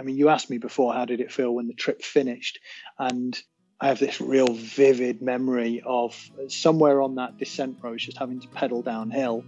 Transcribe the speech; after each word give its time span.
I 0.00 0.02
mean, 0.02 0.16
you 0.16 0.30
asked 0.30 0.48
me 0.48 0.56
before, 0.56 0.94
how 0.94 1.04
did 1.04 1.20
it 1.20 1.30
feel 1.30 1.54
when 1.54 1.68
the 1.68 1.74
trip 1.74 2.02
finished? 2.02 2.58
And 2.98 3.38
I 3.78 3.88
have 3.88 3.98
this 3.98 4.18
real 4.18 4.54
vivid 4.54 5.20
memory 5.20 5.82
of 5.84 6.18
somewhere 6.48 7.02
on 7.02 7.16
that 7.16 7.36
descent 7.36 7.78
road, 7.82 7.98
just 7.98 8.16
having 8.16 8.40
to 8.40 8.48
pedal 8.48 8.80
downhill. 8.80 9.44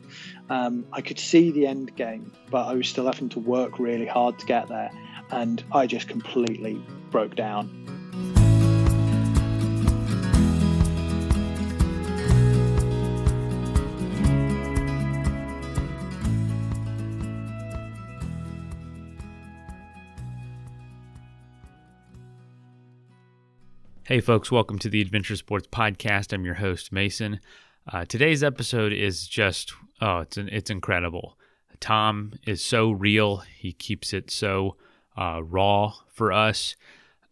Um, 0.51 0.87
I 0.93 1.01
could 1.01 1.19
see 1.19 1.53
the 1.53 1.67
end 1.67 1.97
game, 1.97 2.33
but 2.51 2.67
I 2.67 2.75
was 2.75 2.87
still 2.87 3.07
having 3.07 3.31
to 3.31 3.41
work 3.41 3.79
really 3.79 4.07
hard 4.07 4.39
to 4.41 4.47
get 4.47 4.69
there. 4.69 4.91
And 5.31 5.65
I 5.73 5.87
just 5.87 6.09
completely 6.09 6.85
broke 7.11 7.35
down. 7.35 8.02
Hey, 24.13 24.21
folks, 24.21 24.53
welcome 24.53 24.79
to 24.81 24.91
the 24.91 25.01
Adventure 25.01 25.37
Sports 25.37 25.69
Podcast. 25.69 26.35
I'm 26.35 26.45
your 26.45 26.57
host, 26.57 26.93
Mason. 26.93 27.41
Uh, 27.91 28.05
today's 28.05 28.43
episode 28.43 28.93
is 28.93 29.27
just, 29.27 29.73
oh, 30.03 30.19
it's, 30.19 30.37
an, 30.37 30.51
it's 30.53 30.69
incredible. 30.69 31.39
Tom 31.81 32.35
is 32.47 32.63
so 32.63 32.91
real, 32.91 33.39
he 33.39 33.73
keeps 33.73 34.13
it 34.13 34.31
so 34.31 34.77
uh, 35.17 35.41
raw 35.43 35.95
for 36.13 36.31
us. 36.31 36.77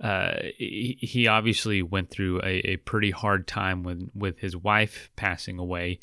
Uh, 0.00 0.36
he, 0.56 1.26
obviously 1.28 1.82
went 1.82 2.08
through 2.08 2.40
a, 2.40 2.70
a, 2.70 2.76
pretty 2.78 3.10
hard 3.10 3.46
time 3.46 3.82
with, 3.82 4.08
with 4.14 4.38
his 4.38 4.56
wife 4.56 5.10
passing 5.16 5.58
away. 5.58 6.00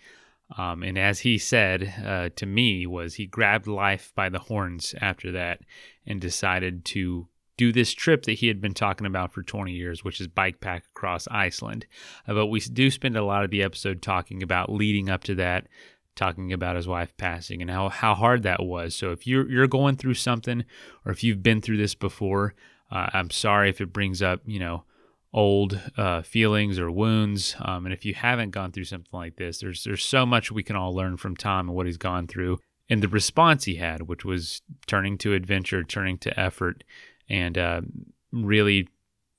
Um, 0.59 0.84
and 0.84 0.95
as 0.95 1.22
he 1.22 1.39
said 1.39 1.91
uh, 2.05 2.30
to 2.36 2.45
me, 2.45 2.86
was 2.86 3.16
he 3.16 3.25
grabbed 3.25 3.66
life 3.66 4.14
by 4.14 4.30
the 4.30 4.38
horns 4.38 4.94
after 5.02 5.31
that 5.31 5.59
and 6.05 6.22
decided 6.22 6.86
to 6.86 7.28
do 7.57 7.71
this 7.71 7.91
trip 7.91 8.23
that 8.23 8.34
he 8.34 8.47
had 8.47 8.61
been 8.61 8.73
talking 8.73 9.07
about 9.07 9.34
for 9.34 9.41
20 9.41 9.71
years, 9.71 10.03
which 10.03 10.21
is 10.21 10.27
bike 10.27 10.61
pack 10.61 10.86
across 10.95 11.27
Iceland. 11.30 11.86
Uh, 12.27 12.36
but 12.36 12.47
we 12.47 12.59
do 12.59 12.89
spend 12.91 13.17
a 13.17 13.25
lot 13.25 13.44
of 13.44 13.52
the 13.52 13.64
episode 13.64 14.02
talking 14.02 14.44
about 14.44 14.72
leading 14.72 15.09
up 15.09 15.23
to 15.25 15.36
that, 15.36 15.67
talking 16.16 16.53
about 16.53 16.75
his 16.75 16.88
wife 16.88 17.16
passing 17.17 17.61
and 17.61 17.72
how, 17.72 17.89
how 17.89 18.14
hard 18.14 18.44
that 18.44 18.64
was. 18.64 18.95
So 18.95 19.11
if 19.11 19.25
you're 19.25 19.49
you're 19.49 19.67
going 19.67 19.97
through 19.97 20.16
something, 20.16 20.64
or 21.05 21.11
if 21.11 21.23
you've 21.23 21.44
been 21.44 21.61
through 21.61 21.77
this 21.77 21.95
before, 21.95 22.53
uh, 22.91 23.09
I'm 23.14 23.31
sorry 23.31 23.69
if 23.69 23.81
it 23.81 23.92
brings 23.92 24.21
up 24.21 24.42
you 24.45 24.59
know 24.59 24.83
old 25.33 25.80
uh, 25.97 26.21
feelings 26.21 26.80
or 26.80 26.89
wounds. 26.89 27.55
Um, 27.59 27.86
and 27.86 27.94
if 27.94 28.05
you 28.05 28.14
haven't 28.14 28.52
gone 28.52 28.71
through 28.71 28.86
something 28.86 29.09
like 29.11 29.36
this, 29.36 29.59
there's 29.59 29.83
there's 29.83 30.05
so 30.05 30.25
much 30.25 30.52
we 30.52 30.64
can 30.64 30.75
all 30.75 30.95
learn 30.95 31.17
from 31.17 31.36
Tom 31.36 31.67
and 31.67 31.75
what 31.75 31.86
he's 31.86 31.97
gone 31.97 32.27
through 32.27 32.59
and 32.89 33.03
the 33.03 33.08
response 33.08 33.66
he 33.66 33.75
had, 33.75 34.03
which 34.03 34.23
was 34.23 34.61
turning 34.86 35.17
to 35.19 35.33
adventure, 35.33 35.83
turning 35.83 36.17
to 36.19 36.39
effort, 36.39 36.83
and 37.30 37.58
uh, 37.58 37.81
really 38.31 38.88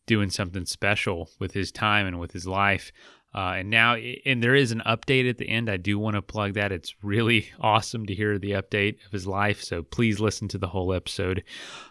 doing 0.06 0.30
something 0.30 0.64
special 0.64 1.30
with 1.38 1.52
his 1.52 1.70
time 1.70 2.06
and 2.06 2.18
with 2.18 2.32
his 2.32 2.46
life. 2.46 2.92
Uh, 3.34 3.56
and 3.58 3.70
now, 3.70 3.94
and 3.94 4.42
there 4.42 4.54
is 4.54 4.72
an 4.72 4.82
update 4.86 5.28
at 5.28 5.36
the 5.36 5.48
end. 5.48 5.68
I 5.68 5.76
do 5.76 5.98
want 5.98 6.16
to 6.16 6.22
plug 6.22 6.54
that. 6.54 6.72
It's 6.72 6.94
really 7.02 7.50
awesome 7.60 8.06
to 8.06 8.14
hear 8.14 8.38
the 8.38 8.52
update 8.52 8.96
of 9.06 9.12
his 9.12 9.26
life. 9.26 9.62
So 9.62 9.82
please 9.82 10.18
listen 10.18 10.48
to 10.48 10.58
the 10.58 10.68
whole 10.68 10.92
episode. 10.92 11.44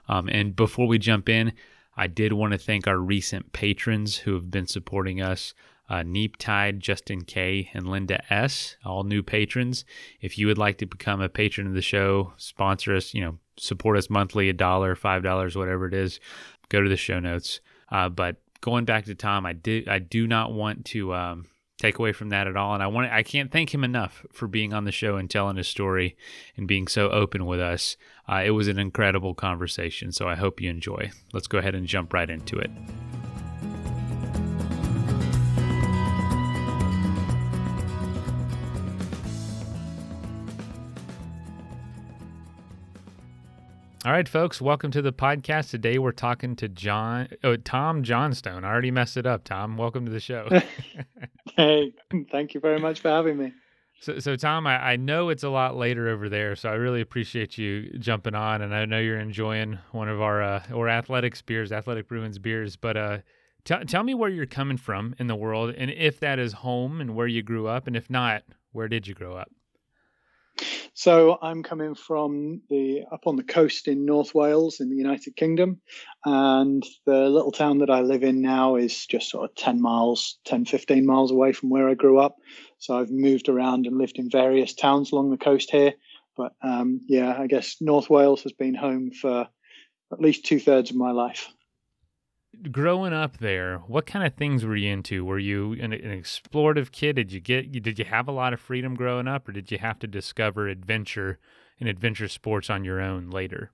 Um, 0.09 0.28
and 0.30 0.56
before 0.56 0.88
we 0.88 0.98
jump 0.98 1.30
in, 1.30 1.53
I 1.95 2.08
did 2.08 2.34
want 2.34 2.53
to 2.53 2.58
thank 2.58 2.88
our 2.88 2.98
recent 2.98 3.53
patrons 3.53 4.18
who 4.18 4.34
have 4.34 4.52
been 4.52 4.68
supporting 4.68 5.22
us. 5.22 5.53
Uh, 5.90 6.03
Neep 6.03 6.36
Tide, 6.38 6.81
Justin 6.81 7.22
K, 7.22 7.70
and 7.73 7.88
Linda 7.88 8.22
S, 8.31 8.75
all 8.84 9.03
new 9.03 9.23
patrons. 9.23 9.86
If 10.20 10.38
you 10.38 10.48
would 10.48 10.58
like 10.58 10.78
to 10.80 10.86
become 10.86 11.22
a 11.22 11.30
patron 11.30 11.66
of 11.66 11.73
the 11.73 11.81
show, 11.81 12.34
sponsor 12.36 12.94
us, 12.94 13.14
you 13.14 13.22
know, 13.22 13.38
support 13.58 13.97
us 13.97 14.09
monthly, 14.09 14.50
a 14.50 14.53
dollar, 14.53 14.95
five 14.95 15.23
dollars, 15.23 15.55
whatever 15.55 15.88
it 15.88 15.94
is, 15.94 16.19
go 16.69 16.81
to 16.81 16.89
the 16.89 16.97
show 16.97 17.19
notes. 17.19 17.59
Uh, 17.91 18.09
but 18.09 18.38
going 18.61 18.86
back 18.86 19.05
to 19.05 19.16
Tom, 19.16 19.45
I 19.45 19.53
did 19.53 19.88
I 19.88 20.00
do 20.00 20.27
not 20.27 20.53
want 20.53 20.86
to 20.86 21.13
um, 21.13 21.45
take 21.78 22.00
away 22.00 22.11
from 22.11 22.30
that 22.30 22.47
at 22.47 22.58
all, 22.58 22.73
and 22.73 22.83
I 22.83 22.88
want 22.88 23.11
I 23.11 23.23
can't 23.23 23.51
thank 23.51 23.73
him 23.73 23.84
enough 23.84 24.25
for 24.31 24.47
being 24.47 24.73
on 24.73 24.85
the 24.85 24.91
show 24.91 25.16
and 25.16 25.29
telling 25.29 25.57
his 25.57 25.67
story 25.67 26.16
and 26.56 26.67
being 26.67 26.88
so 26.88 27.09
open 27.09 27.46
with 27.46 27.59
us. 27.59 27.97
Uh, 28.29 28.44
it 28.46 28.51
was 28.51 28.67
an 28.67 28.79
incredible 28.79 29.34
conversation, 29.34 30.12
so 30.12 30.28
I 30.28 30.35
hope 30.35 30.59
you 30.59 30.69
enjoy. 30.69 31.12
Let's 31.34 31.47
go 31.47 31.59
ahead 31.59 31.75
and 31.75 31.88
jump 31.88 32.13
right 32.13 32.29
into 32.29 32.57
it. 32.57 32.72
All 44.07 44.13
right, 44.13 44.29
folks, 44.29 44.62
welcome 44.62 44.90
to 44.91 45.01
the 45.01 45.12
podcast. 45.12 45.69
Today 45.69 45.97
we're 45.97 46.13
talking 46.13 46.56
to 46.56 46.69
John, 46.69 47.28
oh, 47.44 47.57
Tom 47.57 48.03
Johnstone. 48.03 48.63
I 48.63 48.69
already 48.69 48.90
messed 48.90 49.18
it 49.18 49.25
up. 49.25 49.44
Tom, 49.44 49.75
welcome 49.75 50.06
to 50.06 50.12
the 50.13 50.22
show. 50.22 50.47
hey, 51.57 51.91
thank 52.31 52.53
you 52.53 52.62
very 52.62 52.79
much 52.79 53.01
for 53.01 53.09
having 53.09 53.35
me. 53.38 53.51
So, 54.00 54.19
so 54.19 54.38
Tom, 54.38 54.66
I, 54.66 54.91
I 54.91 54.96
know 54.96 55.28
it's 55.28 55.44
a 55.44 55.50
lot 55.50 55.75
later 55.75 56.07
over 56.07 56.29
there, 56.29 56.56
so 56.56 56.69
I 56.69 56.75
really 56.75 57.01
appreciate 57.01 57.57
you 57.57 57.90
jumping 58.00 58.34
on, 58.34 58.62
and 58.62 58.73
I 58.73 58.85
know 58.85 58.97
you're 58.97 59.19
enjoying 59.19 59.78
one 59.91 60.07
of 60.07 60.22
our 60.22 60.41
uh, 60.41 60.63
or 60.73 60.88
Athletics 60.88 61.41
beers, 61.41 61.73
Athletic 61.73 62.07
Brewing 62.07 62.31
beers. 62.41 62.78
But 62.78 62.96
uh, 62.96 63.17
t- 63.66 63.84
tell 63.88 64.03
me 64.03 64.13
where 64.13 64.29
you're 64.29 64.46
coming 64.46 64.78
from 64.78 65.16
in 65.19 65.28
the 65.28 65.35
world, 65.35 65.75
and 65.78 65.91
if 65.91 66.22
that 66.22 66.40
is 66.40 66.53
home, 66.53 67.01
and 67.01 67.13
where 67.13 67.28
you 67.28 67.44
grew 67.44 67.67
up, 67.67 67.88
and 67.88 67.96
if 67.97 68.09
not, 68.09 68.44
where 68.72 68.88
did 68.88 69.06
you 69.06 69.13
grow 69.13 69.35
up? 69.35 69.51
So 70.97 71.38
I'm 71.44 71.62
coming 71.62 71.94
from 71.94 72.63
the 72.72 73.03
up 73.12 73.28
on 73.28 73.35
the 73.35 73.44
coast 73.44 73.88
in 73.88 74.03
North 74.03 74.34
Wales 74.34 74.80
in 74.80 74.90
the 74.90 74.96
United 74.96 75.35
Kingdom, 75.35 75.80
and 76.25 76.84
the 77.06 77.30
little 77.30 77.52
town 77.52 77.78
that 77.78 77.91
I 77.91 78.02
live 78.02 78.24
in 78.24 78.41
now 78.41 78.78
is 78.78 79.06
just 79.06 79.30
sort 79.30 79.47
of 79.47 79.56
10 79.56 79.80
miles, 79.80 80.40
10, 80.46 80.66
15 80.66 81.06
miles 81.06 81.30
away 81.30 81.53
from 81.53 81.69
where 81.69 81.88
I 81.88 81.94
grew 81.94 82.18
up. 82.18 82.38
So 82.80 82.97
I've 82.97 83.12
moved 83.12 83.47
around 83.47 83.85
and 83.85 84.00
lived 84.00 84.18
in 84.18 84.31
various 84.31 84.74
towns 84.74 85.12
along 85.12 85.30
the 85.30 85.38
coast 85.38 85.69
here. 85.69 85.94
But 86.35 86.53
um, 86.63 87.02
yeah, 87.08 87.40
I 87.40 87.46
guess 87.46 87.75
North 87.79 88.09
Wales 88.09 88.41
has 88.41 88.53
been 88.53 88.74
home 88.74 89.12
for 89.12 89.47
at 90.12 90.19
least 90.19 90.46
two 90.46 90.59
thirds 90.59 90.90
of 90.90 90.96
my 90.96 91.12
life 91.12 91.47
growing 92.72 93.13
up 93.13 93.38
there, 93.38 93.79
what 93.88 94.06
kind 94.06 94.25
of 94.25 94.34
things 94.34 94.66
were 94.66 94.75
you 94.75 94.91
into? 94.91 95.23
Were 95.25 95.40
you 95.40 95.73
an, 95.73 95.94
an, 95.94 96.22
explorative 96.22 96.91
kid? 96.91 97.16
Did 97.16 97.31
you 97.31 97.40
get 97.40 97.72
did 97.72 98.00
you 98.00 98.06
have 98.06 98.28
a 98.28 98.31
lot 98.31 98.53
of 98.53 98.59
freedom 98.59 98.95
growing 98.95 99.28
up, 99.28 99.47
or 99.47 99.51
did 99.51 99.72
you 99.72 99.78
have 99.78 100.00
to 100.00 100.07
discover 100.07 100.67
adventure 100.67 101.40
and 101.79 101.88
adventure 101.88 102.28
sports 102.28 102.69
on 102.69 102.84
your 102.84 103.00
own 103.00 103.29
later? 103.29 103.72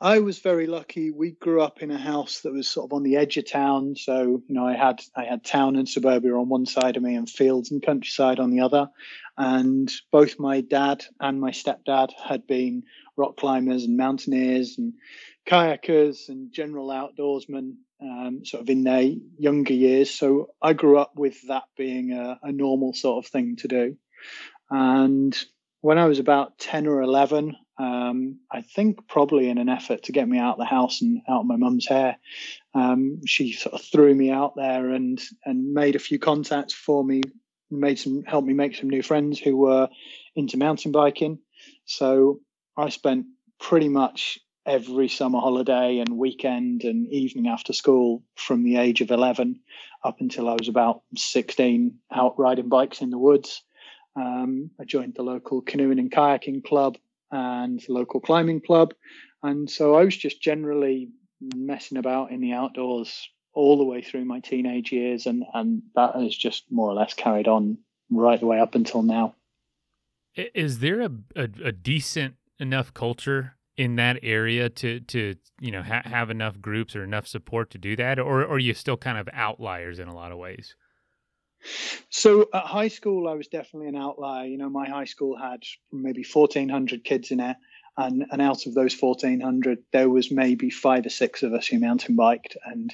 I 0.00 0.18
was 0.18 0.40
very 0.40 0.66
lucky. 0.66 1.10
We 1.10 1.30
grew 1.30 1.62
up 1.62 1.80
in 1.80 1.90
a 1.90 1.98
house 1.98 2.40
that 2.40 2.52
was 2.52 2.68
sort 2.68 2.90
of 2.90 2.92
on 2.94 3.04
the 3.04 3.16
edge 3.16 3.36
of 3.36 3.50
town, 3.50 3.96
so 3.96 4.42
you 4.46 4.54
know 4.54 4.66
I 4.66 4.74
had 4.74 5.00
I 5.16 5.24
had 5.24 5.44
town 5.44 5.76
and 5.76 5.88
suburbia 5.88 6.34
on 6.34 6.48
one 6.48 6.66
side 6.66 6.96
of 6.96 7.02
me, 7.02 7.14
and 7.14 7.28
fields 7.28 7.70
and 7.70 7.82
countryside 7.82 8.40
on 8.40 8.50
the 8.50 8.60
other. 8.60 8.90
And 9.36 9.90
both 10.12 10.38
my 10.38 10.60
dad 10.60 11.04
and 11.20 11.40
my 11.40 11.50
stepdad 11.50 12.12
had 12.22 12.46
been 12.46 12.84
rock 13.16 13.36
climbers 13.36 13.84
and 13.84 13.96
mountaineers 13.96 14.76
and 14.78 14.94
kayakers 15.46 16.28
and 16.28 16.52
general 16.52 16.88
outdoorsmen 16.88 17.74
um, 18.00 18.44
sort 18.44 18.62
of 18.62 18.70
in 18.70 18.84
their 18.84 19.10
younger 19.38 19.72
years. 19.72 20.10
So 20.10 20.50
I 20.60 20.72
grew 20.72 20.98
up 20.98 21.12
with 21.16 21.36
that 21.48 21.64
being 21.76 22.12
a, 22.12 22.38
a, 22.42 22.52
normal 22.52 22.92
sort 22.92 23.24
of 23.24 23.30
thing 23.30 23.56
to 23.56 23.68
do. 23.68 23.96
And 24.70 25.36
when 25.80 25.98
I 25.98 26.06
was 26.06 26.18
about 26.18 26.58
10 26.58 26.86
or 26.86 27.02
11, 27.02 27.56
um, 27.78 28.38
I 28.50 28.62
think 28.62 29.08
probably 29.08 29.48
in 29.48 29.58
an 29.58 29.68
effort 29.68 30.04
to 30.04 30.12
get 30.12 30.28
me 30.28 30.38
out 30.38 30.54
of 30.54 30.58
the 30.58 30.64
house 30.64 31.02
and 31.02 31.20
out 31.28 31.40
of 31.40 31.46
my 31.46 31.56
mum's 31.56 31.86
hair, 31.86 32.16
um, 32.74 33.20
she 33.26 33.52
sort 33.52 33.74
of 33.74 33.82
threw 33.82 34.14
me 34.14 34.30
out 34.30 34.54
there 34.56 34.90
and, 34.90 35.20
and 35.44 35.72
made 35.72 35.96
a 35.96 36.00
few 36.00 36.18
contacts 36.18 36.74
for 36.74 37.04
me, 37.04 37.22
made 37.70 37.98
some, 37.98 38.22
helped 38.24 38.46
me 38.46 38.54
make 38.54 38.76
some 38.76 38.90
new 38.90 39.02
friends 39.02 39.38
who 39.38 39.56
were 39.56 39.88
into 40.36 40.56
mountain 40.56 40.92
biking. 40.92 41.38
So 41.84 42.40
I 42.76 42.88
spent 42.88 43.26
pretty 43.60 43.88
much 43.88 44.38
every 44.66 45.08
summer 45.08 45.40
holiday 45.40 45.98
and 45.98 46.16
weekend 46.16 46.84
and 46.84 47.06
evening 47.08 47.48
after 47.48 47.72
school 47.72 48.22
from 48.34 48.64
the 48.64 48.76
age 48.76 49.00
of 49.00 49.10
11 49.10 49.60
up 50.02 50.20
until 50.20 50.48
I 50.48 50.54
was 50.54 50.68
about 50.68 51.02
16 51.16 51.98
out 52.12 52.38
riding 52.38 52.68
bikes 52.68 53.00
in 53.00 53.10
the 53.10 53.18
woods. 53.18 53.62
Um, 54.16 54.70
I 54.80 54.84
joined 54.84 55.14
the 55.14 55.22
local 55.22 55.60
canoeing 55.60 55.98
and 55.98 56.10
kayaking 56.10 56.64
club 56.64 56.96
and 57.30 57.80
the 57.80 57.92
local 57.92 58.20
climbing 58.20 58.60
club. 58.60 58.94
And 59.42 59.68
so 59.68 59.96
I 59.96 60.04
was 60.04 60.16
just 60.16 60.40
generally 60.40 61.10
messing 61.54 61.98
about 61.98 62.30
in 62.30 62.40
the 62.40 62.52
outdoors 62.52 63.28
all 63.52 63.76
the 63.76 63.84
way 63.84 64.02
through 64.02 64.24
my 64.24 64.40
teenage 64.40 64.92
years. 64.92 65.26
And, 65.26 65.44
and 65.52 65.82
that 65.94 66.16
has 66.16 66.34
just 66.34 66.64
more 66.70 66.88
or 66.88 66.94
less 66.94 67.12
carried 67.12 67.48
on 67.48 67.78
right 68.10 68.40
the 68.40 68.46
way 68.46 68.60
up 68.60 68.74
until 68.74 69.02
now. 69.02 69.34
Is 70.36 70.78
there 70.78 71.00
a, 71.00 71.10
a, 71.36 71.48
a 71.64 71.72
decent 71.72 72.34
enough 72.58 72.94
culture 72.94 73.56
in 73.76 73.96
that 73.96 74.18
area 74.22 74.68
to 74.68 75.00
to 75.00 75.34
you 75.60 75.70
know 75.70 75.82
ha- 75.82 76.02
have 76.04 76.30
enough 76.30 76.60
groups 76.60 76.94
or 76.94 77.04
enough 77.04 77.26
support 77.26 77.70
to 77.70 77.78
do 77.78 77.96
that, 77.96 78.18
or, 78.18 78.42
or 78.42 78.54
are 78.54 78.58
you 78.58 78.74
still 78.74 78.96
kind 78.96 79.18
of 79.18 79.28
outliers 79.32 79.98
in 79.98 80.08
a 80.08 80.14
lot 80.14 80.32
of 80.32 80.38
ways? 80.38 80.74
So 82.10 82.48
at 82.52 82.64
high 82.64 82.88
school, 82.88 83.26
I 83.26 83.34
was 83.34 83.48
definitely 83.48 83.88
an 83.88 83.96
outlier. 83.96 84.46
You 84.46 84.58
know, 84.58 84.68
my 84.68 84.88
high 84.88 85.06
school 85.06 85.36
had 85.36 85.62
maybe 85.90 86.24
1,400 86.30 87.04
kids 87.04 87.30
in 87.30 87.40
it. 87.40 87.56
And, 87.96 88.26
and 88.30 88.42
out 88.42 88.66
of 88.66 88.74
those 88.74 88.94
1,400, 89.00 89.78
there 89.92 90.10
was 90.10 90.30
maybe 90.30 90.68
five 90.68 91.06
or 91.06 91.10
six 91.10 91.42
of 91.42 91.52
us 91.54 91.68
who 91.68 91.78
mountain 91.78 92.16
biked, 92.16 92.56
and 92.64 92.92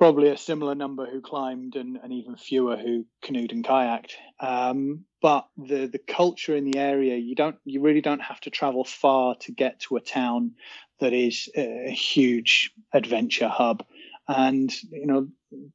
probably 0.00 0.30
a 0.30 0.36
similar 0.38 0.74
number 0.74 1.04
who 1.04 1.20
climbed, 1.20 1.76
and, 1.76 1.98
and 2.02 2.10
even 2.10 2.34
fewer 2.34 2.74
who 2.78 3.04
canoed 3.22 3.52
and 3.52 3.62
kayaked. 3.62 4.12
Um, 4.40 5.04
but 5.20 5.46
the 5.58 5.86
the 5.88 5.98
culture 5.98 6.56
in 6.56 6.64
the 6.64 6.78
area, 6.78 7.16
you 7.18 7.34
don't 7.34 7.56
you 7.66 7.82
really 7.82 8.00
don't 8.00 8.22
have 8.22 8.40
to 8.40 8.50
travel 8.50 8.82
far 8.82 9.34
to 9.40 9.52
get 9.52 9.80
to 9.80 9.96
a 9.96 10.00
town 10.00 10.52
that 11.00 11.12
is 11.12 11.50
a 11.54 11.90
huge 11.90 12.72
adventure 12.94 13.48
hub. 13.48 13.84
And 14.26 14.72
you 14.90 15.06
know, 15.06 15.28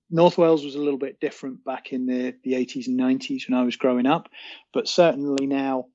North 0.10 0.40
Wales 0.40 0.66
was 0.66 0.74
a 0.74 0.82
little 0.82 0.98
bit 0.98 1.20
different 1.20 1.64
back 1.64 1.94
in 1.94 2.08
the, 2.08 2.34
the 2.44 2.54
80s 2.54 2.88
and 2.88 3.00
90s 3.00 3.48
when 3.48 3.60
I 3.60 3.64
was 3.64 3.76
growing 3.76 4.08
up, 4.08 4.30
but 4.74 4.88
certainly 4.88 5.46
now, 5.46 5.86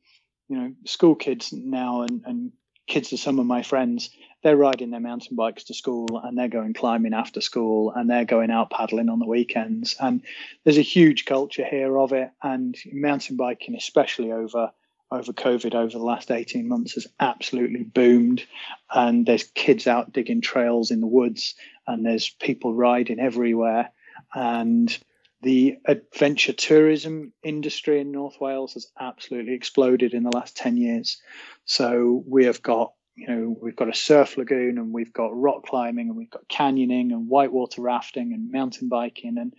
you 0.48 0.56
know, 0.56 0.72
school 0.86 1.16
kids 1.16 1.52
now 1.52 2.02
and, 2.02 2.22
and 2.24 2.52
kids 2.86 3.12
of 3.12 3.18
some 3.18 3.40
of 3.40 3.46
my 3.46 3.62
friends, 3.62 4.10
they're 4.42 4.56
riding 4.56 4.90
their 4.90 5.00
mountain 5.00 5.36
bikes 5.36 5.64
to 5.64 5.74
school 5.74 6.20
and 6.22 6.36
they're 6.36 6.48
going 6.48 6.74
climbing 6.74 7.14
after 7.14 7.40
school 7.40 7.92
and 7.92 8.08
they're 8.08 8.24
going 8.24 8.50
out 8.50 8.70
paddling 8.70 9.08
on 9.08 9.18
the 9.18 9.26
weekends. 9.26 9.96
And 10.00 10.22
there's 10.64 10.78
a 10.78 10.82
huge 10.82 11.24
culture 11.24 11.64
here 11.64 11.98
of 11.98 12.12
it. 12.12 12.30
And 12.42 12.76
mountain 12.92 13.36
biking, 13.36 13.74
especially 13.74 14.32
over 14.32 14.72
over 15.10 15.32
COVID 15.32 15.74
over 15.74 15.90
the 15.90 16.04
last 16.04 16.30
18 16.30 16.68
months 16.68 16.94
has 16.94 17.06
absolutely 17.18 17.82
boomed. 17.82 18.44
And 18.90 19.26
there's 19.26 19.44
kids 19.44 19.86
out 19.86 20.12
digging 20.12 20.40
trails 20.40 20.90
in 20.90 21.00
the 21.00 21.06
woods, 21.06 21.54
and 21.86 22.04
there's 22.04 22.28
people 22.28 22.74
riding 22.74 23.18
everywhere. 23.18 23.90
And 24.34 24.96
the 25.42 25.78
adventure 25.86 26.52
tourism 26.52 27.32
industry 27.42 28.00
in 28.00 28.12
North 28.12 28.40
Wales 28.40 28.74
has 28.74 28.90
absolutely 28.98 29.54
exploded 29.54 30.14
in 30.14 30.22
the 30.22 30.36
last 30.36 30.56
10 30.56 30.76
years. 30.76 31.20
So 31.64 32.22
we 32.26 32.44
have 32.44 32.62
got, 32.62 32.92
you 33.20 33.26
know, 33.26 33.56
we've 33.60 33.76
got 33.76 33.90
a 33.90 33.94
surf 33.94 34.38
lagoon 34.38 34.78
and 34.78 34.94
we've 34.94 35.12
got 35.12 35.38
rock 35.38 35.66
climbing 35.66 36.08
and 36.08 36.16
we've 36.16 36.30
got 36.30 36.48
canyoning 36.48 37.12
and 37.12 37.28
whitewater 37.28 37.82
rafting 37.82 38.32
and 38.32 38.50
mountain 38.50 38.88
biking. 38.88 39.36
And 39.36 39.52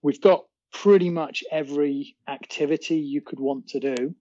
we've 0.00 0.22
got 0.22 0.44
pretty 0.72 1.10
much 1.10 1.44
every 1.50 2.16
activity 2.26 2.96
you 2.96 3.20
could 3.20 3.38
want 3.38 3.68
to 3.68 3.80
do 3.80 4.14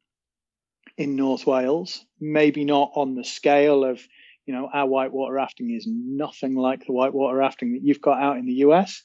in 0.97 1.15
North 1.15 1.47
Wales. 1.47 2.05
Maybe 2.19 2.65
not 2.65 2.91
on 2.95 3.15
the 3.15 3.23
scale 3.23 3.85
of, 3.85 4.05
you 4.45 4.53
know, 4.53 4.69
our 4.71 4.85
whitewater 4.85 5.33
rafting 5.33 5.71
is 5.71 5.87
nothing 5.87 6.53
like 6.53 6.85
the 6.85 6.91
whitewater 6.91 7.37
rafting 7.37 7.73
that 7.73 7.83
you've 7.83 8.01
got 8.01 8.21
out 8.21 8.35
in 8.35 8.45
the 8.45 8.65
US. 8.65 9.01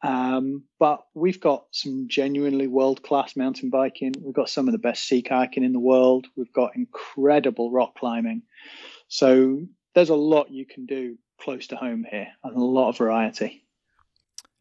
Um, 0.00 0.62
but 0.78 1.00
we've 1.12 1.40
got 1.40 1.64
some 1.72 2.06
genuinely 2.08 2.68
world 2.68 3.02
class 3.02 3.34
mountain 3.34 3.70
biking. 3.70 4.14
We've 4.22 4.32
got 4.32 4.48
some 4.48 4.68
of 4.68 4.72
the 4.72 4.78
best 4.78 5.08
sea 5.08 5.24
kayaking 5.24 5.64
in 5.64 5.72
the 5.72 5.80
world. 5.80 6.28
We've 6.36 6.52
got 6.52 6.76
incredible 6.76 7.72
rock 7.72 7.96
climbing. 7.98 8.42
So 9.08 9.62
there's 9.94 10.10
a 10.10 10.14
lot 10.14 10.50
you 10.50 10.66
can 10.66 10.86
do 10.86 11.16
close 11.40 11.66
to 11.68 11.76
home 11.76 12.04
here 12.08 12.28
and 12.44 12.56
a 12.56 12.60
lot 12.60 12.90
of 12.90 12.98
variety. 12.98 13.64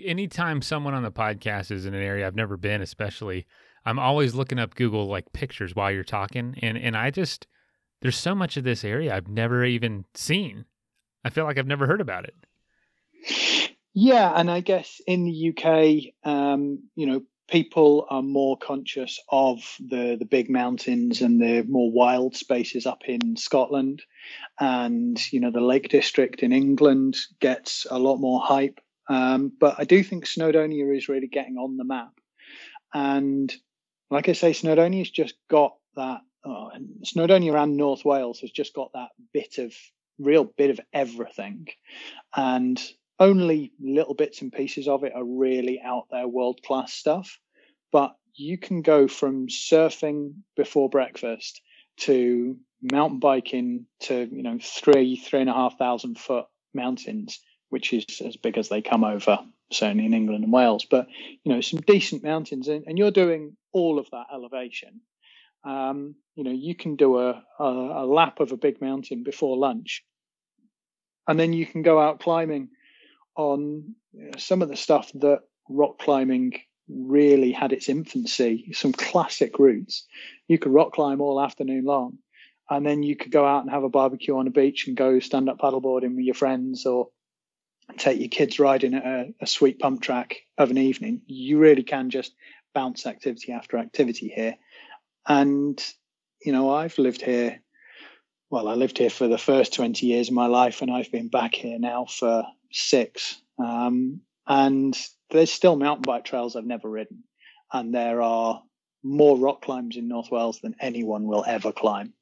Anytime 0.03 0.61
someone 0.61 0.93
on 0.93 1.03
the 1.03 1.11
podcast 1.11 1.71
is 1.71 1.85
in 1.85 1.93
an 1.93 2.03
area 2.03 2.25
I've 2.25 2.35
never 2.35 2.55
been, 2.55 2.81
especially, 2.81 3.45
I'm 3.85 3.99
always 3.99 4.35
looking 4.35 4.59
up 4.59 4.75
Google 4.75 5.07
like 5.07 5.33
pictures 5.33 5.75
while 5.75 5.91
you're 5.91 6.03
talking, 6.03 6.55
and 6.61 6.77
and 6.77 6.95
I 6.95 7.09
just 7.09 7.47
there's 8.01 8.17
so 8.17 8.35
much 8.35 8.57
of 8.57 8.63
this 8.63 8.83
area 8.83 9.15
I've 9.15 9.27
never 9.27 9.65
even 9.65 10.05
seen. 10.13 10.65
I 11.25 11.29
feel 11.29 11.45
like 11.45 11.57
I've 11.57 11.67
never 11.67 11.87
heard 11.87 12.01
about 12.01 12.25
it. 12.25 12.35
Yeah, 13.93 14.31
and 14.35 14.51
I 14.51 14.59
guess 14.59 15.01
in 15.07 15.23
the 15.23 15.49
UK, 15.49 16.29
um, 16.29 16.83
you 16.95 17.07
know, 17.07 17.23
people 17.47 18.05
are 18.09 18.21
more 18.21 18.57
conscious 18.57 19.19
of 19.29 19.59
the 19.79 20.15
the 20.17 20.25
big 20.25 20.49
mountains 20.49 21.21
and 21.21 21.41
the 21.41 21.63
more 21.67 21.91
wild 21.91 22.35
spaces 22.35 22.85
up 22.85 23.03
in 23.05 23.35
Scotland, 23.35 24.03
and 24.59 25.19
you 25.31 25.39
know, 25.39 25.51
the 25.51 25.61
Lake 25.61 25.89
District 25.89 26.41
in 26.43 26.51
England 26.51 27.17
gets 27.39 27.87
a 27.89 27.99
lot 27.99 28.17
more 28.17 28.39
hype. 28.39 28.79
Um, 29.09 29.51
but 29.57 29.75
I 29.77 29.85
do 29.85 30.03
think 30.03 30.25
Snowdonia 30.25 30.95
is 30.95 31.07
really 31.07 31.27
getting 31.27 31.57
on 31.57 31.77
the 31.77 31.85
map, 31.85 32.13
and 32.93 33.53
like 34.09 34.29
I 34.29 34.33
say, 34.33 34.51
Snowdonia's 34.51 35.11
just 35.11 35.35
got 35.49 35.75
that. 35.95 36.21
Oh, 36.45 36.71
Snowdonia 37.03 37.61
and 37.61 37.75
North 37.75 38.05
Wales 38.05 38.39
has 38.39 38.51
just 38.51 38.73
got 38.73 38.91
that 38.93 39.09
bit 39.33 39.57
of 39.57 39.73
real 40.19 40.43
bit 40.43 40.69
of 40.69 40.79
everything, 40.93 41.67
and 42.35 42.81
only 43.19 43.71
little 43.79 44.13
bits 44.13 44.41
and 44.41 44.51
pieces 44.51 44.87
of 44.87 45.03
it 45.03 45.13
are 45.15 45.23
really 45.23 45.81
out 45.81 46.07
there 46.11 46.27
world 46.27 46.61
class 46.63 46.93
stuff. 46.93 47.39
But 47.91 48.15
you 48.35 48.57
can 48.57 48.81
go 48.81 49.07
from 49.07 49.47
surfing 49.47 50.35
before 50.55 50.89
breakfast 50.89 51.61
to 51.97 52.57
mountain 52.81 53.19
biking 53.19 53.87
to 54.01 54.29
you 54.31 54.43
know 54.43 54.59
three 54.61 55.15
three 55.15 55.41
and 55.41 55.49
a 55.49 55.53
half 55.53 55.77
thousand 55.77 56.19
foot 56.19 56.45
mountains, 56.73 57.39
which 57.69 57.93
is 57.93 58.05
as 58.23 58.37
big 58.37 58.57
as 58.57 58.69
they 58.69 58.81
come 58.81 59.03
over 59.03 59.39
certainly 59.71 60.05
in 60.05 60.13
England 60.13 60.43
and 60.43 60.53
Wales, 60.53 60.85
but 60.89 61.07
you 61.43 61.53
know, 61.53 61.61
some 61.61 61.81
decent 61.81 62.23
mountains, 62.23 62.67
and, 62.67 62.85
and 62.87 62.97
you're 62.97 63.11
doing 63.11 63.55
all 63.73 63.99
of 63.99 64.09
that 64.11 64.27
elevation. 64.33 65.01
Um, 65.63 66.15
you 66.35 66.43
know, 66.43 66.51
you 66.51 66.75
can 66.75 66.95
do 66.95 67.19
a, 67.19 67.43
a, 67.59 67.63
a 67.63 68.05
lap 68.05 68.39
of 68.39 68.51
a 68.51 68.57
big 68.57 68.81
mountain 68.81 69.23
before 69.23 69.57
lunch, 69.57 70.03
and 71.27 71.39
then 71.39 71.53
you 71.53 71.65
can 71.65 71.81
go 71.81 71.99
out 71.99 72.19
climbing 72.19 72.69
on 73.37 73.95
some 74.37 74.61
of 74.61 74.69
the 74.69 74.75
stuff 74.75 75.11
that 75.13 75.41
rock 75.69 75.99
climbing 75.99 76.59
really 76.89 77.51
had 77.51 77.71
its 77.71 77.89
infancy. 77.89 78.71
Some 78.73 78.93
classic 78.93 79.59
routes. 79.59 80.05
You 80.47 80.57
could 80.57 80.73
rock 80.73 80.93
climb 80.93 81.21
all 81.21 81.41
afternoon 81.41 81.85
long, 81.85 82.17
and 82.69 82.85
then 82.85 83.03
you 83.03 83.15
could 83.15 83.31
go 83.31 83.45
out 83.45 83.61
and 83.61 83.71
have 83.71 83.83
a 83.83 83.89
barbecue 83.89 84.37
on 84.37 84.47
a 84.47 84.51
beach 84.51 84.87
and 84.87 84.97
go 84.97 85.19
stand 85.19 85.49
up 85.49 85.59
paddleboarding 85.59 86.15
with 86.15 86.25
your 86.25 86.35
friends 86.35 86.85
or 86.85 87.09
take 87.97 88.19
your 88.19 88.29
kids 88.29 88.59
riding 88.59 88.93
at 88.93 89.05
a, 89.05 89.33
a 89.41 89.47
sweet 89.47 89.79
pump 89.79 90.01
track 90.01 90.37
of 90.57 90.71
an 90.71 90.77
evening. 90.77 91.21
You 91.25 91.59
really 91.59 91.83
can 91.83 92.09
just 92.09 92.33
bounce 92.73 93.05
activity 93.05 93.51
after 93.51 93.77
activity 93.77 94.31
here. 94.33 94.55
And, 95.27 95.81
you 96.43 96.51
know, 96.51 96.73
I've 96.73 96.97
lived 96.97 97.21
here, 97.21 97.61
well, 98.49 98.67
I 98.67 98.73
lived 98.75 98.97
here 98.97 99.09
for 99.09 99.27
the 99.27 99.37
first 99.37 99.73
20 99.73 100.05
years 100.05 100.29
of 100.29 100.33
my 100.33 100.47
life, 100.47 100.81
and 100.81 100.91
I've 100.91 101.11
been 101.11 101.29
back 101.29 101.53
here 101.53 101.79
now 101.79 102.05
for 102.05 102.45
six. 102.71 103.41
Um, 103.59 104.21
and 104.45 104.97
there's 105.29 105.51
still 105.51 105.75
mountain 105.75 106.03
bike 106.03 106.25
trails 106.25 106.55
I've 106.55 106.65
never 106.65 106.89
ridden. 106.89 107.23
And 107.71 107.93
there 107.93 108.21
are 108.21 108.63
more 109.03 109.37
rock 109.37 109.61
climbs 109.61 109.97
in 109.97 110.07
North 110.07 110.31
Wales 110.31 110.59
than 110.61 110.75
anyone 110.79 111.25
will 111.25 111.43
ever 111.45 111.71
climb. 111.71 112.13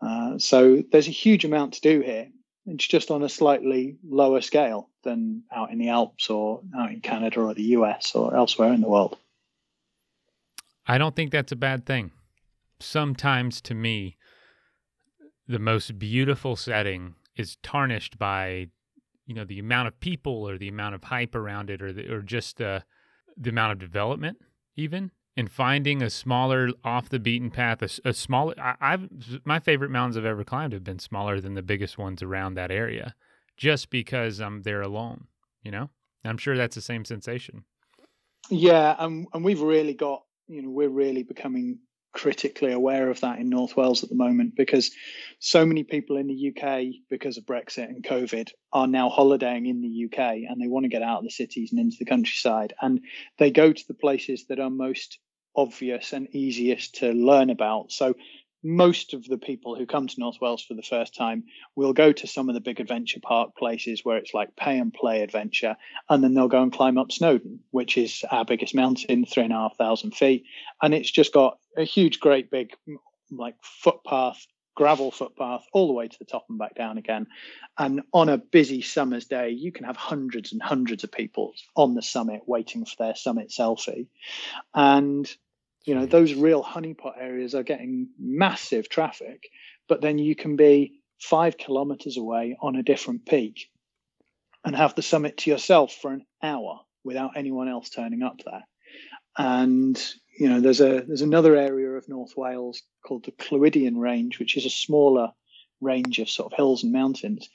Uh, 0.00 0.38
so 0.38 0.82
there's 0.92 1.08
a 1.08 1.12
huge 1.12 1.44
amount 1.44 1.74
to 1.74 1.80
do 1.80 2.00
here. 2.00 2.28
It's 2.66 2.86
just 2.86 3.10
on 3.10 3.22
a 3.22 3.28
slightly 3.28 3.96
lower 4.04 4.40
scale 4.40 4.90
than 5.04 5.44
out 5.54 5.70
in 5.70 5.78
the 5.78 5.90
Alps 5.90 6.30
or 6.30 6.62
out 6.76 6.90
in 6.90 7.00
Canada 7.00 7.40
or 7.40 7.54
the 7.54 7.62
US 7.62 8.14
or 8.14 8.34
elsewhere 8.34 8.72
in 8.72 8.80
the 8.80 8.88
world. 8.88 9.16
I 10.86 10.98
don't 10.98 11.14
think 11.14 11.30
that's 11.30 11.52
a 11.52 11.56
bad 11.56 11.86
thing. 11.86 12.12
Sometimes 12.80 13.60
to 13.62 13.74
me, 13.74 14.16
the 15.48 15.58
most 15.58 15.98
beautiful 15.98 16.56
setting 16.56 17.14
is 17.36 17.56
tarnished 17.62 18.18
by, 18.18 18.68
you 19.26 19.34
know, 19.34 19.44
the 19.44 19.58
amount 19.58 19.88
of 19.88 20.00
people 20.00 20.48
or 20.48 20.56
the 20.56 20.68
amount 20.68 20.94
of 20.94 21.04
hype 21.04 21.34
around 21.34 21.70
it 21.70 21.82
or 21.82 21.92
the, 21.92 22.08
or 22.12 22.22
just 22.22 22.58
the 22.58 22.84
the 23.38 23.50
amount 23.50 23.72
of 23.72 23.78
development 23.78 24.38
even 24.76 25.10
and 25.36 25.50
finding 25.50 26.02
a 26.02 26.08
smaller 26.08 26.70
off 26.82 27.10
the 27.10 27.18
beaten 27.18 27.50
path 27.50 27.82
a, 27.82 28.08
a 28.08 28.14
smaller 28.14 28.54
I, 28.58 28.92
have 28.92 29.10
my 29.44 29.58
favorite 29.58 29.90
mountains 29.90 30.16
i've 30.16 30.24
ever 30.24 30.42
climbed 30.42 30.72
have 30.72 30.82
been 30.82 30.98
smaller 30.98 31.38
than 31.38 31.52
the 31.52 31.60
biggest 31.60 31.98
ones 31.98 32.22
around 32.22 32.54
that 32.54 32.70
area 32.70 33.14
just 33.58 33.90
because 33.90 34.40
i'm 34.40 34.62
there 34.62 34.80
alone 34.80 35.26
you 35.66 35.72
know? 35.72 35.90
I'm 36.24 36.38
sure 36.38 36.56
that's 36.56 36.76
the 36.76 36.80
same 36.80 37.04
sensation. 37.04 37.64
Yeah 38.50 38.94
and, 39.00 39.26
and 39.32 39.44
we've 39.44 39.60
really 39.60 39.94
got 39.94 40.22
you 40.46 40.62
know 40.62 40.70
we're 40.70 40.88
really 40.88 41.24
becoming 41.24 41.80
critically 42.16 42.72
aware 42.72 43.10
of 43.10 43.20
that 43.20 43.38
in 43.38 43.50
North 43.50 43.76
Wales 43.76 44.02
at 44.02 44.08
the 44.08 44.16
moment 44.16 44.56
because 44.56 44.90
so 45.38 45.66
many 45.66 45.84
people 45.84 46.16
in 46.16 46.28
the 46.28 46.50
UK, 46.50 47.02
because 47.10 47.36
of 47.36 47.44
Brexit 47.44 47.90
and 47.90 48.02
COVID, 48.02 48.48
are 48.72 48.86
now 48.86 49.10
holidaying 49.10 49.66
in 49.66 49.82
the 49.82 50.06
UK 50.06 50.48
and 50.48 50.58
they 50.58 50.66
want 50.66 50.84
to 50.84 50.88
get 50.88 51.02
out 51.02 51.18
of 51.18 51.24
the 51.24 51.30
cities 51.30 51.72
and 51.72 51.78
into 51.78 51.98
the 51.98 52.06
countryside. 52.06 52.72
And 52.80 53.02
they 53.36 53.50
go 53.50 53.70
to 53.70 53.86
the 53.86 53.92
places 53.92 54.46
that 54.48 54.58
are 54.58 54.70
most 54.70 55.18
obvious 55.54 56.14
and 56.14 56.34
easiest 56.34 56.96
to 56.96 57.12
learn 57.12 57.50
about. 57.50 57.92
So 57.92 58.14
most 58.66 59.14
of 59.14 59.24
the 59.24 59.38
people 59.38 59.76
who 59.76 59.86
come 59.86 60.08
to 60.08 60.20
North 60.20 60.38
Wales 60.40 60.62
for 60.62 60.74
the 60.74 60.82
first 60.82 61.14
time 61.14 61.44
will 61.76 61.92
go 61.92 62.10
to 62.12 62.26
some 62.26 62.48
of 62.48 62.54
the 62.54 62.60
big 62.60 62.80
adventure 62.80 63.20
park 63.20 63.56
places 63.56 64.04
where 64.04 64.16
it's 64.16 64.34
like 64.34 64.56
pay 64.56 64.78
and 64.78 64.92
play 64.92 65.22
adventure, 65.22 65.76
and 66.10 66.22
then 66.22 66.34
they'll 66.34 66.48
go 66.48 66.62
and 66.62 66.72
climb 66.72 66.98
up 66.98 67.12
Snowdon, 67.12 67.60
which 67.70 67.96
is 67.96 68.24
our 68.30 68.44
biggest 68.44 68.74
mountain, 68.74 69.24
three 69.24 69.44
and 69.44 69.52
a 69.52 69.56
half 69.56 69.76
thousand 69.76 70.12
feet, 70.12 70.44
and 70.82 70.94
it's 70.94 71.10
just 71.10 71.32
got 71.32 71.58
a 71.76 71.84
huge, 71.84 72.18
great 72.18 72.50
big 72.50 72.72
like 73.30 73.54
footpath, 73.62 74.46
gravel 74.74 75.10
footpath 75.10 75.64
all 75.72 75.86
the 75.86 75.92
way 75.92 76.08
to 76.08 76.18
the 76.18 76.24
top 76.24 76.46
and 76.48 76.58
back 76.58 76.74
down 76.74 76.98
again. 76.98 77.26
And 77.78 78.02
on 78.12 78.28
a 78.28 78.38
busy 78.38 78.82
summer's 78.82 79.26
day, 79.26 79.50
you 79.50 79.72
can 79.72 79.84
have 79.84 79.96
hundreds 79.96 80.52
and 80.52 80.62
hundreds 80.62 81.04
of 81.04 81.12
people 81.12 81.52
on 81.74 81.94
the 81.94 82.02
summit 82.02 82.42
waiting 82.46 82.84
for 82.84 82.96
their 82.98 83.14
summit 83.14 83.50
selfie, 83.50 84.08
and 84.74 85.30
you 85.86 85.94
know 85.94 86.02
hmm. 86.02 86.10
those 86.10 86.34
real 86.34 86.62
honeypot 86.62 87.14
areas 87.18 87.54
are 87.54 87.62
getting 87.62 88.08
massive 88.18 88.88
traffic 88.88 89.48
but 89.88 90.02
then 90.02 90.18
you 90.18 90.34
can 90.34 90.56
be 90.56 91.00
five 91.18 91.56
kilometers 91.56 92.16
away 92.16 92.56
on 92.60 92.76
a 92.76 92.82
different 92.82 93.24
peak 93.24 93.70
and 94.64 94.74
have 94.76 94.94
the 94.94 95.02
summit 95.02 95.38
to 95.38 95.50
yourself 95.50 95.92
for 95.94 96.12
an 96.12 96.26
hour 96.42 96.80
without 97.04 97.36
anyone 97.36 97.68
else 97.68 97.88
turning 97.88 98.22
up 98.22 98.40
there. 98.44 98.64
And 99.38 99.96
you 100.38 100.48
know, 100.48 100.60
there's 100.60 100.80
a 100.80 101.02
there's 101.06 101.22
another 101.22 101.56
area 101.56 101.90
of 101.90 102.08
North 102.08 102.36
Wales 102.36 102.82
called 103.06 103.24
the 103.24 103.32
Clwydian 103.32 103.98
Range, 103.98 104.38
which 104.38 104.56
is 104.56 104.66
a 104.66 104.70
smaller 104.70 105.32
range 105.80 106.18
of 106.18 106.28
sort 106.28 106.52
of 106.52 106.56
hills 106.56 106.82
and 106.82 106.92
mountains, 106.92 107.48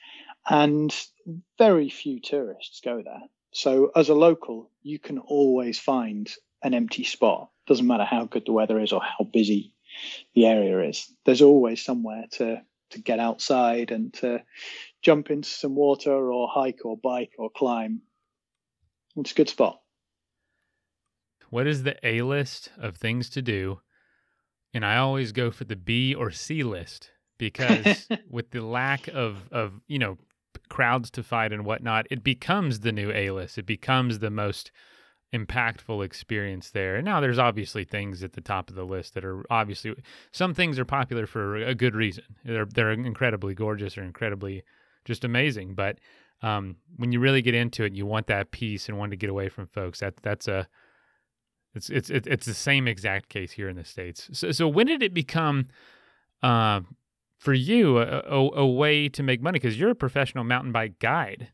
and 0.49 0.95
very 1.57 1.89
few 1.89 2.19
tourists 2.19 2.81
go 2.81 3.01
there. 3.03 3.21
So 3.51 3.91
as 3.95 4.09
a 4.09 4.15
local, 4.15 4.71
you 4.81 4.97
can 4.97 5.19
always 5.19 5.79
find 5.79 6.31
an 6.63 6.73
empty 6.73 7.03
spot. 7.03 7.49
Doesn't 7.67 7.87
matter 7.87 8.05
how 8.05 8.25
good 8.25 8.45
the 8.45 8.51
weather 8.51 8.79
is 8.79 8.91
or 8.91 9.01
how 9.01 9.23
busy 9.23 9.73
the 10.35 10.45
area 10.45 10.89
is. 10.89 11.11
There's 11.25 11.41
always 11.41 11.83
somewhere 11.83 12.25
to 12.33 12.61
to 12.91 12.99
get 12.99 13.19
outside 13.19 13.91
and 13.91 14.13
to 14.13 14.43
jump 15.01 15.31
into 15.31 15.47
some 15.47 15.75
water 15.75 16.11
or 16.11 16.49
hike 16.49 16.81
or 16.83 16.97
bike 16.97 17.31
or 17.37 17.49
climb. 17.49 18.01
It's 19.15 19.31
a 19.31 19.35
good 19.35 19.49
spot. 19.49 19.81
What 21.49 21.67
is 21.67 21.83
the 21.83 21.95
A 22.05 22.21
list 22.21 22.69
of 22.77 22.97
things 22.97 23.29
to 23.31 23.41
do? 23.41 23.79
And 24.73 24.85
I 24.85 24.97
always 24.97 25.31
go 25.31 25.51
for 25.51 25.65
the 25.65 25.75
B 25.75 26.13
or 26.13 26.31
C 26.31 26.63
list 26.63 27.11
because 27.37 28.07
with 28.29 28.51
the 28.51 28.61
lack 28.61 29.07
of 29.09 29.49
of 29.51 29.81
you 29.87 29.99
know 29.99 30.17
crowds 30.69 31.11
to 31.11 31.23
fight 31.23 31.51
and 31.51 31.65
whatnot, 31.65 32.07
it 32.09 32.23
becomes 32.23 32.79
the 32.79 32.91
new 32.91 33.11
A 33.11 33.31
list. 33.31 33.57
It 33.57 33.65
becomes 33.65 34.19
the 34.19 34.29
most 34.29 34.71
impactful 35.33 36.03
experience 36.03 36.71
there. 36.71 36.97
And 36.97 37.05
now 37.05 37.21
there's 37.21 37.39
obviously 37.39 37.83
things 37.83 38.23
at 38.23 38.33
the 38.33 38.41
top 38.41 38.69
of 38.69 38.75
the 38.75 38.83
list 38.83 39.13
that 39.13 39.23
are 39.23 39.45
obviously 39.49 39.95
some 40.31 40.53
things 40.53 40.77
are 40.77 40.85
popular 40.85 41.25
for 41.25 41.55
a 41.55 41.73
good 41.73 41.95
reason. 41.95 42.23
They're 42.43 42.65
they're 42.65 42.91
incredibly 42.91 43.53
gorgeous 43.53 43.97
or 43.97 44.03
incredibly 44.03 44.63
just 45.05 45.23
amazing. 45.23 45.73
But 45.75 45.99
um, 46.41 46.75
when 46.97 47.11
you 47.11 47.19
really 47.19 47.41
get 47.41 47.55
into 47.55 47.83
it, 47.83 47.93
you 47.93 48.05
want 48.05 48.27
that 48.27 48.51
peace 48.51 48.89
and 48.89 48.97
want 48.97 49.11
to 49.11 49.17
get 49.17 49.29
away 49.29 49.47
from 49.47 49.67
folks. 49.67 49.99
That 49.99 50.17
that's 50.17 50.47
a 50.47 50.67
it's 51.73 51.89
it's 51.89 52.09
it's 52.09 52.45
the 52.45 52.53
same 52.53 52.87
exact 52.87 53.29
case 53.29 53.53
here 53.53 53.69
in 53.69 53.77
the 53.77 53.85
states. 53.85 54.29
So 54.33 54.51
so 54.51 54.67
when 54.67 54.87
did 54.87 55.01
it 55.01 55.13
become 55.13 55.67
uh, 56.43 56.81
for 57.37 57.53
you 57.53 57.99
a, 57.99 58.19
a, 58.27 58.59
a 58.59 58.67
way 58.67 59.07
to 59.09 59.23
make 59.23 59.41
money 59.41 59.59
because 59.59 59.79
you're 59.79 59.91
a 59.91 59.95
professional 59.95 60.43
mountain 60.43 60.73
bike 60.73 60.99
guide? 60.99 61.49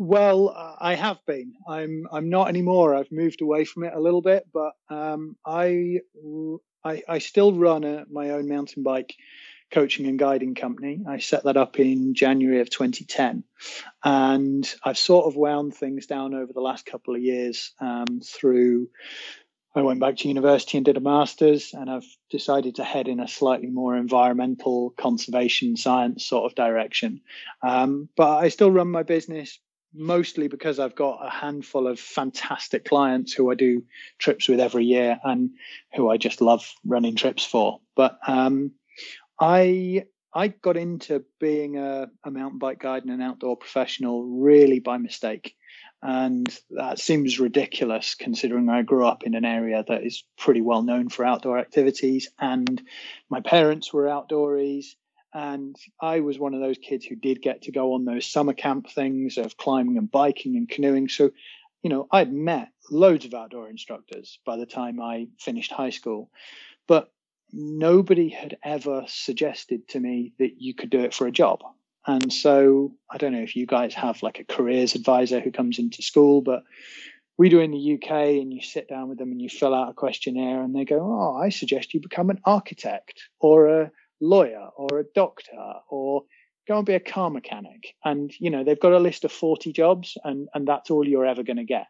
Well, 0.00 0.76
I 0.80 0.94
have 0.94 1.18
been. 1.26 1.54
I'm. 1.66 2.06
I'm 2.12 2.30
not 2.30 2.48
anymore. 2.48 2.94
I've 2.94 3.10
moved 3.10 3.42
away 3.42 3.64
from 3.64 3.82
it 3.82 3.92
a 3.92 4.00
little 4.00 4.22
bit, 4.22 4.46
but 4.52 4.74
um, 4.88 5.36
I, 5.44 5.98
I, 6.84 7.02
I 7.08 7.18
still 7.18 7.52
run 7.52 7.82
a, 7.82 8.06
my 8.08 8.30
own 8.30 8.48
mountain 8.48 8.84
bike 8.84 9.16
coaching 9.72 10.06
and 10.06 10.16
guiding 10.16 10.54
company. 10.54 11.00
I 11.06 11.18
set 11.18 11.44
that 11.44 11.56
up 11.56 11.80
in 11.80 12.14
January 12.14 12.60
of 12.60 12.70
2010, 12.70 13.42
and 14.04 14.74
I've 14.84 14.98
sort 14.98 15.26
of 15.26 15.34
wound 15.34 15.74
things 15.74 16.06
down 16.06 16.32
over 16.32 16.52
the 16.52 16.60
last 16.60 16.86
couple 16.86 17.16
of 17.16 17.20
years 17.20 17.72
um, 17.80 18.20
through. 18.24 18.90
I 19.74 19.82
went 19.82 20.00
back 20.00 20.16
to 20.18 20.28
university 20.28 20.78
and 20.78 20.84
did 20.84 20.96
a 20.96 21.00
master's, 21.00 21.74
and 21.74 21.90
I've 21.90 22.06
decided 22.30 22.76
to 22.76 22.84
head 22.84 23.08
in 23.08 23.18
a 23.18 23.26
slightly 23.26 23.68
more 23.68 23.96
environmental 23.96 24.90
conservation 24.90 25.76
science 25.76 26.24
sort 26.24 26.50
of 26.50 26.54
direction. 26.54 27.20
Um, 27.62 28.08
but 28.16 28.38
I 28.38 28.48
still 28.48 28.70
run 28.70 28.90
my 28.90 29.02
business 29.02 29.58
mostly 29.94 30.48
because 30.48 30.78
I've 30.78 30.94
got 30.94 31.20
a 31.24 31.30
handful 31.30 31.86
of 31.86 31.98
fantastic 31.98 32.84
clients 32.84 33.32
who 33.32 33.50
I 33.50 33.54
do 33.54 33.84
trips 34.18 34.48
with 34.48 34.60
every 34.60 34.84
year 34.84 35.18
and 35.24 35.50
who 35.94 36.10
I 36.10 36.16
just 36.16 36.40
love 36.40 36.70
running 36.84 37.16
trips 37.16 37.44
for. 37.44 37.80
But 37.96 38.18
um, 38.26 38.72
I 39.40 40.04
I 40.34 40.48
got 40.48 40.76
into 40.76 41.24
being 41.40 41.78
a, 41.78 42.10
a, 42.22 42.30
mountain 42.30 42.58
bike 42.58 42.80
guide 42.80 43.02
and 43.02 43.12
an 43.12 43.22
outdoor 43.22 43.56
professional 43.56 44.24
really 44.24 44.78
by 44.78 44.98
mistake. 44.98 45.56
And 46.02 46.46
that 46.70 47.00
seems 47.00 47.40
ridiculous 47.40 48.14
considering 48.14 48.68
I 48.68 48.82
grew 48.82 49.06
up 49.06 49.24
in 49.24 49.34
an 49.34 49.44
area 49.44 49.84
that 49.88 50.04
is 50.04 50.22
pretty 50.36 50.60
well 50.60 50.82
known 50.82 51.08
for 51.08 51.24
outdoor 51.24 51.58
activities 51.58 52.30
and 52.38 52.80
my 53.28 53.40
parents 53.40 53.92
were 53.92 54.04
outdoories 54.04 54.94
and 55.34 55.76
I 56.00 56.20
was 56.20 56.38
one 56.38 56.54
of 56.54 56.60
those 56.60 56.78
kids 56.78 57.04
who 57.04 57.16
did 57.16 57.42
get 57.42 57.62
to 57.62 57.72
go 57.72 57.94
on 57.94 58.04
those 58.04 58.26
summer 58.26 58.54
camp 58.54 58.90
things 58.90 59.36
of 59.38 59.56
climbing 59.56 59.98
and 59.98 60.10
biking 60.10 60.56
and 60.56 60.68
canoeing. 60.68 61.08
So, 61.08 61.30
you 61.82 61.90
know, 61.90 62.08
I'd 62.10 62.32
met 62.32 62.68
loads 62.90 63.24
of 63.24 63.34
outdoor 63.34 63.68
instructors 63.68 64.38
by 64.46 64.56
the 64.56 64.66
time 64.66 65.00
I 65.00 65.28
finished 65.38 65.72
high 65.72 65.90
school, 65.90 66.30
but 66.86 67.12
nobody 67.52 68.28
had 68.30 68.56
ever 68.62 69.04
suggested 69.06 69.88
to 69.88 70.00
me 70.00 70.32
that 70.38 70.60
you 70.60 70.74
could 70.74 70.90
do 70.90 71.00
it 71.00 71.14
for 71.14 71.26
a 71.26 71.32
job. 71.32 71.60
And 72.06 72.32
so 72.32 72.94
I 73.10 73.18
don't 73.18 73.32
know 73.32 73.42
if 73.42 73.54
you 73.54 73.66
guys 73.66 73.94
have 73.94 74.22
like 74.22 74.40
a 74.40 74.44
careers 74.44 74.94
advisor 74.94 75.40
who 75.40 75.50
comes 75.50 75.78
into 75.78 76.02
school, 76.02 76.40
but 76.40 76.64
we 77.36 77.50
do 77.50 77.60
in 77.60 77.70
the 77.70 77.94
UK 77.94 78.10
and 78.10 78.52
you 78.52 78.62
sit 78.62 78.88
down 78.88 79.08
with 79.08 79.18
them 79.18 79.30
and 79.30 79.40
you 79.40 79.48
fill 79.48 79.74
out 79.74 79.90
a 79.90 79.94
questionnaire 79.94 80.62
and 80.62 80.74
they 80.74 80.86
go, 80.86 81.00
Oh, 81.00 81.36
I 81.36 81.50
suggest 81.50 81.92
you 81.92 82.00
become 82.00 82.30
an 82.30 82.40
architect 82.44 83.22
or 83.40 83.68
a 83.68 83.90
lawyer 84.20 84.68
or 84.76 84.98
a 84.98 85.04
doctor 85.14 85.74
or 85.88 86.24
go 86.66 86.76
and 86.76 86.86
be 86.86 86.94
a 86.94 87.00
car 87.00 87.30
mechanic. 87.30 87.94
And 88.04 88.32
you 88.38 88.50
know 88.50 88.64
they've 88.64 88.78
got 88.78 88.92
a 88.92 88.98
list 88.98 89.24
of 89.24 89.32
40 89.32 89.72
jobs 89.72 90.16
and 90.22 90.48
and 90.54 90.68
that's 90.68 90.90
all 90.90 91.06
you're 91.06 91.26
ever 91.26 91.42
going 91.42 91.56
to 91.56 91.64
get. 91.64 91.86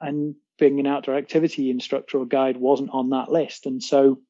And 0.00 0.34
being 0.58 0.80
an 0.80 0.86
outdoor 0.86 1.16
activity 1.16 1.70
instructor 1.70 2.18
or 2.18 2.26
guide 2.26 2.56
wasn't 2.56 2.90
on 2.90 3.10
that 3.10 3.30
list. 3.30 3.66
And 3.66 3.82
so 3.82 4.20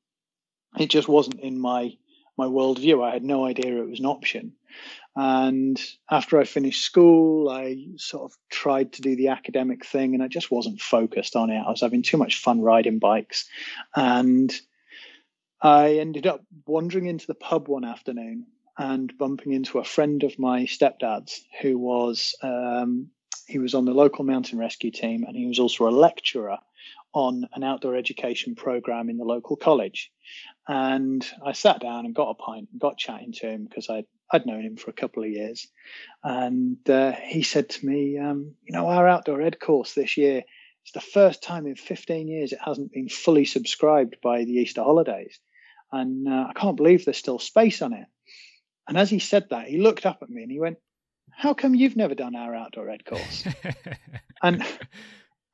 it 0.79 0.89
just 0.91 1.09
wasn't 1.09 1.41
in 1.41 1.59
my 1.59 1.97
my 2.37 2.47
worldview. 2.47 3.05
I 3.05 3.13
had 3.13 3.25
no 3.25 3.47
idea 3.47 3.77
it 3.77 3.89
was 3.89 4.01
an 4.01 4.07
option. 4.07 4.53
And 5.17 5.81
after 6.11 6.41
i 6.41 6.45
finished 6.45 6.83
school 6.83 7.49
i 7.49 7.87
sort 7.97 8.25
of 8.25 8.37
tried 8.51 8.95
to 8.95 9.03
do 9.03 9.15
the 9.15 9.29
academic 9.29 9.87
thing 9.87 10.15
and 10.15 10.23
i 10.25 10.27
just 10.27 10.51
wasn't 10.51 10.81
focused 10.81 11.37
on 11.37 11.51
it. 11.51 11.63
I 11.65 11.71
was 11.71 11.83
having 11.83 12.03
too 12.03 12.17
much 12.17 12.41
fun 12.41 12.61
riding 12.61 12.99
bikes. 12.99 13.49
And 13.95 14.53
I 15.64 15.94
ended 15.94 16.26
up 16.26 16.42
wandering 16.66 17.06
into 17.06 17.26
the 17.26 17.35
pub 17.35 17.68
one 17.68 17.87
afternoon 17.87 18.44
and 18.76 19.16
bumping 19.16 19.54
into 19.54 19.78
a 19.78 19.85
friend 19.85 20.23
of 20.23 20.38
my 20.38 20.64
stepdad's 20.64 21.42
who 21.62 21.78
was 21.78 22.35
um, 22.42 23.09
he 23.47 23.59
was 23.59 23.73
on 23.73 23.87
the 23.87 23.94
local 23.94 24.26
mountain 24.26 24.59
rescue 24.59 24.90
team 24.90 25.25
and 25.25 25.35
he 25.35 25.47
was 25.47 25.59
also 25.59 25.88
a 25.88 25.90
lecturer 25.90 26.59
on 27.14 27.49
an 27.54 27.64
outdoor 27.64 27.97
education 27.97 28.56
program 28.56 29.09
in 29.09 29.16
the 29.16 29.25
local 29.25 29.56
college. 29.56 30.12
And 30.68 31.26
I 31.42 31.52
sat 31.52 31.80
down 31.80 32.04
and 32.04 32.14
got 32.14 32.28
a 32.28 32.35
pint 32.35 32.68
and 32.71 32.78
got 32.78 32.99
chatting 32.99 33.33
to 33.33 33.49
him 33.49 33.64
because 33.64 33.88
I'd, 33.88 34.04
I'd 34.30 34.44
known 34.44 34.66
him 34.66 34.76
for 34.76 34.90
a 34.90 34.94
couple 34.94 35.23
of 35.23 35.30
years. 35.30 35.66
And 36.23 36.78
uh, 36.90 37.12
he 37.12 37.42
said 37.42 37.71
to 37.71 37.87
me, 37.87 38.18
um, 38.18 38.54
You 38.64 38.75
know, 38.76 38.88
our 38.88 39.09
outdoor 39.09 39.40
ed 39.40 39.59
course 39.61 39.94
this 39.94 40.18
year, 40.18 40.42
it's 40.83 40.92
the 40.92 41.00
first 41.00 41.42
time 41.42 41.66
in 41.66 41.76
15 41.76 42.28
years 42.28 42.52
it 42.52 42.59
hasn't 42.62 42.92
been 42.92 43.09
fully 43.09 43.47
subscribed 43.47 44.18
by 44.23 44.44
the 44.44 44.52
Easter 44.52 44.83
holidays 44.83 45.40
and 45.95 46.29
uh, 46.29 46.47
I 46.51 46.53
can't 46.55 46.77
believe 46.77 47.05
there's 47.05 47.17
still 47.17 47.39
space 47.39 47.81
on 47.83 47.93
it. 47.93 48.07
And 48.89 48.99
as 48.99 49.09
he 49.09 49.19
said 49.19 49.49
that, 49.51 49.69
he 49.69 49.79
looked 49.79 50.05
up 50.07 50.19
at 50.23 50.29
me 50.29 50.43
and 50.43 50.51
he 50.51 50.61
went, 50.61 50.79
"How 51.31 51.55
come 51.55 51.75
you've 51.75 51.97
never 51.97 52.15
done 52.15 52.37
our 52.37 52.55
outdoor 52.55 52.91
ed 52.91 53.05
course?" 53.05 53.45
and 54.43 54.65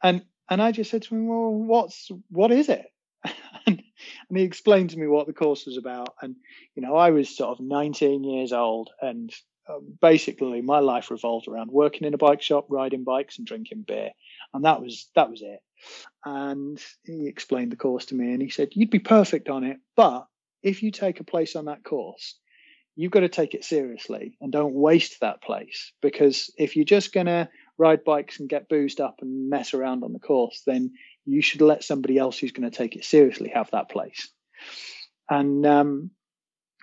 and 0.03 0.23
and 0.49 0.63
I 0.63 0.73
just 0.73 0.91
said 0.91 1.03
to 1.03 1.15
him, 1.15 1.29
"Well, 1.29 1.53
what's 1.53 2.11
what 2.29 2.51
is 2.51 2.69
it?" 2.69 2.87
and, 3.67 3.83
and 4.29 4.39
he 4.39 4.43
explained 4.43 4.91
to 4.91 4.99
me 4.99 5.07
what 5.07 5.27
the 5.27 5.33
course 5.33 5.67
was 5.67 5.77
about. 5.77 6.15
And 6.23 6.37
you 6.75 6.83
know, 6.83 6.97
I 6.97 7.11
was 7.11 7.35
sort 7.35 7.51
of 7.51 7.65
19 7.65 8.25
years 8.25 8.53
old, 8.53 8.91
and 9.01 9.33
uh, 9.69 9.79
basically 10.01 10.63
my 10.63 10.81
life 10.81 11.11
revolved 11.11 11.47
around 11.47 11.71
working 11.71 12.07
in 12.07 12.15
a 12.15 12.19
bike 12.19 12.43
shop, 12.43 12.67
riding 12.69 13.05
bikes, 13.05 13.39
and 13.39 13.47
drinking 13.47 13.85
beer, 13.87 14.11
and 14.53 14.65
that 14.65 14.81
was 14.81 15.09
that 15.15 15.31
was 15.31 15.43
it. 15.43 15.61
And 16.25 16.83
he 17.05 17.29
explained 17.29 17.71
the 17.71 17.77
course 17.77 18.07
to 18.07 18.15
me, 18.17 18.33
and 18.33 18.43
he 18.43 18.51
said, 18.51 18.71
"You'd 18.73 18.91
be 18.91 18.99
perfect 18.99 19.49
on 19.49 19.63
it, 19.63 19.79
but 19.95 20.27
if 20.63 20.83
you 20.83 20.91
take 20.91 21.21
a 21.21 21.25
place 21.25 21.57
on 21.57 21.67
that 21.67 21.85
course, 21.85 22.37
you've 22.97 23.13
got 23.13 23.21
to 23.21 23.29
take 23.29 23.55
it 23.55 23.65
seriously 23.65 24.37
and 24.41 24.53
don't 24.53 24.75
waste 24.75 25.21
that 25.21 25.43
place. 25.43 25.93
Because 26.03 26.53
if 26.57 26.77
you're 26.77 26.85
just 26.85 27.13
going 27.13 27.27
to 27.27 27.49
ride 27.79 28.05
bikes 28.05 28.41
and 28.41 28.49
get 28.49 28.69
boozed 28.69 29.01
up 29.01 29.17
and 29.23 29.49
mess 29.49 29.73
around 29.73 30.05
on 30.05 30.13
the 30.13 30.19
course, 30.19 30.63
then 30.67 30.93
you 31.25 31.43
should 31.43 31.63
let 31.63 31.85
somebody 31.85 32.19
else 32.19 32.39
who's 32.39 32.53
going 32.53 32.71
to 32.71 32.77
take 32.77 32.97
it 32.97 33.05
seriously 33.05 33.51
have 33.55 33.71
that 33.71 33.91
place. 33.91 34.29
And, 35.29 35.65
um, 35.65 36.11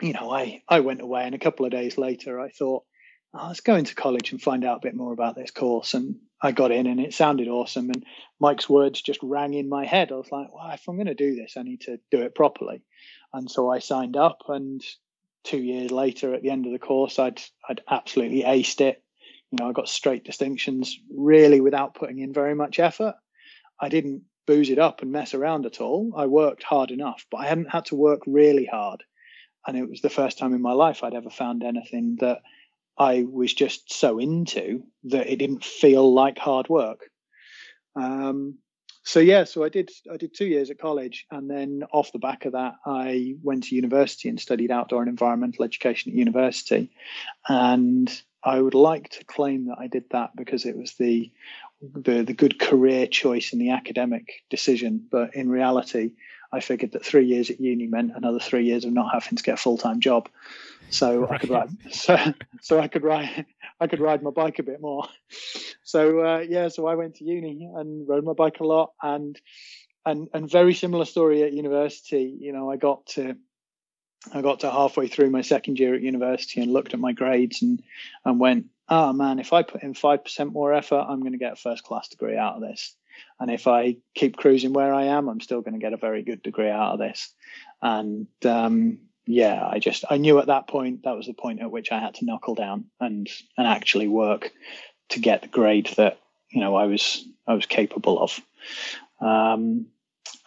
you 0.02 0.14
know, 0.14 0.32
I, 0.32 0.64
I 0.68 0.80
went 0.80 1.02
away 1.02 1.24
and 1.26 1.36
a 1.36 1.40
couple 1.40 1.66
of 1.66 1.72
days 1.72 1.98
later, 1.98 2.40
I 2.40 2.50
thought, 2.50 2.84
oh, 3.34 3.48
let's 3.48 3.62
go 3.62 3.76
into 3.76 3.96
college 3.96 4.32
and 4.32 4.42
find 4.42 4.64
out 4.64 4.78
a 4.78 4.88
bit 4.88 4.96
more 4.96 5.14
about 5.14 5.36
this 5.36 5.52
course. 5.52 5.94
And 5.94 6.16
I 6.42 6.52
got 6.52 6.72
in 6.72 6.88
and 6.88 7.00
it 7.00 7.14
sounded 7.14 7.48
awesome. 7.48 7.90
And 7.90 8.06
Mike's 8.40 8.70
words 8.70 9.02
just 9.02 9.20
rang 9.22 9.54
in 9.54 9.70
my 9.70 9.86
head. 9.86 10.12
I 10.12 10.16
was 10.16 10.32
like, 10.32 10.48
well, 10.54 10.72
if 10.72 10.88
I'm 10.88 10.96
going 10.96 11.08
to 11.08 11.14
do 11.14 11.36
this, 11.36 11.56
I 11.58 11.64
need 11.64 11.82
to 11.82 12.00
do 12.10 12.22
it 12.22 12.36
properly. 12.36 12.84
And 13.34 13.50
so 13.52 13.70
I 13.70 13.80
signed 13.80 14.18
up, 14.18 14.44
and 14.48 14.82
two 15.44 15.62
years 15.62 15.92
later, 15.92 16.34
at 16.34 16.42
the 16.42 16.50
end 16.50 16.66
of 16.66 16.72
the 16.72 16.80
course, 16.80 17.20
I'd 17.20 17.42
I'd 17.70 17.82
absolutely 17.90 18.44
aced 18.44 18.82
it. 18.82 19.04
You 19.52 19.60
know, 19.60 19.70
I 19.70 19.74
got 19.74 19.90
straight 19.90 20.24
distinctions, 20.26 20.98
really 21.10 21.62
without 21.62 21.96
putting 21.96 22.20
in 22.20 22.34
very 22.34 22.56
much 22.56 22.80
effort. 22.80 23.16
I 23.80 23.90
didn't 23.90 24.24
booze 24.46 24.70
it 24.70 24.80
up 24.80 25.02
and 25.02 25.12
mess 25.12 25.34
around 25.34 25.66
at 25.66 25.82
all. 25.82 26.14
I 26.18 26.26
worked 26.26 26.64
hard 26.64 26.92
enough, 26.92 27.26
but 27.30 27.38
I 27.38 27.48
hadn't 27.48 27.70
had 27.72 27.86
to 27.86 27.96
work 27.96 28.22
really 28.26 28.66
hard. 28.66 29.04
and 29.68 29.78
it 29.78 29.90
was 29.90 30.02
the 30.02 30.10
first 30.10 30.38
time 30.38 30.54
in 30.54 30.62
my 30.62 30.72
life 30.72 31.04
I'd 31.04 31.14
ever 31.14 31.30
found 31.30 31.64
anything 31.64 32.16
that 32.22 32.42
I 32.98 33.26
was 33.30 33.54
just 33.54 33.94
so 33.94 34.18
into 34.18 34.84
that 35.04 35.28
it 35.28 35.38
didn't 35.38 35.64
feel 35.64 36.14
like 36.14 36.38
hard 36.40 36.70
work. 36.70 37.10
Um, 37.96 38.60
so 39.08 39.22
yeah, 39.22 39.46
so 39.46 39.64
I 39.64 39.70
did 39.70 39.90
I 40.12 40.18
did 40.18 40.34
two 40.34 40.46
years 40.46 40.70
at 40.70 40.80
college, 40.80 41.28
and 41.32 41.50
then 41.50 41.84
off 41.94 42.12
the 42.12 42.20
back 42.20 42.44
of 42.44 42.52
that, 42.52 42.74
I 42.86 43.36
went 43.42 43.64
to 43.66 43.76
university 43.76 44.28
and 44.28 44.38
studied 44.38 44.70
outdoor 44.70 45.02
and 45.02 45.08
environmental 45.08 45.64
education 45.64 46.12
at 46.12 46.18
university. 46.18 46.92
And 47.48 48.12
I 48.44 48.60
would 48.60 48.74
like 48.74 49.08
to 49.12 49.24
claim 49.24 49.68
that 49.68 49.78
I 49.80 49.88
did 49.88 50.10
that 50.12 50.36
because 50.36 50.66
it 50.66 50.76
was 50.76 50.96
the 50.96 51.32
the, 51.82 52.24
the 52.24 52.34
good 52.34 52.60
career 52.60 53.08
choice 53.08 53.54
and 53.54 53.62
the 53.62 53.72
academic 53.72 54.44
decision. 54.50 55.08
But 55.10 55.36
in 55.36 55.50
reality, 55.50 56.12
I 56.52 56.60
figured 56.60 56.92
that 56.92 57.06
three 57.06 57.28
years 57.28 57.50
at 57.50 57.62
uni 57.62 57.88
meant 57.88 58.12
another 58.14 58.40
three 58.40 58.66
years 58.66 58.84
of 58.84 58.92
not 58.92 59.14
having 59.14 59.38
to 59.38 59.44
get 59.44 59.54
a 59.54 59.58
full 59.58 59.78
time 59.78 60.02
job. 60.02 60.28
So 60.90 61.20
right. 61.22 61.32
I 61.32 61.38
could 61.38 61.50
ride, 61.50 61.70
so 61.92 62.18
so 62.60 62.78
I 62.82 62.90
could 62.90 63.04
ride, 63.04 63.46
I 63.80 63.88
could 63.88 64.02
ride 64.02 64.22
my 64.22 64.32
bike 64.32 64.60
a 64.60 64.64
bit 64.64 64.82
more. 64.82 65.08
So 65.88 66.20
uh, 66.20 66.40
yeah, 66.40 66.68
so 66.68 66.86
I 66.86 66.96
went 66.96 67.16
to 67.16 67.24
uni 67.24 67.70
and 67.74 68.06
rode 68.10 68.26
my 68.26 68.34
bike 68.34 68.60
a 68.60 68.66
lot, 68.66 68.92
and 69.02 69.40
and 70.06 70.28
and 70.34 70.52
very 70.52 70.74
similar 70.74 71.06
story 71.06 71.44
at 71.44 71.54
university. 71.54 72.36
You 72.38 72.52
know, 72.52 72.70
I 72.70 72.76
got 72.76 73.06
to 73.16 73.38
I 74.34 74.42
got 74.42 74.60
to 74.60 74.70
halfway 74.70 75.08
through 75.08 75.30
my 75.30 75.40
second 75.40 75.80
year 75.80 75.96
at 75.96 76.02
university 76.02 76.60
and 76.60 76.74
looked 76.74 76.94
at 76.94 77.00
my 77.00 77.14
grades 77.14 77.62
and 77.62 77.82
and 78.26 78.38
went, 78.38 78.66
oh 78.90 79.14
man, 79.14 79.40
if 79.40 79.54
I 79.54 79.64
put 79.64 79.82
in 79.82 79.94
five 79.94 80.26
percent 80.26 80.52
more 80.52 80.74
effort, 80.74 81.06
I'm 81.08 81.22
going 81.22 81.32
to 81.32 81.38
get 81.38 81.54
a 81.54 81.56
first 81.56 81.86
class 81.86 82.10
degree 82.10 82.36
out 82.36 82.56
of 82.56 82.62
this. 82.62 82.94
And 83.40 83.50
if 83.50 83.66
I 83.66 83.96
keep 84.14 84.36
cruising 84.36 84.74
where 84.74 84.94
I 84.94 85.06
am, 85.06 85.30
I'm 85.30 85.40
still 85.40 85.62
going 85.62 85.76
to 85.76 85.80
get 85.80 85.94
a 85.94 85.98
very 85.98 86.22
good 86.22 86.44
degree 86.44 86.70
out 86.70 86.96
of 86.96 87.00
this. 87.00 87.34
And 87.82 88.28
um, 88.44 88.98
yeah, 89.26 89.66
I 89.66 89.80
just 89.80 90.04
I 90.10 90.18
knew 90.18 90.40
at 90.40 90.48
that 90.48 90.68
point 90.68 91.04
that 91.04 91.16
was 91.16 91.28
the 91.28 91.34
point 91.34 91.62
at 91.62 91.72
which 91.72 91.94
I 91.94 92.00
had 92.00 92.16
to 92.16 92.26
knuckle 92.26 92.56
down 92.56 92.88
and 93.00 93.30
and 93.58 93.68
actually 93.68 94.10
work 94.10 94.52
to 95.10 95.20
get 95.20 95.42
the 95.42 95.48
grade 95.48 95.94
that 95.98 96.20
you 96.50 96.62
know 96.62 96.76
I 96.76 96.86
was 96.86 97.26
I 97.48 97.54
was 97.54 97.66
capable 97.66 98.20
of. 98.20 98.40
Um, 99.20 99.88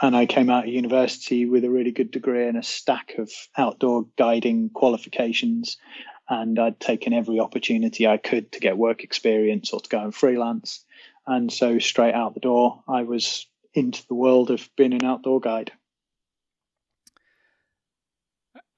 and 0.03 0.17
I 0.17 0.27
came 0.27 0.49
out 0.49 0.65
of 0.65 0.73
university 0.73 1.47
with 1.47 1.65
a 1.65 1.71
really 1.71 1.91
good 1.91 2.11
degree 2.11 2.47
and 2.47 2.57
a 2.57 2.63
stack 2.63 3.15
of 3.19 3.31
outdoor 3.57 4.07
guiding 4.17 4.71
qualifications. 4.71 5.77
And 6.29 6.59
I'd 6.59 6.81
taken 6.81 7.13
every 7.13 7.41
opportunity 7.41 8.07
I 8.07 8.17
could 8.17 8.53
to 8.53 8.61
get 8.61 8.79
work 8.79 9.03
experience 9.03 9.73
or 9.73 9.81
to 9.81 9.89
go 9.89 10.01
and 10.01 10.15
freelance. 10.15 10.85
And 11.27 11.53
so 11.53 11.79
straight 11.79 12.15
out 12.15 12.35
the 12.35 12.41
door, 12.41 12.83
I 12.89 13.03
was 13.03 13.47
into 13.75 14.07
the 14.07 14.15
world 14.15 14.51
of 14.51 14.69
being 14.77 14.95
an 14.95 15.05
outdoor 15.05 15.41
guide. 15.41 15.73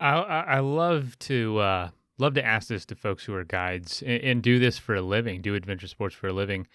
I, 0.00 0.16
I 0.16 0.58
love 0.58 1.16
to 1.20 1.58
uh, 1.58 1.90
love 2.18 2.34
to 2.34 2.44
ask 2.44 2.68
this 2.68 2.84
to 2.86 2.94
folks 2.94 3.24
who 3.24 3.34
are 3.34 3.44
guides 3.44 4.02
and, 4.02 4.22
and, 4.22 4.42
do 4.42 4.58
this 4.58 4.78
for 4.78 4.94
a 4.94 5.02
living, 5.02 5.42
do 5.42 5.54
adventure 5.54 5.86
sports 5.86 6.14
for 6.14 6.28
a 6.28 6.32
living. 6.32 6.66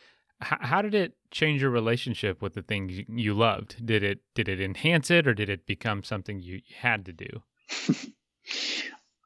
H- 0.43 0.59
how 0.61 0.81
did 0.81 0.93
it 0.93 1.13
change 1.31 1.61
your 1.61 1.71
relationship 1.71 2.41
with 2.41 2.53
the 2.53 2.61
things 2.61 3.01
you 3.07 3.33
loved? 3.33 3.85
Did 3.85 4.03
it 4.03 4.19
did 4.35 4.49
it 4.49 4.61
enhance 4.61 5.11
it, 5.11 5.27
or 5.27 5.33
did 5.33 5.49
it 5.49 5.65
become 5.65 6.03
something 6.03 6.39
you 6.39 6.61
had 6.79 7.05
to 7.05 7.13
do? 7.13 7.43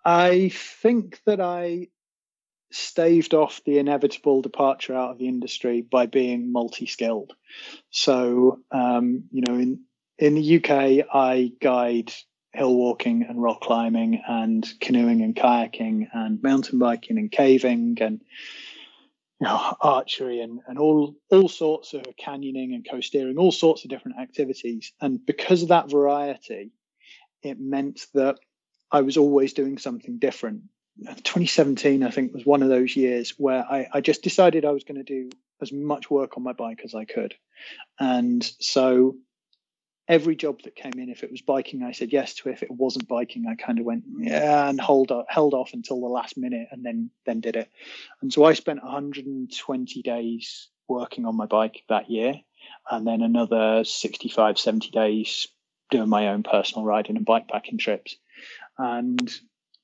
I 0.06 0.50
think 0.50 1.22
that 1.26 1.40
I 1.40 1.88
staved 2.72 3.34
off 3.34 3.62
the 3.66 3.78
inevitable 3.78 4.42
departure 4.42 4.96
out 4.96 5.12
of 5.12 5.18
the 5.18 5.28
industry 5.28 5.82
by 5.82 6.06
being 6.06 6.52
multi-skilled. 6.52 7.34
So, 7.90 8.60
um, 8.72 9.26
you 9.32 9.44
know, 9.48 9.56
in 9.56 9.82
in 10.18 10.36
the 10.36 10.58
UK, 10.58 11.06
I 11.14 11.52
guide 11.60 12.14
hill 12.54 12.76
walking 12.76 13.26
and 13.28 13.42
rock 13.42 13.62
climbing 13.62 14.22
and 14.28 14.68
canoeing 14.80 15.22
and 15.22 15.36
kayaking 15.36 16.08
and 16.14 16.42
mountain 16.44 16.80
biking 16.80 17.18
and 17.18 17.32
caving 17.32 17.98
and 18.02 18.22
you 19.40 19.48
know, 19.48 19.76
archery 19.82 20.42
and, 20.42 20.60
and 20.68 20.78
all 20.78 21.16
all 21.32 21.50
sorts 21.50 21.94
of 21.94 22.04
canyoning 22.24 22.76
and 22.76 22.86
coasteering, 22.86 23.40
all 23.40 23.52
sorts 23.52 23.84
of 23.84 23.90
different 23.90 24.20
activities. 24.20 24.94
And 25.02 25.26
because 25.26 25.64
of 25.64 25.70
that 25.70 25.90
variety, 25.90 26.72
it 27.42 27.60
meant 27.60 28.06
that 28.14 28.38
I 28.92 29.02
was 29.02 29.18
always 29.18 29.54
doing 29.54 29.80
something 29.80 30.20
different. 30.20 30.64
2017, 31.06 32.04
I 32.04 32.12
think, 32.12 32.34
was 32.34 32.46
one 32.46 32.62
of 32.62 32.70
those 32.70 32.96
years 32.96 33.34
where 33.38 33.64
I, 33.64 33.88
I 33.92 34.02
just 34.02 34.22
decided 34.22 34.64
I 34.64 34.72
was 34.72 34.84
going 34.84 35.04
to 35.04 35.04
do 35.04 35.32
as 35.62 35.72
much 35.72 36.12
work 36.12 36.38
on 36.38 36.44
my 36.44 36.54
bike 36.54 36.82
as 36.84 36.94
I 36.94 37.06
could. 37.06 37.34
And 38.00 38.44
so 38.60 39.16
every 40.12 40.36
job 40.36 40.62
that 40.64 40.76
came 40.76 40.92
in, 40.98 41.10
if 41.10 41.24
it 41.24 41.32
was 41.32 41.42
biking, 41.42 41.84
I 41.84 41.94
said 41.94 42.12
yes 42.12 42.36
to. 42.36 42.50
If 42.50 42.64
it 42.64 42.70
wasn't 42.70 43.08
biking, 43.08 43.46
I 43.48 43.56
kind 43.56 43.80
of 43.80 43.86
went 43.86 44.04
yeah 44.20 44.68
and 44.70 44.80
hold 44.80 45.10
up, 45.10 45.28
held 45.30 45.54
off 45.54 45.72
until 45.74 46.02
the 46.02 46.08
last 46.08 46.38
minute 46.38 46.68
and 46.72 46.86
then 46.86 47.10
then 47.26 47.40
did 47.40 47.56
it. 47.56 47.72
And 48.22 48.32
so 48.32 48.44
I 48.44 48.54
spent 48.54 48.84
120 48.84 50.02
days 50.02 50.68
working 50.90 51.26
on 51.26 51.38
my 51.38 51.46
bike 51.46 51.84
that 51.88 52.12
year, 52.12 52.36
and 52.92 53.08
then 53.08 53.22
another 53.22 53.86
65, 53.86 54.60
70 54.60 54.90
days 54.90 55.48
doing 55.90 56.10
my 56.10 56.28
own 56.28 56.44
personal 56.44 56.86
riding 56.86 57.16
and 57.16 57.26
bikepacking 57.26 57.80
trips. 57.80 58.18
And 58.78 59.32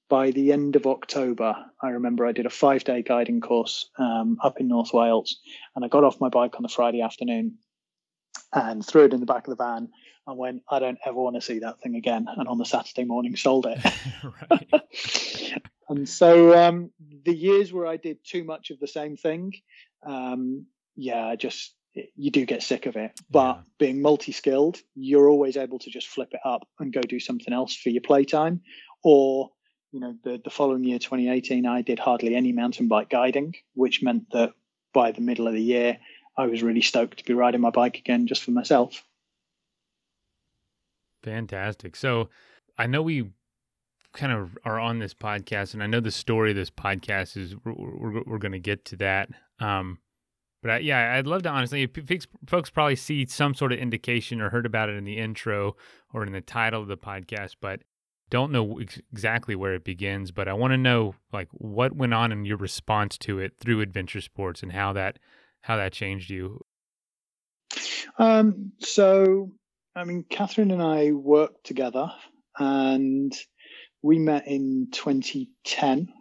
by 0.10 0.32
the 0.32 0.52
end 0.52 0.76
of 0.76 0.88
October, 0.88 1.56
I 1.82 1.90
remember 1.90 2.26
I 2.26 2.34
did 2.34 2.46
a 2.46 2.50
five 2.50 2.84
day 2.84 3.02
guiding 3.02 3.40
course 3.40 3.90
um, 3.98 4.40
up 4.44 4.60
in 4.60 4.68
North 4.68 4.94
Wales, 4.94 5.40
and 5.74 5.86
I 5.86 5.88
got 5.88 6.04
off 6.04 6.20
my 6.20 6.30
bike 6.30 6.56
on 6.58 6.63
the 6.63 6.70
Friday 6.70 7.02
afternoon 7.02 7.60
and 8.54 8.86
threw 8.86 9.06
it 9.06 9.13
in 9.13 9.22
the 9.22 9.26
back 9.26 9.48
of 9.48 9.58
the 9.58 9.63
van 9.63 9.90
and 10.28 10.38
went, 10.38 10.62
I 10.70 10.80
don't 10.80 11.00
ever 11.06 11.18
want 11.18 11.38
to 11.38 11.42
see 11.42 11.60
that 11.60 11.80
thing 11.80 11.96
again. 11.96 12.28
And 12.28 12.48
on 12.48 12.58
the 12.58 12.66
Saturday 12.66 13.06
morning, 13.06 13.36
sold 13.38 13.66
it. 13.66 15.62
and 15.90 16.08
so 16.08 16.58
um, 16.58 16.92
the 17.24 17.34
years 17.34 17.72
where 17.72 17.88
I 17.88 17.98
did 17.98 18.20
too 18.24 18.44
much 18.44 18.70
of 18.70 18.80
the 18.80 18.88
same 18.88 19.16
thing, 19.16 19.54
um, 20.06 20.66
yeah, 20.96 21.26
I 21.26 21.38
just 21.38 21.74
you 22.16 22.30
do 22.30 22.46
get 22.46 22.62
sick 22.62 22.86
of 22.86 22.96
it. 22.96 23.20
But 23.32 23.56
yeah. 23.56 23.62
being 23.80 24.02
multi-skilled, 24.02 24.78
you're 24.96 25.30
always 25.30 25.58
able 25.58 25.80
to 25.80 25.90
just 25.90 26.08
flip 26.08 26.30
it 26.34 26.42
up 26.44 26.68
and 26.80 26.94
go 26.94 27.02
do 27.02 27.20
something 27.20 27.54
else 27.54 27.76
for 27.76 27.90
your 27.90 28.02
playtime. 28.02 28.62
Or, 29.04 29.52
you 29.92 30.02
know, 30.02 30.16
the 30.24 30.42
the 30.44 30.50
following 30.50 30.84
year, 30.84 31.00
2018, 31.00 31.66
I 31.66 31.82
did 31.82 32.00
hardly 32.00 32.36
any 32.36 32.52
mountain 32.52 32.88
bike 32.88 33.10
guiding, 33.10 33.56
which 33.74 34.04
meant 34.04 34.32
that 34.32 34.52
by 34.94 35.12
the 35.12 35.22
middle 35.22 35.48
of 35.48 35.54
the 35.54 35.62
year, 35.62 35.98
I 36.38 36.48
was 36.48 36.62
really 36.62 36.82
stoked 36.82 37.20
to 37.20 37.24
be 37.24 37.34
riding 37.34 37.62
my 37.62 37.70
bike 37.70 37.98
again 37.98 38.28
just 38.28 38.44
for 38.44 38.52
myself. 38.52 39.04
Fantastic. 41.23 41.95
So 41.95 42.30
I 42.77 42.88
know 42.88 43.01
we 43.01 43.30
kind 44.13 44.32
of 44.32 44.58
are 44.65 44.80
on 44.80 44.99
this 44.99 45.13
podcast, 45.13 45.73
and 45.73 45.84
I 45.84 45.88
know 45.88 45.99
the 45.99 46.12
story 46.12 46.51
of 46.51 46.56
this 46.56 46.69
podcast 46.69 47.38
is 47.38 47.56
we're, 47.63 47.73
we're, 47.73 48.23
we're 48.25 48.38
going 48.38 48.51
to 48.51 48.60
get 48.60 48.86
to 48.86 48.97
that. 48.97 49.30
Um, 49.60 49.99
but 50.62 50.71
I, 50.71 50.77
yeah, 50.80 51.13
I'd 51.13 51.27
love 51.27 51.43
to 51.43 51.49
honestly, 51.49 51.89
folks 52.47 52.69
probably 52.69 52.95
see 52.95 53.25
some 53.25 53.53
sort 53.53 53.71
of 53.71 53.80
indication 53.80 54.41
or 54.41 54.49
heard 54.49 54.65
about 54.65 54.89
it 54.89 54.95
in 54.95 55.03
the 55.03 55.17
intro 55.17 55.75
or 56.13 56.25
in 56.25 56.34
the 56.34 56.41
title 56.41 56.82
of 56.82 56.88
the 56.88 56.97
podcast, 56.97 57.56
but 57.62 57.82
don't 58.30 58.51
know 58.51 58.80
ex- 58.80 58.99
exactly 59.12 59.56
where 59.56 59.75
it 59.75 59.84
begins. 59.84 60.32
But 60.32 60.47
I 60.47 60.53
want 60.53 60.73
to 60.73 60.77
know 60.77 61.15
like 61.32 61.47
what 61.51 61.95
went 61.95 62.13
on 62.13 62.32
in 62.32 62.45
your 62.45 62.58
response 62.58 63.17
to 63.19 63.39
it 63.39 63.53
through 63.60 63.82
adventure 63.82 64.21
sports 64.21 64.63
and 64.63 64.71
how 64.71 64.93
that 64.93 65.19
how 65.62 65.77
that 65.77 65.93
changed 65.93 66.30
you? 66.30 66.65
Um, 68.17 68.71
so, 68.80 69.51
I 69.97 70.03
mean, 70.03 70.23
Catherine 70.29 70.71
and 70.71 70.81
I 70.81 71.12
worked 71.12 71.65
together 71.65 72.12
and 72.57 73.36
we 74.03 74.19
met 74.19 74.47
in 74.47 74.89
2010. 74.91 76.13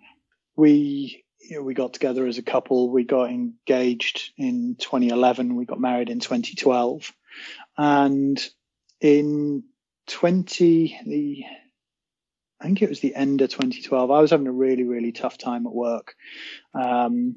We 0.56 1.24
you 1.40 1.56
know, 1.56 1.62
we 1.62 1.74
got 1.74 1.92
together 1.92 2.26
as 2.26 2.38
a 2.38 2.42
couple. 2.42 2.90
We 2.90 3.04
got 3.04 3.30
engaged 3.30 4.32
in 4.36 4.76
2011. 4.78 5.54
We 5.54 5.64
got 5.64 5.78
married 5.78 6.10
in 6.10 6.18
2012, 6.18 7.12
and 7.78 8.44
in 9.00 9.62
20 10.08 11.00
the 11.06 11.44
I 12.60 12.64
think 12.64 12.82
it 12.82 12.88
was 12.88 13.00
the 13.00 13.14
end 13.14 13.42
of 13.42 13.50
2012. 13.50 14.10
I 14.10 14.20
was 14.20 14.30
having 14.30 14.46
a 14.46 14.52
really, 14.52 14.84
really 14.84 15.12
tough 15.12 15.36
time 15.36 15.66
at 15.66 15.74
work. 15.74 16.14
Um, 16.74 17.36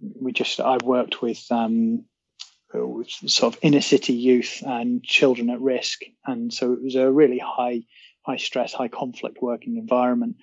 we 0.00 0.32
just, 0.32 0.58
I 0.58 0.76
worked 0.82 1.22
with, 1.22 1.40
um, 1.52 2.04
sort 2.72 3.54
of 3.54 3.60
inner 3.62 3.80
city 3.80 4.12
youth 4.12 4.62
and 4.64 5.02
children 5.02 5.50
at 5.50 5.60
risk. 5.60 6.02
And 6.26 6.52
so 6.52 6.72
it 6.72 6.82
was 6.82 6.94
a 6.94 7.10
really 7.10 7.38
high, 7.38 7.82
high 8.22 8.36
stress, 8.36 8.72
high 8.72 8.88
conflict 8.88 9.38
working 9.42 9.76
environment. 9.76 10.36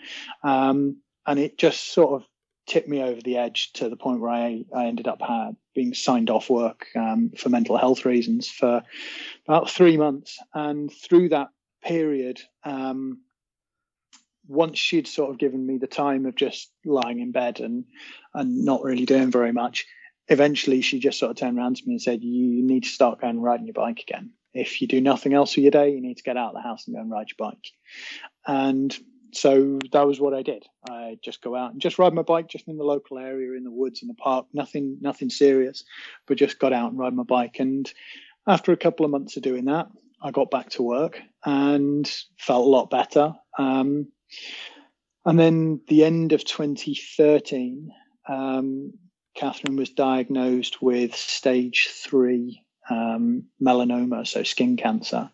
Um, 0.43 1.01
and 1.25 1.39
it 1.39 1.57
just 1.57 1.93
sort 1.93 2.21
of 2.21 2.27
tipped 2.67 2.89
me 2.89 3.01
over 3.01 3.21
the 3.21 3.37
edge 3.37 3.71
to 3.73 3.89
the 3.89 3.95
point 3.95 4.19
where 4.19 4.31
I, 4.31 4.65
I 4.75 4.85
ended 4.85 5.07
up 5.07 5.21
had, 5.21 5.55
being 5.73 5.93
signed 5.93 6.29
off 6.29 6.49
work 6.49 6.87
um, 6.95 7.31
for 7.37 7.49
mental 7.49 7.77
health 7.77 8.05
reasons 8.05 8.49
for 8.49 8.83
about 9.47 9.69
three 9.69 9.97
months. 9.97 10.37
And 10.53 10.91
through 10.91 11.29
that 11.29 11.49
period, 11.83 12.41
um, 12.63 13.21
once 14.47 14.77
she'd 14.77 15.07
sort 15.07 15.29
of 15.29 15.37
given 15.37 15.65
me 15.65 15.77
the 15.77 15.87
time 15.87 16.25
of 16.25 16.35
just 16.35 16.71
lying 16.85 17.19
in 17.19 17.31
bed 17.31 17.59
and 17.59 17.85
and 18.33 18.63
not 18.63 18.83
really 18.83 19.05
doing 19.05 19.31
very 19.31 19.51
much, 19.51 19.85
eventually 20.27 20.81
she 20.81 20.99
just 20.99 21.19
sort 21.19 21.31
of 21.31 21.37
turned 21.37 21.57
around 21.57 21.77
to 21.77 21.83
me 21.85 21.93
and 21.93 22.01
said, 22.01 22.23
"You 22.23 22.63
need 22.63 22.83
to 22.83 22.89
start 22.89 23.21
going 23.21 23.39
riding 23.39 23.67
your 23.67 23.73
bike 23.73 24.01
again. 24.01 24.31
If 24.53 24.81
you 24.81 24.87
do 24.87 25.01
nothing 25.01 25.33
else 25.33 25.53
for 25.53 25.61
your 25.61 25.71
day, 25.71 25.91
you 25.91 26.01
need 26.01 26.17
to 26.17 26.23
get 26.23 26.37
out 26.37 26.49
of 26.49 26.55
the 26.55 26.67
house 26.67 26.87
and 26.87 26.95
go 26.95 27.01
and 27.01 27.11
ride 27.11 27.27
your 27.29 27.49
bike." 27.49 27.71
And 28.45 28.97
so 29.33 29.79
that 29.91 30.07
was 30.07 30.19
what 30.19 30.33
I 30.33 30.41
did. 30.41 30.65
I 30.89 31.17
just 31.23 31.41
go 31.41 31.55
out 31.55 31.71
and 31.71 31.81
just 31.81 31.99
ride 31.99 32.13
my 32.13 32.21
bike, 32.21 32.47
just 32.47 32.67
in 32.67 32.77
the 32.77 32.83
local 32.83 33.17
area, 33.17 33.57
in 33.57 33.63
the 33.63 33.71
woods, 33.71 34.01
in 34.01 34.07
the 34.07 34.13
park. 34.13 34.47
Nothing, 34.53 34.97
nothing 35.01 35.29
serious, 35.29 35.83
but 36.25 36.37
just 36.37 36.59
got 36.59 36.73
out 36.73 36.91
and 36.91 36.99
ride 36.99 37.13
my 37.13 37.23
bike. 37.23 37.59
And 37.59 37.91
after 38.47 38.71
a 38.71 38.77
couple 38.77 39.05
of 39.05 39.11
months 39.11 39.37
of 39.37 39.43
doing 39.43 39.65
that, 39.65 39.87
I 40.21 40.31
got 40.31 40.49
back 40.49 40.69
to 40.71 40.83
work 40.83 41.21
and 41.45 42.09
felt 42.37 42.65
a 42.65 42.69
lot 42.69 42.89
better. 42.89 43.33
Um, 43.57 44.07
and 45.25 45.37
then 45.37 45.81
the 45.87 46.05
end 46.05 46.31
of 46.31 46.45
2013, 46.45 47.91
um, 48.27 48.93
Catherine 49.37 49.77
was 49.77 49.91
diagnosed 49.91 50.81
with 50.81 51.15
stage 51.15 51.89
three 51.93 52.63
um, 52.89 53.43
melanoma, 53.61 54.25
so 54.25 54.43
skin 54.43 54.77
cancer. 54.77 55.29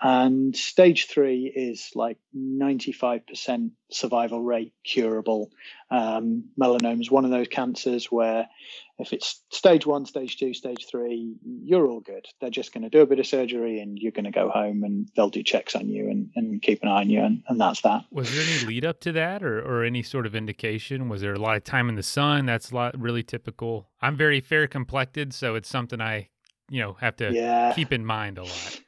And 0.00 0.56
stage 0.56 1.06
three 1.06 1.44
is 1.54 1.90
like 1.94 2.18
95% 2.36 3.70
survival 3.90 4.42
rate 4.42 4.72
curable. 4.84 5.52
Um, 5.90 6.46
melanoma 6.60 7.00
is 7.00 7.10
one 7.10 7.24
of 7.24 7.30
those 7.30 7.48
cancers 7.48 8.06
where 8.06 8.48
if 8.98 9.12
it's 9.12 9.42
stage 9.50 9.86
one, 9.86 10.06
stage 10.06 10.36
two, 10.36 10.54
stage 10.54 10.86
three, 10.90 11.34
you're 11.44 11.86
all 11.86 12.00
good. 12.00 12.26
They're 12.40 12.50
just 12.50 12.72
going 12.72 12.84
to 12.84 12.90
do 12.90 13.00
a 13.00 13.06
bit 13.06 13.18
of 13.18 13.26
surgery 13.26 13.80
and 13.80 13.98
you're 13.98 14.12
going 14.12 14.24
to 14.24 14.30
go 14.30 14.48
home 14.48 14.84
and 14.84 15.08
they'll 15.16 15.30
do 15.30 15.42
checks 15.42 15.74
on 15.74 15.88
you 15.88 16.08
and, 16.10 16.30
and 16.36 16.62
keep 16.62 16.82
an 16.82 16.88
eye 16.88 17.00
on 17.00 17.10
you. 17.10 17.20
And, 17.22 17.42
and 17.48 17.60
that's 17.60 17.80
that. 17.82 18.04
Was 18.10 18.32
there 18.32 18.42
any 18.42 18.66
lead 18.66 18.84
up 18.84 19.00
to 19.00 19.12
that 19.12 19.42
or, 19.42 19.60
or 19.60 19.84
any 19.84 20.02
sort 20.02 20.26
of 20.26 20.34
indication? 20.34 21.08
Was 21.08 21.22
there 21.22 21.34
a 21.34 21.38
lot 21.38 21.56
of 21.56 21.64
time 21.64 21.88
in 21.88 21.96
the 21.96 22.02
sun? 22.02 22.46
That's 22.46 22.70
a 22.70 22.74
lot 22.74 23.00
really 23.00 23.22
typical. 23.22 23.88
I'm 24.00 24.16
very 24.16 24.40
fair 24.40 24.66
complected, 24.66 25.34
so 25.34 25.54
it's 25.54 25.68
something 25.68 26.00
I 26.00 26.28
you 26.70 26.80
know 26.80 26.94
have 26.94 27.16
to 27.16 27.32
yeah. 27.32 27.72
keep 27.74 27.92
in 27.92 28.04
mind 28.04 28.38
a 28.38 28.44
lot. 28.44 28.80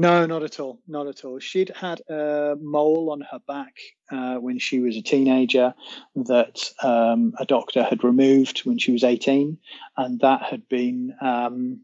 No, 0.00 0.26
not 0.26 0.44
at 0.44 0.60
all. 0.60 0.80
Not 0.86 1.08
at 1.08 1.24
all. 1.24 1.40
She'd 1.40 1.72
had 1.74 2.00
a 2.08 2.54
mole 2.60 3.10
on 3.10 3.20
her 3.32 3.40
back 3.48 3.74
uh, 4.12 4.36
when 4.36 4.60
she 4.60 4.78
was 4.78 4.96
a 4.96 5.02
teenager 5.02 5.74
that 6.14 6.70
um, 6.84 7.32
a 7.36 7.44
doctor 7.44 7.82
had 7.82 8.04
removed 8.04 8.60
when 8.60 8.78
she 8.78 8.92
was 8.92 9.02
18, 9.02 9.58
and 9.96 10.20
that 10.20 10.42
had 10.44 10.68
been 10.68 11.16
um, 11.20 11.80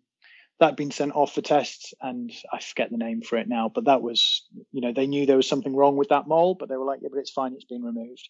that 0.61 0.67
had 0.67 0.77
been 0.77 0.93
sent 0.93 1.17
off 1.17 1.35
for 1.35 1.41
tests. 1.41 1.93
And 2.01 2.31
I 2.53 2.61
forget 2.61 2.93
the 2.93 2.99
name 2.99 3.21
for 3.21 3.37
it 3.37 3.49
now, 3.49 3.69
but 3.69 3.87
that 3.87 4.01
was 4.01 4.47
you 4.71 4.81
know 4.81 4.93
they 4.93 5.09
knew 5.09 5.27
there 5.27 5.37
was 5.37 5.49
something 5.49 5.75
wrong 5.75 5.97
with 5.97 6.11
that 6.11 6.29
mole, 6.29 6.55
but 6.55 6.69
they 6.69 6.77
were 6.77 6.87
like, 6.87 7.01
yeah, 7.03 7.09
but 7.11 7.19
it's 7.19 7.33
fine, 7.33 7.55
it's 7.55 7.65
been 7.65 7.83
removed. 7.83 8.29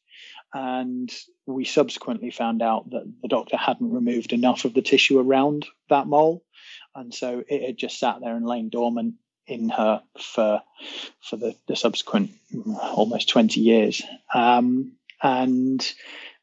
And 0.54 1.12
we 1.44 1.66
subsequently 1.66 2.30
found 2.30 2.62
out 2.62 2.88
that 2.88 3.04
the 3.20 3.28
doctor 3.28 3.58
hadn't 3.58 3.92
removed 3.92 4.32
enough 4.32 4.64
of 4.64 4.72
the 4.72 4.80
tissue 4.80 5.18
around 5.18 5.66
that 5.90 6.06
mole 6.06 6.42
and 6.94 7.12
so 7.12 7.42
it 7.48 7.66
had 7.66 7.76
just 7.76 7.98
sat 7.98 8.16
there 8.22 8.36
and 8.36 8.46
lain 8.46 8.68
dormant 8.68 9.14
in 9.46 9.68
her 9.68 10.02
for 10.18 10.62
for 11.20 11.36
the, 11.36 11.54
the 11.68 11.76
subsequent 11.76 12.30
almost 12.80 13.28
20 13.28 13.60
years. 13.60 14.02
Um, 14.32 14.92
and 15.22 15.92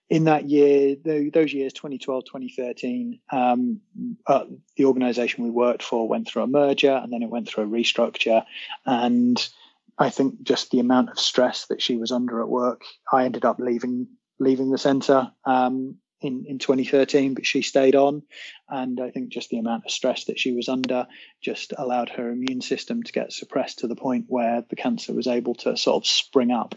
in 0.10 0.26
that 0.26 0.50
year 0.50 0.96
those 1.04 1.54
years 1.54 1.72
2012 1.74 2.26
2013 2.26 3.20
um, 3.32 3.80
uh, 4.28 4.44
the 4.76 4.86
organization 4.86 5.44
we 5.44 5.50
worked 5.50 5.84
for 5.84 6.08
went 6.08 6.28
through 6.28 6.44
a 6.44 6.48
merger 6.48 6.92
and 6.92 7.14
then 7.14 7.24
it 7.24 7.30
went 7.30 7.48
through 7.48 7.64
a 7.64 7.68
restructure. 7.68 8.44
And 8.86 9.50
i 9.98 10.10
think 10.10 10.42
just 10.42 10.72
the 10.72 10.80
amount 10.80 11.10
of 11.10 11.20
stress 11.20 11.68
that 11.68 11.82
she 11.82 11.98
was 11.98 12.12
under 12.12 12.42
at 12.42 12.48
work 12.48 12.84
i 13.12 13.26
ended 13.26 13.46
up 13.46 13.60
leaving 13.60 14.08
leaving 14.42 14.72
the 14.72 14.78
center. 14.78 15.32
Um, 15.46 15.98
in, 16.22 16.46
in 16.48 16.60
2013, 16.60 17.34
but 17.34 17.46
she 17.46 17.62
stayed 17.62 17.96
on. 17.96 18.24
And 18.70 19.00
I 19.00 19.10
think 19.10 19.30
just 19.30 19.50
the 19.50 19.58
amount 19.58 19.86
of 19.86 19.92
stress 19.92 20.26
that 20.26 20.40
she 20.40 20.54
was 20.54 20.70
under 20.70 21.08
just 21.42 21.74
allowed 21.78 22.10
her 22.10 22.30
immune 22.30 22.62
system 22.62 23.04
to 23.04 23.12
get 23.12 23.34
suppressed 23.34 23.80
to 23.80 23.88
the 23.88 23.96
point 23.96 24.26
where 24.28 24.64
the 24.70 24.76
cancer 24.76 25.14
was 25.14 25.28
able 25.28 25.56
to 25.56 25.76
sort 25.78 26.04
of 26.04 26.08
spring 26.08 26.52
up. 26.52 26.76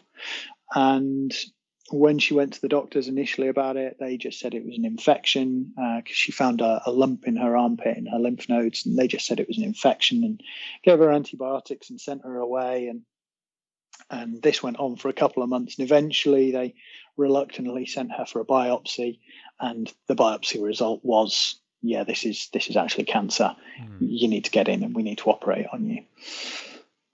And 0.74 1.32
when 1.90 2.18
she 2.18 2.34
went 2.34 2.54
to 2.54 2.60
the 2.60 2.68
doctors 2.68 3.08
initially 3.08 3.48
about 3.48 3.76
it, 3.76 3.98
they 4.00 4.16
just 4.16 4.40
said 4.40 4.54
it 4.54 4.64
was 4.64 4.78
an 4.78 4.86
infection 4.86 5.72
because 5.76 6.02
uh, 6.06 6.14
she 6.14 6.32
found 6.32 6.60
a, 6.60 6.82
a, 6.86 6.90
lump 6.90 7.26
in 7.26 7.36
her 7.36 7.56
armpit 7.56 7.98
in 7.98 8.06
her 8.06 8.18
lymph 8.18 8.48
nodes, 8.48 8.86
and 8.86 8.96
they 8.96 9.06
just 9.06 9.26
said 9.26 9.38
it 9.38 9.48
was 9.48 9.58
an 9.58 9.64
infection 9.64 10.24
and 10.24 10.42
gave 10.82 10.98
her 10.98 11.12
antibiotics 11.12 11.90
and 11.90 12.00
sent 12.00 12.22
her 12.24 12.38
away. 12.38 12.88
And 12.88 13.02
and 14.10 14.42
this 14.42 14.62
went 14.62 14.78
on 14.78 14.96
for 14.96 15.08
a 15.08 15.14
couple 15.14 15.42
of 15.42 15.48
months, 15.48 15.78
and 15.78 15.84
eventually 15.84 16.50
they 16.52 16.74
reluctantly 17.16 17.86
sent 17.86 18.12
her 18.12 18.26
for 18.26 18.40
a 18.40 18.44
biopsy, 18.44 19.18
and 19.60 19.92
the 20.08 20.16
biopsy 20.16 20.62
result 20.62 21.00
was, 21.02 21.60
yeah, 21.82 22.04
this 22.04 22.24
is 22.24 22.48
this 22.52 22.68
is 22.68 22.76
actually 22.76 23.04
cancer. 23.04 23.54
Mm. 23.80 23.98
You 24.00 24.28
need 24.28 24.44
to 24.46 24.50
get 24.50 24.68
in, 24.68 24.82
and 24.82 24.94
we 24.94 25.02
need 25.02 25.18
to 25.18 25.30
operate 25.30 25.66
on 25.72 25.88
you. 25.88 26.04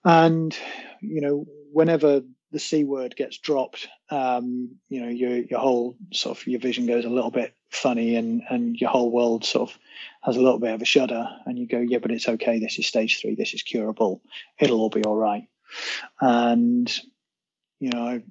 And 0.05 0.57
you 1.01 1.21
know, 1.21 1.47
whenever 1.73 2.23
the 2.53 2.59
c 2.59 2.85
word 2.85 3.15
gets 3.17 3.39
dropped, 3.39 3.89
um, 4.11 4.77
you 4.89 5.03
know, 5.03 5.09
your 5.09 5.37
your 5.37 5.61
whole 5.61 5.97
sort 6.13 6.39
of 6.39 6.47
your 6.47 6.61
vision 6.61 6.87
goes 6.87 7.05
a 7.05 7.11
little 7.11 7.31
bit 7.31 7.55
funny, 7.69 8.17
and 8.17 8.43
and 8.49 8.77
your 8.77 8.91
whole 8.91 9.11
world 9.11 9.45
sort 9.45 9.71
of 9.71 9.79
has 10.23 10.37
a 10.37 10.41
little 10.41 10.59
bit 10.59 10.75
of 10.75 10.83
a 10.83 10.87
shudder, 10.87 11.29
and 11.47 11.59
you 11.59 11.67
go, 11.67 11.79
yeah, 11.79 11.99
but 11.99 12.11
it's 12.11 12.29
okay. 12.29 12.59
This 12.59 12.79
is 12.79 12.87
stage 12.87 13.21
three. 13.21 13.35
This 13.35 13.55
is 13.55 13.63
curable. 13.63 14.23
It'll 14.59 14.81
all 14.81 14.91
be 14.91 15.05
all 15.05 15.17
right. 15.17 15.49
And 16.21 16.93
you 17.81 17.91
know, 17.91 18.03
I, 18.07 18.23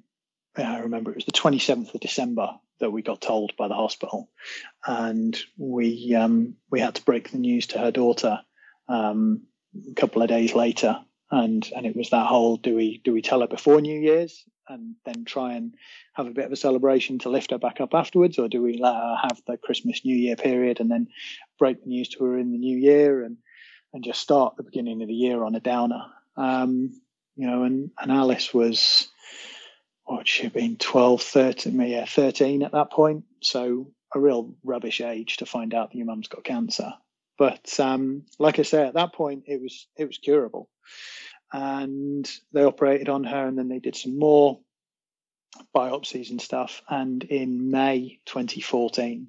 I 0.68 0.80
remember. 0.80 1.10
It 1.10 1.16
was 1.16 1.24
the 1.24 1.32
27th 1.32 1.94
of 1.94 2.00
December 2.00 2.50
that 2.80 2.90
we 2.90 3.02
got 3.02 3.20
told 3.20 3.56
by 3.56 3.68
the 3.68 3.74
hospital, 3.74 4.30
and 4.86 5.38
we 5.56 6.14
um, 6.14 6.56
we 6.70 6.80
had 6.80 6.96
to 6.96 7.04
break 7.04 7.30
the 7.30 7.38
news 7.38 7.68
to 7.68 7.78
her 7.78 7.90
daughter 7.90 8.40
um, 8.88 9.42
a 9.90 9.94
couple 9.94 10.22
of 10.22 10.28
days 10.28 10.54
later, 10.54 10.98
and 11.30 11.68
and 11.76 11.86
it 11.86 11.96
was 11.96 12.10
that 12.10 12.26
whole 12.26 12.56
do 12.56 12.74
we 12.74 13.00
do 13.04 13.12
we 13.12 13.22
tell 13.22 13.40
her 13.40 13.46
before 13.46 13.80
New 13.80 13.98
Year's 13.98 14.44
and 14.68 14.94
then 15.04 15.24
try 15.24 15.54
and 15.54 15.74
have 16.14 16.28
a 16.28 16.30
bit 16.30 16.44
of 16.44 16.52
a 16.52 16.56
celebration 16.56 17.18
to 17.18 17.28
lift 17.28 17.50
her 17.50 17.58
back 17.58 17.80
up 17.80 17.92
afterwards, 17.92 18.38
or 18.38 18.48
do 18.48 18.62
we 18.62 18.78
let 18.78 18.94
her 18.94 19.16
have 19.22 19.42
the 19.46 19.56
Christmas 19.56 20.04
New 20.04 20.16
Year 20.16 20.36
period 20.36 20.80
and 20.80 20.90
then 20.90 21.08
break 21.58 21.82
the 21.82 21.88
news 21.88 22.08
to 22.10 22.24
her 22.24 22.38
in 22.38 22.52
the 22.52 22.58
New 22.58 22.78
Year 22.78 23.24
and 23.24 23.36
and 23.92 24.04
just 24.04 24.20
start 24.20 24.56
the 24.56 24.62
beginning 24.62 25.02
of 25.02 25.08
the 25.08 25.14
year 25.14 25.42
on 25.44 25.54
a 25.54 25.60
downer? 25.60 26.04
Um, 26.36 27.00
you 27.36 27.46
know, 27.46 27.64
and 27.64 27.90
and 27.98 28.12
Alice 28.12 28.54
was 28.54 29.08
what 30.10 30.26
she 30.26 30.42
had 30.42 30.52
been 30.52 30.76
12, 30.76 31.22
13, 31.22 31.80
yeah, 31.82 32.04
13 32.04 32.62
at 32.62 32.72
that 32.72 32.90
point. 32.90 33.24
So 33.42 33.92
a 34.14 34.18
real 34.18 34.54
rubbish 34.64 35.00
age 35.00 35.36
to 35.38 35.46
find 35.46 35.72
out 35.72 35.90
that 35.90 35.96
your 35.96 36.06
mum's 36.06 36.28
got 36.28 36.44
cancer. 36.44 36.94
But 37.38 37.78
um, 37.78 38.24
like 38.38 38.58
I 38.58 38.62
say, 38.62 38.86
at 38.86 38.94
that 38.94 39.14
point 39.14 39.44
it 39.46 39.62
was 39.62 39.86
it 39.96 40.06
was 40.06 40.18
curable, 40.18 40.68
and 41.52 42.30
they 42.52 42.64
operated 42.64 43.08
on 43.08 43.24
her, 43.24 43.46
and 43.46 43.56
then 43.56 43.68
they 43.68 43.78
did 43.78 43.96
some 43.96 44.18
more 44.18 44.60
biopsies 45.74 46.30
and 46.30 46.40
stuff. 46.40 46.82
And 46.88 47.22
in 47.24 47.70
May 47.70 48.20
2014, 48.26 49.28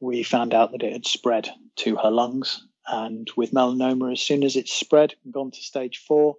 we 0.00 0.22
found 0.22 0.54
out 0.54 0.72
that 0.72 0.82
it 0.82 0.92
had 0.92 1.06
spread 1.06 1.50
to 1.76 1.96
her 1.96 2.10
lungs. 2.10 2.66
And 2.86 3.30
with 3.36 3.52
melanoma, 3.52 4.12
as 4.12 4.22
soon 4.22 4.42
as 4.42 4.56
it's 4.56 4.72
spread 4.72 5.14
and 5.24 5.32
gone 5.32 5.50
to 5.52 5.60
stage 5.60 5.98
four, 5.98 6.36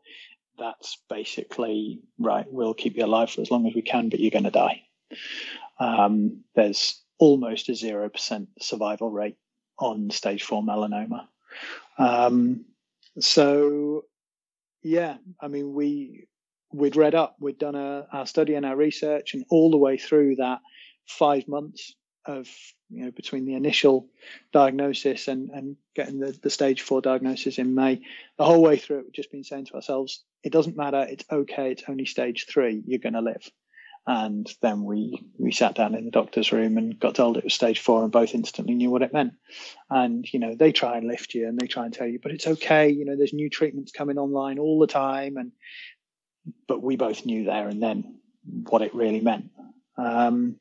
that's 0.57 0.97
basically 1.09 2.01
right. 2.19 2.45
We'll 2.49 2.73
keep 2.73 2.95
you 2.97 3.05
alive 3.05 3.31
for 3.31 3.41
as 3.41 3.51
long 3.51 3.67
as 3.67 3.75
we 3.75 3.81
can, 3.81 4.09
but 4.09 4.19
you're 4.19 4.31
going 4.31 4.43
to 4.43 4.51
die. 4.51 4.83
Um, 5.79 6.43
there's 6.55 7.01
almost 7.17 7.69
a 7.69 7.75
zero 7.75 8.09
percent 8.09 8.49
survival 8.59 9.09
rate 9.09 9.37
on 9.79 10.09
stage 10.09 10.43
four 10.43 10.63
melanoma. 10.63 11.27
Um, 11.97 12.65
so, 13.19 14.05
yeah, 14.81 15.17
I 15.39 15.47
mean, 15.47 15.73
we 15.73 16.27
we'd 16.71 16.95
read 16.95 17.15
up, 17.15 17.35
we'd 17.39 17.59
done 17.59 17.75
a, 17.75 18.07
our 18.11 18.25
study 18.25 18.55
and 18.55 18.65
our 18.65 18.75
research, 18.75 19.33
and 19.33 19.45
all 19.49 19.71
the 19.71 19.77
way 19.77 19.97
through 19.97 20.37
that 20.37 20.59
five 21.05 21.47
months 21.47 21.95
of 22.25 22.47
you 22.89 23.05
know 23.05 23.11
between 23.11 23.45
the 23.45 23.55
initial 23.55 24.07
diagnosis 24.51 25.27
and 25.27 25.49
and 25.49 25.75
getting 25.95 26.19
the, 26.19 26.37
the 26.41 26.49
stage 26.49 26.81
four 26.81 27.01
diagnosis 27.01 27.57
in 27.57 27.75
May, 27.75 28.01
the 28.37 28.45
whole 28.45 28.61
way 28.61 28.77
through 28.77 28.99
it, 28.99 29.03
we've 29.05 29.13
just 29.13 29.31
been 29.31 29.43
saying 29.43 29.65
to 29.65 29.75
ourselves, 29.75 30.23
it 30.43 30.51
doesn't 30.51 30.77
matter, 30.77 31.05
it's 31.07 31.25
okay, 31.31 31.71
it's 31.71 31.83
only 31.87 32.05
stage 32.05 32.45
three, 32.47 32.81
you're 32.85 32.99
going 32.99 33.13
to 33.13 33.21
live. 33.21 33.49
And 34.05 34.51
then 34.61 34.83
we 34.83 35.23
we 35.37 35.53
sat 35.53 35.75
down 35.75 35.95
in 35.95 36.03
the 36.03 36.11
doctor's 36.11 36.51
room 36.51 36.77
and 36.77 36.99
got 36.99 37.15
told 37.15 37.37
it 37.37 37.45
was 37.45 37.53
stage 37.53 37.79
four, 37.79 38.03
and 38.03 38.11
both 38.11 38.35
instantly 38.35 38.75
knew 38.75 38.89
what 38.89 39.01
it 39.01 39.13
meant. 39.13 39.33
And 39.89 40.31
you 40.33 40.39
know 40.39 40.55
they 40.55 40.73
try 40.73 40.97
and 40.97 41.07
lift 41.07 41.33
you, 41.33 41.47
and 41.47 41.57
they 41.57 41.67
try 41.67 41.85
and 41.85 41.93
tell 41.93 42.07
you, 42.07 42.19
but 42.21 42.33
it's 42.33 42.47
okay. 42.47 42.89
You 42.89 43.05
know 43.05 43.15
there's 43.15 43.33
new 43.33 43.49
treatments 43.49 43.93
coming 43.93 44.17
online 44.17 44.59
all 44.59 44.79
the 44.79 44.87
time, 44.87 45.37
and 45.37 45.53
but 46.67 46.81
we 46.81 46.97
both 46.97 47.25
knew 47.25 47.45
there 47.45 47.69
and 47.69 47.81
then 47.81 48.19
what 48.45 48.81
it 48.81 48.93
really 48.93 49.21
meant. 49.21 49.51
Um, 49.97 50.57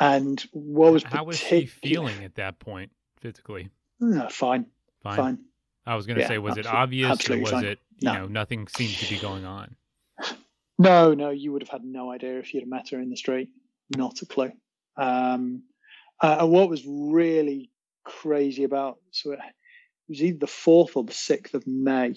and 0.00 0.40
what 0.52 0.92
was 0.92 1.02
how 1.02 1.24
was 1.24 1.38
she 1.38 1.66
feeling 1.66 2.24
at 2.24 2.34
that 2.36 2.58
point 2.58 2.90
physically? 3.20 3.70
Uh, 4.02 4.28
fine, 4.28 4.66
fine, 5.02 5.16
fine. 5.16 5.38
I 5.86 5.96
was 5.96 6.06
going 6.06 6.16
to 6.16 6.22
yeah, 6.22 6.28
say, 6.28 6.38
was 6.38 6.56
it 6.56 6.66
obvious 6.66 7.28
or 7.28 7.38
was 7.38 7.50
fine. 7.50 7.64
it 7.64 7.78
you 7.98 8.06
no. 8.06 8.14
know 8.14 8.26
nothing 8.26 8.66
seemed 8.68 8.94
to 8.94 9.08
be 9.08 9.20
going 9.20 9.44
on? 9.44 9.76
No, 10.76 11.14
no, 11.14 11.30
you 11.30 11.52
would 11.52 11.62
have 11.62 11.68
had 11.68 11.84
no 11.84 12.10
idea 12.10 12.40
if 12.40 12.52
you'd 12.52 12.62
have 12.62 12.68
met 12.68 12.88
her 12.88 12.98
in 12.98 13.08
the 13.08 13.16
street. 13.16 13.48
Not 13.96 14.22
a 14.22 14.26
clue. 14.26 14.50
Um, 14.96 15.62
uh, 16.20 16.38
and 16.40 16.50
what 16.50 16.68
was 16.68 16.82
really 16.84 17.70
crazy 18.02 18.64
about 18.64 18.98
so 19.12 19.32
it 19.32 19.38
was 20.08 20.22
either 20.22 20.38
the 20.38 20.46
fourth 20.46 20.96
or 20.96 21.04
the 21.04 21.12
sixth 21.12 21.54
of 21.54 21.66
May, 21.66 22.14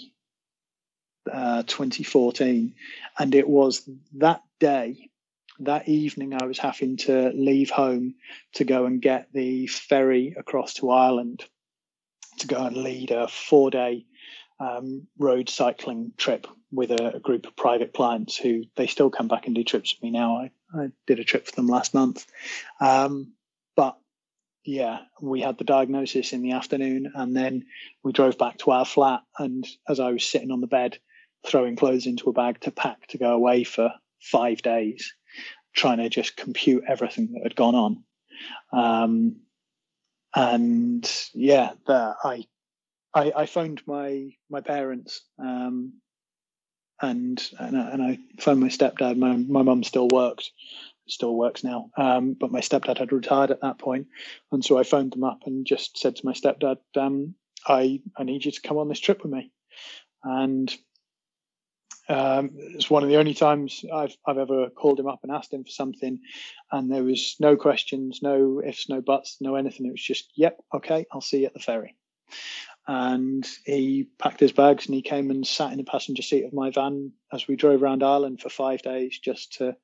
uh, 1.32 1.63
2014, 1.63 2.74
and 3.18 3.36
it 3.36 3.48
was 3.48 3.90
that 4.16 4.42
day, 4.60 5.10
that 5.60 5.88
evening, 5.88 6.34
I 6.34 6.46
was 6.46 6.60
having 6.60 6.98
to 6.98 7.32
leave 7.34 7.70
home 7.70 8.15
to 8.56 8.63
go 8.63 8.86
and 8.86 9.02
get 9.02 9.28
the 9.34 9.67
ferry 9.67 10.36
across 10.38 10.76
to 10.76 10.91
Ireland 10.91 11.43
to 12.39 12.48
go 12.48 12.63
and 12.63 12.78
lead 12.78 13.12
a 13.12 13.28
four 13.28 13.72
day 13.72 14.06
um, 14.60 15.08
road 15.17 15.50
cycling 15.50 16.13
trip 16.17 16.48
with 16.72 16.91
a, 16.91 17.15
a, 17.15 17.20
group 17.20 17.46
of 17.46 17.56
private 17.56 17.93
clients 17.93 18.36
who 18.36 18.63
they 18.76 18.88
still 18.88 19.10
come 19.10 19.28
back 19.28 19.46
and 19.46 19.56
do 19.56 19.63
trips 19.63 19.93
with 19.93 20.04
me 20.04 20.12
now. 20.12 20.38
I, 20.38 20.52
I 20.74 20.88
did 21.06 21.20
a 21.20 21.24
trip 21.24 21.46
for 21.46 21.56
them 21.56 21.67
last 21.67 21.93
month. 21.93 22.26
Um, 22.82 23.34
but 23.76 23.98
yeah, 24.65 25.00
we 25.22 25.41
had 25.41 25.58
the 25.58 25.63
diagnosis 25.63 26.34
in 26.34 26.41
the 26.41 26.54
afternoon 26.54 27.12
and 27.15 27.36
then 27.36 27.65
we 28.04 28.12
drove 28.12 28.38
back 28.38 28.58
to 28.60 28.72
our 28.72 28.86
flat. 28.86 29.22
And 29.38 29.65
as 29.88 30.00
I 30.00 30.12
was 30.12 30.24
sitting 30.24 30.52
on 30.52 30.62
the 30.62 30.67
bed, 30.67 30.98
throwing 31.46 31.76
clothes 31.76 32.08
into 32.08 32.30
a 32.30 32.34
bag 32.34 32.60
to 32.62 32.72
pack 32.72 33.08
to 33.08 33.17
go 33.17 33.32
away 33.34 33.63
for 33.63 33.93
five 34.20 34.62
days, 34.62 35.13
trying 35.78 36.00
to 36.00 36.10
just 36.10 36.36
compute 36.36 36.84
everything 36.88 37.32
that 37.34 37.44
had 37.44 37.56
gone 37.56 37.76
on. 37.76 38.04
Um, 38.74 39.38
and 40.36 41.10
yeah, 41.34 41.74
the, 41.86 42.16
I, 42.22 42.46
I, 43.13 43.32
I 43.36 43.46
phoned 43.46 43.82
my 43.88 44.32
my 44.50 44.62
parents, 44.62 45.22
um, 45.40 45.94
and 47.02 47.42
and 47.60 47.78
I, 47.78 47.90
and 47.92 48.02
I 48.02 48.20
phoned 48.40 48.60
my 48.60 48.68
stepdad. 48.68 49.18
My 49.18 49.38
my 49.38 49.62
mum 49.62 49.84
still 49.84 50.08
worked, 50.12 50.52
still 51.08 51.36
works 51.36 51.63
now, 51.63 51.92
um, 51.98 52.36
but 52.40 52.52
my 52.52 52.60
stepdad 52.60 52.98
had 52.98 53.13
retired 53.13 53.52
at 53.52 53.62
that 53.62 53.80
point, 53.80 54.08
and 54.52 54.66
so 54.66 54.78
I 54.78 54.84
phoned 54.84 55.13
them 55.13 55.24
up 55.24 55.44
and 55.46 55.66
just 55.66 55.98
said 55.98 56.18
to 56.18 56.26
my 56.26 56.34
stepdad, 56.34 56.78
um, 56.96 57.36
"I 57.66 58.02
I 58.18 58.24
need 58.24 58.46
you 58.46 58.52
to 58.52 58.62
come 58.62 58.78
on 58.78 58.90
this 58.90 59.00
trip 59.00 59.24
with 59.24 59.32
me," 59.32 59.52
and 60.24 60.76
um, 62.10 62.52
it's 62.56 62.89
one 62.89 63.04
of 63.04 63.10
the 63.10 63.17
only 63.17 63.34
times 63.34 63.84
I've 63.93 64.15
I've 64.26 64.38
ever 64.38 64.70
called 64.70 65.00
him 65.00 65.08
up 65.08 65.20
and 65.24 65.32
asked 65.32 65.54
him 65.54 65.63
for 65.63 65.70
something, 65.70 66.20
and 66.72 66.91
there 66.91 67.04
was 67.04 67.36
no 67.39 67.58
questions, 67.58 68.20
no 68.22 68.62
ifs, 68.65 68.89
no 68.89 69.02
buts, 69.02 69.38
no 69.41 69.56
anything. 69.56 69.86
It 69.86 69.91
was 69.91 70.04
just, 70.04 70.32
"Yep, 70.36 70.60
okay, 70.76 71.06
I'll 71.12 71.22
see 71.22 71.41
you 71.41 71.48
at 71.48 71.54
the 71.54 71.60
ferry." 71.60 71.96
And 72.88 73.46
he 73.65 74.08
packed 74.17 74.39
his 74.39 74.54
bags 74.54 74.86
and 74.86 74.96
he 74.96 75.02
came 75.02 75.30
and 75.30 75.46
sat 75.46 75.72
in 75.74 75.78
the 75.78 75.84
passenger 75.84 76.22
seat 76.22 76.46
of 76.46 76.54
my 76.54 76.72
van 76.72 77.12
as 77.34 77.46
we 77.46 77.58
drove 77.58 77.84
around 77.84 78.02
Ireland 78.02 78.39
for 78.39 78.50
five 78.50 78.82
days, 78.82 79.20
just 79.20 79.58
to, 79.58 79.76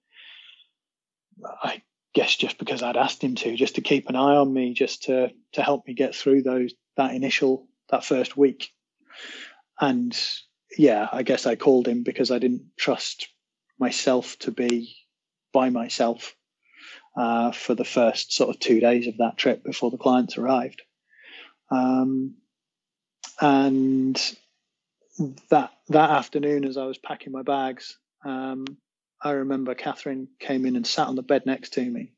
I 1.45 1.81
guess, 2.13 2.33
just 2.37 2.57
because 2.57 2.81
I'd 2.81 2.95
asked 2.95 3.21
him 3.21 3.35
to, 3.35 3.57
just 3.57 3.75
to 3.75 3.81
keep 3.81 4.07
an 4.07 4.15
eye 4.15 4.37
on 4.37 4.53
me, 4.53 4.73
just 4.73 5.03
to 5.03 5.33
to 5.53 5.61
help 5.61 5.85
me 5.85 5.93
get 5.93 6.15
through 6.15 6.43
those 6.43 6.73
that 6.95 7.13
initial 7.13 7.67
that 7.89 8.05
first 8.05 8.37
week. 8.37 8.71
And 9.81 10.17
yeah, 10.77 11.07
I 11.11 11.23
guess 11.23 11.45
I 11.45 11.55
called 11.55 11.87
him 11.87 12.03
because 12.03 12.31
I 12.31 12.39
didn't 12.39 12.71
trust 12.77 13.27
myself 13.79 14.37
to 14.39 14.51
be 14.51 14.95
by 15.51 15.69
myself 15.69 16.35
uh, 17.15 17.51
for 17.51 17.75
the 17.75 17.85
first 17.85 18.33
sort 18.33 18.49
of 18.49 18.59
two 18.59 18.79
days 18.79 19.07
of 19.07 19.17
that 19.17 19.37
trip 19.37 19.63
before 19.63 19.91
the 19.91 19.97
clients 19.97 20.37
arrived. 20.37 20.81
Um, 21.71 22.35
and 23.39 24.15
that 25.49 25.71
that 25.89 26.09
afternoon, 26.09 26.65
as 26.65 26.77
I 26.77 26.85
was 26.85 26.97
packing 26.97 27.31
my 27.31 27.43
bags, 27.43 27.97
um, 28.25 28.65
I 29.21 29.31
remember 29.31 29.75
Catherine 29.75 30.27
came 30.39 30.65
in 30.65 30.75
and 30.75 30.85
sat 30.85 31.07
on 31.07 31.15
the 31.15 31.21
bed 31.21 31.45
next 31.45 31.73
to 31.73 31.87
me 31.87 32.13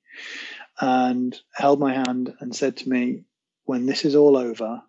and 0.80 1.38
held 1.54 1.80
my 1.80 1.94
hand 1.94 2.34
and 2.40 2.56
said 2.56 2.78
to 2.78 2.90
me, 2.90 3.26
"When 3.64 3.86
this 3.86 4.06
is 4.06 4.16
all 4.16 4.38
over, 4.38 4.82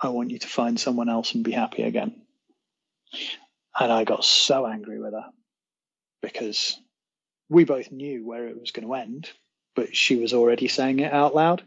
I 0.00 0.08
want 0.08 0.30
you 0.30 0.38
to 0.38 0.48
find 0.48 0.78
someone 0.78 1.08
else 1.08 1.34
and 1.34 1.44
be 1.44 1.52
happy 1.52 1.82
again." 1.82 2.22
And 3.78 3.92
I 3.92 4.04
got 4.04 4.24
so 4.24 4.66
angry 4.66 5.00
with 5.00 5.12
her 5.12 5.26
because 6.22 6.78
we 7.48 7.64
both 7.64 7.90
knew 7.90 8.26
where 8.26 8.46
it 8.48 8.58
was 8.58 8.70
going 8.70 8.86
to 8.86 8.94
end, 8.94 9.30
but 9.74 9.96
she 9.96 10.16
was 10.16 10.32
already 10.32 10.68
saying 10.68 11.00
it 11.00 11.12
out 11.12 11.34
loud. 11.34 11.62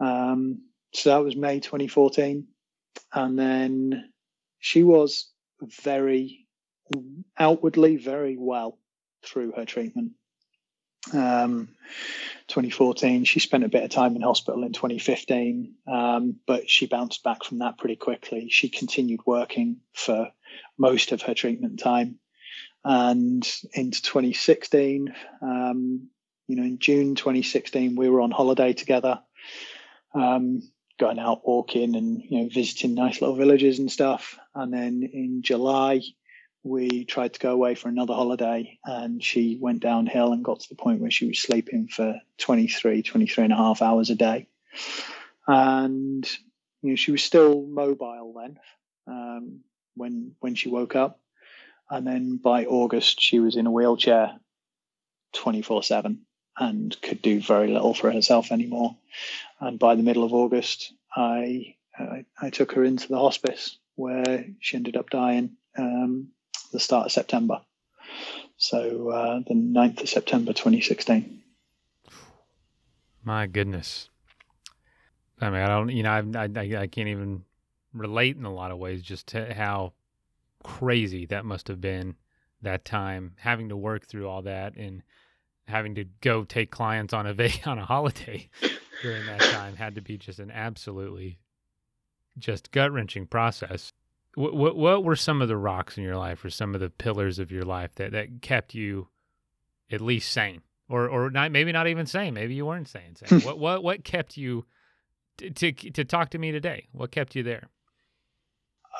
Um, 0.00 0.62
so 0.92 1.10
that 1.10 1.24
was 1.24 1.36
May 1.36 1.60
2014. 1.60 2.46
And 3.12 3.38
then 3.38 4.10
she 4.58 4.82
was 4.82 5.30
very 5.82 6.46
outwardly 7.38 7.96
very 7.96 8.36
well 8.36 8.78
through 9.24 9.52
her 9.52 9.64
treatment. 9.64 10.12
Um, 11.12 11.68
2014, 12.48 13.24
she 13.24 13.40
spent 13.40 13.64
a 13.64 13.68
bit 13.68 13.82
of 13.82 13.90
time 13.90 14.14
in 14.16 14.22
hospital 14.22 14.62
in 14.64 14.72
2015, 14.72 15.74
um, 15.86 16.36
but 16.46 16.68
she 16.68 16.86
bounced 16.86 17.22
back 17.22 17.44
from 17.44 17.58
that 17.58 17.78
pretty 17.78 17.96
quickly. 17.96 18.48
She 18.50 18.68
continued 18.68 19.20
working 19.26 19.78
for 19.94 20.30
most 20.78 21.12
of 21.12 21.22
her 21.22 21.34
treatment 21.34 21.78
time. 21.78 22.18
And 22.84 23.48
into 23.74 24.02
2016, 24.02 25.14
um, 25.40 26.08
you 26.48 26.56
know, 26.56 26.64
in 26.64 26.78
June 26.78 27.14
2016, 27.14 27.96
we 27.96 28.08
were 28.08 28.20
on 28.20 28.32
holiday 28.32 28.72
together, 28.72 29.20
um, 30.14 30.62
going 30.98 31.18
out 31.18 31.46
walking 31.46 31.94
and, 31.94 32.22
you 32.28 32.42
know, 32.42 32.48
visiting 32.48 32.94
nice 32.94 33.20
little 33.20 33.36
villages 33.36 33.78
and 33.78 33.90
stuff. 33.90 34.38
And 34.54 34.72
then 34.72 35.08
in 35.12 35.42
July, 35.42 36.02
we 36.64 37.04
tried 37.04 37.34
to 37.34 37.40
go 37.40 37.52
away 37.52 37.74
for 37.74 37.88
another 37.88 38.14
holiday 38.14 38.78
and 38.84 39.22
she 39.22 39.58
went 39.60 39.80
downhill 39.80 40.32
and 40.32 40.44
got 40.44 40.60
to 40.60 40.68
the 40.68 40.76
point 40.76 41.00
where 41.00 41.10
she 41.10 41.26
was 41.26 41.40
sleeping 41.40 41.88
for 41.88 42.20
23 42.38 43.02
23 43.02 43.44
and 43.44 43.52
a 43.52 43.56
half 43.56 43.82
hours 43.82 44.10
a 44.10 44.14
day. 44.14 44.46
And 45.46 46.28
you 46.82 46.90
know 46.90 46.96
she 46.96 47.10
was 47.10 47.24
still 47.24 47.62
mobile 47.66 48.34
then 48.36 48.58
um, 49.08 49.60
when 49.96 50.34
when 50.40 50.54
she 50.54 50.68
woke 50.68 50.94
up. 50.94 51.20
And 51.90 52.06
then 52.06 52.36
by 52.36 52.64
august 52.64 53.20
she 53.20 53.40
was 53.40 53.56
in 53.56 53.66
a 53.66 53.70
wheelchair 53.72 54.38
24 55.34 55.82
7 55.82 56.20
and 56.58 57.02
could 57.02 57.22
do 57.22 57.40
very 57.40 57.68
little 57.68 57.94
for 57.94 58.12
herself 58.12 58.52
anymore. 58.52 58.96
And 59.60 59.78
by 59.78 59.96
the 59.96 60.02
middle 60.04 60.24
of 60.24 60.32
august 60.32 60.92
i 61.16 61.74
i, 61.98 62.24
I 62.40 62.50
took 62.50 62.72
her 62.72 62.84
into 62.84 63.08
the 63.08 63.18
hospice 63.18 63.78
where 63.96 64.46
she 64.60 64.76
ended 64.76 64.96
up 64.96 65.10
dying 65.10 65.56
um, 65.76 66.28
the 66.72 66.80
start 66.80 67.06
of 67.06 67.12
September. 67.12 67.60
So 68.56 69.10
uh, 69.10 69.40
the 69.46 69.54
9th 69.54 70.02
of 70.02 70.08
September 70.08 70.52
2016. 70.52 71.42
My 73.24 73.46
goodness. 73.46 74.08
I 75.40 75.50
mean, 75.50 75.60
I 75.60 75.66
don't, 75.66 75.88
you 75.88 76.02
know, 76.02 76.10
I, 76.10 76.48
I, 76.56 76.82
I 76.82 76.86
can't 76.86 77.08
even 77.08 77.44
relate 77.92 78.36
in 78.36 78.44
a 78.44 78.52
lot 78.52 78.70
of 78.70 78.78
ways 78.78 79.02
just 79.02 79.28
to 79.28 79.52
how 79.52 79.92
crazy 80.62 81.26
that 81.26 81.44
must 81.44 81.68
have 81.68 81.80
been 81.80 82.16
that 82.62 82.84
time, 82.84 83.34
having 83.38 83.68
to 83.68 83.76
work 83.76 84.06
through 84.06 84.28
all 84.28 84.42
that 84.42 84.76
and 84.76 85.02
having 85.66 85.94
to 85.96 86.04
go 86.20 86.44
take 86.44 86.70
clients 86.70 87.12
on 87.12 87.26
a 87.26 87.50
on 87.66 87.78
a 87.78 87.84
holiday 87.84 88.48
during 89.02 89.26
that 89.26 89.40
time 89.40 89.76
had 89.76 89.94
to 89.96 90.00
be 90.00 90.16
just 90.16 90.38
an 90.38 90.50
absolutely 90.50 91.38
just 92.38 92.70
gut 92.70 92.92
wrenching 92.92 93.26
process. 93.26 93.92
What, 94.34 94.54
what, 94.54 94.76
what 94.76 95.04
were 95.04 95.16
some 95.16 95.42
of 95.42 95.48
the 95.48 95.56
rocks 95.56 95.98
in 95.98 96.04
your 96.04 96.16
life, 96.16 96.44
or 96.44 96.50
some 96.50 96.74
of 96.74 96.80
the 96.80 96.90
pillars 96.90 97.38
of 97.38 97.50
your 97.50 97.64
life 97.64 97.94
that 97.96 98.12
that 98.12 98.40
kept 98.40 98.74
you 98.74 99.08
at 99.90 100.00
least 100.00 100.32
sane, 100.32 100.62
or 100.88 101.08
or 101.08 101.30
not 101.30 101.52
maybe 101.52 101.72
not 101.72 101.86
even 101.86 102.06
sane, 102.06 102.34
maybe 102.34 102.54
you 102.54 102.66
weren't 102.66 102.88
sane. 102.88 103.14
sane. 103.14 103.40
what 103.44 103.58
what 103.58 103.82
what 103.82 104.04
kept 104.04 104.36
you 104.36 104.64
to, 105.38 105.50
to 105.50 105.72
to 105.72 106.04
talk 106.04 106.30
to 106.30 106.38
me 106.38 106.50
today? 106.50 106.88
What 106.92 107.10
kept 107.10 107.34
you 107.34 107.42
there? 107.42 107.68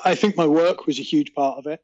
I 0.04 0.14
think 0.14 0.36
my 0.36 0.46
work 0.46 0.86
was 0.86 0.98
a 0.98 1.02
huge 1.02 1.34
part 1.34 1.58
of 1.58 1.66
it. 1.66 1.82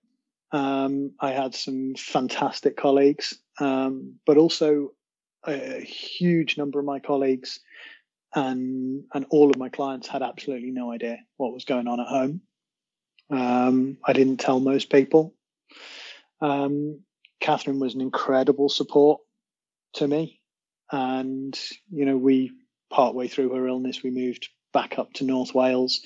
Um, 0.50 1.12
I 1.20 1.32
had 1.32 1.54
some 1.54 1.94
fantastic 1.94 2.76
colleagues, 2.76 3.34
um, 3.60 4.14
but 4.26 4.38
also 4.38 4.92
a, 5.46 5.76
a, 5.76 5.80
huge 5.82 6.56
number 6.56 6.78
of 6.78 6.86
my 6.86 7.00
colleagues 7.00 7.60
and 8.34 9.04
and 9.12 9.26
all 9.30 9.50
of 9.50 9.58
my 9.58 9.68
clients 9.68 10.08
had 10.08 10.22
absolutely 10.22 10.70
no 10.70 10.90
idea 10.90 11.18
what 11.36 11.52
was 11.52 11.64
going 11.64 11.86
on 11.86 12.00
at 12.00 12.06
home. 12.06 12.40
Um, 13.30 13.98
I 14.04 14.12
didn't 14.12 14.38
tell 14.38 14.60
most 14.60 14.90
people. 14.90 15.34
Um, 16.40 17.00
Catherine 17.40 17.80
was 17.80 17.94
an 17.94 18.00
incredible 18.00 18.68
support 18.68 19.20
to 19.94 20.06
me. 20.06 20.40
And, 20.90 21.58
you 21.90 22.06
know, 22.06 22.16
we, 22.16 22.52
partway 22.90 23.28
through 23.28 23.54
her 23.54 23.68
illness, 23.68 24.02
we 24.02 24.10
moved 24.10 24.48
back 24.72 24.98
up 24.98 25.12
to 25.14 25.24
North 25.24 25.54
Wales 25.54 26.00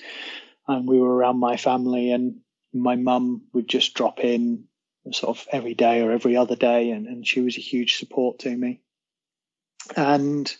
and 0.67 0.87
we 0.87 0.99
were 0.99 1.13
around 1.13 1.39
my 1.39 1.55
family. 1.57 2.11
And 2.11 2.39
my 2.73 2.95
mum 2.95 3.43
would 3.53 3.67
just 3.67 3.93
drop 3.93 4.19
in 4.19 4.65
sort 5.11 5.37
of 5.37 5.47
every 5.51 5.73
day 5.73 6.01
or 6.01 6.11
every 6.11 6.35
other 6.35 6.55
day. 6.55 6.91
And, 6.91 7.07
and 7.07 7.25
she 7.25 7.41
was 7.41 7.57
a 7.57 7.61
huge 7.61 7.95
support 7.95 8.39
to 8.39 8.55
me. 8.55 8.81
And 9.95 10.53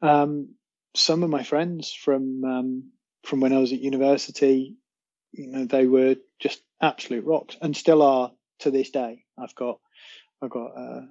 um, 0.00 0.54
some 0.94 1.22
of 1.22 1.30
my 1.30 1.42
friends 1.42 1.92
from, 1.92 2.44
um, 2.44 2.90
from 3.24 3.40
when 3.40 3.52
I 3.52 3.58
was 3.58 3.72
at 3.72 3.80
university, 3.80 4.76
you 5.32 5.48
know 5.48 5.64
they 5.64 5.86
were 5.86 6.16
just 6.38 6.62
absolute 6.80 7.24
rocks 7.24 7.56
and 7.60 7.76
still 7.76 8.02
are 8.02 8.32
to 8.60 8.70
this 8.70 8.90
day. 8.90 9.24
I've 9.38 9.54
got 9.54 9.80
I've 10.42 10.50
got 10.50 10.76
uh, 10.76 11.02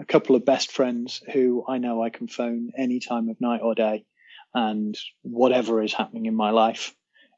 a 0.00 0.04
couple 0.04 0.36
of 0.36 0.44
best 0.44 0.72
friends 0.72 1.22
who 1.32 1.64
I 1.66 1.78
know 1.78 2.02
I 2.02 2.10
can 2.10 2.28
phone 2.28 2.72
any 2.76 3.00
time 3.00 3.28
of 3.28 3.40
night 3.40 3.60
or 3.62 3.74
day, 3.74 4.04
and 4.54 4.96
whatever 5.22 5.82
is 5.82 5.92
happening 5.92 6.26
in 6.26 6.34
my 6.34 6.50
life, 6.50 6.94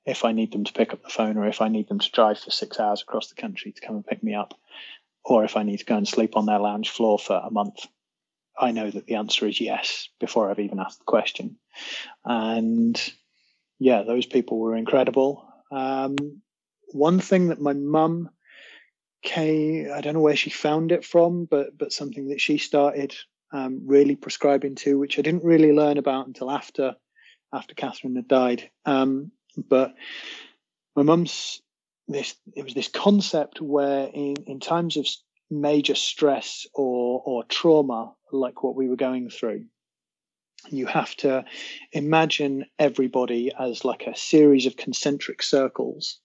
if 0.07 0.25
I 0.25 0.33
need 0.33 0.53
them 0.53 0.65
to 0.65 0.73
pick 0.73 0.93
up 0.93 1.03
the 1.03 1.11
phone 1.11 1.37
or 1.37 1.47
if 1.47 1.61
I 1.61 1.69
need 1.69 1.89
them 1.89 1.99
to 1.99 2.11
drive 2.11 2.39
for 2.39 2.51
six 2.51 2.79
hours 2.79 3.03
across 3.03 3.29
the 3.29 3.41
country 3.41 3.73
to 3.73 3.87
come 3.87 3.97
and 3.97 4.07
pick 4.07 4.23
me 4.23 4.35
up, 4.35 4.55
or 5.25 5.45
if 5.45 5.57
I 5.57 5.63
need 5.63 5.79
to 5.79 5.85
go 5.85 5.97
and 5.97 6.09
sleep 6.09 6.37
on 6.37 6.47
their 6.47 6.59
lounge 6.59 6.91
floor 6.91 7.19
for 7.19 7.37
a 7.37 7.51
month, 7.51 7.87
I 8.59 8.73
know 8.73 8.91
that 8.91 9.07
the 9.07 9.17
answer 9.17 9.47
is 9.47 9.61
yes 9.61 10.09
before 10.21 10.51
I've 10.51 10.59
even 10.59 10.81
asked 10.81 10.99
the 10.99 11.05
question. 11.05 11.57
And 12.25 13.01
yeah, 13.79 14.03
those 14.03 14.27
people 14.27 14.59
were 14.59 14.77
incredible. 14.77 15.50
Um, 15.71 16.17
one 16.93 17.21
thing 17.21 17.49
that 17.49 17.61
my 17.61 17.73
mum 17.73 18.31
came, 19.23 19.91
I 19.93 20.01
don't 20.01 20.15
know 20.15 20.21
where 20.21 20.37
she 20.37 20.51
found 20.51 20.93
it 20.93 21.05
from, 21.05 21.45
but 21.45 21.77
but 21.77 21.93
something 21.93 22.29
that 22.29 22.41
she 22.41 22.59
started 22.59 23.15
um, 23.53 23.83
really 23.87 24.17
prescribing 24.17 24.77
to, 24.77 24.99
which 24.99 25.19
I 25.19 25.23
didn't 25.23 25.45
really 25.45 25.73
learn 25.73 25.99
about 25.99 26.27
until 26.27 26.51
after 26.51 26.97
after 27.53 27.75
Catherine 27.75 28.17
had 28.17 28.29
died. 28.29 28.71
Um, 28.85 29.33
but 29.57 29.95
my 30.97 31.03
mum's 31.03 31.61
this 32.09 32.35
it 32.57 32.65
was 32.65 32.75
this 32.75 32.89
concept 32.89 33.61
where 33.61 34.09
in 34.13 34.37
in 34.47 34.61
times 34.61 34.97
of 34.97 35.07
major 35.51 35.95
stress 35.95 36.67
or 36.75 37.23
or 37.25 37.45
trauma 37.45 38.13
like 38.33 38.63
what 38.63 38.77
we 38.77 38.89
were 38.89 38.97
going 38.97 39.31
through 39.31 39.65
you 40.69 40.87
have 40.87 41.15
to 41.17 41.45
imagine 41.93 42.67
everybody 42.79 43.53
as 43.59 43.85
like 43.85 44.07
a 44.07 44.17
series 44.17 44.67
of 44.67 44.77
concentric 44.77 45.43
circles 45.43 46.21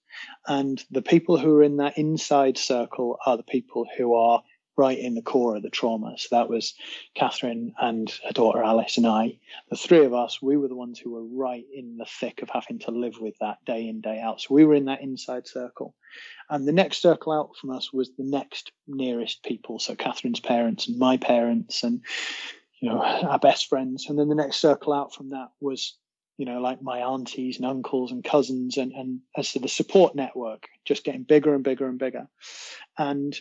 and 0.48 0.84
the 0.92 1.02
people 1.02 1.38
who 1.38 1.58
are 1.58 1.64
in 1.64 1.78
that 1.78 1.98
inside 1.98 2.58
circle 2.58 3.18
are 3.26 3.38
the 3.38 3.44
people 3.44 3.86
who 3.98 4.14
are 4.14 4.44
right 4.78 4.98
in 4.98 5.16
the 5.16 5.22
core 5.22 5.56
of 5.56 5.64
the 5.64 5.70
trauma. 5.70 6.16
So 6.18 6.28
that 6.32 6.50
was 6.50 6.74
Catherine 7.16 7.74
and 7.80 8.12
her 8.26 8.34
daughter 8.34 8.62
Alice 8.62 8.98
and 8.98 9.08
I. 9.08 9.38
The 9.70 9.78
three 9.78 10.04
of 10.04 10.14
us, 10.14 10.42
we 10.42 10.58
were 10.58 10.68
the 10.68 10.76
ones 10.76 11.00
who 11.00 11.12
were 11.12 11.24
right 11.24 11.64
in 11.74 11.96
the 11.96 12.06
thick 12.06 12.42
of 12.42 12.50
having 12.50 12.80
to 12.80 12.92
live 12.92 13.16
with 13.20 13.36
that 13.40 13.64
day 13.66 13.88
in, 13.88 14.02
day 14.02 14.20
out. 14.20 14.42
So 14.42 14.54
we 14.54 14.66
were 14.66 14.76
in 14.76 14.86
that 14.86 15.02
inside 15.02 15.48
circle. 15.48 15.96
And 16.50 16.68
the 16.68 16.74
next 16.74 17.02
circle 17.02 17.32
out 17.32 17.52
from 17.60 17.70
us 17.70 17.94
was 17.94 18.12
the 18.12 18.26
next 18.26 18.72
nearest 18.86 19.44
people. 19.44 19.80
So 19.80 19.96
Catherine's 19.96 20.42
parents 20.42 20.90
and 20.90 21.00
my 21.00 21.18
parents 21.18 21.84
and, 21.84 22.02
you 22.86 22.92
know, 22.92 23.02
our 23.02 23.40
best 23.40 23.68
friends. 23.68 24.06
And 24.08 24.20
then 24.20 24.30
the 24.30 24.36
next 24.36 24.58
circle 24.58 24.94
out 24.94 25.14
from 25.16 25.30
that 25.30 25.50
was 25.60 25.98
you 26.38 26.46
know, 26.46 26.60
like 26.60 26.82
my 26.82 27.00
aunties 27.00 27.58
and 27.58 27.66
uncles 27.66 28.12
and 28.12 28.24
cousins, 28.24 28.78
and, 28.78 28.92
and 28.92 29.22
as 29.38 29.54
to 29.54 29.60
the 29.60 29.70
support 29.70 30.16
network, 30.16 30.68
just 30.84 31.04
getting 31.04 31.24
bigger 31.24 31.54
and 31.54 31.64
bigger 31.64 31.88
and 31.88 31.98
bigger. 31.98 32.28
And 32.98 33.34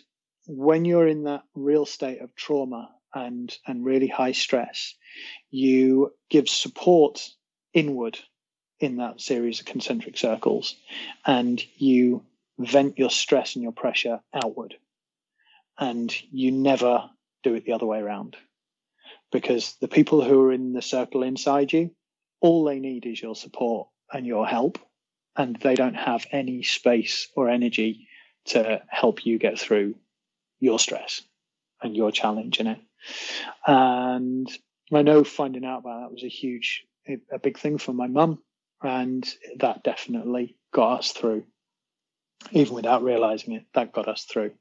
when 0.47 0.85
you're 0.85 1.07
in 1.07 1.23
that 1.23 1.43
real 1.55 1.85
state 1.85 2.21
of 2.21 2.35
trauma 2.35 2.89
and 3.13 3.53
and 3.67 3.85
really 3.85 4.07
high 4.07 4.31
stress, 4.31 4.95
you 5.51 6.13
give 6.29 6.47
support 6.47 7.21
inward 7.73 8.17
in 8.79 8.97
that 8.97 9.19
series 9.19 9.59
of 9.59 9.65
concentric 9.65 10.17
circles, 10.17 10.75
and 11.25 11.61
you 11.75 12.23
vent 12.57 12.97
your 12.97 13.09
stress 13.09 13.55
and 13.55 13.63
your 13.63 13.73
pressure 13.73 14.21
outward, 14.33 14.75
and 15.77 16.15
you 16.31 16.51
never 16.51 17.09
do 17.43 17.55
it 17.55 17.65
the 17.65 17.73
other 17.73 17.85
way 17.85 17.99
around, 17.99 18.37
because 19.31 19.75
the 19.81 19.87
people 19.87 20.23
who 20.23 20.41
are 20.43 20.51
in 20.51 20.73
the 20.73 20.81
circle 20.81 21.23
inside 21.23 21.73
you, 21.73 21.91
all 22.41 22.63
they 22.63 22.79
need 22.79 23.05
is 23.05 23.21
your 23.21 23.35
support 23.35 23.87
and 24.11 24.25
your 24.25 24.45
help, 24.47 24.77
and 25.35 25.55
they 25.57 25.75
don't 25.75 25.95
have 25.95 26.25
any 26.31 26.63
space 26.63 27.27
or 27.35 27.49
energy 27.49 28.07
to 28.45 28.81
help 28.87 29.25
you 29.25 29.39
get 29.39 29.59
through 29.59 29.95
your 30.59 30.79
stress 30.79 31.21
and 31.81 31.95
your 31.95 32.11
challenge 32.11 32.59
in 32.59 32.67
it. 32.67 32.79
And 33.65 34.47
I 34.93 35.01
know 35.01 35.23
finding 35.23 35.65
out 35.65 35.79
about 35.79 36.01
that 36.01 36.11
was 36.11 36.23
a 36.23 36.29
huge, 36.29 36.85
a 37.31 37.39
big 37.39 37.57
thing 37.57 37.77
for 37.77 37.93
my 37.93 38.07
mum, 38.07 38.39
and 38.81 39.27
that 39.57 39.83
definitely 39.83 40.57
got 40.73 40.99
us 40.99 41.11
through. 41.11 41.43
Even 42.51 42.75
without 42.75 43.03
realizing 43.03 43.53
it, 43.53 43.65
that 43.73 43.91
got 43.91 44.07
us 44.07 44.25
through. 44.25 44.51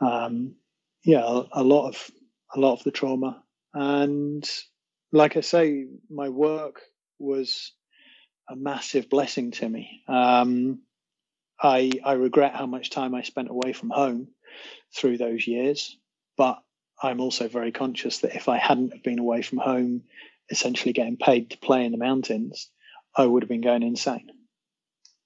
Um, 0.00 0.54
yeah, 1.04 1.22
a, 1.22 1.60
a 1.60 1.62
lot 1.62 1.88
of 1.88 2.10
a 2.54 2.60
lot 2.60 2.74
of 2.74 2.84
the 2.84 2.90
trauma, 2.90 3.42
and 3.78 4.50
like 5.12 5.36
I 5.36 5.40
say, 5.40 5.86
my 6.10 6.28
work 6.30 6.80
was 7.20 7.72
a 8.50 8.56
massive 8.56 9.08
blessing 9.08 9.52
to 9.52 9.68
me. 9.68 10.02
Um, 10.08 10.80
I 11.62 11.92
I 12.04 12.14
regret 12.14 12.56
how 12.56 12.66
much 12.66 12.90
time 12.90 13.14
I 13.14 13.22
spent 13.22 13.50
away 13.50 13.72
from 13.72 13.90
home 13.90 14.28
through 14.96 15.18
those 15.18 15.46
years. 15.46 15.96
But 16.36 16.58
I'm 17.00 17.20
also 17.20 17.46
very 17.46 17.70
conscious 17.70 18.18
that 18.18 18.34
if 18.34 18.48
I 18.48 18.58
hadn't 18.58 18.92
have 18.92 19.04
been 19.04 19.20
away 19.20 19.42
from 19.42 19.58
home, 19.58 20.02
essentially 20.50 20.92
getting 20.92 21.16
paid 21.16 21.50
to 21.50 21.58
play 21.58 21.84
in 21.84 21.92
the 21.92 21.98
mountains, 21.98 22.70
I 23.16 23.26
would 23.26 23.44
have 23.44 23.48
been 23.48 23.60
going 23.60 23.84
insane. 23.84 24.28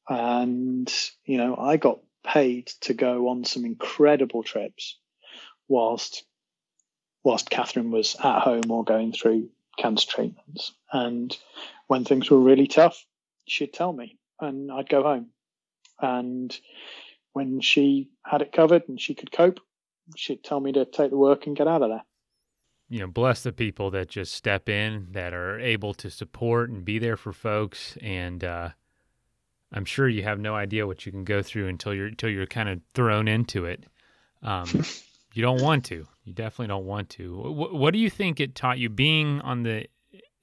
And, 0.09 0.93
you 1.25 1.39
know, 1.39 1.57
I 1.57 1.79
got 1.79 2.01
paid 2.23 2.67
to 2.83 2.93
go 2.93 3.29
on 3.29 3.45
some 3.45 3.65
incredible 3.65 4.43
trips 4.43 4.99
whilst 5.69 6.25
whilst 7.25 7.51
Catherine 7.51 7.91
was 7.91 8.17
at 8.17 8.41
home 8.41 8.71
or 8.71 8.85
going 8.85 9.13
through 9.13 9.49
cancer 9.79 10.07
treatments. 10.09 10.73
And 10.93 11.37
when 11.87 12.05
things 12.05 12.31
were 12.31 12.41
really 12.41 12.67
tough, 12.67 13.05
she'd 13.47 13.73
tell 13.73 13.93
me 13.93 14.19
and 14.41 14.71
I'd 14.71 14.89
go 14.89 15.03
home. 15.03 15.29
And 16.01 16.57
when 17.33 17.61
she 17.61 18.11
had 18.25 18.43
it 18.43 18.53
covered 18.53 18.89
and 18.89 19.01
she 19.01 19.15
could 19.15 19.33
cope, 19.33 19.61
she'd 20.17 20.43
tell 20.43 20.61
me 20.61 20.73
to 20.73 20.85
take 20.85 21.11
the 21.11 21.17
work 21.17 21.47
and 21.47 21.57
get 21.57 21.69
out 21.69 21.83
of 21.83 21.91
there. 21.91 22.05
You 22.89 23.01
know, 23.01 23.07
bless 23.07 23.43
the 23.43 23.53
people 23.53 23.91
that 23.93 24.09
just 24.09 24.35
step 24.35 24.69
in, 24.69 25.09
that 25.13 25.33
are 25.33 25.59
able 25.59 25.95
to 25.95 26.11
support 26.11 26.69
and 26.69 26.85
be 26.85 26.99
there 26.99 27.17
for 27.17 27.33
folks. 27.33 27.97
And 28.03 28.45
uh, 28.45 28.71
I'm 29.73 29.87
sure 29.87 30.09
you 30.09 30.25
have 30.25 30.39
no 30.39 30.55
idea 30.55 30.87
what 30.87 31.07
you 31.07 31.13
can 31.13 31.25
go 31.25 31.43
through 31.43 31.69
until 31.69 31.95
you're 31.95 32.09
until 32.09 32.29
you're 32.29 32.47
kind 32.47 32.69
of 32.69 32.81
thrown 32.93 33.29
into 33.29 33.65
it. 33.65 33.85
Um, 34.43 34.67
you 35.35 35.43
don't 35.43 35.63
want 35.63 35.85
to. 35.87 36.07
You 36.25 36.33
definitely 36.33 36.69
don't 36.69 36.87
want 36.87 37.09
to. 37.11 37.37
What, 37.37 37.75
what 37.75 37.93
do 37.93 37.99
you 37.99 38.11
think 38.11 38.41
it 38.41 38.55
taught 38.55 38.79
you 38.79 38.89
being 38.89 39.41
on 39.41 39.63
the 39.63 39.87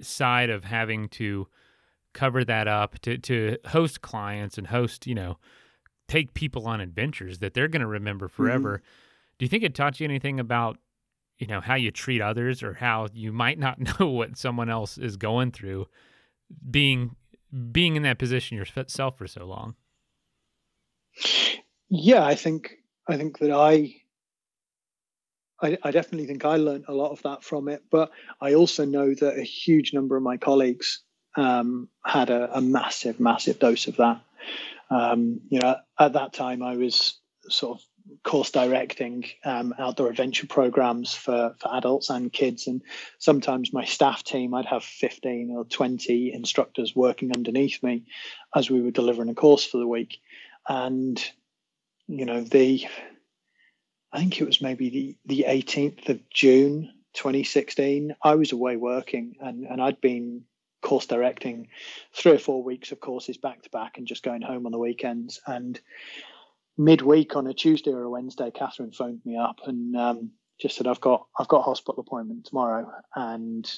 side 0.02 0.49
of 0.49 0.63
having 0.63 1.10
to 1.10 1.47
cover 2.13 2.43
that 2.43 2.67
up 2.67 2.99
to 2.99 3.17
to 3.17 3.58
host 3.67 4.02
clients 4.02 4.58
and 4.58 4.67
host, 4.67 5.06
you 5.08 5.15
know, 5.15 5.38
take 6.08 6.34
people 6.34 6.67
on 6.67 6.82
adventures 6.82 7.39
that 7.39 7.54
they're 7.54 7.67
going 7.67 7.82
to 7.82 7.88
remember 7.88 8.28
mm-hmm. 8.28 8.36
forever. 8.36 8.78
Mm-hmm. 8.78 9.38
Do 9.38 9.45
you 9.45 9.49
think 9.49 9.63
it 9.63 9.75
taught 9.75 9.99
you 9.99 10.06
anything 10.06 10.39
about, 10.39 10.78
you 11.38 11.47
know, 11.47 11.62
how 11.62 11.75
you 11.75 11.91
treat 11.91 12.21
others 12.21 12.62
or 12.62 12.73
how 12.73 13.08
you 13.13 13.32
might 13.32 13.60
not 13.60 13.80
know 13.99 14.10
what 14.10 14.38
someone 14.38 14.69
else 14.69 14.97
is 14.97 15.17
going 15.17 15.52
through 15.52 15.88
being 16.69 17.15
being 17.71 17.95
in 17.95 18.04
that 18.04 18.19
position 18.19 18.58
yourself 18.58 19.17
for 19.17 19.28
so 19.28 19.45
long? 19.45 19.75
Yeah, 21.89 22.23
I 22.23 22.36
think 22.36 22.75
I 23.08 23.17
think 23.17 23.39
that 23.39 23.52
I 23.52 23.95
I, 25.62 25.78
I, 25.84 25.91
definitely 25.91 26.28
think 26.28 26.45
I 26.45 26.56
learned 26.56 26.86
a 26.88 26.93
lot 26.93 27.12
of 27.12 27.22
that 27.24 27.43
from 27.43 27.67
it, 27.67 27.84
but 27.91 28.12
I 28.39 28.54
also 28.54 28.86
know 28.86 29.13
that 29.13 29.38
a 29.38 29.43
huge 29.43 29.93
number 29.93 30.15
of 30.15 30.24
my 30.24 30.38
colleagues 30.38 31.02
um, 31.36 31.89
had 32.06 32.30
a, 32.30 32.58
a, 32.58 32.62
massive, 32.62 33.19
massive 33.19 33.60
dose 33.60 33.88
of 33.88 33.98
that. 33.98 34.22
Um, 34.89 35.41
you 35.50 35.60
know, 35.60 35.76
at 36.00 36.13
that 36.13 36.34
time, 36.34 36.63
I 36.63 36.76
was 36.78 37.19
sort 37.50 37.80
of 37.80 37.86
course 38.24 38.52
directing 38.52 39.26
um, 39.45 39.74
outdoor 39.78 40.10
adventure 40.10 40.48
programs 40.48 41.13
for, 41.13 41.56
for 41.60 41.76
adults 41.76 42.10
and 42.10 42.32
kids. 42.32 42.67
And 42.67 42.82
sometimes 43.19 43.74
my 43.74 43.86
staff 43.86 44.24
team, 44.24 44.54
I'd 44.54 44.65
have 44.65 44.84
15 44.84 45.54
or 45.56 45.65
20 45.65 46.34
instructors 46.34 46.95
working 46.95 47.32
underneath 47.36 47.82
me 47.84 48.06
as 48.56 48.69
we 48.69 48.82
were 48.82 48.91
delivering 48.91 49.30
a 49.30 49.36
course 49.36 49.65
for 49.65 49.78
the 49.78 49.88
week. 49.88 50.19
And, 50.67 51.24
you 52.08 52.26
know, 52.26 52.41
the, 52.41 52.88
I 54.12 54.19
think 54.19 54.39
it 54.39 54.45
was 54.45 54.62
maybe 54.62 54.89
the, 54.89 55.17
the 55.26 55.45
18th 55.48 56.10
of 56.10 56.30
June 56.30 56.91
2016, 57.13 58.15
I 58.24 58.36
was 58.36 58.52
away 58.52 58.78
working 58.78 59.36
and, 59.39 59.65
and 59.65 59.82
I'd 59.82 60.02
been 60.02 60.43
course 60.82 61.06
directing 61.06 61.67
three 62.13 62.34
or 62.34 62.39
four 62.39 62.63
weeks 62.63 62.91
of 62.91 63.00
courses 63.00 63.38
back 63.38 63.62
to 63.63 63.69
back 63.69 63.98
and 63.98 64.08
just 64.08 64.24
going 64.24 64.41
home 64.41 64.65
on 64.65 64.72
the 64.72 64.78
weekends. 64.78 65.41
And 65.45 65.80
midweek 66.78 67.36
on 67.36 67.48
a 67.48 67.54
Tuesday 67.54 67.91
or 67.91 68.04
a 68.04 68.10
Wednesday, 68.10 68.51
Catherine 68.51 68.91
phoned 68.91 69.22
me 69.26 69.38
up 69.38 69.60
and 69.66 69.95
um, 69.95 70.32
just 70.60 70.76
said, 70.76 70.88
"I've 70.88 71.01
got 71.01 71.28
I've 71.38 71.47
got 71.47 71.60
a 71.60 71.64
hospital 71.64 72.01
appointment 72.01 72.45
tomorrow, 72.45 72.91
and 73.16 73.70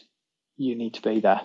you 0.58 0.76
need 0.76 0.94
to 0.96 1.02
be 1.02 1.20
there." 1.20 1.42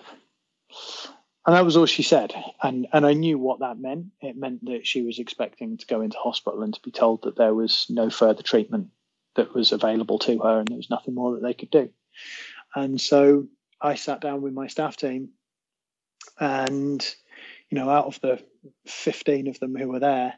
And 1.47 1.55
that 1.55 1.65
was 1.65 1.77
all 1.77 1.85
she 1.85 2.03
said. 2.03 2.33
And 2.61 2.87
and 2.93 3.05
I 3.05 3.13
knew 3.13 3.39
what 3.39 3.61
that 3.61 3.79
meant. 3.79 4.07
It 4.21 4.35
meant 4.35 4.65
that 4.65 4.85
she 4.85 5.01
was 5.01 5.17
expecting 5.17 5.77
to 5.77 5.87
go 5.87 6.01
into 6.01 6.17
hospital 6.17 6.61
and 6.61 6.73
to 6.73 6.81
be 6.81 6.91
told 6.91 7.23
that 7.23 7.37
there 7.37 7.53
was 7.53 7.87
no 7.89 8.09
further 8.09 8.43
treatment 8.43 8.89
that 9.35 9.53
was 9.55 9.71
available 9.71 10.19
to 10.19 10.39
her 10.39 10.59
and 10.59 10.67
there 10.67 10.77
was 10.77 10.89
nothing 10.89 11.15
more 11.15 11.33
that 11.33 11.43
they 11.43 11.53
could 11.53 11.71
do. 11.71 11.89
And 12.75 12.99
so 12.99 13.47
I 13.81 13.95
sat 13.95 14.19
down 14.19 14.41
with 14.41 14.53
my 14.53 14.67
staff 14.67 14.97
team 14.97 15.29
and 16.39 17.15
you 17.69 17.77
know, 17.77 17.89
out 17.89 18.05
of 18.05 18.19
the 18.21 18.41
15 18.85 19.47
of 19.47 19.59
them 19.59 19.75
who 19.75 19.89
were 19.89 19.99
there, 19.99 20.33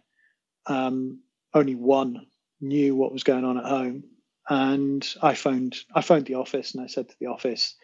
um, 0.65 1.19
only 1.53 1.75
one 1.75 2.25
knew 2.59 2.95
what 2.95 3.13
was 3.13 3.23
going 3.23 3.45
on 3.45 3.57
at 3.57 3.65
home. 3.65 4.03
And 4.49 5.07
I 5.21 5.35
phoned, 5.35 5.77
I 5.93 6.01
phoned 6.01 6.25
the 6.25 6.35
office 6.35 6.73
and 6.73 6.83
I 6.83 6.87
said 6.87 7.09
to 7.09 7.15
the 7.19 7.27
office, 7.27 7.75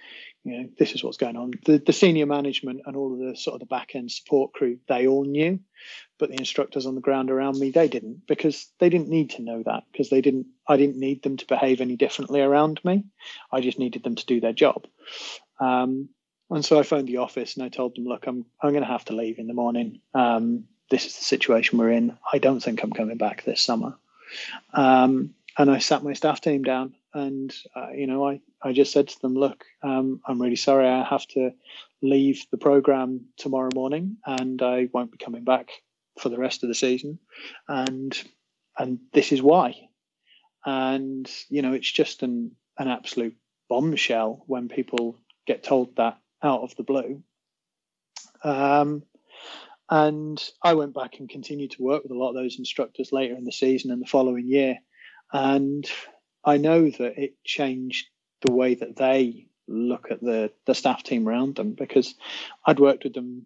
you 0.46 0.62
know, 0.62 0.70
this 0.78 0.94
is 0.94 1.04
what's 1.04 1.18
going 1.18 1.36
on. 1.36 1.54
The, 1.66 1.80
the 1.80 1.92
senior 1.92 2.28
management 2.28 2.82
and 2.86 2.96
all 2.96 3.12
of 3.14 3.20
the 3.20 3.36
sort 3.36 3.56
of 3.56 3.60
the 3.62 3.66
back 3.66 3.96
end 3.96 4.12
support 4.12 4.54
crew, 4.54 4.78
they 4.88 5.08
all 5.08 5.26
knew, 5.26 5.60
but 6.20 6.30
the 6.30 6.38
instructors 6.38 6.86
on 6.86 6.94
the 6.94 7.02
ground 7.02 7.32
around 7.32 7.60
me 7.60 7.72
they 7.72 7.88
didn't 7.88 8.28
because 8.28 8.68
they 8.80 8.90
didn't 8.90 9.10
need 9.10 9.32
to 9.32 9.42
know 9.42 9.64
that 9.64 9.84
because 9.92 10.10
they 10.10 10.22
didn't 10.22 10.46
i 10.68 10.78
didn't 10.78 10.98
need 10.98 11.24
them 11.24 11.38
to 11.38 11.48
behave 11.48 11.82
any 11.82 11.96
differently 11.96 12.42
around 12.42 12.80
me. 12.86 13.04
I 13.52 13.60
just 13.60 13.80
needed 13.80 14.04
them 14.04 14.16
to 14.16 14.26
do 14.26 14.40
their 14.40 14.54
job. 14.54 14.86
Um, 15.60 16.10
and 16.52 16.64
so 16.64 16.80
i 16.80 16.84
phoned 16.84 17.08
the 17.08 17.18
office 17.18 17.56
and 17.56 17.66
i 17.66 17.70
told 17.70 17.96
them 17.96 18.06
look 18.06 18.28
i'm 18.28 18.46
i'm 18.62 18.72
going 18.72 18.84
to 18.84 18.88
have 18.88 19.06
to 19.06 19.16
leave 19.16 19.40
in 19.40 19.48
the 19.48 19.54
morning. 19.54 20.00
Um, 20.14 20.66
this 20.92 21.08
is 21.08 21.16
the 21.16 21.24
situation 21.24 21.80
we're 21.80 21.90
in. 21.90 22.18
I 22.32 22.38
don't 22.38 22.60
think 22.60 22.84
i'm 22.84 22.94
coming 22.94 23.18
back 23.18 23.44
this 23.44 23.62
summer. 23.64 23.98
Um, 24.74 25.34
and 25.58 25.72
i 25.72 25.80
sat 25.80 26.04
my 26.04 26.14
staff 26.14 26.40
team 26.40 26.64
down 26.64 26.94
and 27.16 27.52
uh, 27.76 27.90
you 27.90 28.06
know 28.06 28.28
I, 28.28 28.42
I 28.62 28.74
just 28.74 28.92
said 28.92 29.08
to 29.08 29.22
them 29.22 29.34
look 29.34 29.64
um, 29.82 30.22
i'm 30.28 30.42
really 30.42 30.56
sorry 30.56 30.88
i 30.88 31.04
have 31.04 31.26
to 31.30 31.52
leave 32.02 32.46
the 32.52 32.58
program 32.58 33.26
tomorrow 33.38 33.72
morning 33.74 34.18
and 34.26 34.62
i 34.62 34.90
won't 34.94 35.12
be 35.12 35.18
coming 35.18 35.44
back 35.44 35.70
for 36.20 36.30
the 36.30 36.38
rest 36.38 36.64
of 36.64 36.70
the 36.70 36.76
season, 36.76 37.20
and 37.68 38.18
and 38.78 39.00
this 39.14 39.32
is 39.32 39.42
why. 39.42 39.76
And 40.66 41.30
you 41.50 41.62
know, 41.62 41.74
it's 41.74 41.92
just 41.92 42.24
an 42.24 42.52
an 42.78 42.88
absolute 42.88 43.36
bombshell 43.70 44.44
when 44.48 44.70
people 44.70 45.18
get 45.46 45.64
told 45.64 45.96
that 45.98 46.18
out 46.42 46.62
of 46.62 46.76
the 46.76 46.84
blue. 46.84 47.24
Um, 48.44 49.04
and 49.90 50.44
I 50.64 50.74
went 50.74 50.94
back 50.94 51.20
and 51.20 51.30
continued 51.30 51.72
to 51.72 51.84
work 51.84 52.04
with 52.04 52.12
a 52.12 52.18
lot 52.18 52.30
of 52.30 52.36
those 52.36 52.58
instructors 52.58 53.12
later 53.12 53.36
in 53.36 53.44
the 53.44 53.52
season 53.52 53.92
and 53.92 54.02
the 54.02 54.08
following 54.08 54.48
year. 54.48 54.78
And 55.32 55.90
I 56.46 56.58
know 56.58 56.90
that 56.90 57.18
it 57.18 57.44
changed 57.44 58.08
the 58.42 58.54
way 58.54 58.76
that 58.76 58.96
they 58.96 59.48
look 59.68 60.12
at 60.12 60.22
the, 60.22 60.52
the 60.66 60.76
staff 60.76 61.04
team 61.04 61.28
around 61.28 61.56
them 61.56 61.74
because 61.74 62.14
I'd 62.66 62.80
worked 62.80 63.04
with 63.04 63.14
them 63.14 63.46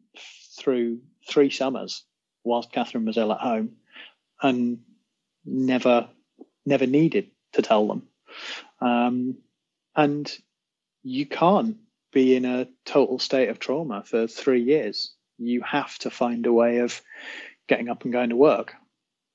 through 0.59 0.99
three 1.27 1.49
summers 1.49 2.03
whilst 2.43 2.71
Catherine 2.71 3.05
was 3.05 3.17
ill 3.17 3.31
at 3.31 3.39
home, 3.39 3.77
and 4.41 4.79
never 5.45 6.09
never 6.65 6.85
needed 6.85 7.31
to 7.53 7.61
tell 7.61 7.87
them. 7.87 8.03
Um, 8.81 9.37
and 9.95 10.31
you 11.03 11.25
can't 11.25 11.77
be 12.11 12.35
in 12.35 12.45
a 12.45 12.67
total 12.85 13.19
state 13.19 13.49
of 13.49 13.59
trauma 13.59 14.03
for 14.05 14.27
three 14.27 14.61
years. 14.61 15.13
You 15.37 15.61
have 15.61 15.97
to 15.99 16.09
find 16.09 16.45
a 16.45 16.53
way 16.53 16.79
of 16.79 17.01
getting 17.67 17.89
up 17.89 18.03
and 18.03 18.13
going 18.13 18.29
to 18.29 18.35
work, 18.35 18.73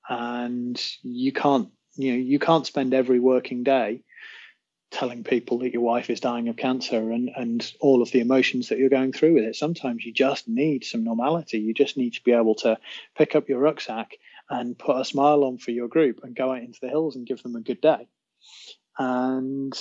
and 0.08 0.80
you 1.02 1.32
can't 1.32 1.70
you 1.96 2.12
know 2.12 2.18
you 2.18 2.38
can't 2.38 2.66
spend 2.66 2.94
every 2.94 3.20
working 3.20 3.62
day 3.62 4.02
telling 4.90 5.24
people 5.24 5.58
that 5.58 5.72
your 5.72 5.82
wife 5.82 6.08
is 6.08 6.20
dying 6.20 6.48
of 6.48 6.56
cancer 6.56 7.10
and 7.10 7.30
and 7.34 7.72
all 7.80 8.02
of 8.02 8.10
the 8.12 8.20
emotions 8.20 8.68
that 8.68 8.78
you're 8.78 8.88
going 8.88 9.12
through 9.12 9.34
with 9.34 9.44
it. 9.44 9.56
Sometimes 9.56 10.04
you 10.04 10.12
just 10.12 10.48
need 10.48 10.84
some 10.84 11.04
normality. 11.04 11.58
You 11.58 11.74
just 11.74 11.96
need 11.96 12.14
to 12.14 12.22
be 12.22 12.32
able 12.32 12.54
to 12.56 12.78
pick 13.16 13.34
up 13.34 13.48
your 13.48 13.58
rucksack 13.58 14.12
and 14.48 14.78
put 14.78 15.00
a 15.00 15.04
smile 15.04 15.42
on 15.44 15.58
for 15.58 15.70
your 15.70 15.88
group 15.88 16.20
and 16.22 16.36
go 16.36 16.52
out 16.52 16.62
into 16.62 16.78
the 16.80 16.88
hills 16.88 17.16
and 17.16 17.26
give 17.26 17.42
them 17.42 17.56
a 17.56 17.60
good 17.60 17.80
day. 17.80 18.06
And 18.98 19.72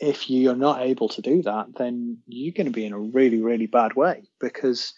if 0.00 0.28
you're 0.28 0.56
not 0.56 0.82
able 0.82 1.08
to 1.08 1.22
do 1.22 1.42
that 1.42 1.66
then 1.74 2.18
you're 2.26 2.52
going 2.52 2.66
to 2.66 2.72
be 2.72 2.84
in 2.84 2.92
a 2.92 2.98
really 2.98 3.40
really 3.40 3.66
bad 3.66 3.94
way 3.94 4.24
because 4.38 4.92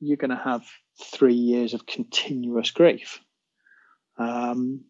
you're 0.00 0.16
going 0.16 0.30
to 0.30 0.36
have 0.36 0.64
three 1.02 1.34
years 1.34 1.74
of 1.74 1.86
continuous 1.86 2.70
grief. 2.70 3.20
Um, 4.18 4.84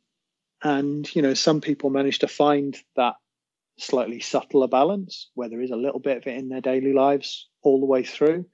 and 0.63 1.15
you 1.15 1.23
know 1.23 1.35
some 1.35 1.61
people 1.61 1.91
manage 1.91 2.21
to 2.21 2.29
find 2.29 2.77
that 2.97 3.15
slightly 3.79 4.21
subtler 4.21 4.69
balance 4.69 5.31
where 5.35 5.49
there 5.49 5.63
is 5.63 5.71
a 5.71 5.77
little 5.77 6.01
bit 6.01 6.19
of 6.19 6.27
it 6.27 6.37
in 6.37 6.49
their 6.49 6.61
daily 6.61 6.93
lives 6.93 7.49
all 7.63 7.81
the 7.81 7.87
way 7.87 8.03
through. 8.03 8.45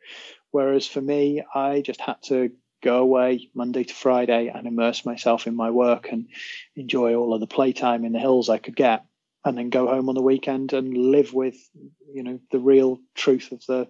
Whereas 0.50 0.86
for 0.86 1.00
me, 1.00 1.42
I 1.54 1.80
just 1.80 2.00
had 2.00 2.22
to 2.24 2.52
go 2.82 2.98
away 2.98 3.50
Monday 3.54 3.84
to 3.84 3.94
Friday 3.94 4.48
and 4.54 4.66
immerse 4.66 5.04
myself 5.04 5.46
in 5.46 5.56
my 5.56 5.70
work 5.70 6.08
and 6.12 6.28
enjoy 6.76 7.14
all 7.14 7.34
of 7.34 7.40
the 7.40 7.46
playtime 7.46 8.04
in 8.04 8.12
the 8.12 8.20
hills 8.20 8.48
I 8.48 8.58
could 8.58 8.76
get, 8.76 9.04
and 9.44 9.58
then 9.58 9.70
go 9.70 9.88
home 9.88 10.08
on 10.08 10.14
the 10.14 10.22
weekend 10.22 10.72
and 10.72 10.96
live 10.96 11.34
with, 11.34 11.56
you 12.12 12.22
know, 12.22 12.38
the 12.52 12.60
real 12.60 13.00
truth 13.14 13.52
of 13.52 13.64
the 13.66 13.88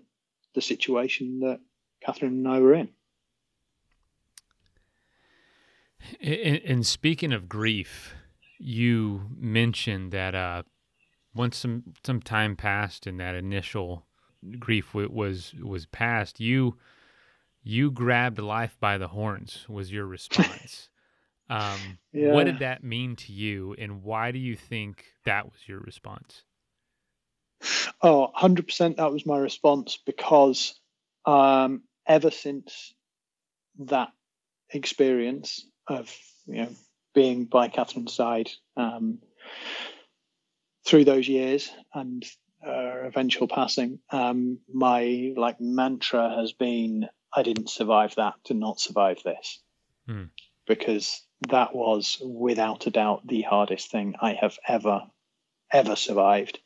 the 0.54 0.62
situation 0.62 1.40
that 1.40 1.60
Catherine 2.02 2.32
and 2.32 2.48
I 2.48 2.60
were 2.60 2.72
in. 2.72 2.88
And 6.20 6.86
speaking 6.86 7.32
of 7.32 7.48
grief, 7.48 8.14
you 8.58 9.28
mentioned 9.36 10.12
that 10.12 10.34
uh, 10.34 10.62
once 11.34 11.56
some 11.56 11.94
some 12.04 12.20
time 12.20 12.56
passed 12.56 13.06
and 13.06 13.20
that 13.20 13.34
initial 13.34 14.06
grief 14.58 14.88
w- 14.92 15.10
was 15.10 15.54
was 15.62 15.86
past, 15.86 16.40
you 16.40 16.76
you 17.62 17.90
grabbed 17.90 18.38
life 18.38 18.76
by 18.80 18.98
the 18.98 19.08
horns. 19.08 19.66
Was 19.68 19.92
your 19.92 20.06
response? 20.06 20.88
um, 21.50 21.98
yeah. 22.12 22.32
What 22.32 22.44
did 22.44 22.60
that 22.60 22.84
mean 22.84 23.16
to 23.16 23.32
you, 23.32 23.74
and 23.78 24.02
why 24.02 24.30
do 24.30 24.38
you 24.38 24.56
think 24.56 25.04
that 25.24 25.44
was 25.46 25.66
your 25.66 25.80
response? 25.80 26.42
Oh, 28.02 28.30
100% 28.36 28.96
that 28.96 29.12
was 29.12 29.24
my 29.26 29.38
response 29.38 29.98
because 30.04 30.78
um, 31.24 31.82
ever 32.06 32.30
since 32.30 32.94
that 33.78 34.08
experience 34.70 35.66
of 35.88 36.14
you 36.46 36.62
know 36.62 36.68
being 37.14 37.44
by 37.44 37.68
Catherine's 37.68 38.12
side, 38.12 38.50
um, 38.76 39.18
through 40.84 41.04
those 41.04 41.28
years 41.28 41.70
and 41.94 42.24
uh, 42.64 43.04
eventual 43.04 43.48
passing, 43.48 43.98
um, 44.10 44.58
my 44.72 45.32
like 45.36 45.60
mantra 45.60 46.34
has 46.36 46.52
been, 46.52 47.08
I 47.34 47.42
didn't 47.42 47.70
survive 47.70 48.14
that 48.16 48.34
to 48.44 48.54
not 48.54 48.80
survive 48.80 49.18
this, 49.24 49.60
mm. 50.08 50.30
because 50.66 51.22
that 51.48 51.74
was 51.74 52.18
without 52.24 52.86
a 52.86 52.90
doubt 52.90 53.26
the 53.26 53.42
hardest 53.42 53.90
thing 53.90 54.14
I 54.20 54.34
have 54.34 54.58
ever, 54.66 55.02
ever 55.72 55.96
survived, 55.96 56.60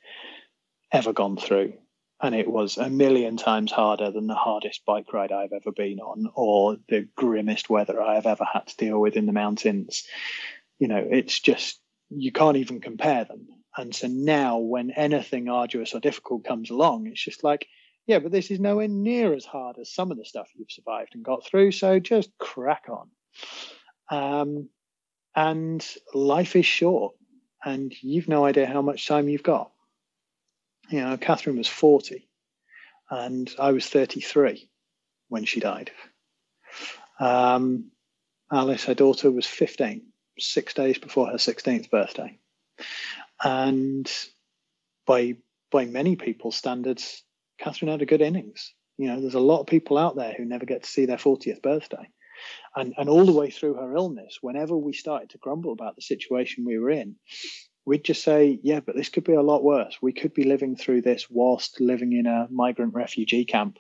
ever 0.93 1.13
gone 1.13 1.37
through. 1.37 1.75
And 2.23 2.35
it 2.35 2.49
was 2.49 2.77
a 2.77 2.91
million 2.91 3.37
times 3.37 3.73
harder 3.73 4.11
than 4.11 4.27
the 4.27 4.35
hardest 4.35 4.85
bike 4.85 5.13
ride 5.13 5.33
I've 5.33 5.53
ever 5.53 5.73
been 5.73 6.01
on 6.01 6.31
or 6.35 6.77
the 6.89 7.09
grimmest 7.17 7.71
weather 7.71 8.01
I 8.01 8.17
have 8.17 8.27
ever 8.27 8.45
had 8.45 8.67
to 8.67 8.77
deal 8.77 9.01
with 9.01 9.17
in 9.17 9.27
the 9.27 9.33
mountains. 9.33 10.05
You 10.79 10.89
know, 10.89 11.03
it's 11.11 11.41
just, 11.41 11.81
you 12.11 12.31
can't 12.31 12.59
even 12.59 12.81
compare 12.81 13.25
them. 13.25 13.47
And 13.77 13.95
so 13.95 14.09
now, 14.09 14.59
when 14.59 14.91
anything 14.91 15.49
arduous 15.49 15.95
or 15.95 16.01
difficult 16.01 16.45
comes 16.45 16.71
along, 16.71 17.07
it's 17.07 17.23
just 17.23 17.43
like, 17.45 17.67
yeah, 18.07 18.19
but 18.19 18.33
this 18.33 18.51
is 18.51 18.59
nowhere 18.59 18.89
near 18.89 19.33
as 19.33 19.45
hard 19.45 19.77
as 19.79 19.95
some 19.95 20.11
of 20.11 20.19
the 20.19 20.25
stuff 20.25 20.49
you've 20.57 20.71
survived 20.71 21.15
and 21.15 21.25
got 21.25 21.47
through. 21.47 21.71
So 21.73 22.01
just 22.01 22.31
crack 22.39 22.87
on. 22.91 23.09
Um, 24.11 24.69
and 25.37 25.87
life 26.13 26.57
is 26.57 26.67
short, 26.67 27.15
and 27.65 27.95
you've 28.03 28.29
no 28.29 28.45
idea 28.45 28.67
how 28.67 28.83
much 28.83 29.07
time 29.07 29.29
you've 29.29 29.45
got. 29.45 29.71
You 30.91 31.01
know, 31.01 31.17
Catherine 31.17 31.57
was 31.57 31.69
40, 31.69 32.29
and 33.11 33.53
I 33.59 33.73
was 33.73 33.87
33 33.87 34.69
when 35.29 35.45
she 35.45 35.61
died. 35.61 35.91
Um, 37.19 37.91
Alice, 38.53 38.85
her 38.85 38.95
daughter, 38.95 39.31
was 39.31 39.47
15, 39.47 40.03
six 40.39 40.75
days 40.75 40.99
before 40.99 41.29
her 41.29 41.37
16th 41.37 41.91
birthday 41.91 42.39
and 43.43 44.11
by 45.07 45.37
by 45.71 45.85
many 45.85 46.17
people's 46.17 46.57
standards, 46.57 47.23
Catherine 47.59 47.91
had 47.91 48.03
a 48.03 48.07
good 48.07 48.21
innings. 48.21 48.75
You 48.99 49.07
know, 49.07 49.21
there's 49.21 49.35
a 49.35 49.41
lot 49.41 49.61
of 49.61 49.67
people 49.67 49.97
out 49.97 50.17
there 50.17 50.35
who 50.37 50.45
never 50.45 50.67
get 50.67 50.83
to 50.83 50.89
see 50.89 51.07
their 51.07 51.17
40th 51.17 51.63
birthday. 51.63 52.11
And, 52.75 52.93
and 52.97 53.09
all 53.09 53.25
the 53.25 53.33
way 53.33 53.51
through 53.51 53.75
her 53.75 53.95
illness, 53.95 54.39
whenever 54.41 54.77
we 54.77 54.93
started 54.93 55.31
to 55.31 55.39
grumble 55.39 55.73
about 55.73 55.95
the 55.95 56.03
situation 56.03 56.65
we 56.65 56.79
were 56.79 56.91
in, 56.91 57.17
we'd 57.85 58.05
just 58.05 58.23
say, 58.23 58.59
yeah, 58.63 58.81
but 58.81 58.95
this 58.95 59.09
could 59.09 59.25
be 59.25 59.35
a 59.35 59.43
lot 59.43 59.65
worse. 59.65 59.99
We 60.01 60.13
could 60.13 60.35
be 60.35 60.45
living 60.45 60.77
through 60.77 61.03
this 61.03 61.29
whilst 61.31 61.81
living 61.81 62.13
in 62.13 62.27
a 62.27 62.47
migrant 62.51 62.95
refugee 62.95 63.45
camp, 63.45 63.79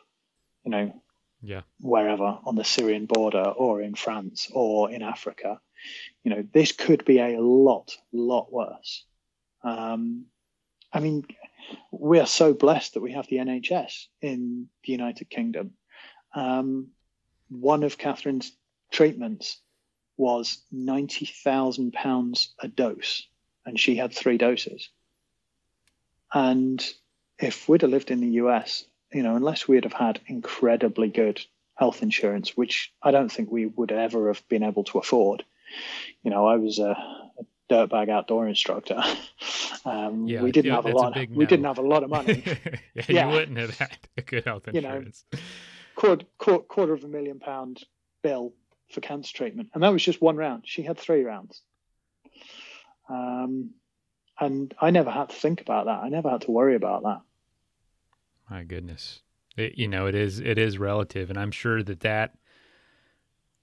you 0.64 0.70
know, 0.70 1.02
yeah, 1.42 1.62
wherever 1.80 2.38
on 2.44 2.56
the 2.56 2.64
Syrian 2.64 3.06
border 3.06 3.44
or 3.44 3.80
in 3.80 3.94
France 3.94 4.50
or 4.52 4.90
in 4.90 5.02
Africa. 5.02 5.60
You 6.24 6.34
know, 6.34 6.44
this 6.52 6.72
could 6.72 7.04
be 7.04 7.18
a 7.18 7.40
lot, 7.40 7.96
lot 8.12 8.52
worse. 8.52 9.04
Um, 9.62 10.26
I 10.92 11.00
mean, 11.00 11.24
we 11.90 12.18
are 12.18 12.26
so 12.26 12.52
blessed 12.52 12.94
that 12.94 13.00
we 13.00 13.12
have 13.12 13.26
the 13.28 13.36
NHS 13.36 14.06
in 14.20 14.68
the 14.84 14.92
United 14.92 15.30
Kingdom. 15.30 15.72
Um, 16.34 16.88
one 17.48 17.82
of 17.82 17.98
Catherine's 17.98 18.52
treatments 18.90 19.60
was 20.16 20.62
ninety 20.70 21.26
thousand 21.26 21.92
pounds 21.92 22.54
a 22.60 22.68
dose, 22.68 23.26
and 23.66 23.78
she 23.78 23.96
had 23.96 24.12
three 24.12 24.38
doses. 24.38 24.88
And 26.32 26.84
if 27.38 27.68
we'd 27.68 27.82
have 27.82 27.90
lived 27.90 28.10
in 28.10 28.20
the 28.20 28.38
US, 28.42 28.84
you 29.12 29.22
know, 29.22 29.36
unless 29.36 29.66
we'd 29.66 29.84
have 29.84 29.92
had 29.92 30.20
incredibly 30.26 31.08
good 31.08 31.40
health 31.74 32.02
insurance, 32.02 32.56
which 32.56 32.92
I 33.02 33.10
don't 33.10 33.32
think 33.32 33.50
we 33.50 33.66
would 33.66 33.90
ever 33.90 34.28
have 34.28 34.46
been 34.48 34.62
able 34.62 34.84
to 34.84 34.98
afford. 34.98 35.44
You 36.22 36.30
know, 36.30 36.46
I 36.46 36.56
was 36.56 36.78
a, 36.78 36.90
a 36.90 37.44
dirtbag 37.70 38.10
outdoor 38.10 38.48
instructor. 38.48 39.02
Um, 39.82 40.28
yeah, 40.28 40.42
we 40.42 40.52
didn't 40.52 40.72
have 40.72 40.84
a 40.84 40.90
lot. 40.90 41.16
A 41.16 41.20
we 41.30 41.44
no. 41.44 41.48
didn't 41.48 41.64
have 41.64 41.78
a 41.78 41.82
lot 41.82 42.02
of 42.02 42.10
money. 42.10 42.42
yeah, 42.44 43.04
yeah, 43.08 43.26
you 43.26 43.32
wouldn't 43.32 43.56
have 43.56 43.78
had 43.78 43.96
a 44.18 44.20
good 44.20 44.44
health 44.44 44.68
insurance. 44.68 45.24
You 45.32 45.38
know, 45.38 45.44
quarter, 45.94 46.26
quarter, 46.36 46.64
quarter 46.64 46.92
of 46.92 47.02
a 47.02 47.08
million 47.08 47.40
pound 47.40 47.82
bill 48.22 48.52
for 48.92 49.00
cancer 49.00 49.32
treatment, 49.32 49.70
and 49.72 49.82
that 49.82 49.88
was 49.88 50.04
just 50.04 50.20
one 50.20 50.36
round. 50.36 50.64
She 50.66 50.82
had 50.82 50.98
three 50.98 51.22
rounds, 51.22 51.62
um, 53.10 53.70
and 54.38 54.72
I 54.80 54.90
never 54.90 55.10
had 55.10 55.28
to 55.30 55.36
think 55.36 55.60
about 55.60 55.86
that. 55.86 56.00
I 56.02 56.08
never 56.08 56.30
had 56.30 56.42
to 56.42 56.50
worry 56.50 56.76
about 56.76 57.02
that. 57.02 57.20
My 58.48 58.62
goodness, 58.62 59.22
it, 59.56 59.76
you 59.76 59.88
know 59.88 60.06
it 60.06 60.14
is 60.14 60.40
it 60.40 60.58
is 60.58 60.78
relative, 60.78 61.28
and 61.28 61.38
I'm 61.38 61.50
sure 61.50 61.82
that 61.82 62.00
that 62.00 62.34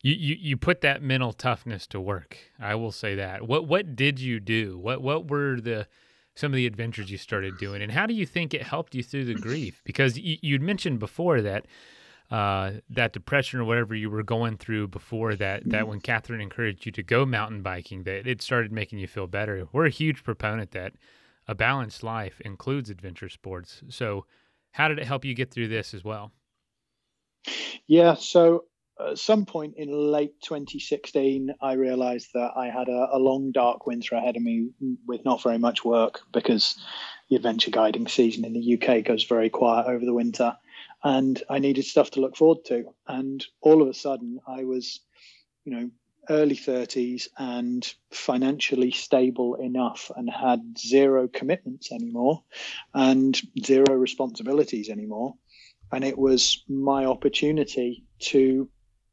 you, 0.01 0.13
you 0.13 0.35
you 0.39 0.57
put 0.57 0.81
that 0.81 1.01
mental 1.01 1.33
toughness 1.33 1.87
to 1.87 1.99
work. 1.99 2.37
I 2.59 2.75
will 2.75 2.91
say 2.91 3.15
that. 3.15 3.47
What 3.47 3.67
what 3.67 3.95
did 3.95 4.19
you 4.19 4.39
do? 4.39 4.77
What 4.77 5.01
what 5.01 5.29
were 5.29 5.59
the 5.59 5.87
some 6.35 6.51
of 6.51 6.55
the 6.55 6.67
adventures 6.67 7.09
you 7.09 7.17
started 7.17 7.57
doing, 7.57 7.81
and 7.81 7.91
how 7.91 8.05
do 8.05 8.13
you 8.13 8.25
think 8.25 8.53
it 8.53 8.61
helped 8.61 8.93
you 8.93 9.01
through 9.01 9.25
the 9.25 9.33
grief? 9.33 9.81
Because 9.83 10.17
you, 10.17 10.37
you'd 10.41 10.61
mentioned 10.61 10.99
before 10.99 11.41
that 11.41 11.65
uh, 12.29 12.71
that 12.89 13.13
depression 13.13 13.59
or 13.59 13.63
whatever 13.63 13.95
you 13.95 14.09
were 14.09 14.23
going 14.23 14.57
through 14.57 14.87
before 14.87 15.35
that 15.35 15.69
that 15.69 15.87
when 15.87 16.01
Catherine 16.01 16.41
encouraged 16.41 16.85
you 16.85 16.91
to 16.91 17.03
go 17.03 17.25
mountain 17.25 17.61
biking, 17.61 18.03
that 18.03 18.27
it 18.27 18.41
started 18.41 18.71
making 18.71 18.99
you 18.99 19.07
feel 19.07 19.27
better. 19.27 19.67
We're 19.71 19.85
a 19.85 19.91
huge 19.91 20.23
proponent 20.23 20.71
that 20.71 20.93
a 21.47 21.55
balanced 21.55 22.03
life 22.03 22.41
includes 22.41 22.89
adventure 22.89 23.29
sports. 23.29 23.81
So, 23.89 24.25
how 24.71 24.89
did 24.89 24.99
it 24.99 25.07
help 25.07 25.23
you 25.23 25.33
get 25.33 25.51
through 25.51 25.69
this 25.69 25.93
as 25.93 26.03
well? 26.03 26.33
Yeah, 27.87 28.15
so 28.15 28.65
at 28.99 29.17
some 29.17 29.45
point 29.45 29.75
in 29.77 29.89
late 29.89 30.39
2016, 30.41 31.53
I 31.61 31.73
realized 31.73 32.29
that 32.33 32.51
I 32.55 32.67
had 32.67 32.89
a, 32.89 33.09
a, 33.13 33.19
long, 33.19 33.51
dark 33.51 33.87
winter 33.87 34.15
ahead 34.15 34.35
of 34.35 34.41
me 34.41 34.69
with 35.05 35.23
not 35.23 35.41
very 35.41 35.57
much 35.57 35.85
work 35.85 36.21
because 36.33 36.77
the 37.29 37.35
adventure 37.35 37.71
guiding 37.71 38.07
season 38.07 38.43
in 38.43 38.53
the 38.53 38.73
UK 38.77 39.03
goes 39.03 39.23
very 39.23 39.49
quiet 39.49 39.87
over 39.87 40.03
the 40.03 40.13
winter. 40.13 40.57
And 41.03 41.41
I 41.49 41.59
needed 41.59 41.85
stuff 41.85 42.11
to 42.11 42.21
look 42.21 42.35
forward 42.35 42.65
to. 42.65 42.93
And 43.07 43.45
all 43.61 43.81
of 43.81 43.87
a 43.87 43.93
sudden, 43.93 44.39
I 44.47 44.63
was, 44.63 44.99
you 45.63 45.71
know, 45.73 45.89
early 46.29 46.55
30s 46.55 47.27
and 47.37 47.93
financially 48.11 48.91
stable 48.91 49.55
enough 49.55 50.11
and 50.15 50.29
had 50.29 50.77
zero 50.77 51.27
commitments 51.27 51.91
anymore 51.91 52.43
and 52.93 53.39
zero 53.63 53.95
responsibilities 53.95 54.89
anymore. 54.89 55.35
And 55.91 56.03
it 56.03 56.17
was 56.17 56.63
my 56.67 57.05
opportunity 57.05 58.03
to 58.19 58.69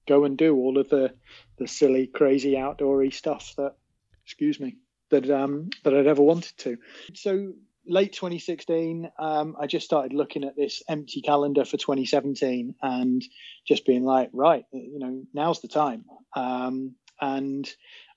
go 0.06 0.24
and 0.24 0.36
do 0.36 0.56
all 0.56 0.78
of 0.78 0.88
the 0.88 1.14
the 1.56 1.68
silly, 1.68 2.08
crazy, 2.08 2.54
outdoory 2.54 3.12
stuff 3.12 3.54
that, 3.56 3.76
excuse 4.24 4.58
me, 4.58 4.76
that 5.10 5.30
um 5.30 5.70
that 5.84 5.94
I'd 5.94 6.06
ever 6.06 6.22
wanted 6.22 6.56
to. 6.58 6.78
So 7.14 7.52
late 7.86 8.12
2016, 8.12 9.10
um, 9.18 9.56
I 9.60 9.66
just 9.66 9.84
started 9.86 10.12
looking 10.12 10.44
at 10.44 10.56
this 10.56 10.82
empty 10.88 11.22
calendar 11.22 11.64
for 11.64 11.76
2017 11.76 12.74
and 12.82 13.22
just 13.66 13.86
being 13.86 14.04
like, 14.04 14.30
right, 14.32 14.64
you 14.72 14.98
know, 14.98 15.22
now's 15.32 15.60
the 15.60 15.68
time. 15.68 16.04
Um, 16.34 16.94
and 17.20 17.68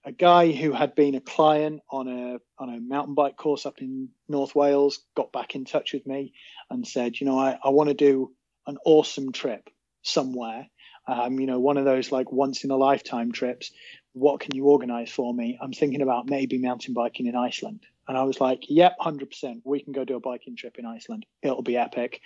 a 0.06 0.12
guy 0.12 0.52
who 0.52 0.72
had 0.72 0.96
been 0.96 1.16
a 1.16 1.22
client 1.22 1.82
on 1.92 2.08
a 2.08 2.40
on 2.62 2.74
a 2.74 2.80
mountain 2.80 3.14
bike 3.14 3.36
course 3.36 3.66
up 3.66 3.80
in 3.82 4.10
North 4.28 4.56
Wales 4.56 5.00
got 5.16 5.32
back 5.32 5.56
in 5.56 5.66
touch 5.66 5.94
with 5.94 6.08
me 6.08 6.34
and 6.70 6.88
said, 6.88 7.20
you 7.20 7.28
know, 7.28 7.38
I, 7.38 7.58
I 7.64 7.70
want 7.70 7.90
to 7.90 7.94
do 7.94 8.32
an 8.66 8.78
awesome 8.86 9.32
trip 9.32 9.70
somewhere 10.02 10.68
um, 11.08 11.40
you 11.40 11.48
know, 11.48 11.60
one 11.60 11.78
of 11.78 11.86
those 11.86 12.12
like 12.12 12.32
once 12.32 12.64
in 12.64 12.72
a 12.72 12.76
lifetime 12.76 13.32
trips. 13.32 13.72
What 14.14 14.42
can 14.42 14.56
you 14.56 14.66
organize 14.66 15.10
for 15.10 15.34
me? 15.34 15.58
I'm 15.62 15.72
thinking 15.72 16.02
about 16.02 16.30
maybe 16.30 16.58
mountain 16.58 16.94
biking 16.94 17.28
in 17.28 17.36
Iceland. 17.36 17.86
And 18.08 18.18
I 18.18 18.24
was 18.24 18.40
like, 18.40 18.66
yep, 18.70 18.96
100%. 19.00 19.62
We 19.66 19.82
can 19.82 19.94
go 19.94 20.06
do 20.06 20.16
a 20.16 20.20
biking 20.20 20.56
trip 20.56 20.78
in 20.78 20.86
Iceland. 20.86 21.26
It'll 21.42 21.62
be 21.62 21.78
epic. 21.78 22.22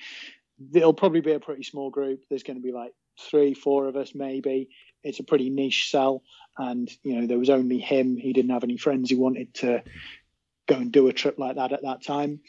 It'll 0.74 0.94
probably 0.94 1.22
be 1.22 1.34
a 1.34 1.40
pretty 1.40 1.64
small 1.64 1.90
group. 1.90 2.24
There's 2.30 2.44
going 2.44 2.58
to 2.58 2.64
be 2.64 2.72
like 2.72 2.94
three, 3.20 3.54
four 3.54 3.88
of 3.88 3.96
us, 3.96 4.14
maybe. 4.14 4.70
It's 5.04 5.20
a 5.20 5.24
pretty 5.24 5.50
niche 5.50 5.90
sell. 5.90 6.24
And, 6.58 6.90
you 7.04 7.20
know, 7.20 7.28
there 7.28 7.40
was 7.40 7.50
only 7.50 7.80
him. 7.80 8.16
He 8.16 8.34
didn't 8.34 8.52
have 8.52 8.64
any 8.64 8.78
friends 8.78 9.10
he 9.10 9.16
wanted 9.16 9.54
to 9.56 9.84
go 10.68 10.76
and 10.76 10.92
do 10.92 11.08
a 11.08 11.14
trip 11.14 11.40
like 11.40 11.56
that 11.56 11.74
at 11.74 11.84
that 11.84 12.04
time. 12.04 12.42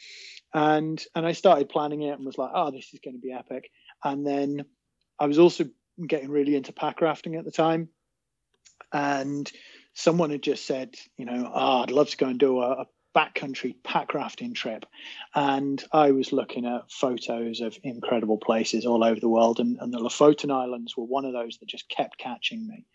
And 0.53 1.03
and 1.15 1.25
I 1.25 1.31
started 1.31 1.69
planning 1.69 2.03
it 2.03 2.11
and 2.11 2.25
was 2.25 2.37
like, 2.37 2.51
oh, 2.53 2.71
this 2.71 2.93
is 2.93 2.99
going 2.99 3.15
to 3.15 3.21
be 3.21 3.33
epic. 3.33 3.71
And 4.03 4.25
then 4.25 4.65
I 5.19 5.25
was 5.25 5.39
also 5.39 5.65
getting 6.07 6.29
really 6.29 6.55
into 6.55 6.73
pack 6.73 7.01
rafting 7.01 7.35
at 7.35 7.45
the 7.45 7.51
time, 7.51 7.89
and 8.91 9.51
someone 9.93 10.31
had 10.31 10.43
just 10.43 10.65
said, 10.65 10.95
you 11.17 11.25
know, 11.25 11.51
oh, 11.53 11.83
I'd 11.83 11.91
love 11.91 12.09
to 12.09 12.17
go 12.17 12.27
and 12.27 12.39
do 12.39 12.61
a, 12.61 12.71
a 12.71 12.85
backcountry 13.15 13.75
pack 13.83 14.13
rafting 14.13 14.53
trip. 14.53 14.85
And 15.35 15.83
I 15.91 16.11
was 16.11 16.33
looking 16.33 16.65
at 16.65 16.91
photos 16.91 17.61
of 17.61 17.77
incredible 17.83 18.37
places 18.37 18.85
all 18.85 19.03
over 19.03 19.19
the 19.19 19.29
world, 19.29 19.59
and, 19.59 19.77
and 19.79 19.93
the 19.93 19.99
Lofoten 19.99 20.51
Islands 20.51 20.97
were 20.97 21.05
one 21.05 21.25
of 21.25 21.33
those 21.33 21.57
that 21.57 21.69
just 21.69 21.89
kept 21.89 22.17
catching 22.17 22.67
me. 22.67 22.85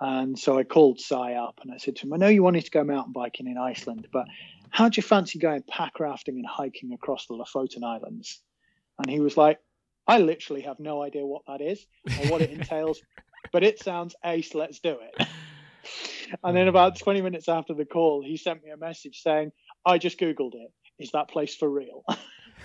And 0.00 0.38
so 0.38 0.58
I 0.58 0.64
called 0.64 1.00
Si 1.00 1.14
up 1.14 1.60
and 1.62 1.72
I 1.72 1.78
said 1.78 1.96
to 1.96 2.06
him, 2.06 2.12
I 2.12 2.16
know 2.16 2.28
you 2.28 2.42
wanted 2.42 2.64
to 2.64 2.70
go 2.70 2.84
mountain 2.84 3.12
biking 3.12 3.46
in 3.46 3.58
Iceland, 3.58 4.08
but 4.12 4.26
how 4.70 4.88
do 4.88 4.98
you 4.98 5.02
fancy 5.02 5.38
going 5.38 5.62
pack 5.68 6.00
rafting 6.00 6.36
and 6.36 6.46
hiking 6.46 6.92
across 6.92 7.26
the 7.26 7.34
Lofoten 7.34 7.84
Islands? 7.84 8.42
And 8.98 9.08
he 9.08 9.20
was 9.20 9.36
like, 9.36 9.60
I 10.06 10.18
literally 10.18 10.62
have 10.62 10.80
no 10.80 11.02
idea 11.02 11.24
what 11.24 11.42
that 11.46 11.60
is 11.60 11.86
or 12.20 12.26
what 12.28 12.42
it 12.42 12.50
entails, 12.58 13.00
but 13.52 13.62
it 13.62 13.78
sounds 13.78 14.14
ace. 14.24 14.54
Let's 14.54 14.80
do 14.80 14.98
it. 15.00 15.28
And 16.42 16.56
then 16.56 16.68
about 16.68 16.98
20 16.98 17.22
minutes 17.22 17.48
after 17.48 17.74
the 17.74 17.84
call, 17.84 18.22
he 18.24 18.36
sent 18.36 18.64
me 18.64 18.70
a 18.70 18.76
message 18.76 19.22
saying, 19.22 19.52
I 19.84 19.98
just 19.98 20.18
Googled 20.18 20.54
it. 20.54 20.72
Is 20.98 21.10
that 21.12 21.28
place 21.28 21.54
for 21.54 21.68
real? 21.68 22.04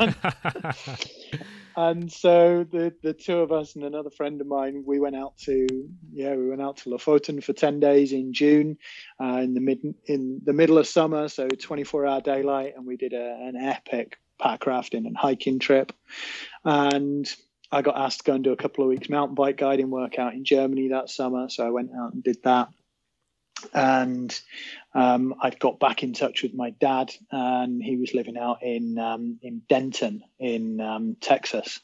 and 1.75 2.11
so 2.11 2.65
the 2.71 2.93
the 3.01 3.13
two 3.13 3.39
of 3.39 3.51
us 3.51 3.75
and 3.75 3.83
another 3.83 4.09
friend 4.09 4.39
of 4.39 4.47
mine, 4.47 4.83
we 4.85 4.99
went 4.99 5.15
out 5.15 5.37
to 5.39 5.67
yeah, 6.11 6.35
we 6.35 6.47
went 6.47 6.61
out 6.61 6.77
to 6.77 6.89
Lofoten 6.89 7.43
for 7.43 7.53
10 7.53 7.79
days 7.79 8.13
in 8.13 8.33
June, 8.33 8.77
uh, 9.21 9.39
in 9.43 9.53
the 9.55 9.61
mid 9.61 9.79
in 10.05 10.41
the 10.43 10.53
middle 10.53 10.77
of 10.77 10.87
summer, 10.87 11.27
so 11.27 11.47
24 11.47 12.05
hour 12.05 12.21
daylight, 12.21 12.73
and 12.77 12.85
we 12.85 12.97
did 12.97 13.13
a, 13.13 13.37
an 13.41 13.55
epic 13.57 14.17
pack 14.39 14.65
rafting 14.65 15.05
and 15.05 15.17
hiking 15.17 15.59
trip. 15.59 15.91
And 16.63 17.29
I 17.71 17.81
got 17.81 17.97
asked 17.97 18.19
to 18.19 18.23
go 18.23 18.33
and 18.33 18.43
do 18.43 18.51
a 18.51 18.57
couple 18.57 18.83
of 18.83 18.89
weeks 18.89 19.09
mountain 19.09 19.35
bike 19.35 19.57
guiding 19.57 19.89
work 19.89 20.17
out 20.17 20.33
in 20.33 20.45
Germany 20.45 20.89
that 20.89 21.09
summer. 21.09 21.49
So 21.49 21.65
I 21.65 21.69
went 21.71 21.91
out 21.93 22.13
and 22.13 22.23
did 22.23 22.41
that. 22.43 22.69
And 23.73 24.39
um, 24.93 25.35
I'd 25.41 25.59
got 25.59 25.79
back 25.79 26.03
in 26.03 26.13
touch 26.13 26.43
with 26.43 26.53
my 26.53 26.71
dad, 26.71 27.11
and 27.31 27.81
he 27.81 27.97
was 27.97 28.13
living 28.13 28.37
out 28.37 28.63
in 28.63 28.97
um, 28.97 29.39
in 29.41 29.61
Denton 29.69 30.23
in 30.39 30.81
um, 30.81 31.15
Texas 31.21 31.79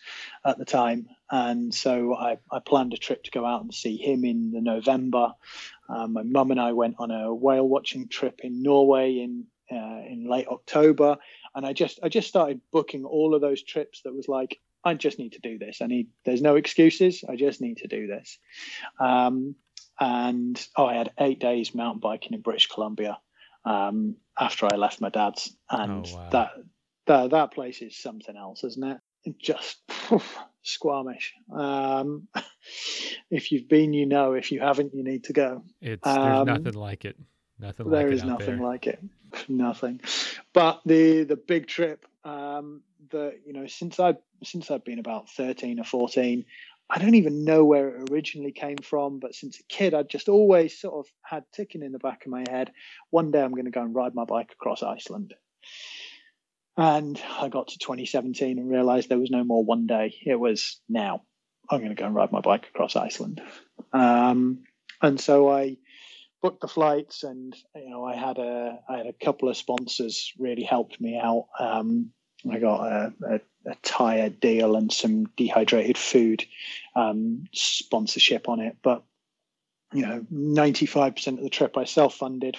at 0.46 0.58
the 0.58 0.66
time. 0.66 1.08
And 1.30 1.74
so 1.74 2.16
I, 2.16 2.38
I, 2.52 2.60
planned 2.60 2.94
a 2.94 2.98
trip 2.98 3.24
to 3.24 3.32
go 3.32 3.46
out 3.46 3.64
and 3.64 3.74
see 3.74 3.98
him 3.98 4.26
in 4.26 4.52
the 4.52 4.62
November. 4.62 5.34
Um, 5.90 6.14
my 6.14 6.22
mum 6.22 6.52
and 6.52 6.62
I 6.62 6.74
went 6.74 6.96
on 7.00 7.10
a 7.10 7.34
whale 7.34 7.68
watching 7.68 8.08
trip 8.08 8.42
in 8.44 8.62
Norway 8.62 9.20
in 9.20 9.46
uh, 9.72 10.02
in 10.08 10.28
late 10.30 10.48
October, 10.48 11.18
and 11.56 11.66
I 11.66 11.74
just 11.74 12.00
I 12.04 12.10
just 12.10 12.28
started 12.28 12.62
booking 12.72 13.06
all 13.06 13.36
of 13.36 13.42
those 13.42 13.64
trips 13.64 14.02
that 14.04 14.14
was 14.14 14.28
like 14.28 14.60
I 14.84 14.94
just 14.94 15.18
need 15.18 15.34
to 15.34 15.40
do 15.40 15.58
this. 15.58 15.82
I 15.82 15.88
need 15.88 16.10
there's 16.26 16.42
no 16.42 16.56
excuses. 16.56 17.24
I 17.28 17.36
just 17.36 17.60
need 17.60 17.78
to 17.78 17.88
do 17.88 18.08
this. 18.08 18.38
Um, 19.00 19.56
and 20.00 20.68
oh, 20.78 20.86
I 20.86 20.96
had 20.96 21.12
eight 21.20 21.40
days 21.40 21.74
mountain 21.74 22.00
biking 22.00 22.34
in 22.34 22.42
British 22.42 22.68
Columbia 22.68 23.20
um, 23.66 24.16
after 24.40 24.68
I 24.72 24.76
left 24.76 25.02
my 25.02 25.10
dad's, 25.10 25.56
and 25.70 26.06
oh, 26.08 26.16
wow. 26.16 26.30
that 26.32 26.52
that 27.08 27.30
that 27.32 27.54
place 27.54 27.82
is 27.82 27.98
something 27.98 28.36
else, 28.36 28.64
isn't 28.64 28.84
it? 28.84 28.98
Just 29.40 29.80
Squamish. 30.66 31.34
Um, 31.52 32.28
if 33.30 33.52
you've 33.52 33.68
been, 33.68 33.94
you 33.94 34.06
know. 34.06 34.34
If 34.34 34.52
you 34.52 34.60
haven't, 34.60 34.94
you 34.94 35.04
need 35.04 35.26
to 35.26 35.34
go. 35.34 35.64
It's 35.82 36.04
there's 36.04 36.18
um, 36.18 36.48
nothing 36.48 36.74
like 36.74 37.06
it. 37.06 37.18
Nothing. 37.60 37.90
There 37.90 38.08
like 38.08 38.14
is 38.14 38.24
nothing 38.24 38.58
there. 38.58 38.68
like 38.68 38.88
it. 38.88 39.00
Nothing. 39.50 40.02
But 40.54 40.82
the 40.86 41.24
the 41.24 41.36
big 41.36 41.68
trip 41.68 42.06
um, 42.24 42.82
that 43.12 43.40
you 43.46 43.54
know 43.54 43.68
since 43.68 44.00
I 44.00 44.16
since 44.44 44.72
I've 44.72 44.84
been 44.84 45.00
about 45.00 45.30
thirteen 45.30 45.80
or 45.80 45.84
fourteen, 45.84 46.46
I 46.90 47.00
don't 47.00 47.16
even 47.16 47.44
know 47.46 47.66
where 47.66 47.90
it 47.90 48.10
originally 48.12 48.52
came 48.52 48.78
from. 48.78 49.20
But 49.20 49.36
since 49.36 49.60
a 49.60 49.64
kid, 49.64 49.94
I'd 49.94 50.10
just 50.10 50.30
always 50.30 50.80
sort 50.80 51.06
of 51.06 51.12
had 51.24 51.44
ticking 51.54 51.84
in 51.84 51.92
the 51.92 52.00
back 52.00 52.26
of 52.26 52.32
my 52.32 52.44
head. 52.50 52.72
One 53.10 53.32
day 53.32 53.42
I'm 53.42 53.52
going 53.52 53.66
to 53.66 53.72
go 53.72 53.82
and 53.82 53.96
ride 53.96 54.16
my 54.16 54.26
bike 54.26 54.52
across 54.52 54.84
Iceland. 54.84 55.34
And 56.78 57.22
I 57.40 57.48
got 57.48 57.70
to 57.70 57.80
2017 57.80 58.60
and 58.60 58.70
realized 58.70 59.10
there 59.10 59.20
was 59.20 59.32
no 59.32 59.44
more 59.44 59.64
one 59.64 59.88
day. 59.88 60.16
It 60.26 60.40
was 60.40 60.80
now. 60.90 61.24
I'm 61.70 61.80
going 61.80 61.96
to 61.96 62.00
go 62.00 62.06
and 62.06 62.14
ride 62.14 62.32
my 62.32 62.42
bike 62.42 62.68
across 62.74 62.96
Iceland. 62.96 63.42
Um, 63.92 64.64
and 65.02 65.20
so 65.20 65.50
I 65.50 65.78
booked 66.42 66.62
the 66.62 66.68
flights, 66.68 67.24
and 67.24 67.56
you 67.76 67.90
know, 67.90 68.06
I 68.06 68.16
had 68.16 68.38
a 68.38 68.80
I 68.88 68.98
had 68.98 69.08
a 69.08 69.14
couple 69.14 69.50
of 69.50 69.58
sponsors 69.58 70.32
really 70.38 70.64
helped 70.64 71.02
me 71.02 71.18
out. 71.18 71.48
Um, 71.60 72.12
I 72.50 72.60
got 72.60 72.86
a, 72.86 73.14
a, 73.28 73.40
a, 73.66 73.76
tire 73.84 74.30
deal 74.30 74.76
and 74.76 74.92
some 74.92 75.26
dehydrated 75.38 75.98
food 75.98 76.46
um, 76.96 77.46
sponsorship 77.54 78.50
on 78.50 78.60
it, 78.60 78.78
but 78.84 79.04
you 79.94 80.02
know, 80.02 80.26
95% 80.32 81.38
of 81.38 81.44
the 81.44 81.50
trip 81.50 81.78
I 81.78 81.86
self 81.86 82.16
funded, 82.16 82.58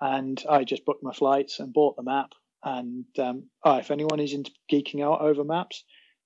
and 0.00 0.42
I 0.48 0.64
just 0.64 0.84
booked 0.84 1.02
my 1.02 1.12
flights 1.12 1.58
and 1.58 1.72
bought 1.72 1.96
the 1.96 2.02
map. 2.02 2.34
And 2.62 3.06
um, 3.18 3.44
oh, 3.64 3.78
if 3.78 3.90
anyone 3.90 4.20
is 4.20 4.32
into 4.32 4.52
geeking 4.70 5.04
out 5.04 5.20
over 5.20 5.44
maps, 5.44 5.84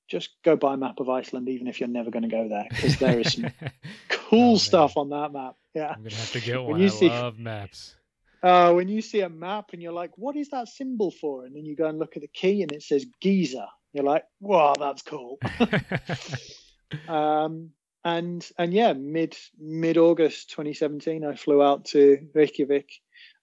just 0.09 0.31
go 0.45 0.57
buy 0.57 0.75
a 0.75 0.77
map 0.77 1.01
of 1.01 1.09
Iceland, 1.09 1.49
even 1.49 1.69
if 1.69 1.81
you're 1.81 1.89
never 1.89 2.11
going 2.11 2.25
to 2.25 2.29
go 2.29 2.49
there, 2.49 2.67
because 2.69 2.99
there 2.99 3.19
is 3.19 3.33
some 3.33 3.51
cool 4.09 4.55
oh, 4.55 4.59
stuff 4.59 4.97
on 4.97 5.11
that 5.11 5.33
map. 5.33 5.57
Yeah, 5.75 5.95
I'm 5.97 6.03
gonna 6.03 6.17
have 6.17 6.33
to 6.33 6.41
get 6.41 6.63
one. 6.63 6.83
I 6.83 6.89
see, 6.89 7.09
love 7.09 7.39
maps. 7.39 7.95
Uh, 8.43 8.73
when 8.73 8.89
you 8.89 9.01
see 9.01 9.21
a 9.21 9.29
map 9.29 9.71
and 9.73 9.81
you're 9.81 9.93
like, 9.93 10.11
"What 10.17 10.37
is 10.37 10.51
that 10.51 10.69
symbol 10.69 11.11
for?" 11.11 11.47
and 11.47 11.57
then 11.57 11.65
you 11.65 11.77
go 11.77 11.87
and 11.87 11.99
look 11.99 12.17
at 12.17 12.23
the 12.23 12.29
key 12.29 12.63
and 12.63 12.73
it 12.73 12.83
says 12.83 13.07
geyser. 13.21 13.67
You're 13.93 14.05
like, 14.05 14.25
"Wow, 14.41 14.75
that's 14.79 15.03
cool." 15.03 15.39
um, 17.09 17.71
and 18.05 18.49
and 18.59 18.73
yeah, 18.73 18.93
mid 18.93 19.37
mid 19.59 19.99
August 19.99 20.51
2017, 20.51 21.25
I 21.25 21.37
flew 21.37 21.63
out 21.63 21.87
to 21.87 22.27
Reykjavik 22.35 22.91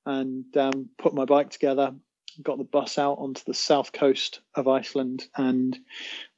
and 0.05 0.45
um, 0.57 0.89
put 0.97 1.13
my 1.13 1.25
bike 1.25 1.49
together 1.49 1.93
got 2.41 2.57
the 2.57 2.63
bus 2.63 2.97
out 2.97 3.17
onto 3.19 3.43
the 3.45 3.53
south 3.53 3.91
coast 3.91 4.41
of 4.55 4.67
Iceland 4.67 5.27
and 5.35 5.77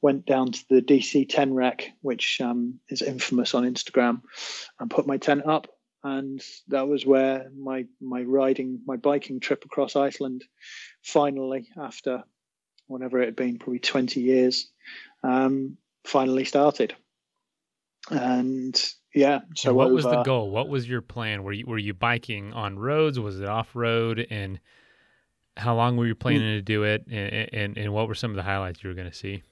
went 0.00 0.26
down 0.26 0.52
to 0.52 0.64
the 0.68 0.82
DC 0.82 1.28
10 1.28 1.54
wreck, 1.54 1.92
which 2.00 2.40
um, 2.40 2.80
is 2.88 3.02
infamous 3.02 3.54
on 3.54 3.64
Instagram, 3.64 4.22
and 4.80 4.90
put 4.90 5.06
my 5.06 5.18
tent 5.18 5.46
up. 5.46 5.68
And 6.04 6.42
that 6.68 6.88
was 6.88 7.06
where 7.06 7.48
my 7.56 7.86
my 8.00 8.22
riding, 8.22 8.80
my 8.84 8.96
biking 8.96 9.38
trip 9.38 9.64
across 9.64 9.94
Iceland, 9.94 10.44
finally, 11.02 11.68
after 11.80 12.24
whatever 12.92 13.20
it 13.20 13.26
had 13.26 13.36
been, 13.36 13.58
probably 13.58 13.78
20 13.78 14.20
years, 14.20 14.70
um, 15.22 15.76
finally 16.04 16.44
started. 16.44 16.94
And 18.10 18.80
yeah, 19.14 19.40
so 19.54 19.74
what 19.74 19.86
over, 19.86 19.94
was 19.94 20.04
the 20.04 20.22
goal? 20.22 20.50
What 20.50 20.68
was 20.68 20.88
your 20.88 21.02
plan? 21.02 21.44
Were 21.44 21.52
you 21.52 21.66
were 21.66 21.78
you 21.78 21.94
biking 21.94 22.52
on 22.52 22.78
roads? 22.78 23.20
Was 23.20 23.40
it 23.40 23.48
off 23.48 23.76
road? 23.76 24.26
And 24.28 24.58
how 25.56 25.76
long 25.76 25.96
were 25.96 26.06
you 26.06 26.14
planning 26.14 26.56
to 26.56 26.62
do 26.62 26.84
it, 26.84 27.06
and, 27.10 27.48
and, 27.52 27.78
and 27.78 27.92
what 27.92 28.08
were 28.08 28.14
some 28.14 28.30
of 28.30 28.36
the 28.36 28.42
highlights 28.42 28.82
you 28.82 28.88
were 28.88 28.94
going 28.94 29.10
to 29.10 29.16
see? 29.16 29.42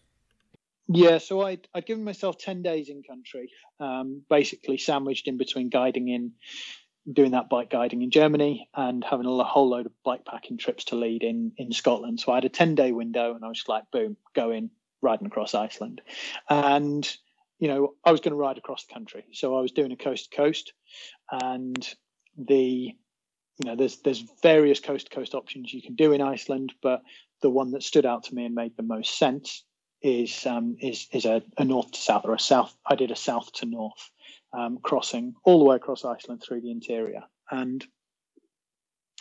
Yeah, 0.92 1.18
so 1.18 1.42
I'd, 1.42 1.68
I'd 1.72 1.86
given 1.86 2.02
myself 2.02 2.38
10 2.38 2.62
days 2.62 2.88
in 2.88 3.04
country, 3.04 3.52
um, 3.78 4.22
basically 4.28 4.76
sandwiched 4.76 5.28
in 5.28 5.36
between 5.36 5.68
guiding 5.68 6.08
in, 6.08 6.32
doing 7.10 7.32
that 7.32 7.48
bike 7.48 7.70
guiding 7.70 8.02
in 8.02 8.10
Germany 8.10 8.68
and 8.74 9.04
having 9.04 9.26
a 9.26 9.44
whole 9.44 9.68
load 9.68 9.86
of 9.86 9.92
bike 10.04 10.24
packing 10.24 10.58
trips 10.58 10.84
to 10.84 10.96
lead 10.96 11.22
in, 11.22 11.52
in 11.56 11.72
Scotland. 11.72 12.20
So 12.20 12.32
I 12.32 12.36
had 12.36 12.44
a 12.44 12.50
10 12.50 12.74
day 12.74 12.92
window 12.92 13.34
and 13.34 13.44
I 13.44 13.48
was 13.48 13.64
like, 13.68 13.84
boom, 13.90 14.16
go 14.34 14.50
in, 14.50 14.70
riding 15.00 15.26
across 15.26 15.54
Iceland. 15.54 16.02
And, 16.48 17.10
you 17.58 17.68
know, 17.68 17.94
I 18.04 18.12
was 18.12 18.20
going 18.20 18.32
to 18.32 18.36
ride 18.36 18.58
across 18.58 18.84
the 18.84 18.94
country. 18.94 19.24
So 19.32 19.56
I 19.56 19.60
was 19.60 19.72
doing 19.72 19.92
a 19.92 19.96
coast 19.96 20.30
to 20.30 20.36
coast 20.36 20.72
and 21.30 21.88
the 22.36 22.94
you 23.62 23.70
know, 23.70 23.76
there's 23.76 23.98
there's 23.98 24.24
various 24.42 24.80
coast 24.80 25.10
to 25.10 25.14
coast 25.14 25.34
options 25.34 25.72
you 25.72 25.82
can 25.82 25.94
do 25.94 26.12
in 26.12 26.22
Iceland, 26.22 26.72
but 26.82 27.02
the 27.42 27.50
one 27.50 27.72
that 27.72 27.82
stood 27.82 28.06
out 28.06 28.24
to 28.24 28.34
me 28.34 28.46
and 28.46 28.54
made 28.54 28.74
the 28.76 28.82
most 28.82 29.18
sense 29.18 29.64
is 30.02 30.46
um, 30.46 30.76
is 30.80 31.08
is 31.12 31.26
a, 31.26 31.42
a, 31.58 31.64
north 31.64 31.92
to 31.92 32.00
south 32.00 32.24
or 32.24 32.34
a 32.34 32.38
south. 32.38 32.74
I 32.86 32.94
did 32.94 33.10
a 33.10 33.16
south 33.16 33.52
to 33.54 33.66
north 33.66 34.10
um, 34.52 34.78
crossing 34.82 35.34
all 35.44 35.58
the 35.58 35.64
way 35.64 35.76
across 35.76 36.04
Iceland 36.04 36.42
through 36.42 36.60
the 36.60 36.70
interior 36.70 37.22
and 37.50 37.84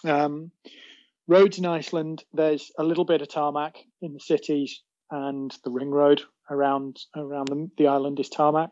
um, 0.03 0.51
roads 1.27 1.57
in 1.57 1.65
Iceland. 1.65 2.23
There's 2.34 2.71
a 2.77 2.84
little 2.84 3.05
bit 3.05 3.21
of 3.21 3.30
tarmac 3.30 3.77
in 4.01 4.13
the 4.13 4.19
cities, 4.19 4.82
and 5.11 5.55
the 5.63 5.71
ring 5.71 5.91
road 5.91 6.21
around 6.49 6.99
around 7.15 7.47
the, 7.47 7.69
the 7.77 7.88
island 7.88 8.19
is 8.19 8.30
tarmac, 8.30 8.71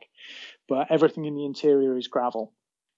but 0.67 0.87
everything 0.89 1.25
in 1.25 1.35
the 1.35 1.45
interior 1.45 1.97
is 1.97 2.07
gravel 2.07 2.53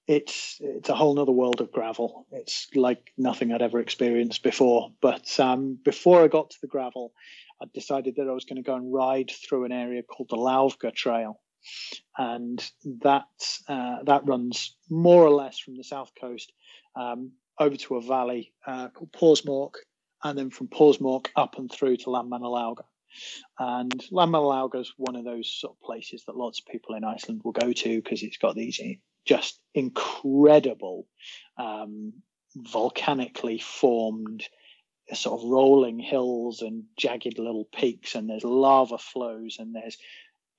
it's 0.10 0.58
it's 0.60 0.90
a 0.90 0.96
whole 0.96 1.20
other 1.20 1.32
world 1.32 1.62
of 1.62 1.72
gravel. 1.72 2.26
It's 2.32 2.68
like 2.74 3.14
nothing 3.16 3.54
I'd 3.54 3.62
ever 3.62 3.80
experienced 3.80 4.42
before. 4.42 4.90
But 5.02 5.40
um, 5.40 5.78
before 5.86 6.24
I 6.24 6.28
got 6.28 6.50
to 6.50 6.58
the 6.62 6.68
gravel, 6.68 7.14
I 7.62 7.66
decided 7.76 8.16
that 8.16 8.28
I 8.28 8.32
was 8.32 8.44
going 8.44 8.56
to 8.56 8.64
go 8.64 8.74
and 8.74 8.92
ride 8.92 9.30
through 9.30 9.66
an 9.66 9.72
area 9.72 10.02
called 10.02 10.30
the 10.30 10.36
Laufga 10.36 10.92
Trail, 10.96 11.40
and 12.18 12.64
that 13.04 13.28
uh, 13.68 14.04
that 14.04 14.28
runs 14.28 14.76
more 14.90 15.24
or 15.24 15.32
less 15.32 15.60
from 15.60 15.76
the 15.76 15.84
south 15.84 16.12
coast 16.20 16.52
um, 16.96 17.32
over 17.60 17.76
to 17.76 17.96
a 17.96 18.02
valley 18.02 18.54
uh, 18.66 18.90
called 18.90 19.12
Thorsmork, 19.14 19.74
and 20.24 20.38
then 20.38 20.50
from 20.50 20.68
Thorsmork 20.68 21.28
up 21.36 21.58
and 21.58 21.72
through 21.72 21.98
to 21.98 22.06
Landmannalaugar. 22.06 22.86
And 23.58 23.92
Landmannalaugar 24.12 24.82
is 24.82 24.94
one 24.98 25.16
of 25.16 25.26
those 25.26 25.52
sort 25.52 25.76
of 25.76 25.82
places 25.82 26.24
that 26.26 26.38
lots 26.38 26.60
of 26.60 26.68
people 26.68 26.96
in 26.96 27.04
Iceland 27.04 27.42
will 27.44 27.52
go 27.52 27.74
to 27.74 28.02
because 28.02 28.24
it's 28.24 28.38
got 28.38 28.56
these 28.56 28.80
just 29.26 29.60
incredible, 29.74 31.08
um, 31.58 32.14
volcanically 32.56 33.60
formed 33.60 34.44
sort 35.14 35.42
of 35.42 35.50
rolling 35.50 36.00
hills 36.00 36.62
and 36.62 36.84
jagged 36.98 37.40
little 37.40 37.66
peaks, 37.66 38.16
and 38.16 38.30
there's 38.30 38.44
lava 38.44 38.98
flows, 38.98 39.58
and 39.60 39.76
there's 39.76 39.98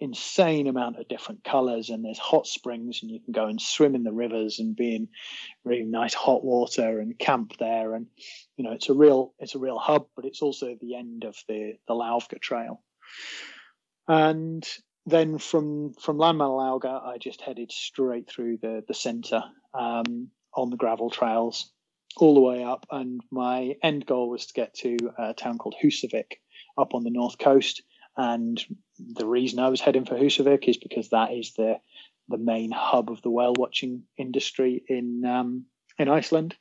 insane 0.00 0.66
amount 0.66 0.98
of 0.98 1.08
different 1.08 1.44
colors 1.44 1.90
and 1.90 2.04
there's 2.04 2.18
hot 2.18 2.46
springs 2.46 3.00
and 3.02 3.10
you 3.10 3.20
can 3.20 3.32
go 3.32 3.46
and 3.46 3.60
swim 3.60 3.94
in 3.94 4.02
the 4.02 4.12
rivers 4.12 4.58
and 4.58 4.74
be 4.74 4.96
in 4.96 5.08
really 5.64 5.84
nice 5.84 6.14
hot 6.14 6.42
water 6.42 7.00
and 7.00 7.18
camp 7.18 7.52
there. 7.58 7.94
And 7.94 8.06
you 8.56 8.64
know 8.64 8.72
it's 8.72 8.88
a 8.88 8.94
real 8.94 9.34
it's 9.38 9.54
a 9.54 9.58
real 9.58 9.78
hub 9.78 10.06
but 10.16 10.24
it's 10.24 10.42
also 10.42 10.76
the 10.80 10.96
end 10.96 11.24
of 11.24 11.36
the 11.48 11.74
the 11.86 11.94
Laufga 11.94 12.40
trail. 12.40 12.82
And 14.08 14.66
then 15.06 15.38
from 15.38 15.92
from 15.94 16.18
Landmannalaugar, 16.18 17.06
I 17.06 17.18
just 17.18 17.40
headed 17.40 17.70
straight 17.70 18.28
through 18.28 18.58
the 18.58 18.82
the 18.86 18.94
centre 18.94 19.42
um, 19.74 20.28
on 20.54 20.70
the 20.70 20.76
gravel 20.76 21.10
trails 21.10 21.70
all 22.16 22.34
the 22.34 22.40
way 22.40 22.64
up, 22.64 22.86
and 22.90 23.20
my 23.30 23.76
end 23.82 24.04
goal 24.04 24.28
was 24.28 24.46
to 24.46 24.52
get 24.52 24.74
to 24.74 24.96
a 25.18 25.34
town 25.34 25.58
called 25.58 25.76
Husavik 25.82 26.40
up 26.76 26.94
on 26.94 27.04
the 27.04 27.10
north 27.10 27.38
coast. 27.38 27.82
And 28.16 28.62
the 28.98 29.26
reason 29.26 29.58
I 29.58 29.68
was 29.68 29.80
heading 29.80 30.04
for 30.04 30.16
Husavik 30.16 30.68
is 30.68 30.76
because 30.76 31.10
that 31.10 31.32
is 31.32 31.52
the 31.54 31.80
the 32.28 32.38
main 32.38 32.70
hub 32.70 33.10
of 33.10 33.22
the 33.22 33.30
whale 33.30 33.54
watching 33.56 34.04
industry 34.16 34.82
in 34.88 35.24
um, 35.24 35.66
in 35.98 36.08
Iceland, 36.08 36.56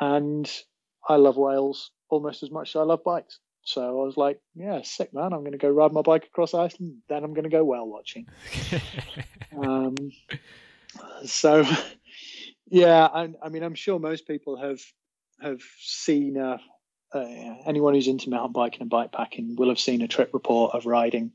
and 0.00 0.50
I 1.08 1.16
love 1.16 1.36
whales 1.36 1.90
almost 2.08 2.42
as 2.42 2.50
much 2.50 2.70
as 2.70 2.76
I 2.76 2.82
love 2.82 3.04
bikes. 3.04 3.38
So 3.64 3.82
I 3.82 4.04
was 4.04 4.16
like, 4.16 4.40
yeah, 4.54 4.82
sick 4.82 5.14
man. 5.14 5.32
I'm 5.32 5.40
going 5.40 5.52
to 5.52 5.58
go 5.58 5.70
ride 5.70 5.92
my 5.92 6.02
bike 6.02 6.24
across 6.24 6.52
Iceland. 6.52 6.98
Then 7.08 7.24
I'm 7.24 7.32
going 7.32 7.44
to 7.44 7.50
go 7.50 7.64
whale 7.64 7.88
watching. 7.88 8.26
um, 9.58 9.94
so, 11.24 11.64
yeah, 12.66 13.06
I, 13.06 13.30
I, 13.42 13.48
mean, 13.48 13.62
I'm 13.62 13.74
sure 13.74 13.98
most 13.98 14.26
people 14.26 14.56
have 14.58 14.80
have 15.40 15.62
seen 15.80 16.38
uh, 16.38 16.58
uh, 17.14 17.56
anyone 17.66 17.94
who's 17.94 18.08
into 18.08 18.30
mountain 18.30 18.52
biking 18.52 18.82
and 18.82 18.90
bike 18.90 19.12
packing 19.12 19.56
will 19.56 19.68
have 19.68 19.78
seen 19.78 20.02
a 20.02 20.08
trip 20.08 20.30
report 20.32 20.74
of 20.74 20.86
riding 20.86 21.32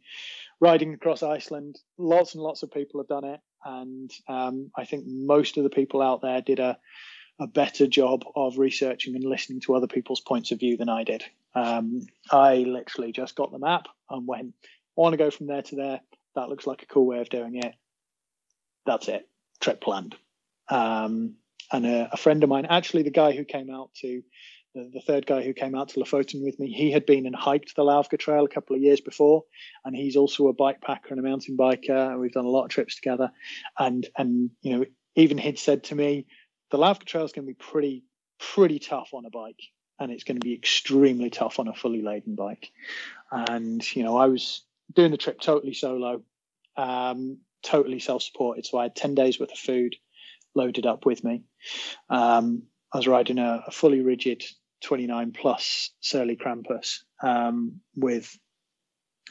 riding 0.62 0.94
across 0.94 1.24
Iceland. 1.24 1.80
Lots 1.98 2.34
and 2.36 2.44
lots 2.44 2.64
of 2.64 2.72
people 2.72 3.00
have 3.00 3.08
done 3.08 3.24
it, 3.24 3.40
and 3.64 4.12
um, 4.28 4.72
I 4.76 4.86
think 4.86 5.06
most 5.08 5.58
of 5.58 5.64
the 5.64 5.70
people 5.70 6.02
out 6.02 6.22
there 6.22 6.42
did 6.42 6.60
a 6.60 6.78
a 7.40 7.48
better 7.48 7.88
job 7.88 8.24
of 8.36 8.58
researching 8.58 9.16
and 9.16 9.24
listening 9.24 9.62
to 9.62 9.74
other 9.74 9.88
people's 9.88 10.20
points 10.20 10.52
of 10.52 10.60
view 10.60 10.78
than 10.78 10.90
I 10.90 11.04
did. 11.04 11.24
Um, 11.56 12.06
I 12.30 12.58
literally 12.58 13.12
just 13.12 13.36
got 13.36 13.52
the 13.52 13.60
map 13.60 13.88
and 14.10 14.28
went, 14.28 14.54
I 14.64 14.68
want 14.96 15.14
to 15.14 15.18
go 15.18 15.32
from 15.32 15.48
there 15.48 15.62
to 15.62 15.76
there. 15.76 16.02
That 16.36 16.50
looks 16.50 16.68
like 16.68 16.84
a 16.84 16.88
cool 16.88 17.06
way 17.06 17.20
of 17.20 17.30
doing 17.30 17.56
it. 17.56 17.74
That's 18.86 19.08
it. 19.08 19.28
Trip 19.62 19.80
planned. 19.80 20.16
Um, 20.70 21.36
and 21.72 21.86
a, 21.86 22.10
a, 22.12 22.18
friend 22.18 22.44
of 22.44 22.50
mine, 22.50 22.66
actually 22.66 23.04
the 23.04 23.10
guy 23.10 23.32
who 23.32 23.46
came 23.46 23.70
out 23.70 23.92
to 24.02 24.22
the, 24.76 24.90
the, 24.94 25.02
third 25.02 25.26
guy 25.26 25.44
who 25.44 25.54
came 25.54 25.76
out 25.76 25.90
to 25.90 26.00
Lofoten 26.00 26.44
with 26.44 26.60
me, 26.60 26.72
he 26.72 26.92
had 26.92 27.06
been 27.06 27.26
and 27.26 27.36
hiked 27.36 27.76
the 27.76 27.84
Laufga 27.84 28.18
Trail 28.20 28.46
a 28.46 28.50
couple 28.50 28.76
of 28.76 28.82
years 28.82 29.02
before, 29.02 29.44
and 29.84 29.96
he's 29.96 30.16
also 30.16 30.48
a 30.48 30.54
bike 30.54 30.82
packer 30.82 31.10
and 31.10 31.20
a 31.20 31.28
mountain 31.28 31.58
biker. 31.58 32.12
And 32.12 32.20
we've 32.20 32.32
done 32.32 32.46
a 32.46 32.50
lot 32.50 32.66
of 32.66 32.70
trips 32.70 32.96
together, 32.96 33.32
and 33.78 34.08
and 34.18 34.52
you 34.62 34.78
know 34.78 34.86
even 35.16 35.38
he'd 35.38 35.60
said 35.60 35.86
to 35.86 35.96
me, 35.96 36.28
the 36.72 36.78
Laufga 36.78 37.06
Trail 37.06 37.26
is 37.26 37.32
going 37.32 37.46
to 37.46 37.54
be 37.54 37.58
pretty 37.60 38.04
pretty 38.40 38.80
tough 38.80 39.10
on 39.14 39.26
a 39.26 39.30
bike 39.30 39.60
and 40.00 40.12
it's 40.12 40.24
going 40.24 40.40
to 40.40 40.46
be 40.46 40.54
extremely 40.54 41.30
tough 41.30 41.60
on 41.60 41.68
a 41.68 41.74
fully 41.74 42.02
laden 42.02 42.36
bike. 42.36 42.72
And 43.32 43.84
you 43.96 44.04
know, 44.04 44.18
I 44.18 44.28
was 44.28 44.64
doing 44.94 45.12
the 45.12 45.18
trip 45.18 45.40
totally 45.40 45.74
solo, 45.74 46.24
um, 46.78 47.40
totally 47.62 48.00
self-supported. 48.00 48.66
So 48.66 48.78
I 48.78 48.84
had 48.84 48.96
ten 48.96 49.16
days 49.16 49.40
worth 49.40 49.52
of 49.52 49.58
food 49.58 49.96
loaded 50.56 50.86
up 50.86 51.06
with 51.06 51.24
me. 51.24 51.44
Um, 52.10 52.64
I 52.92 52.98
was 52.98 53.08
riding 53.08 53.38
a, 53.38 53.64
a, 53.68 53.72
fully 53.72 54.02
rigid 54.02 54.44
29 54.82 55.32
plus 55.32 55.92
Surly 56.00 56.36
Krampus 56.36 57.00
um, 57.24 57.82
with, 57.96 58.38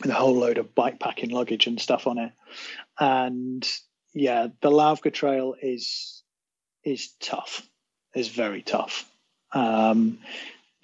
with 0.01 0.11
a 0.11 0.15
whole 0.15 0.35
load 0.35 0.59
of 0.59 0.75
bike 0.75 1.01
packing 1.01 1.31
luggage 1.31 1.67
and 1.67 1.81
stuff 1.81 2.07
on 2.07 2.19
it. 2.19 2.33
And 2.99 3.67
yeah, 4.15 4.49
the 4.61 4.71
Laufga 4.71 5.13
Trail 5.13 5.55
is 5.61 6.23
is 6.85 7.13
tough. 7.21 7.69
Is 8.15 8.29
very 8.29 8.63
tough. 8.63 9.11
Um, 9.53 10.19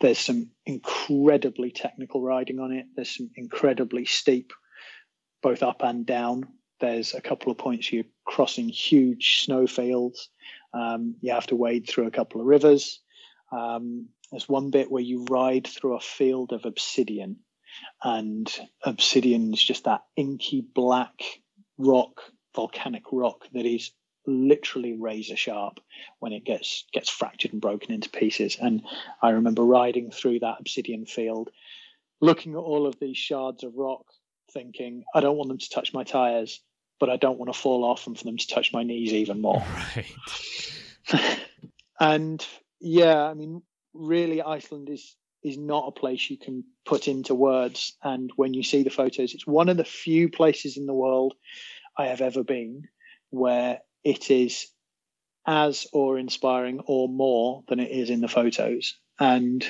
there's 0.01 0.19
some 0.19 0.51
incredibly 0.67 1.71
technical 1.71 2.21
riding 2.21 2.61
on 2.61 2.73
it. 2.73 2.87
There's 2.95 3.17
some 3.17 3.31
incredibly 3.37 4.05
steep, 4.05 4.53
both 5.43 5.63
up 5.63 5.83
and 5.83 6.05
down. 6.05 6.49
There's 6.81 7.15
a 7.15 7.21
couple 7.21 7.51
of 7.51 7.59
points 7.59 7.93
you're 7.93 8.05
crossing 8.25 8.69
huge 8.69 9.45
snowfields. 9.45 10.29
Um, 10.73 11.17
you 11.21 11.33
have 11.33 11.47
to 11.49 11.57
wade 11.57 11.89
through 11.89 12.07
a 12.07 12.11
couple 12.11 12.41
of 12.41 12.47
rivers. 12.47 13.01
Um, 13.53 14.09
there's 14.35 14.49
one 14.49 14.71
bit 14.71 14.91
where 14.91 15.03
you 15.03 15.27
ride 15.31 15.65
through 15.65 15.95
a 15.95 16.01
field 16.01 16.53
of 16.53 16.65
obsidian, 16.65 17.37
and 18.03 18.53
obsidian 18.83 19.55
is 19.55 19.63
just 19.63 19.85
that 19.85 20.03
inky 20.17 20.61
black 20.61 21.23
rock, 21.79 22.21
volcanic 22.53 23.05
rock 23.13 23.47
that 23.53 23.65
is 23.65 23.93
literally 24.27 24.95
razor 24.95 25.37
sharp 25.37 25.79
when 26.19 26.33
it 26.33 26.45
gets 26.45 26.85
gets 26.93 27.09
fractured 27.09 27.53
and 27.53 27.63
broken 27.63 27.95
into 27.95 28.11
pieces. 28.11 28.57
And 28.61 28.83
I 29.23 29.31
remember 29.31 29.63
riding 29.63 30.11
through 30.11 30.41
that 30.41 30.57
obsidian 30.59 31.07
field, 31.07 31.51
looking 32.21 32.55
at 32.55 32.59
all 32.59 32.89
of 32.89 32.99
these 32.99 33.17
shards 33.17 33.63
of 33.63 33.77
rock, 33.77 34.05
thinking, 34.51 35.05
I 35.15 35.21
don't 35.21 35.37
want 35.37 35.47
them 35.47 35.59
to 35.59 35.71
touch 35.71 35.95
my 35.95 36.03
tires, 36.03 36.61
but 36.99 37.09
I 37.09 37.19
don't 37.19 37.39
want 37.39 37.53
to 37.53 37.59
fall 37.59 37.85
off 37.85 38.09
and 38.09 38.19
for 38.19 38.25
them 38.25 38.37
to 38.37 38.49
touch 38.49 38.73
my 38.73 38.83
knees 38.83 39.13
even 39.13 39.41
more. 39.41 39.65
Right. 39.97 41.39
and 42.01 42.45
yeah, 42.81 43.23
I 43.23 43.35
mean, 43.35 43.63
really, 43.95 44.43
Iceland 44.43 44.91
is 44.91 45.17
is 45.45 45.59
not 45.59 45.89
a 45.89 45.93
place 45.93 46.31
you 46.31 46.39
can 46.39 46.65
put 46.87 47.07
into 47.07 47.35
words. 47.35 47.97
And 48.03 48.33
when 48.35 48.55
you 48.55 48.63
see 48.63 48.83
the 48.83 48.91
photos, 48.91 49.35
it's 49.35 49.47
one 49.47 49.69
of 49.69 49.77
the 49.77 49.85
few 49.85 50.31
places 50.31 50.79
in 50.79 50.87
the 50.87 50.95
world 50.95 51.35
I 51.99 52.07
have 52.07 52.23
ever 52.23 52.43
been 52.43 52.89
where 53.29 53.81
it 54.03 54.31
is 54.31 54.67
as 55.47 55.87
awe 55.93 56.17
inspiring 56.17 56.81
or 56.87 57.09
more 57.09 57.63
than 57.69 57.79
it 57.79 57.91
is 57.91 58.09
in 58.09 58.23
the 58.23 58.29
photos. 58.29 58.97
And, 59.21 59.63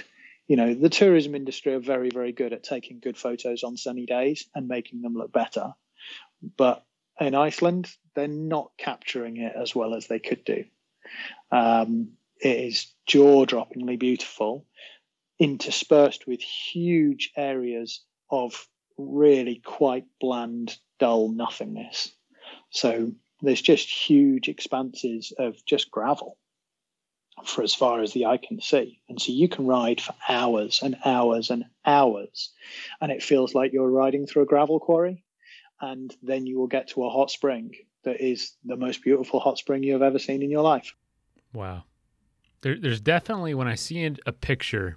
you 0.46 0.56
know, 0.56 0.74
the 0.74 0.88
tourism 0.88 1.34
industry 1.34 1.74
are 1.74 1.80
very, 1.80 2.10
very 2.10 2.30
good 2.30 2.52
at 2.52 2.62
taking 2.62 3.00
good 3.00 3.18
photos 3.18 3.64
on 3.64 3.76
sunny 3.76 4.06
days 4.06 4.46
and 4.54 4.68
making 4.68 5.02
them 5.02 5.14
look 5.14 5.32
better. 5.32 5.72
But 6.56 6.84
in 7.20 7.34
Iceland, 7.34 7.90
they're 8.14 8.28
not 8.28 8.70
capturing 8.78 9.38
it 9.38 9.54
as 9.56 9.74
well 9.74 9.94
as 9.94 10.06
they 10.06 10.20
could 10.20 10.44
do. 10.44 10.64
Um, 11.50 12.12
it 12.40 12.56
is 12.56 12.92
jaw 13.06 13.44
droppingly 13.44 13.98
beautiful 13.98 14.66
interspersed 15.38 16.26
with 16.26 16.40
huge 16.40 17.32
areas 17.36 18.00
of 18.30 18.68
really 18.96 19.60
quite 19.64 20.04
bland, 20.20 20.76
dull 20.98 21.28
nothingness. 21.28 22.12
So 22.70 23.12
there's 23.42 23.62
just 23.62 23.88
huge 23.88 24.48
expanses 24.48 25.32
of 25.38 25.64
just 25.66 25.90
gravel 25.90 26.38
for 27.44 27.62
as 27.62 27.74
far 27.74 28.00
as 28.00 28.12
the 28.12 28.26
eye 28.26 28.36
can 28.36 28.60
see. 28.60 29.00
And 29.08 29.20
so 29.20 29.32
you 29.32 29.48
can 29.48 29.66
ride 29.66 30.00
for 30.00 30.14
hours 30.28 30.80
and 30.82 30.96
hours 31.04 31.50
and 31.50 31.64
hours, 31.84 32.50
and 33.00 33.10
it 33.10 33.22
feels 33.22 33.54
like 33.54 33.72
you're 33.72 33.90
riding 33.90 34.26
through 34.26 34.42
a 34.42 34.46
gravel 34.46 34.78
quarry. 34.78 35.24
And 35.80 36.14
then 36.22 36.46
you 36.46 36.58
will 36.58 36.68
get 36.68 36.88
to 36.88 37.04
a 37.04 37.10
hot 37.10 37.30
spring 37.30 37.72
that 38.04 38.20
is 38.20 38.52
the 38.64 38.76
most 38.76 39.02
beautiful 39.02 39.40
hot 39.40 39.58
spring 39.58 39.82
you 39.82 39.92
have 39.94 40.02
ever 40.02 40.20
seen 40.20 40.42
in 40.42 40.50
your 40.50 40.62
life. 40.62 40.94
Wow. 41.52 41.84
There, 42.64 42.78
there's 42.80 43.00
definitely, 43.02 43.52
when 43.52 43.68
I 43.68 43.74
see 43.74 44.10
a 44.24 44.32
picture 44.32 44.96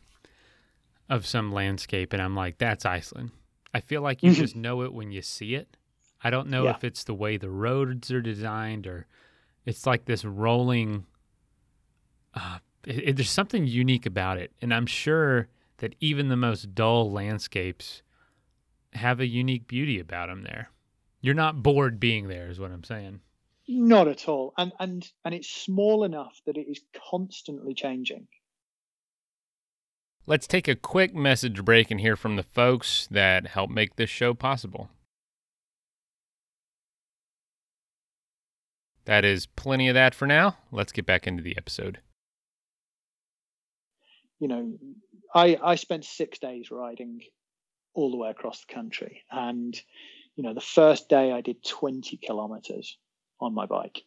of 1.10 1.28
some 1.28 1.52
landscape 1.52 2.14
and 2.14 2.22
I'm 2.22 2.34
like, 2.34 2.58
that's 2.58 2.86
Iceland. 2.86 3.32
I 3.74 3.82
feel 3.82 4.02
like 4.02 4.24
you 4.24 4.32
mm-hmm. 4.32 4.42
just 4.42 4.56
know 4.56 4.84
it 4.84 4.94
when 4.94 5.12
you 5.12 5.22
see 5.22 5.54
it. 5.54 5.76
I 6.24 6.30
don't 6.30 6.48
know 6.48 6.64
yeah. 6.64 6.76
if 6.78 6.86
it's 6.86 7.04
the 7.04 7.14
way 7.14 7.36
the 7.36 7.50
roads 7.50 8.10
are 8.10 8.22
designed 8.22 8.88
or 8.88 9.06
it's 9.66 9.86
like 9.86 10.06
this 10.06 10.24
rolling. 10.24 11.08
Uh, 12.34 12.60
it, 12.86 13.10
it, 13.10 13.16
there's 13.18 13.30
something 13.30 13.68
unique 13.68 14.06
about 14.06 14.38
it. 14.38 14.54
And 14.62 14.74
I'm 14.74 14.86
sure 14.86 15.50
that 15.80 15.94
even 16.00 16.30
the 16.30 16.38
most 16.38 16.74
dull 16.74 17.12
landscapes 17.12 18.02
have 18.94 19.20
a 19.20 19.28
unique 19.28 19.68
beauty 19.68 20.00
about 20.00 20.30
them 20.30 20.44
there. 20.44 20.70
You're 21.20 21.36
not 21.36 21.62
bored 21.62 22.00
being 22.00 22.30
there, 22.30 22.48
is 22.48 22.62
what 22.62 22.72
I'm 22.72 22.86
saying. 22.86 23.20
Not 23.68 24.08
at 24.08 24.28
all. 24.30 24.54
And, 24.58 24.72
and, 24.80 25.10
and 25.26 25.36
it's 25.36 25.50
small 25.50 26.04
enough 26.04 26.40
that 26.46 26.58
it 26.58 26.68
is 26.70 26.82
constantly 27.10 27.74
changing. 27.74 28.28
Let's 30.26 30.48
take 30.48 30.68
a 30.68 30.76
quick 30.76 31.14
message 31.14 31.64
break 31.64 31.92
and 31.92 32.00
hear 32.00 32.16
from 32.16 32.36
the 32.36 32.44
folks 32.44 33.08
that 33.12 33.48
help 33.48 33.70
make 33.70 33.96
this 33.96 34.10
show 34.10 34.34
possible. 34.34 34.90
That 39.06 39.24
is 39.24 39.46
plenty 39.46 39.88
of 39.88 39.94
that 39.94 40.14
for 40.14 40.28
now. 40.28 40.58
Let's 40.70 40.92
get 40.92 41.06
back 41.06 41.28
into 41.28 41.42
the 41.42 41.56
episode. 41.56 42.00
You 44.40 44.50
know, 44.50 44.74
I 45.34 45.58
I 45.64 45.76
spent 45.76 46.04
six 46.04 46.40
days 46.40 46.70
riding 46.72 47.22
all 47.94 48.12
the 48.12 48.18
way 48.18 48.30
across 48.30 48.66
the 48.66 48.74
country, 48.74 49.24
and 49.32 49.82
you 50.36 50.44
know, 50.44 50.54
the 50.54 50.60
first 50.60 51.08
day 51.08 51.32
I 51.32 51.40
did 51.40 51.64
20 51.64 52.18
kilometers 52.18 52.98
on 53.40 53.54
my 53.54 53.66
bike. 53.66 54.04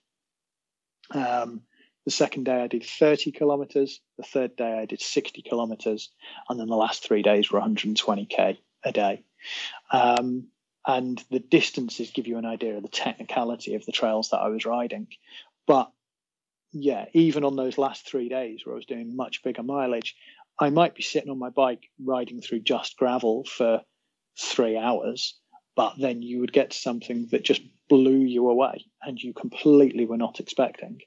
Um, 1.12 1.62
the 2.04 2.10
second 2.10 2.44
day 2.44 2.62
I 2.62 2.66
did 2.66 2.84
30 2.84 3.32
kilometers. 3.32 4.00
The 4.16 4.24
third 4.24 4.56
day 4.56 4.78
I 4.78 4.86
did 4.86 5.00
60 5.00 5.42
kilometers. 5.42 6.10
And 6.48 6.58
then 6.58 6.68
the 6.68 6.76
last 6.76 7.04
three 7.04 7.22
days 7.22 7.50
were 7.50 7.60
120K 7.60 8.58
a 8.84 8.92
day. 8.92 9.24
Um, 9.92 10.48
and 10.86 11.22
the 11.30 11.40
distances 11.40 12.10
give 12.10 12.26
you 12.26 12.38
an 12.38 12.46
idea 12.46 12.76
of 12.76 12.82
the 12.82 12.88
technicality 12.88 13.74
of 13.74 13.84
the 13.84 13.92
trails 13.92 14.30
that 14.30 14.38
I 14.38 14.48
was 14.48 14.64
riding. 14.64 15.08
But 15.66 15.90
yeah, 16.72 17.06
even 17.12 17.44
on 17.44 17.56
those 17.56 17.78
last 17.78 18.08
three 18.08 18.28
days 18.28 18.62
where 18.64 18.74
I 18.74 18.76
was 18.76 18.86
doing 18.86 19.16
much 19.16 19.42
bigger 19.42 19.62
mileage, 19.62 20.16
I 20.58 20.70
might 20.70 20.94
be 20.94 21.02
sitting 21.02 21.30
on 21.30 21.38
my 21.38 21.50
bike 21.50 21.90
riding 22.02 22.40
through 22.40 22.60
just 22.60 22.96
gravel 22.96 23.44
for 23.44 23.82
three 24.38 24.76
hours, 24.76 25.38
but 25.76 25.94
then 25.98 26.22
you 26.22 26.40
would 26.40 26.52
get 26.52 26.72
something 26.72 27.28
that 27.30 27.44
just 27.44 27.62
blew 27.90 28.20
you 28.20 28.48
away 28.48 28.86
and 29.02 29.20
you 29.20 29.34
completely 29.34 30.06
were 30.06 30.16
not 30.16 30.40
expecting. 30.40 31.00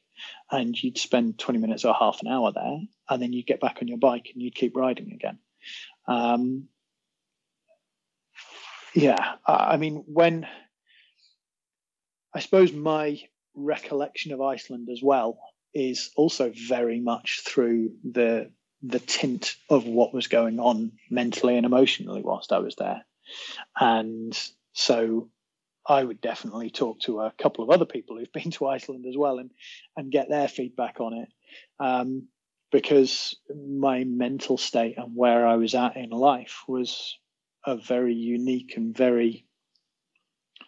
And 0.51 0.81
you'd 0.81 0.99
spend 0.99 1.39
20 1.39 1.59
minutes 1.59 1.85
or 1.85 1.95
half 1.95 2.21
an 2.21 2.27
hour 2.27 2.51
there 2.51 2.81
and 3.09 3.21
then 3.21 3.33
you'd 3.33 3.47
get 3.47 3.59
back 3.59 3.79
on 3.81 3.87
your 3.87 3.97
bike 3.97 4.29
and 4.31 4.43
you'd 4.43 4.53
keep 4.53 4.75
riding 4.75 5.11
again. 5.11 5.39
Um, 6.07 6.67
yeah 8.95 9.35
i 9.47 9.77
mean 9.77 10.03
when 10.05 10.45
i 12.33 12.39
suppose 12.39 12.71
my 12.71 13.19
recollection 13.55 14.31
of 14.31 14.41
iceland 14.41 14.87
as 14.91 15.01
well 15.01 15.39
is 15.73 16.11
also 16.15 16.51
very 16.67 16.99
much 16.99 17.41
through 17.43 17.91
the 18.03 18.51
the 18.83 18.99
tint 18.99 19.55
of 19.69 19.85
what 19.85 20.13
was 20.13 20.27
going 20.27 20.59
on 20.59 20.91
mentally 21.09 21.57
and 21.57 21.65
emotionally 21.65 22.21
whilst 22.21 22.51
i 22.51 22.59
was 22.59 22.75
there. 22.75 23.03
And 23.79 24.37
so 24.73 25.29
I 25.87 26.03
would 26.03 26.21
definitely 26.21 26.69
talk 26.69 27.01
to 27.01 27.21
a 27.21 27.33
couple 27.37 27.63
of 27.63 27.69
other 27.69 27.85
people 27.85 28.17
who've 28.17 28.31
been 28.31 28.51
to 28.57 28.67
Iceland 28.67 29.05
as 29.07 29.17
well 29.17 29.39
and 29.39 29.51
and 29.97 30.11
get 30.11 30.29
their 30.29 30.47
feedback 30.47 30.99
on 30.99 31.13
it. 31.13 31.29
Um, 31.79 32.27
because 32.71 33.35
my 33.55 34.03
mental 34.03 34.57
state 34.57 34.97
and 34.97 35.15
where 35.15 35.45
I 35.45 35.57
was 35.57 35.75
at 35.75 35.95
in 35.95 36.09
life 36.09 36.63
was 36.67 37.19
a 37.65 37.77
very 37.77 38.15
unique 38.15 38.73
and 38.75 38.97
very 38.97 39.45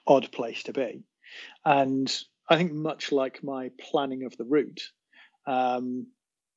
odd 0.06 0.32
place 0.32 0.64
to 0.64 0.74
be. 0.74 1.04
And 1.66 2.16
I 2.48 2.58
think 2.58 2.74
much 2.74 3.12
like 3.12 3.44
my 3.44 3.72
planning 3.80 4.24
of 4.24 4.38
the 4.38 4.46
route, 4.46 4.84
um, 5.48 6.08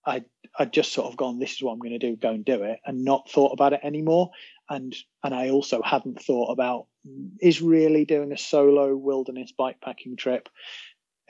I 0.04 0.24
I 0.58 0.64
just 0.64 0.92
sort 0.92 1.10
of 1.10 1.16
gone, 1.16 1.38
this 1.38 1.52
is 1.52 1.62
what 1.62 1.72
I'm 1.72 1.78
going 1.78 1.98
to 1.98 1.98
do, 1.98 2.16
go 2.16 2.30
and 2.30 2.44
do 2.44 2.62
it, 2.62 2.80
and 2.84 3.04
not 3.04 3.30
thought 3.30 3.52
about 3.52 3.72
it 3.72 3.80
anymore. 3.82 4.30
And 4.68 4.94
and 5.24 5.34
I 5.34 5.48
also 5.48 5.82
hadn't 5.82 6.22
thought 6.22 6.50
about 6.50 6.86
is 7.40 7.62
really 7.62 8.04
doing 8.04 8.32
a 8.32 8.38
solo 8.38 8.94
wilderness 8.96 9.52
bikepacking 9.58 10.18
trip 10.18 10.48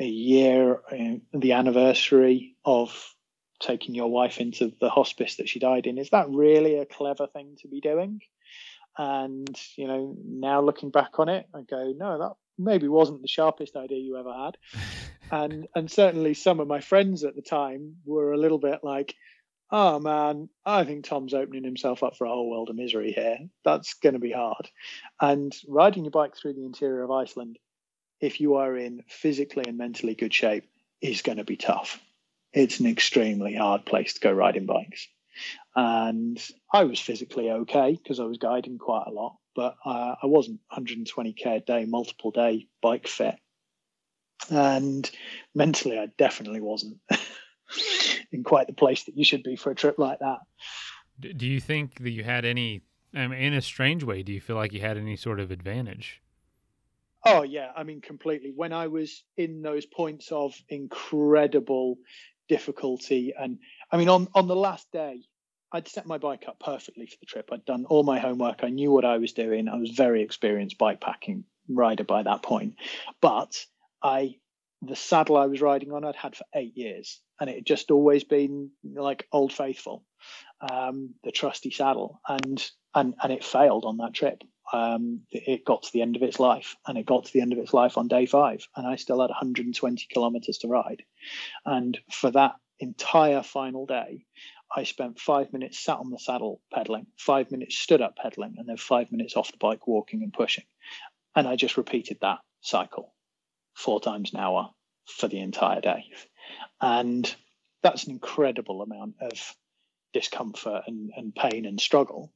a 0.00 0.04
year, 0.04 0.80
uh, 0.90 1.18
the 1.34 1.52
anniversary 1.52 2.54
of 2.64 3.14
taking 3.60 3.94
your 3.94 4.10
wife 4.10 4.38
into 4.38 4.72
the 4.80 4.88
hospice 4.88 5.36
that 5.36 5.48
she 5.48 5.58
died 5.58 5.86
in. 5.86 5.98
Is 5.98 6.10
that 6.10 6.30
really 6.30 6.76
a 6.76 6.86
clever 6.86 7.26
thing 7.26 7.56
to 7.62 7.68
be 7.68 7.80
doing? 7.80 8.20
And 8.96 9.48
you 9.76 9.86
know, 9.86 10.16
now 10.24 10.60
looking 10.60 10.90
back 10.90 11.18
on 11.18 11.28
it, 11.28 11.46
I 11.54 11.62
go, 11.62 11.92
no, 11.96 12.18
that 12.18 12.32
maybe 12.58 12.88
wasn't 12.88 13.22
the 13.22 13.28
sharpest 13.28 13.76
idea 13.76 13.98
you 13.98 14.16
ever 14.16 14.32
had. 14.32 14.56
and 15.30 15.68
and 15.74 15.90
certainly 15.90 16.34
some 16.34 16.60
of 16.60 16.68
my 16.68 16.80
friends 16.80 17.24
at 17.24 17.36
the 17.36 17.42
time 17.42 17.96
were 18.04 18.32
a 18.32 18.38
little 18.38 18.58
bit 18.58 18.80
like, 18.82 19.14
oh 19.70 19.98
man, 20.00 20.48
I 20.64 20.84
think 20.84 21.04
Tom's 21.04 21.34
opening 21.34 21.64
himself 21.64 22.02
up 22.02 22.16
for 22.16 22.24
a 22.24 22.30
whole 22.30 22.50
world 22.50 22.70
of 22.70 22.76
misery 22.76 23.12
here. 23.12 23.38
That's 23.64 23.94
going 23.94 24.14
to 24.14 24.18
be 24.18 24.32
hard. 24.32 24.68
And 25.20 25.54
riding 25.66 26.04
your 26.04 26.10
bike 26.10 26.36
through 26.36 26.54
the 26.54 26.64
interior 26.64 27.02
of 27.02 27.10
Iceland, 27.10 27.58
if 28.20 28.40
you 28.40 28.56
are 28.56 28.76
in 28.76 29.02
physically 29.08 29.64
and 29.66 29.78
mentally 29.78 30.14
good 30.14 30.34
shape, 30.34 30.64
is 31.00 31.22
going 31.22 31.38
to 31.38 31.44
be 31.44 31.56
tough. 31.56 32.00
It's 32.52 32.80
an 32.80 32.86
extremely 32.86 33.54
hard 33.54 33.84
place 33.84 34.14
to 34.14 34.20
go 34.20 34.32
riding 34.32 34.66
bikes. 34.66 35.06
And 35.76 36.42
I 36.72 36.84
was 36.84 36.98
physically 36.98 37.50
okay 37.50 37.92
because 37.92 38.18
I 38.18 38.24
was 38.24 38.38
guiding 38.38 38.78
quite 38.78 39.04
a 39.06 39.12
lot, 39.12 39.36
but 39.54 39.76
uh, 39.84 40.16
I 40.20 40.26
wasn't 40.26 40.60
120k 40.72 41.46
a 41.46 41.60
day, 41.60 41.84
multiple 41.84 42.32
day 42.32 42.66
bike 42.82 43.06
fit. 43.06 43.36
And 44.50 45.08
mentally, 45.54 45.98
I 45.98 46.06
definitely 46.16 46.60
wasn't. 46.60 46.98
in 48.32 48.44
quite 48.44 48.66
the 48.66 48.72
place 48.72 49.04
that 49.04 49.16
you 49.16 49.24
should 49.24 49.42
be 49.42 49.56
for 49.56 49.70
a 49.70 49.74
trip 49.74 49.98
like 49.98 50.18
that. 50.18 50.38
Do 51.20 51.46
you 51.46 51.60
think 51.60 52.02
that 52.02 52.10
you 52.10 52.22
had 52.24 52.44
any, 52.44 52.82
I 53.14 53.26
mean, 53.26 53.40
in 53.40 53.54
a 53.54 53.62
strange 53.62 54.04
way, 54.04 54.22
do 54.22 54.32
you 54.32 54.40
feel 54.40 54.56
like 54.56 54.72
you 54.72 54.80
had 54.80 54.96
any 54.96 55.16
sort 55.16 55.40
of 55.40 55.50
advantage? 55.50 56.22
Oh, 57.24 57.42
yeah. 57.42 57.72
I 57.76 57.82
mean, 57.82 58.00
completely. 58.00 58.52
When 58.54 58.72
I 58.72 58.86
was 58.86 59.24
in 59.36 59.62
those 59.62 59.84
points 59.86 60.30
of 60.30 60.54
incredible 60.68 61.98
difficulty, 62.48 63.34
and 63.38 63.58
I 63.90 63.96
mean, 63.96 64.08
on, 64.08 64.28
on 64.34 64.46
the 64.46 64.56
last 64.56 64.90
day, 64.92 65.22
I'd 65.72 65.88
set 65.88 66.06
my 66.06 66.18
bike 66.18 66.44
up 66.48 66.60
perfectly 66.60 67.06
for 67.06 67.16
the 67.20 67.26
trip. 67.26 67.50
I'd 67.52 67.64
done 67.64 67.84
all 67.86 68.02
my 68.02 68.18
homework. 68.18 68.60
I 68.62 68.70
knew 68.70 68.90
what 68.90 69.04
I 69.04 69.18
was 69.18 69.32
doing. 69.32 69.68
I 69.68 69.76
was 69.76 69.90
very 69.90 70.22
experienced 70.22 70.78
bike 70.78 71.00
packing 71.00 71.44
rider 71.68 72.04
by 72.04 72.22
that 72.22 72.42
point. 72.42 72.76
But 73.20 73.66
I 74.02 74.36
the 74.82 74.96
saddle 74.96 75.36
I 75.36 75.46
was 75.46 75.60
riding 75.60 75.92
on, 75.92 76.04
I'd 76.04 76.16
had 76.16 76.36
for 76.36 76.44
eight 76.54 76.76
years, 76.76 77.20
and 77.40 77.50
it 77.50 77.56
had 77.56 77.66
just 77.66 77.90
always 77.90 78.24
been 78.24 78.70
like 78.84 79.26
Old 79.32 79.52
Faithful, 79.52 80.04
um, 80.60 81.14
the 81.24 81.32
trusty 81.32 81.70
saddle, 81.70 82.20
and 82.28 82.64
and 82.94 83.14
and 83.22 83.32
it 83.32 83.44
failed 83.44 83.84
on 83.84 83.98
that 83.98 84.14
trip. 84.14 84.42
Um, 84.72 85.22
it 85.30 85.64
got 85.64 85.84
to 85.84 85.92
the 85.92 86.02
end 86.02 86.16
of 86.16 86.22
its 86.22 86.38
life, 86.38 86.76
and 86.86 86.96
it 86.96 87.06
got 87.06 87.24
to 87.24 87.32
the 87.32 87.40
end 87.40 87.52
of 87.52 87.58
its 87.58 87.74
life 87.74 87.98
on 87.98 88.08
day 88.08 88.26
five, 88.26 88.66
and 88.76 88.86
I 88.86 88.96
still 88.96 89.20
had 89.20 89.30
120 89.30 90.06
kilometers 90.12 90.58
to 90.58 90.68
ride, 90.68 91.02
and 91.64 91.98
for 92.12 92.30
that 92.30 92.54
entire 92.78 93.42
final 93.42 93.86
day, 93.86 94.24
I 94.74 94.84
spent 94.84 95.18
five 95.18 95.52
minutes 95.52 95.80
sat 95.80 95.98
on 95.98 96.10
the 96.10 96.18
saddle 96.18 96.60
pedaling, 96.72 97.06
five 97.16 97.50
minutes 97.50 97.76
stood 97.76 98.00
up 98.00 98.16
pedaling, 98.16 98.54
and 98.58 98.68
then 98.68 98.76
five 98.76 99.10
minutes 99.10 99.36
off 99.36 99.50
the 99.50 99.58
bike 99.58 99.88
walking 99.88 100.22
and 100.22 100.32
pushing. 100.32 100.64
And 101.34 101.48
I 101.48 101.56
just 101.56 101.76
repeated 101.76 102.18
that 102.20 102.38
cycle 102.60 103.12
four 103.78 104.00
times 104.00 104.32
an 104.32 104.40
hour 104.40 104.70
for 105.06 105.28
the 105.28 105.38
entire 105.38 105.80
day. 105.80 106.04
And 106.80 107.32
that's 107.82 108.04
an 108.04 108.12
incredible 108.12 108.82
amount 108.82 109.14
of 109.20 109.54
discomfort 110.12 110.82
and, 110.88 111.10
and 111.16 111.34
pain 111.34 111.64
and 111.64 111.80
struggle. 111.80 112.32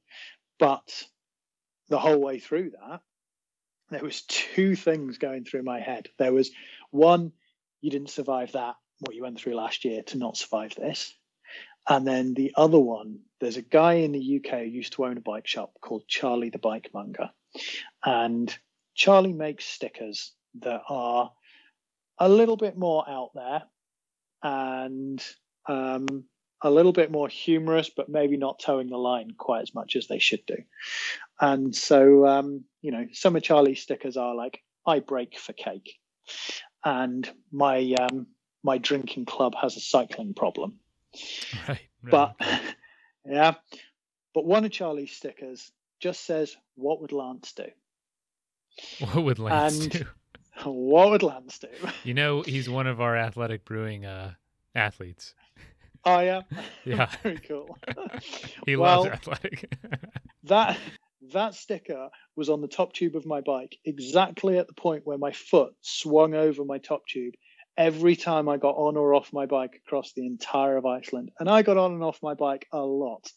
But 0.61 1.05
the 1.89 1.99
whole 1.99 2.21
way 2.21 2.39
through 2.39 2.71
that, 2.71 3.01
there 3.91 4.05
was 4.05 4.23
two 4.23 4.77
things 4.77 5.19
going 5.19 5.45
through 5.45 5.65
my 5.65 5.81
head. 5.81 6.09
There 6.17 6.33
was 6.33 6.53
one, 6.91 7.33
you 7.81 7.91
didn't 7.91 8.11
survive 8.11 8.53
that, 8.53 8.77
what 9.01 9.17
you 9.17 9.23
went 9.23 9.41
through 9.41 9.57
last 9.57 9.85
year 9.85 10.03
to 10.05 10.19
not 10.19 10.37
survive 10.37 10.77
this. 10.77 11.13
And 11.89 12.07
then 12.07 12.35
the 12.35 12.53
other 12.57 12.79
one, 12.79 13.19
there's 13.41 13.57
a 13.57 13.63
guy 13.63 13.95
in 13.95 14.13
the 14.13 14.41
UK 14.41 14.61
who 14.61 14.67
used 14.67 14.93
to 14.93 15.05
own 15.05 15.19
a 15.19 15.21
bike 15.21 15.49
shop 15.49 15.73
called 15.81 16.07
Charlie 16.07 16.51
the 16.51 16.59
Bike 16.59 16.91
Monger. 16.95 17.31
And 18.05 18.57
Charlie 18.95 19.33
makes 19.33 19.65
stickers 19.65 20.33
that 20.61 20.83
are 20.89 21.33
a 22.19 22.29
little 22.29 22.57
bit 22.57 22.77
more 22.77 23.09
out 23.09 23.31
there 23.35 23.63
and 24.43 25.25
um, 25.67 26.25
a 26.63 26.71
little 26.71 26.93
bit 26.93 27.11
more 27.11 27.29
humorous, 27.29 27.91
but 27.95 28.09
maybe 28.09 28.37
not 28.37 28.61
towing 28.61 28.89
the 28.89 28.97
line 28.97 29.33
quite 29.37 29.63
as 29.63 29.75
much 29.75 29.97
as 29.97 30.07
they 30.07 30.19
should 30.19 30.45
do. 30.47 30.57
And 31.41 31.75
so, 31.75 32.27
um, 32.27 32.65
you 32.81 32.93
know, 32.93 33.07
some 33.13 33.37
of 33.37 33.43
Charlie's 33.43 33.83
stickers 33.83 34.17
are 34.17 34.35
like, 34.35 34.61
I 34.87 35.01
break 35.01 35.39
for 35.39 35.53
cake. 35.53 35.99
And 36.85 37.29
my 37.51 37.95
um, 37.99 38.27
my 38.65 38.79
drinking 38.79 39.27
club 39.27 39.55
has 39.61 39.77
a 39.77 39.81
cycling 39.81 40.35
problem. 40.35 40.79
Right, 41.69 41.81
right. 42.03 42.11
But 42.11 42.35
yeah, 43.27 43.55
but 44.35 44.47
one 44.47 44.65
of 44.65 44.71
Charlie's 44.71 45.13
stickers 45.13 45.71
just 46.01 46.25
says, 46.25 46.57
"What 46.75 47.03
would 47.03 47.13
Lance 47.13 47.53
do?" 47.53 47.67
What 49.01 49.25
would 49.25 49.39
Lance 49.39 49.79
and 49.79 49.91
do? 49.91 50.07
What 50.65 51.11
would 51.11 51.23
Lance 51.23 51.59
do? 51.59 51.69
You 52.05 52.15
know, 52.15 52.43
he's 52.43 52.69
one 52.69 52.87
of 52.87 53.01
our 53.01 53.17
Athletic 53.17 53.65
Brewing 53.65 54.05
uh, 54.05 54.35
athletes. 54.75 55.35
Oh 56.05 56.21
yeah, 56.21 56.43
yeah, 56.85 57.11
very 57.23 57.39
cool. 57.39 57.77
he 58.67 58.77
well, 58.77 59.05
loves 59.05 59.11
athletic. 59.13 59.73
that 60.45 60.79
that 61.33 61.55
sticker 61.55 62.09
was 62.37 62.49
on 62.49 62.61
the 62.61 62.69
top 62.69 62.93
tube 62.93 63.17
of 63.17 63.27
my 63.27 63.41
bike, 63.41 63.77
exactly 63.85 64.59
at 64.59 64.67
the 64.67 64.75
point 64.75 65.07
where 65.07 65.19
my 65.19 65.33
foot 65.33 65.75
swung 65.81 66.35
over 66.35 66.65
my 66.65 66.79
top 66.79 67.03
tube 67.07 67.35
every 67.77 68.17
time 68.17 68.49
I 68.49 68.59
got 68.59 68.75
on 68.75 68.97
or 68.97 69.15
off 69.15 69.33
my 69.33 69.47
bike 69.47 69.81
across 69.87 70.13
the 70.13 70.27
entire 70.27 70.77
of 70.77 70.85
Iceland. 70.85 71.31
And 71.39 71.49
I 71.49 71.63
got 71.63 71.79
on 71.79 71.93
and 71.93 72.03
off 72.03 72.19
my 72.23 72.35
bike 72.35 72.67
a 72.73 72.81
lot 72.81 73.31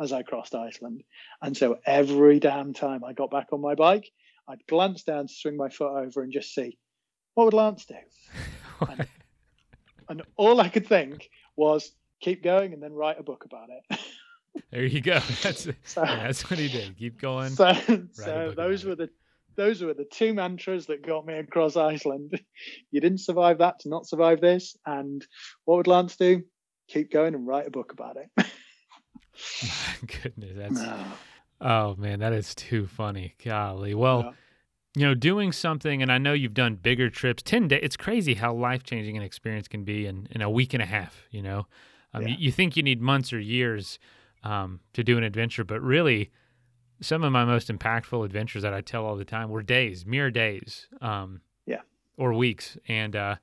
as 0.00 0.12
I 0.12 0.22
crossed 0.22 0.54
Iceland. 0.54 1.02
And 1.40 1.56
so 1.56 1.78
every 1.86 2.38
damn 2.38 2.74
time 2.74 3.02
I 3.02 3.12
got 3.14 3.30
back 3.30 3.46
on 3.52 3.62
my 3.62 3.74
bike, 3.74 4.10
I'd 4.48 4.66
glance 4.66 5.02
down 5.02 5.26
to 5.26 5.32
swing 5.32 5.56
my 5.56 5.68
foot 5.68 5.96
over 5.96 6.22
and 6.22 6.32
just 6.32 6.54
see 6.54 6.78
what 7.38 7.44
would 7.44 7.54
Lance 7.54 7.84
do? 7.84 7.94
and, 8.88 9.06
and 10.08 10.22
all 10.34 10.60
I 10.60 10.68
could 10.68 10.88
think 10.88 11.30
was 11.54 11.92
keep 12.20 12.42
going 12.42 12.72
and 12.72 12.82
then 12.82 12.92
write 12.92 13.20
a 13.20 13.22
book 13.22 13.44
about 13.44 13.68
it. 13.70 14.00
there 14.72 14.84
you 14.84 15.00
go. 15.00 15.20
That's 15.42 15.68
so, 15.84 16.02
yeah, 16.02 16.24
that's 16.24 16.50
what 16.50 16.58
he 16.58 16.66
did. 16.66 16.98
Keep 16.98 17.20
going. 17.20 17.50
So, 17.50 17.74
so 18.10 18.54
those 18.56 18.84
were 18.84 18.96
the 18.96 19.08
those 19.54 19.82
were 19.82 19.94
the 19.94 20.04
two 20.04 20.34
mantras 20.34 20.86
that 20.86 21.06
got 21.06 21.26
me 21.26 21.34
across 21.34 21.76
Iceland. 21.76 22.40
you 22.90 23.00
didn't 23.00 23.18
survive 23.18 23.58
that 23.58 23.78
to 23.80 23.88
not 23.88 24.08
survive 24.08 24.40
this. 24.40 24.76
And 24.84 25.24
what 25.64 25.76
would 25.76 25.86
Lance 25.86 26.16
do? 26.16 26.42
Keep 26.88 27.12
going 27.12 27.36
and 27.36 27.46
write 27.46 27.68
a 27.68 27.70
book 27.70 27.92
about 27.92 28.16
it. 28.16 28.30
My 28.36 30.08
goodness, 30.22 30.54
that's 30.56 30.80
no. 30.80 31.04
Oh 31.60 31.94
man, 31.96 32.20
that 32.20 32.32
is 32.32 32.54
too 32.54 32.86
funny. 32.86 33.34
Golly. 33.44 33.94
Well, 33.94 34.22
yeah. 34.24 34.30
you 34.96 35.06
know, 35.06 35.14
doing 35.14 35.52
something, 35.52 36.02
and 36.02 36.10
I 36.10 36.18
know 36.18 36.32
you've 36.32 36.54
done 36.54 36.76
bigger 36.76 37.10
trips. 37.10 37.42
Ten 37.42 37.68
days. 37.68 37.80
It's 37.82 37.96
crazy 37.96 38.34
how 38.34 38.54
life 38.54 38.82
changing 38.82 39.16
an 39.16 39.22
experience 39.22 39.68
can 39.68 39.84
be 39.84 40.06
in 40.06 40.28
in 40.30 40.42
a 40.42 40.50
week 40.50 40.74
and 40.74 40.82
a 40.82 40.86
half. 40.86 41.26
You 41.30 41.42
know, 41.42 41.66
um, 42.14 42.22
yeah. 42.22 42.28
you, 42.28 42.36
you, 42.38 42.52
think 42.52 42.76
you 42.76 42.82
need 42.82 43.00
months 43.00 43.32
or 43.32 43.40
years 43.40 43.98
um, 44.42 44.80
to 44.94 45.04
do 45.04 45.18
an 45.18 45.24
adventure, 45.24 45.64
but 45.64 45.80
really 45.80 46.30
some 47.00 47.22
of 47.22 47.32
my 47.32 47.44
most 47.44 47.68
impactful 47.68 48.24
adventures 48.24 48.62
that 48.62 48.74
I 48.74 48.80
tell 48.80 49.04
all 49.04 49.16
the 49.16 49.24
time 49.24 49.50
were 49.50 49.62
days, 49.62 50.04
mere 50.04 50.30
days, 50.30 50.88
um, 51.00 51.40
yeah, 51.66 51.82
or 52.16 52.32
weeks, 52.32 52.76
and 52.88 53.14
uh, 53.14 53.36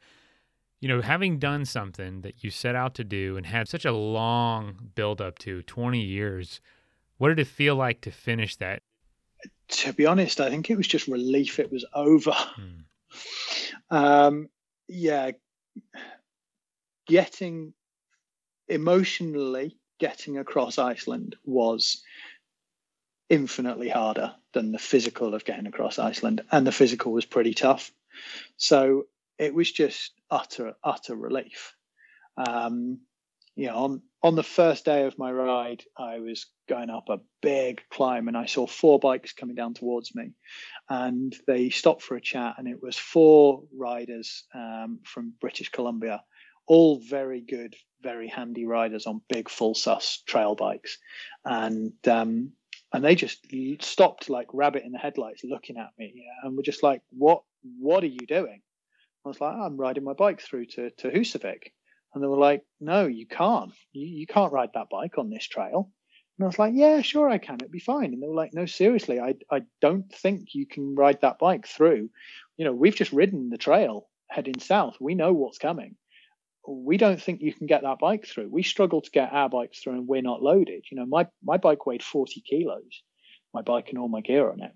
you 0.82 0.88
know, 0.88 1.02
having 1.02 1.40
done 1.40 1.66
something 1.66 2.22
that 2.22 2.44
you 2.44 2.50
set 2.50 2.76
out 2.76 2.96
to 2.96 3.04
do 3.04 3.38
and 3.38 3.46
had 3.46 3.68
such 3.68 3.86
a 3.86 3.92
long 3.92 4.92
build 4.96 5.22
up 5.22 5.40
to 5.40 5.62
twenty 5.64 6.02
years, 6.02 6.60
what 7.18 7.30
did 7.30 7.40
it 7.40 7.48
feel 7.48 7.76
like 7.76 8.02
to 8.02 8.12
finish 8.12 8.56
that? 8.58 8.82
To 9.70 9.94
be 9.94 10.06
honest, 10.06 10.40
I 10.42 10.50
think 10.50 10.70
it 10.70 10.78
was 10.78 10.88
just 10.88 11.08
relief 11.08 11.60
it 11.60 11.72
was 11.72 11.86
over. 11.94 12.34
Hmm. 12.34 12.82
Um, 13.90 14.50
yeah, 14.88 15.32
getting 17.08 17.74
emotionally 18.68 19.78
getting 20.00 20.38
across 20.38 20.78
Iceland 20.78 21.36
was 21.46 22.04
infinitely 23.30 23.90
harder 23.90 24.36
than 24.54 24.72
the 24.72 24.80
physical 24.80 25.34
of 25.34 25.46
getting 25.46 25.68
across 25.68 26.00
Iceland, 26.00 26.42
and 26.52 26.66
the 26.66 26.72
physical 26.72 27.12
was 27.12 27.26
pretty 27.26 27.54
tough. 27.54 27.92
So 28.58 29.06
it 29.38 29.54
was 29.54 29.72
just 29.72 30.14
utter 30.30 30.74
utter 30.84 31.16
relief. 31.16 31.76
Um, 32.38 33.00
you 33.56 33.68
know, 33.68 33.78
on 33.78 34.02
on 34.22 34.36
the 34.36 34.44
first 34.44 34.86
day 34.86 35.06
of 35.06 35.18
my 35.18 35.32
ride, 35.32 35.84
I 35.98 36.20
was 36.20 36.48
going 36.68 36.90
up 36.90 37.10
a 37.10 37.20
big 37.42 37.82
climb, 37.90 38.28
and 38.28 38.38
I 38.38 38.46
saw 38.46 38.68
four 38.68 39.00
bikes 39.00 39.34
coming 39.34 39.56
down 39.56 39.74
towards 39.74 40.16
me, 40.16 40.32
and 40.90 41.36
they 41.48 41.70
stopped 41.70 42.02
for 42.02 42.16
a 42.16 42.22
chat, 42.22 42.56
and 42.58 42.68
it 42.68 42.82
was 42.82 42.98
four 42.98 43.64
riders 43.76 44.44
um, 44.54 45.00
from 45.04 45.34
British 45.40 45.70
Columbia, 45.70 46.24
all 46.68 47.00
very 47.00 47.42
good, 47.42 47.76
very 48.02 48.28
handy 48.28 48.66
riders 48.66 49.06
on 49.06 49.22
big 49.30 49.50
full 49.50 49.76
sus 49.76 50.22
trail 50.26 50.56
bikes, 50.56 50.98
and 51.44 51.94
um, 52.08 52.52
and 52.94 53.04
they 53.04 53.16
just 53.16 53.46
stopped 53.82 54.30
like 54.30 54.48
rabbit 54.54 54.84
in 54.84 54.92
the 54.92 54.98
headlights 54.98 55.44
looking 55.44 55.78
at 55.78 55.90
me 55.98 56.26
and 56.44 56.56
were 56.56 56.64
just 56.64 56.84
like 56.84 57.02
what 57.10 57.44
what 57.80 58.04
are 58.04 58.08
you 58.08 58.26
doing? 58.28 58.62
I 59.26 59.28
was 59.28 59.42
like 59.42 59.56
i'm 59.56 59.76
riding 59.76 60.04
my 60.04 60.14
bike 60.14 60.40
through 60.40 60.68
to, 60.68 60.92
to 60.92 61.10
husavik 61.10 61.72
and 62.14 62.24
they 62.24 62.28
were 62.28 62.38
like 62.38 62.64
no 62.80 63.06
you 63.08 63.28
can't. 63.28 63.74
You, 63.92 64.08
you 64.08 64.28
can't 64.28 64.54
ride 64.54 64.70
that 64.76 64.90
bike 64.90 65.18
on 65.18 65.30
this 65.30 65.46
trail 65.46 65.90
and 66.38 66.46
i 66.46 66.48
was 66.48 66.60
like 66.60 66.74
yeah 66.76 67.02
sure 67.02 67.30
i 67.30 67.38
can 67.38 67.56
it'd 67.56 67.72
be 67.72 67.80
fine 67.80 68.14
and 68.14 68.22
they 68.22 68.28
were 68.28 68.36
like 68.36 68.54
no 68.54 68.66
seriously 68.66 69.20
i, 69.20 69.36
I 69.52 69.62
don't 69.82 70.12
think 70.14 70.54
you 70.54 70.66
can 70.66 70.96
ride 70.96 71.22
that 71.22 71.40
bike 71.40 71.68
through 71.68 72.10
you 72.58 72.66
know 72.66 72.74
we've 72.74 72.96
just 72.96 73.14
ridden 73.14 73.50
the 73.50 73.58
trail 73.58 74.08
heading 74.30 74.60
south 74.60 74.98
we 75.00 75.16
know 75.16 75.34
what's 75.34 75.58
coming 75.58 75.96
we 76.68 76.98
don't 76.98 77.22
think 77.22 77.42
you 77.42 77.54
can 77.54 77.68
get 77.68 77.84
that 77.84 78.00
bike 78.00 78.26
through. 78.26 78.50
We 78.50 78.64
struggle 78.64 79.02
to 79.02 79.12
get 79.12 79.32
our 79.32 79.50
bikes 79.50 79.80
through 79.80 79.94
and 79.94 80.08
we're 80.08 80.22
not 80.22 80.42
loaded. 80.42 80.86
You 80.90 80.98
know, 80.98 81.06
my, 81.06 81.28
my 81.44 81.58
bike 81.58 81.86
weighed 81.86 82.04
40 82.04 82.42
kilos, 82.42 83.04
my 83.54 83.62
bike 83.62 83.90
and 83.90 83.98
all 83.98 84.08
my 84.08 84.22
gear 84.22 84.50
on 84.50 84.62
it. 84.62 84.72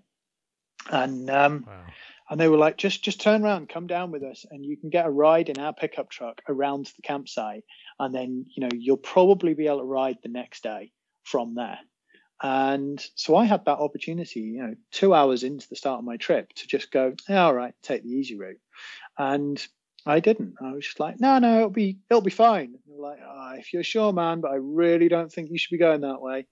And, 0.90 1.28
um, 1.30 1.64
wow. 1.66 1.82
and 2.30 2.40
they 2.40 2.48
were 2.48 2.56
like, 2.56 2.76
just, 2.76 3.02
just 3.02 3.20
turn 3.20 3.44
around, 3.44 3.68
come 3.68 3.86
down 3.86 4.10
with 4.10 4.22
us 4.22 4.46
and 4.50 4.64
you 4.64 4.76
can 4.76 4.90
get 4.90 5.06
a 5.06 5.10
ride 5.10 5.48
in 5.48 5.58
our 5.58 5.72
pickup 5.72 6.10
truck 6.10 6.40
around 6.48 6.86
the 6.86 7.02
campsite. 7.02 7.64
And 7.98 8.14
then, 8.14 8.46
you 8.54 8.62
know, 8.62 8.70
you'll 8.72 8.96
probably 8.96 9.54
be 9.54 9.66
able 9.66 9.78
to 9.78 9.84
ride 9.84 10.18
the 10.22 10.30
next 10.30 10.62
day 10.62 10.92
from 11.30 11.54
there. 11.54 11.78
And 12.42 13.04
so 13.16 13.36
I 13.36 13.44
had 13.44 13.66
that 13.66 13.78
opportunity, 13.78 14.40
you 14.40 14.62
know, 14.62 14.74
two 14.90 15.12
hours 15.14 15.42
into 15.42 15.68
the 15.68 15.76
start 15.76 15.98
of 15.98 16.04
my 16.04 16.16
trip 16.16 16.52
to 16.54 16.66
just 16.66 16.90
go, 16.90 17.14
yeah, 17.28 17.44
all 17.44 17.54
right, 17.54 17.74
take 17.82 18.02
the 18.02 18.10
easy 18.10 18.36
route. 18.36 18.60
And 19.18 19.62
I 20.06 20.20
didn't. 20.20 20.54
I 20.62 20.72
was 20.72 20.86
just 20.86 21.00
like, 21.00 21.20
no, 21.20 21.38
no, 21.38 21.56
it'll 21.58 21.70
be 21.70 21.98
it'll 22.08 22.22
be 22.22 22.30
fine. 22.30 22.74
like, 22.88 23.18
oh, 23.22 23.54
if 23.58 23.72
you're 23.72 23.84
sure, 23.84 24.12
man, 24.12 24.40
but 24.40 24.52
I 24.52 24.56
really 24.56 25.08
don't 25.08 25.30
think 25.30 25.50
you 25.50 25.58
should 25.58 25.72
be 25.72 25.78
going 25.78 26.00
that 26.00 26.22
way. 26.22 26.46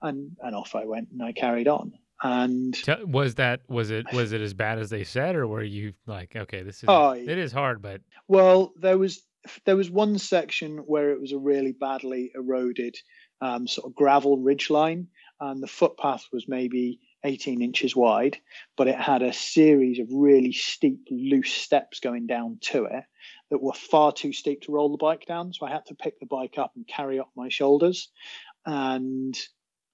And 0.00 0.36
and 0.40 0.54
off 0.54 0.76
I 0.76 0.84
went, 0.84 1.08
and 1.10 1.22
I 1.22 1.32
carried 1.32 1.66
on. 1.66 1.92
And 2.22 2.80
was 3.04 3.34
that 3.36 3.62
was 3.68 3.90
it 3.90 4.06
was 4.12 4.32
it 4.32 4.40
as 4.40 4.54
bad 4.54 4.78
as 4.78 4.90
they 4.90 5.02
said, 5.02 5.34
or 5.34 5.48
were 5.48 5.64
you 5.64 5.94
like, 6.06 6.36
okay, 6.36 6.62
this 6.62 6.76
is 6.76 6.84
oh, 6.86 7.10
it 7.10 7.28
is 7.28 7.50
hard, 7.50 7.82
but 7.82 8.00
well, 8.28 8.72
there 8.76 8.98
was 8.98 9.20
there 9.64 9.76
was 9.76 9.90
one 9.90 10.18
section 10.18 10.78
where 10.78 11.10
it 11.10 11.20
was 11.20 11.32
a 11.32 11.38
really 11.38 11.72
badly 11.72 12.30
eroded 12.36 12.96
um, 13.42 13.66
sort 13.66 13.86
of 13.86 13.94
gravel 13.94 14.38
ridge 14.38 14.70
line, 14.70 15.08
and 15.40 15.62
the 15.62 15.66
footpath 15.66 16.28
was 16.32 16.46
maybe 16.46 17.00
18 17.24 17.60
inches 17.60 17.94
wide, 17.94 18.38
but 18.76 18.88
it 18.88 18.98
had 18.98 19.22
a 19.22 19.32
series 19.32 19.98
of 19.98 20.06
really 20.12 20.52
steep, 20.52 21.00
loose 21.10 21.52
steps 21.52 22.00
going 22.00 22.26
down 22.26 22.58
to 22.60 22.84
it 22.84 23.04
that 23.50 23.60
were 23.62 23.72
far 23.72 24.12
too 24.12 24.32
steep 24.32 24.62
to 24.62 24.72
roll 24.72 24.90
the 24.90 24.96
bike 24.96 25.26
down. 25.26 25.52
So 25.52 25.66
I 25.66 25.70
had 25.70 25.86
to 25.86 25.94
pick 25.94 26.20
the 26.20 26.26
bike 26.26 26.56
up 26.56 26.72
and 26.76 26.86
carry 26.86 27.18
up 27.18 27.30
my 27.36 27.48
shoulders. 27.48 28.08
And 28.64 29.36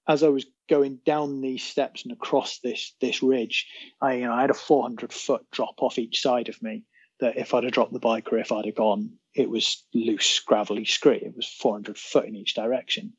as 0.07 0.23
I 0.23 0.29
was 0.29 0.45
going 0.69 0.99
down 1.05 1.41
these 1.41 1.63
steps 1.63 2.03
and 2.03 2.13
across 2.13 2.59
this 2.59 2.93
this 3.01 3.23
ridge, 3.23 3.67
I 3.99 4.13
you 4.13 4.25
know 4.25 4.33
I 4.33 4.41
had 4.41 4.51
a 4.51 4.55
400 4.55 5.11
foot 5.11 5.45
drop 5.51 5.81
off 5.81 5.99
each 5.99 6.21
side 6.21 6.49
of 6.49 6.61
me. 6.61 6.83
That 7.19 7.37
if 7.37 7.53
I'd 7.53 7.65
have 7.65 7.73
dropped 7.73 7.93
the 7.93 7.99
bike 7.99 8.31
or 8.31 8.37
if 8.37 8.51
I'd 8.51 8.65
have 8.65 8.75
gone, 8.75 9.13
it 9.35 9.49
was 9.49 9.83
loose, 9.93 10.39
gravelly 10.39 10.85
scree. 10.85 11.17
It 11.17 11.35
was 11.35 11.47
400 11.47 11.97
foot 11.97 12.25
in 12.25 12.35
each 12.35 12.55
direction. 12.55 13.13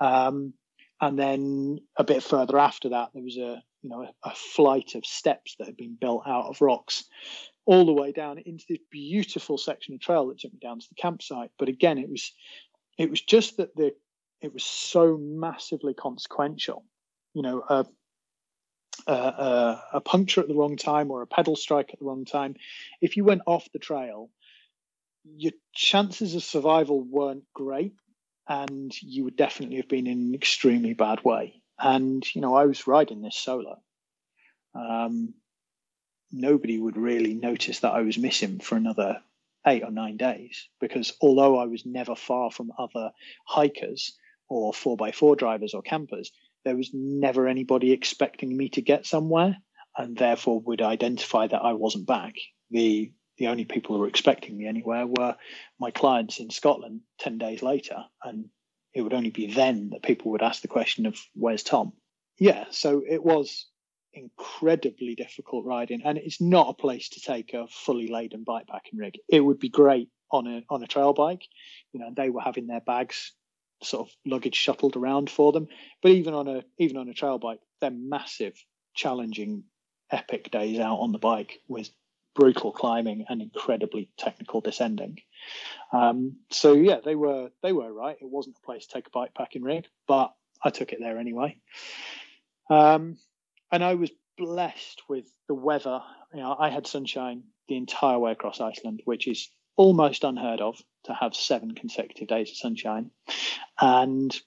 Um, 0.00 0.54
and 1.00 1.18
then 1.18 1.78
a 1.96 2.04
bit 2.04 2.22
further 2.22 2.58
after 2.58 2.90
that, 2.90 3.10
there 3.14 3.22
was 3.22 3.36
a 3.36 3.62
you 3.82 3.88
know 3.88 4.02
a, 4.02 4.28
a, 4.28 4.34
flight 4.34 4.94
of 4.94 5.06
steps 5.06 5.56
that 5.58 5.66
had 5.66 5.76
been 5.76 5.96
built 5.98 6.22
out 6.26 6.46
of 6.46 6.60
rocks, 6.60 7.04
all 7.64 7.86
the 7.86 7.92
way 7.92 8.12
down 8.12 8.38
into 8.38 8.64
this 8.68 8.78
beautiful 8.90 9.56
section 9.56 9.94
of 9.94 10.00
trail 10.00 10.28
that 10.28 10.38
took 10.38 10.52
me 10.52 10.58
down 10.60 10.78
to 10.78 10.86
the 10.88 11.00
campsite. 11.00 11.50
But 11.58 11.68
again, 11.68 11.98
it 11.98 12.10
was 12.10 12.32
it 12.98 13.08
was 13.08 13.20
just 13.20 13.56
that 13.56 13.74
the 13.76 13.94
it 14.42 14.52
was 14.52 14.64
so 14.64 15.16
massively 15.18 15.94
consequential. 15.94 16.84
You 17.34 17.42
know, 17.42 17.62
a, 17.68 17.86
a, 19.06 19.82
a 19.94 20.00
puncture 20.00 20.40
at 20.40 20.48
the 20.48 20.54
wrong 20.54 20.76
time 20.76 21.10
or 21.10 21.22
a 21.22 21.26
pedal 21.26 21.56
strike 21.56 21.90
at 21.92 21.98
the 21.98 22.04
wrong 22.04 22.24
time. 22.24 22.56
If 23.00 23.16
you 23.16 23.24
went 23.24 23.42
off 23.46 23.70
the 23.72 23.78
trail, 23.78 24.30
your 25.24 25.52
chances 25.74 26.34
of 26.34 26.42
survival 26.42 27.02
weren't 27.02 27.44
great 27.54 27.94
and 28.48 28.92
you 29.02 29.24
would 29.24 29.36
definitely 29.36 29.76
have 29.76 29.88
been 29.88 30.06
in 30.06 30.18
an 30.18 30.34
extremely 30.34 30.94
bad 30.94 31.24
way. 31.24 31.60
And 31.78 32.24
you 32.34 32.40
know, 32.40 32.54
I 32.54 32.66
was 32.66 32.86
riding 32.86 33.22
this 33.22 33.36
solo. 33.36 33.80
Um, 34.74 35.34
nobody 36.32 36.78
would 36.78 36.96
really 36.96 37.34
notice 37.34 37.80
that 37.80 37.92
I 37.92 38.02
was 38.02 38.18
missing 38.18 38.60
for 38.60 38.76
another 38.76 39.22
eight 39.66 39.82
or 39.82 39.90
nine 39.90 40.16
days 40.16 40.68
because 40.80 41.12
although 41.20 41.58
I 41.58 41.66
was 41.66 41.84
never 41.84 42.14
far 42.14 42.50
from 42.50 42.72
other 42.78 43.12
hikers 43.44 44.16
or 44.48 44.72
four 44.72 44.96
by 44.96 45.12
four 45.12 45.36
drivers 45.36 45.74
or 45.74 45.82
campers, 45.82 46.32
there 46.64 46.76
was 46.76 46.90
never 46.92 47.48
anybody 47.48 47.92
expecting 47.92 48.56
me 48.56 48.68
to 48.70 48.82
get 48.82 49.06
somewhere 49.06 49.56
and 49.96 50.16
therefore 50.16 50.60
would 50.60 50.82
identify 50.82 51.46
that 51.46 51.62
I 51.62 51.72
wasn't 51.74 52.06
back. 52.06 52.34
The 52.70 53.12
the 53.40 53.48
only 53.48 53.64
people 53.64 53.96
who 53.96 54.02
were 54.02 54.08
expecting 54.08 54.58
me 54.58 54.66
anywhere 54.66 55.06
were 55.06 55.34
my 55.78 55.90
clients 55.90 56.40
in 56.40 56.50
Scotland 56.50 57.00
10 57.20 57.38
days 57.38 57.62
later. 57.62 57.96
And 58.22 58.50
it 58.92 59.00
would 59.00 59.14
only 59.14 59.30
be 59.30 59.46
then 59.46 59.90
that 59.90 60.02
people 60.02 60.32
would 60.32 60.42
ask 60.42 60.60
the 60.60 60.68
question 60.68 61.06
of, 61.06 61.18
where's 61.32 61.62
Tom? 61.62 61.94
Yeah, 62.38 62.66
so 62.70 63.02
it 63.08 63.24
was 63.24 63.66
incredibly 64.12 65.14
difficult 65.14 65.64
riding. 65.64 66.02
And 66.04 66.18
it's 66.18 66.38
not 66.38 66.68
a 66.68 66.74
place 66.74 67.08
to 67.10 67.20
take 67.20 67.54
a 67.54 67.66
fully 67.70 68.08
laden 68.08 68.44
bikepacking 68.46 68.98
rig. 68.98 69.14
It 69.26 69.40
would 69.40 69.58
be 69.58 69.70
great 69.70 70.10
on 70.30 70.46
a, 70.46 70.62
on 70.68 70.82
a 70.82 70.86
trail 70.86 71.14
bike. 71.14 71.46
You 71.94 72.00
know, 72.00 72.10
they 72.14 72.28
were 72.28 72.42
having 72.42 72.66
their 72.66 72.82
bags 72.82 73.32
sort 73.82 74.08
of 74.08 74.14
luggage 74.26 74.56
shuttled 74.56 74.96
around 74.96 75.30
for 75.30 75.52
them. 75.52 75.68
But 76.02 76.12
even 76.12 76.34
on 76.34 76.48
a 76.48 76.64
even 76.78 76.96
on 76.96 77.08
a 77.08 77.14
trail 77.14 77.38
bike, 77.38 77.60
they're 77.80 77.90
massive, 77.90 78.54
challenging, 78.94 79.64
epic 80.10 80.50
days 80.50 80.78
out 80.78 80.98
on 80.98 81.12
the 81.12 81.18
bike 81.18 81.60
with 81.68 81.90
brutal 82.34 82.72
climbing 82.72 83.24
and 83.28 83.42
incredibly 83.42 84.10
technical 84.16 84.60
descending. 84.60 85.18
Um, 85.92 86.36
so 86.50 86.74
yeah, 86.74 86.98
they 87.04 87.14
were 87.14 87.50
they 87.62 87.72
were 87.72 87.92
right. 87.92 88.16
It 88.20 88.28
wasn't 88.28 88.56
a 88.62 88.66
place 88.66 88.86
to 88.86 88.94
take 88.94 89.06
a 89.06 89.10
bikepacking 89.10 89.62
rig, 89.62 89.86
but 90.06 90.32
I 90.62 90.70
took 90.70 90.92
it 90.92 90.98
there 91.00 91.18
anyway. 91.18 91.56
Um, 92.68 93.16
and 93.72 93.82
I 93.82 93.94
was 93.94 94.10
blessed 94.38 95.02
with 95.08 95.26
the 95.48 95.54
weather. 95.54 96.00
You 96.32 96.40
know, 96.40 96.56
I 96.58 96.70
had 96.70 96.86
sunshine 96.86 97.44
the 97.68 97.76
entire 97.76 98.18
way 98.18 98.32
across 98.32 98.60
Iceland, 98.60 99.00
which 99.04 99.26
is 99.26 99.48
almost 99.76 100.24
unheard 100.24 100.60
of 100.60 100.80
to 101.04 101.14
have 101.14 101.34
seven 101.34 101.74
consecutive 101.74 102.28
days 102.28 102.50
of 102.50 102.56
sunshine. 102.56 103.10
And 103.80 104.38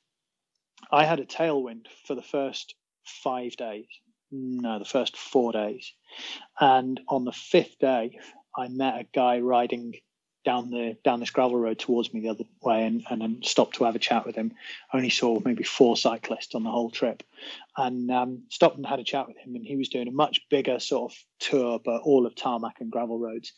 I 0.92 1.06
had 1.06 1.20
a 1.20 1.26
tailwind 1.26 1.88
for 2.06 2.16
the 2.16 2.22
first 2.22 2.76
five 3.06 3.56
days 3.56 3.88
no, 4.34 4.80
the 4.80 4.86
first 4.86 5.16
four 5.16 5.52
days. 5.52 5.94
And 6.60 7.00
on 7.08 7.24
the 7.24 7.32
fifth 7.32 7.78
day, 7.80 8.20
I 8.58 8.68
met 8.68 9.00
a 9.00 9.08
guy 9.14 9.40
riding 9.40 9.94
down 10.44 10.72
the 10.72 10.98
down 11.06 11.22
this 11.22 11.30
gravel 11.30 11.58
road 11.58 11.80
towards 11.80 12.14
me 12.14 12.20
the 12.20 12.30
other 12.30 12.44
way 12.62 12.86
and, 12.86 13.06
and 13.10 13.22
then 13.22 13.40
stopped 13.44 13.76
to 13.76 13.86
have 13.86 13.96
a 13.96 14.00
chat 14.00 14.26
with 14.26 14.36
him. 14.36 14.52
I 14.92 14.98
only 14.98 15.10
saw 15.10 15.40
maybe 15.40 15.64
four 15.64 15.96
cyclists 15.96 16.54
on 16.54 16.64
the 16.64 16.70
whole 16.70 16.90
trip 16.90 17.24
and 17.78 18.12
um, 18.12 18.44
stopped 18.50 18.76
and 18.76 18.86
had 18.86 19.00
a 19.00 19.06
chat 19.06 19.28
with 19.28 19.38
him. 19.38 19.56
And 19.56 19.66
he 19.66 19.78
was 19.78 19.88
doing 19.88 20.08
a 20.08 20.12
much 20.12 20.42
bigger 20.50 20.80
sort 20.80 21.14
of 21.14 21.18
tour, 21.40 21.80
but 21.84 22.02
all 22.02 22.26
of 22.26 22.36
tarmac 22.36 22.82
and 22.82 22.92
gravel 22.92 23.20
roads. 23.20 23.54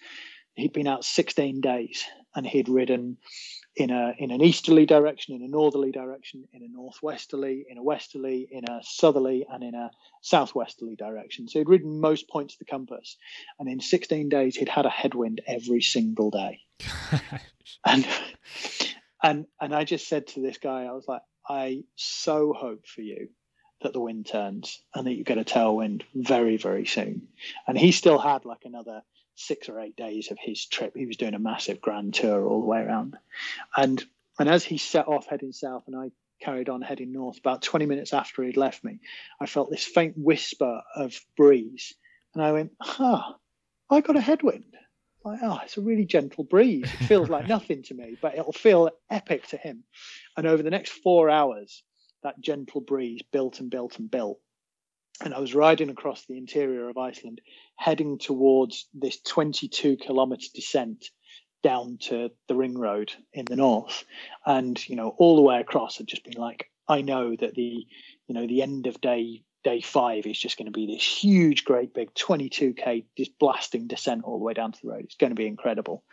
He'd 0.55 0.73
been 0.73 0.87
out 0.87 1.03
16 1.03 1.59
days 1.59 2.05
and 2.35 2.45
he'd 2.45 2.69
ridden 2.69 3.17
in 3.75 3.89
a 3.89 4.13
in 4.17 4.31
an 4.31 4.41
easterly 4.41 4.85
direction, 4.85 5.35
in 5.35 5.41
a 5.41 5.47
northerly 5.47 5.91
direction, 5.91 6.45
in 6.53 6.63
a 6.63 6.67
northwesterly, 6.67 7.65
in 7.69 7.77
a 7.77 7.83
westerly, 7.83 8.47
in 8.49 8.63
a 8.69 8.79
southerly, 8.83 9.45
and 9.49 9.63
in 9.63 9.75
a 9.75 9.91
southwesterly 10.21 10.95
direction. 10.95 11.47
So 11.47 11.59
he'd 11.59 11.69
ridden 11.69 11.99
most 11.99 12.29
points 12.29 12.55
of 12.55 12.59
the 12.59 12.65
compass, 12.65 13.17
and 13.59 13.67
in 13.67 13.79
16 13.79 14.29
days 14.29 14.55
he'd 14.55 14.69
had 14.69 14.85
a 14.85 14.89
headwind 14.89 15.41
every 15.47 15.81
single 15.81 16.31
day. 16.31 16.59
and 17.85 18.07
and 19.21 19.45
and 19.59 19.75
I 19.75 19.83
just 19.83 20.07
said 20.07 20.27
to 20.27 20.41
this 20.41 20.57
guy, 20.57 20.83
I 20.83 20.91
was 20.91 21.07
like, 21.07 21.21
I 21.47 21.83
so 21.95 22.53
hope 22.53 22.85
for 22.87 23.01
you 23.01 23.29
that 23.81 23.93
the 23.93 23.99
wind 23.99 24.25
turns 24.25 24.81
and 24.93 25.05
that 25.05 25.13
you 25.13 25.23
get 25.23 25.37
a 25.37 25.43
tailwind 25.43 26.03
very 26.13 26.57
very 26.57 26.85
soon. 26.85 27.27
And 27.67 27.77
he 27.77 27.91
still 27.91 28.19
had 28.19 28.45
like 28.45 28.63
another 28.63 29.01
six 29.35 29.69
or 29.69 29.79
eight 29.79 29.95
days 29.95 30.31
of 30.31 30.37
his 30.39 30.65
trip. 30.65 30.95
He 30.95 31.05
was 31.05 31.17
doing 31.17 31.33
a 31.33 31.39
massive 31.39 31.81
grand 31.81 32.13
tour 32.13 32.45
all 32.45 32.61
the 32.61 32.67
way 32.67 32.79
around. 32.79 33.17
And 33.75 34.03
and 34.39 34.49
as 34.49 34.63
he 34.63 34.77
set 34.77 35.07
off 35.07 35.27
heading 35.27 35.53
south 35.53 35.83
and 35.87 35.95
I 35.95 36.11
carried 36.41 36.69
on 36.69 36.81
heading 36.81 37.13
north, 37.13 37.37
about 37.37 37.61
20 37.61 37.85
minutes 37.85 38.13
after 38.13 38.43
he'd 38.43 38.57
left 38.57 38.83
me, 38.83 38.99
I 39.39 39.45
felt 39.45 39.69
this 39.69 39.85
faint 39.85 40.17
whisper 40.17 40.81
of 40.95 41.19
breeze. 41.37 41.93
And 42.33 42.43
I 42.43 42.51
went, 42.51 42.73
huh, 42.81 43.33
I 43.89 44.01
got 44.01 44.17
a 44.17 44.21
headwind. 44.21 44.75
Like, 45.23 45.39
oh, 45.41 45.59
it's 45.63 45.77
a 45.77 45.81
really 45.81 46.05
gentle 46.05 46.43
breeze. 46.43 46.83
It 46.83 47.05
feels 47.05 47.29
like 47.29 47.47
nothing 47.55 47.83
to 47.83 47.93
me, 47.93 48.17
but 48.21 48.37
it'll 48.37 48.51
feel 48.51 48.91
epic 49.09 49.47
to 49.47 49.57
him. 49.57 49.83
And 50.35 50.45
over 50.45 50.61
the 50.61 50.69
next 50.69 50.91
four 50.91 51.29
hours, 51.29 51.81
that 52.23 52.39
gentle 52.39 52.81
breeze 52.81 53.21
built 53.31 53.59
and 53.59 53.69
built 53.69 53.97
and 53.97 54.11
built 54.11 54.39
and 55.23 55.33
I 55.33 55.39
was 55.39 55.55
riding 55.55 55.89
across 55.89 56.25
the 56.25 56.37
interior 56.37 56.89
of 56.89 56.97
Iceland, 56.97 57.41
heading 57.75 58.17
towards 58.17 58.87
this 58.93 59.19
22 59.21 59.97
kilometer 59.97 60.47
descent 60.53 61.05
down 61.63 61.97
to 61.99 62.29
the 62.47 62.55
ring 62.55 62.77
road 62.77 63.11
in 63.33 63.45
the 63.45 63.55
north. 63.55 64.03
And, 64.45 64.77
you 64.87 64.95
know, 64.95 65.15
all 65.17 65.35
the 65.35 65.41
way 65.41 65.59
across, 65.59 65.99
I'd 65.99 66.07
just 66.07 66.23
been 66.23 66.39
like, 66.39 66.69
I 66.87 67.01
know 67.01 67.35
that 67.35 67.55
the, 67.55 67.87
you 68.27 68.35
know, 68.35 68.45
the 68.45 68.61
end 68.61 68.87
of 68.87 69.01
day 69.01 69.41
day 69.65 69.81
five 69.81 70.27
is 70.27 70.39
just 70.39 70.57
going 70.57 70.67
to 70.67 70.71
be 70.71 70.85
this 70.85 71.03
huge, 71.03 71.65
great 71.65 71.91
big 71.91 72.13
22k, 72.13 73.03
just 73.17 73.37
blasting 73.39 73.87
descent 73.87 74.23
all 74.23 74.37
the 74.37 74.45
way 74.45 74.53
down 74.53 74.71
to 74.71 74.79
the 74.79 74.89
road. 74.89 75.05
It's 75.05 75.15
going 75.15 75.31
to 75.31 75.35
be 75.35 75.47
incredible. 75.47 76.03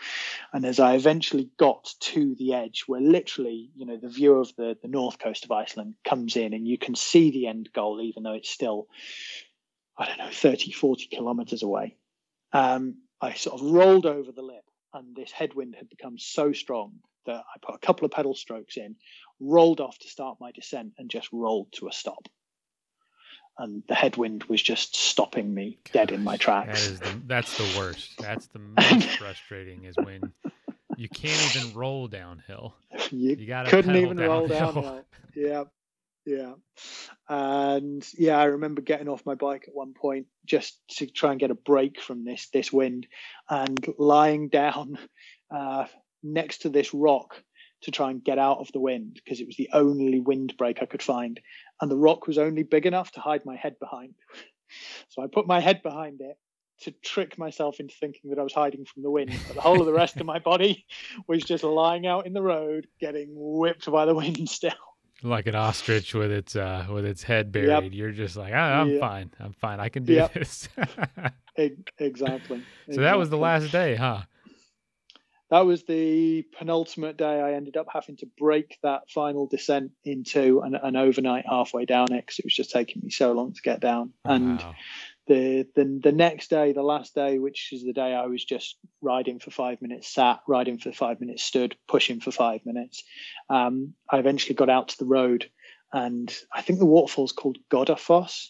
And 0.55 0.65
as 0.65 0.81
I 0.81 0.95
eventually 0.95 1.51
got 1.59 1.93
to 2.01 2.35
the 2.37 2.55
edge, 2.55 2.85
where 2.87 3.03
literally, 3.03 3.71
you 3.77 3.85
know, 3.85 3.99
the 3.99 4.09
view 4.09 4.39
of 4.39 4.57
the, 4.57 4.79
the 4.81 4.89
north 4.89 5.19
coast 5.19 5.45
of 5.45 5.53
Iceland 5.53 5.97
comes 6.03 6.35
in 6.35 6.55
and 6.55 6.67
you 6.67 6.79
can 6.79 6.95
see 6.95 7.31
the 7.31 7.47
end 7.47 7.69
goal, 7.75 8.01
even 8.01 8.23
though 8.23 8.33
it's 8.33 8.49
still, 8.49 8.89
I 9.99 10.07
don't 10.07 10.19
know, 10.19 10.31
30, 10.33 10.73
40 10.73 11.09
kilometers 11.09 11.63
away. 11.63 11.99
Um, 12.55 13.03
I 13.21 13.35
sort 13.35 13.61
of 13.61 13.71
rolled 13.71 14.07
over 14.07 14.33
the 14.33 14.41
lip 14.41 14.65
and 14.95 15.15
this 15.15 15.31
headwind 15.31 15.77
had 15.77 15.91
become 15.91 16.19
so 16.19 16.55
strong 16.55 16.95
that 17.27 17.37
I 17.37 17.59
put 17.61 17.75
a 17.75 17.87
couple 17.87 18.07
of 18.07 18.13
pedal 18.13 18.35
strokes 18.35 18.79
in, 18.79 18.97
rolled 19.41 19.83
off 19.83 19.99
to 19.99 20.09
start 20.09 20.39
my 20.41 20.53
descent, 20.53 20.95
and 20.97 21.11
just 21.11 21.29
rolled 21.33 21.71
to 21.73 21.89
a 21.89 21.93
stop 21.93 22.29
and 23.59 23.83
the 23.89 23.95
headwind 23.95 24.45
was 24.45 24.63
just 24.63 24.97
stopping 24.97 25.53
me 25.53 25.79
Gosh, 25.85 25.93
dead 25.93 26.13
in 26.13 26.25
my 26.25 26.37
tracks. 26.37 26.87
That 26.87 26.93
is 26.93 27.01
the, 27.01 27.23
that's 27.27 27.57
the 27.59 27.79
worst. 27.79 28.19
That's 28.19 28.47
the 28.47 28.59
most 28.77 29.19
frustrating 29.19 29.85
is 29.85 29.97
when 29.97 30.33
you 30.97 31.09
can't 31.09 31.57
even 31.57 31.75
roll 31.75 32.09
downhill. 32.09 32.75
You, 33.11 33.37
you 33.37 33.47
got 33.47 33.67
couldn't 33.67 33.97
even 33.97 34.17
downhill. 34.17 34.39
roll 34.39 34.47
downhill. 34.49 35.05
Yeah, 35.35 35.65
yeah, 36.25 36.53
and 37.29 38.07
yeah, 38.17 38.39
I 38.39 38.45
remember 38.45 38.81
getting 38.81 39.09
off 39.09 39.27
my 39.27 39.35
bike 39.35 39.65
at 39.67 39.75
one 39.75 39.95
point 39.95 40.27
just 40.47 40.79
to 40.97 41.07
try 41.07 41.33
and 41.33 41.41
get 41.41 41.51
a 41.51 41.55
break 41.55 42.01
from 42.01 42.25
this 42.25 42.49
this 42.51 42.73
wind, 42.73 43.07
and 43.49 43.85
lying 43.99 44.49
down 44.49 44.99
uh, 45.51 45.87
next 46.23 46.63
to 46.63 46.69
this 46.69 46.95
rock 46.95 47.43
to 47.83 47.91
try 47.91 48.11
and 48.11 48.23
get 48.23 48.39
out 48.39 48.59
of 48.59 48.71
the 48.73 48.81
wind 48.81 49.15
because 49.15 49.41
it 49.41 49.47
was 49.47 49.57
the 49.57 49.71
only 49.73 50.21
windbreak 50.21 50.79
I 50.81 50.87
could 50.87 51.03
find. 51.03 51.41
And 51.83 51.91
the 51.91 51.97
rock 51.97 52.29
was 52.29 52.39
only 52.39 52.63
big 52.63 52.87
enough 52.87 53.11
to 53.13 53.21
hide 53.21 53.45
my 53.45 53.57
head 53.57 53.79
behind. 53.79 54.15
So 55.11 55.21
I 55.21 55.27
put 55.27 55.47
my 55.47 55.61
head 55.61 55.83
behind 55.83 56.23
it 56.23 56.39
to 56.85 56.93
trick 57.05 57.37
myself 57.37 57.79
into 57.79 57.95
thinking 58.01 58.31
that 58.31 58.39
I 58.39 58.43
was 58.43 58.55
hiding 58.55 58.87
from 58.87 59.03
the 59.03 59.11
wind. 59.11 59.31
But 59.47 59.57
the 59.57 59.61
whole 59.61 59.79
of 59.81 59.87
the 59.87 59.93
rest 59.93 60.17
of 60.17 60.25
my 60.25 60.39
body 60.53 60.87
was 61.29 61.45
just 61.45 61.63
lying 61.63 62.07
out 62.07 62.27
in 62.27 62.33
the 62.33 62.41
road, 62.41 62.87
getting 62.99 63.29
whipped 63.35 63.91
by 63.93 64.07
the 64.07 64.15
wind 64.15 64.49
still. 64.49 64.73
like 65.23 65.47
an 65.47 65.55
ostrich 65.55 66.15
with 66.15 66.33
its 66.33 66.57
uh 66.57 66.87
with 66.91 67.05
its 67.05 67.23
head 67.23 67.53
buried. 67.53 67.69
Yep. 67.69 67.93
You're 67.93 68.13
just 68.13 68.35
like, 68.37 68.55
oh, 68.55 68.57
I'm 68.57 68.93
yep. 68.93 69.01
fine. 69.01 69.31
I'm 69.39 69.53
fine. 69.53 69.79
I 69.79 69.91
can 69.91 70.05
do 70.05 70.15
yep. 70.15 70.33
this. 70.33 70.71
exactly. 71.57 71.91
So 71.99 72.65
exactly. 72.87 72.97
that 72.97 73.19
was 73.19 73.29
the 73.29 73.37
last 73.37 73.71
day, 73.71 73.95
huh? 73.95 74.23
That 75.53 75.67
was 75.67 75.85
the 75.85 76.43
penultimate 76.59 77.17
day. 77.17 77.41
I 77.41 77.53
ended 77.53 77.77
up 77.77 77.87
having 77.93 78.17
to 78.17 78.27
break 78.39 78.79
that 78.83 79.11
final 79.11 79.47
descent 79.47 79.93
into 80.03 80.63
an, 80.63 80.75
an 80.75 80.97
overnight 80.97 81.45
halfway 81.49 81.85
down 81.85 82.13
it 82.13 82.23
because 82.23 82.39
it 82.41 82.45
was 82.45 82.55
just 82.55 82.71
taking 82.71 83.03
me 83.03 83.11
so 83.11 83.33
long 83.33 83.53
to 83.53 83.63
get 83.63 83.79
down. 83.79 84.15
And 84.25 84.59
wow 84.59 84.75
the, 85.27 85.67
the 85.77 86.01
the 86.03 86.13
next 86.13 86.51
day, 86.51 86.73
the 86.73 86.83
last 86.83 87.15
day, 87.15 87.39
which 87.39 87.73
is 87.73 87.85
the 87.85 87.93
day 87.93 88.13
I 88.15 88.27
was 88.27 88.45
just 88.45 88.77
riding 89.01 89.39
for 89.39 89.51
five 89.51 89.81
minutes, 89.81 90.13
sat, 90.13 90.41
riding 90.49 90.79
for 90.79 90.93
five 90.93 91.21
minutes, 91.21 91.43
stood, 91.43 91.77
pushing 91.87 92.21
for 92.21 92.33
five 92.33 92.61
minutes. 92.67 93.05
Um, 93.49 93.95
I 94.11 94.19
eventually 94.19 94.55
got 94.55 94.69
out 94.69 94.89
to 94.89 94.99
the 94.99 95.07
road, 95.07 95.49
and 95.93 96.35
I 96.53 96.63
think 96.63 96.79
the 96.79 96.87
waterfall's 96.87 97.33
called 97.33 97.59
Godafoss. 97.71 98.49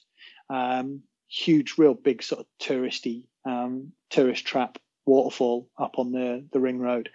Um, 0.49 1.03
huge, 1.29 1.75
real 1.79 1.95
big 1.95 2.23
sort 2.23 2.41
of 2.41 2.47
touristy 2.61 3.25
um, 3.45 3.93
tourist 4.11 4.47
trap 4.47 4.79
waterfall 5.07 5.69
up 5.79 5.99
on 5.99 6.13
the 6.13 6.47
the 6.53 6.61
ring 6.61 6.79
road, 6.79 7.11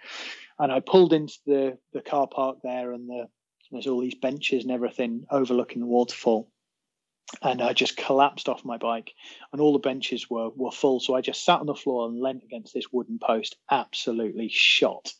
and 0.58 0.72
I 0.72 0.80
pulled 0.80 1.12
into 1.12 1.38
the 1.46 1.78
the 1.92 2.02
car 2.02 2.26
park 2.26 2.58
there, 2.62 2.92
and 2.92 3.08
the 3.08 3.28
there's 3.70 3.86
all 3.86 4.00
these 4.00 4.14
benches 4.14 4.64
and 4.64 4.72
everything 4.72 5.26
overlooking 5.30 5.80
the 5.80 5.86
waterfall 5.86 6.50
and 7.42 7.60
I 7.60 7.72
just 7.72 7.96
collapsed 7.96 8.48
off 8.48 8.64
my 8.64 8.78
bike, 8.78 9.12
and 9.52 9.60
all 9.60 9.72
the 9.72 9.78
benches 9.78 10.30
were 10.30 10.48
were 10.50 10.70
full. 10.70 11.00
So 11.00 11.14
I 11.14 11.20
just 11.20 11.44
sat 11.44 11.60
on 11.60 11.66
the 11.66 11.74
floor 11.74 12.08
and 12.08 12.20
leant 12.20 12.42
against 12.42 12.72
this 12.74 12.90
wooden 12.92 13.18
post, 13.18 13.56
absolutely 13.70 14.48
shot, 14.50 15.12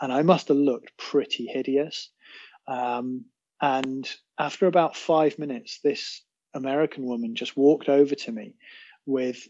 and 0.00 0.12
I 0.12 0.22
must 0.22 0.48
have 0.48 0.56
looked 0.56 0.96
pretty 0.96 1.46
hideous. 1.46 2.10
Um, 2.66 3.26
and 3.60 4.08
after 4.38 4.66
about 4.66 4.96
five 4.96 5.38
minutes, 5.38 5.80
this 5.82 6.22
American 6.52 7.04
woman 7.04 7.34
just 7.34 7.56
walked 7.56 7.88
over 7.88 8.14
to 8.14 8.32
me 8.32 8.54
with 9.06 9.48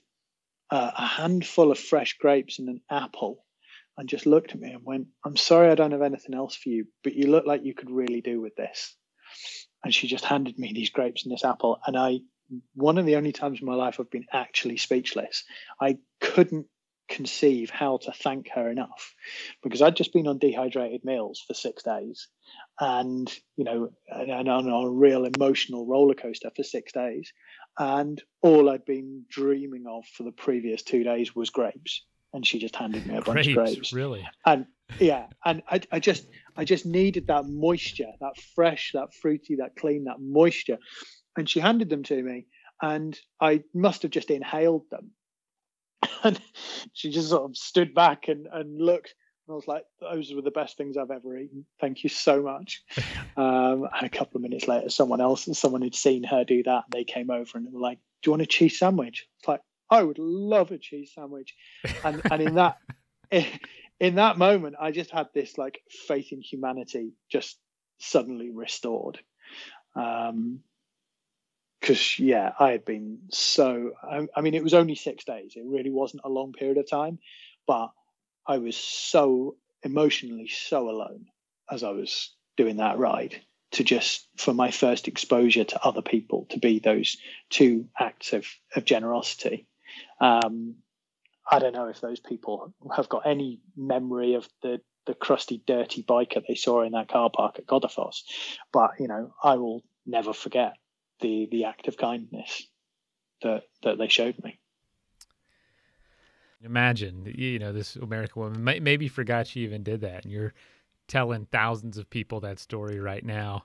uh, 0.70 0.90
a 0.96 1.06
handful 1.06 1.70
of 1.70 1.78
fresh 1.78 2.16
grapes 2.18 2.58
and 2.58 2.68
an 2.68 2.80
apple, 2.90 3.44
and 3.96 4.08
just 4.08 4.26
looked 4.26 4.52
at 4.52 4.60
me 4.60 4.70
and 4.72 4.84
went, 4.84 5.08
"I'm 5.24 5.36
sorry, 5.36 5.70
I 5.70 5.74
don't 5.74 5.92
have 5.92 6.02
anything 6.02 6.34
else 6.34 6.56
for 6.56 6.68
you, 6.68 6.86
but 7.02 7.14
you 7.14 7.28
look 7.28 7.46
like 7.46 7.64
you 7.64 7.74
could 7.74 7.90
really 7.90 8.20
do 8.20 8.40
with 8.40 8.56
this." 8.56 8.96
and 9.84 9.94
she 9.94 10.08
just 10.08 10.24
handed 10.24 10.58
me 10.58 10.72
these 10.72 10.90
grapes 10.90 11.24
and 11.24 11.32
this 11.32 11.44
apple. 11.44 11.78
And 11.86 11.96
i 11.96 12.20
one 12.74 12.98
of 12.98 13.06
the 13.06 13.16
only 13.16 13.32
times 13.32 13.60
in 13.60 13.66
my 13.66 13.74
life 13.74 13.98
i've 13.98 14.10
been 14.10 14.26
actually 14.32 14.76
speechless. 14.76 15.44
I 15.80 15.98
couldn't 16.20 16.66
conceive 17.08 17.70
how 17.70 17.98
to 17.98 18.12
thank 18.12 18.48
her 18.48 18.70
enough 18.70 19.14
because 19.62 19.82
i'd 19.82 19.94
just 19.94 20.14
been 20.14 20.26
on 20.26 20.38
dehydrated 20.38 21.04
meals 21.04 21.44
for 21.46 21.52
six 21.52 21.82
days 21.82 22.28
and 22.80 23.30
you 23.56 23.64
know 23.64 23.90
and, 24.08 24.30
and 24.30 24.48
on 24.48 24.66
a 24.66 24.90
real 24.90 25.26
emotional 25.26 25.86
roller 25.86 26.14
coaster 26.14 26.50
for 26.56 26.62
six 26.62 26.92
days 26.92 27.30
and 27.78 28.22
all 28.42 28.70
i'd 28.70 28.84
been 28.84 29.24
dreaming 29.28 29.84
of 29.88 30.04
for 30.06 30.22
the 30.22 30.32
previous 30.32 30.82
two 30.82 31.02
days 31.02 31.34
was 31.34 31.50
grapes 31.50 32.04
and 32.32 32.46
she 32.46 32.58
just 32.58 32.76
handed 32.76 33.06
me 33.06 33.16
a 33.16 33.22
bunch 33.22 33.46
of 33.46 33.54
grapes 33.54 33.92
really 33.92 34.26
and 34.46 34.66
yeah 34.98 35.26
and 35.44 35.62
I, 35.70 35.80
I 35.90 35.98
just 35.98 36.26
I 36.56 36.64
just 36.64 36.86
needed 36.86 37.26
that 37.26 37.46
moisture, 37.46 38.12
that 38.20 38.36
fresh, 38.54 38.92
that 38.94 39.12
fruity, 39.14 39.56
that 39.56 39.76
clean, 39.76 40.04
that 40.04 40.20
moisture. 40.20 40.78
And 41.36 41.48
she 41.48 41.60
handed 41.60 41.90
them 41.90 42.04
to 42.04 42.22
me, 42.22 42.46
and 42.80 43.18
I 43.40 43.64
must 43.74 44.02
have 44.02 44.10
just 44.10 44.30
inhaled 44.30 44.84
them. 44.90 45.10
And 46.22 46.40
she 46.94 47.10
just 47.10 47.28
sort 47.28 47.50
of 47.50 47.54
stood 47.54 47.94
back 47.94 48.28
and, 48.28 48.46
and 48.50 48.80
looked. 48.80 49.14
And 49.46 49.52
I 49.52 49.56
was 49.56 49.68
like, 49.68 49.84
those 50.00 50.32
were 50.32 50.42
the 50.42 50.50
best 50.50 50.76
things 50.76 50.96
I've 50.96 51.10
ever 51.10 51.36
eaten. 51.36 51.66
Thank 51.80 52.02
you 52.02 52.08
so 52.08 52.42
much. 52.42 52.82
um, 53.36 53.88
and 53.94 54.02
a 54.02 54.08
couple 54.08 54.38
of 54.38 54.42
minutes 54.42 54.66
later, 54.66 54.88
someone 54.88 55.20
else, 55.20 55.48
someone 55.58 55.82
who'd 55.82 55.94
seen 55.94 56.24
her 56.24 56.44
do 56.44 56.62
that, 56.62 56.84
and 56.84 56.92
they 56.92 57.04
came 57.04 57.30
over 57.30 57.58
and 57.58 57.70
were 57.72 57.80
like, 57.80 57.98
Do 58.22 58.28
you 58.28 58.32
want 58.32 58.42
a 58.42 58.46
cheese 58.46 58.78
sandwich? 58.78 59.26
It's 59.38 59.48
like, 59.48 59.60
I 59.90 60.02
would 60.02 60.18
love 60.18 60.70
a 60.70 60.78
cheese 60.78 61.12
sandwich. 61.14 61.54
And, 62.04 62.22
and 62.30 62.42
in 62.42 62.54
that, 62.54 62.78
in 64.00 64.14
that 64.14 64.38
moment, 64.38 64.76
I 64.80 64.90
just 64.92 65.10
had 65.10 65.28
this 65.34 65.58
like 65.58 65.80
faith 65.88 66.32
in 66.32 66.40
humanity 66.40 67.12
just 67.30 67.58
suddenly 67.98 68.50
restored. 68.50 69.18
Um, 69.94 70.60
because 71.80 72.18
yeah, 72.18 72.52
I 72.58 72.70
had 72.70 72.86
been 72.86 73.18
so. 73.30 73.92
I, 74.02 74.26
I, 74.34 74.40
mean, 74.40 74.54
it 74.54 74.64
was 74.64 74.72
only 74.72 74.94
six 74.94 75.24
days. 75.24 75.52
It 75.54 75.64
really 75.66 75.90
wasn't 75.90 76.22
a 76.24 76.30
long 76.30 76.54
period 76.54 76.78
of 76.78 76.88
time, 76.88 77.18
but 77.66 77.90
I 78.46 78.58
was 78.58 78.76
so 78.76 79.56
emotionally 79.82 80.48
so 80.48 80.88
alone 80.90 81.26
as 81.70 81.82
I 81.82 81.90
was 81.90 82.34
doing 82.56 82.76
that 82.76 82.98
ride. 82.98 83.40
To 83.72 83.82
just 83.82 84.28
for 84.36 84.54
my 84.54 84.70
first 84.70 85.08
exposure 85.08 85.64
to 85.64 85.84
other 85.84 86.02
people 86.02 86.46
to 86.50 86.60
be 86.60 86.78
those 86.78 87.16
two 87.50 87.88
acts 87.98 88.32
of 88.32 88.46
of 88.76 88.84
generosity. 88.84 89.66
Um, 90.20 90.76
I 91.50 91.58
don't 91.58 91.74
know 91.74 91.88
if 91.88 92.00
those 92.00 92.20
people 92.20 92.72
have 92.94 93.08
got 93.08 93.26
any 93.26 93.60
memory 93.76 94.34
of 94.34 94.48
the 94.62 94.80
the 95.06 95.14
crusty, 95.14 95.60
dirty 95.66 96.04
biker 96.04 96.42
they 96.46 96.54
saw 96.54 96.82
in 96.82 96.92
that 96.92 97.08
car 97.08 97.30
park 97.30 97.58
at 97.58 97.66
Godafoss, 97.66 98.22
but 98.72 98.92
you 99.00 99.08
know, 99.08 99.34
I 99.42 99.56
will 99.56 99.82
never 100.06 100.32
forget 100.32 100.74
the 101.20 101.48
the 101.50 101.64
act 101.64 101.88
of 101.88 101.96
kindness 101.96 102.68
that 103.42 103.64
that 103.82 103.98
they 103.98 104.08
showed 104.08 104.42
me. 104.42 104.60
Imagine, 106.64 107.32
you 107.36 107.58
know, 107.58 107.72
this 107.72 107.96
American 107.96 108.42
woman 108.42 108.64
may, 108.64 108.80
maybe 108.80 109.08
forgot 109.08 109.46
she 109.46 109.60
even 109.60 109.82
did 109.82 110.00
that, 110.00 110.24
and 110.24 110.32
you're 110.32 110.54
telling 111.08 111.46
thousands 111.52 111.98
of 111.98 112.08
people 112.08 112.40
that 112.40 112.58
story 112.58 112.98
right 112.98 113.24
now 113.24 113.64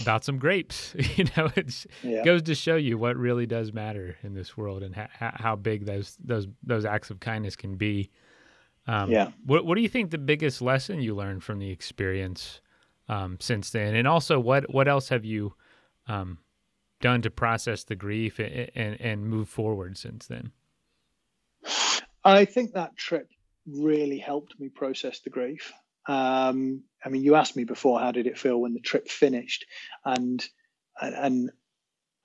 about 0.00 0.24
some 0.24 0.38
grapes. 0.38 0.94
you 1.16 1.24
know, 1.36 1.50
it 1.56 1.86
yeah. 2.02 2.24
goes 2.24 2.42
to 2.42 2.54
show 2.54 2.76
you 2.76 2.98
what 2.98 3.16
really 3.16 3.46
does 3.46 3.72
matter 3.72 4.16
in 4.22 4.34
this 4.34 4.56
world 4.56 4.82
and 4.82 4.94
ha- 4.94 5.08
how 5.34 5.56
big 5.56 5.86
those 5.86 6.16
those 6.22 6.46
those 6.62 6.84
acts 6.84 7.10
of 7.10 7.20
kindness 7.20 7.56
can 7.56 7.76
be. 7.76 8.10
Um, 8.86 9.10
yeah. 9.10 9.30
What 9.44 9.64
What 9.64 9.76
do 9.76 9.82
you 9.82 9.88
think 9.88 10.10
the 10.10 10.18
biggest 10.18 10.62
lesson 10.62 11.00
you 11.00 11.14
learned 11.14 11.42
from 11.42 11.58
the 11.58 11.70
experience 11.70 12.60
um, 13.08 13.36
since 13.40 13.70
then, 13.70 13.94
and 13.94 14.06
also 14.08 14.38
what 14.38 14.72
what 14.72 14.88
else 14.88 15.08
have 15.08 15.24
you 15.24 15.54
um, 16.06 16.38
done 17.00 17.22
to 17.22 17.30
process 17.30 17.84
the 17.84 17.96
grief 17.96 18.38
and, 18.38 18.70
and 18.74 19.00
and 19.00 19.26
move 19.26 19.48
forward 19.48 19.96
since 19.98 20.26
then? 20.26 20.52
I 22.24 22.44
think 22.44 22.72
that 22.72 22.96
trip 22.96 23.28
really 23.66 24.18
helped 24.18 24.58
me 24.58 24.68
process 24.68 25.20
the 25.20 25.30
grief. 25.30 25.72
Um, 26.06 26.82
I 27.04 27.08
mean, 27.08 27.22
you 27.22 27.34
asked 27.34 27.56
me 27.56 27.64
before, 27.64 28.00
how 28.00 28.12
did 28.12 28.26
it 28.26 28.38
feel 28.38 28.60
when 28.60 28.74
the 28.74 28.80
trip 28.80 29.08
finished? 29.08 29.66
And 30.04 30.44
and 31.00 31.50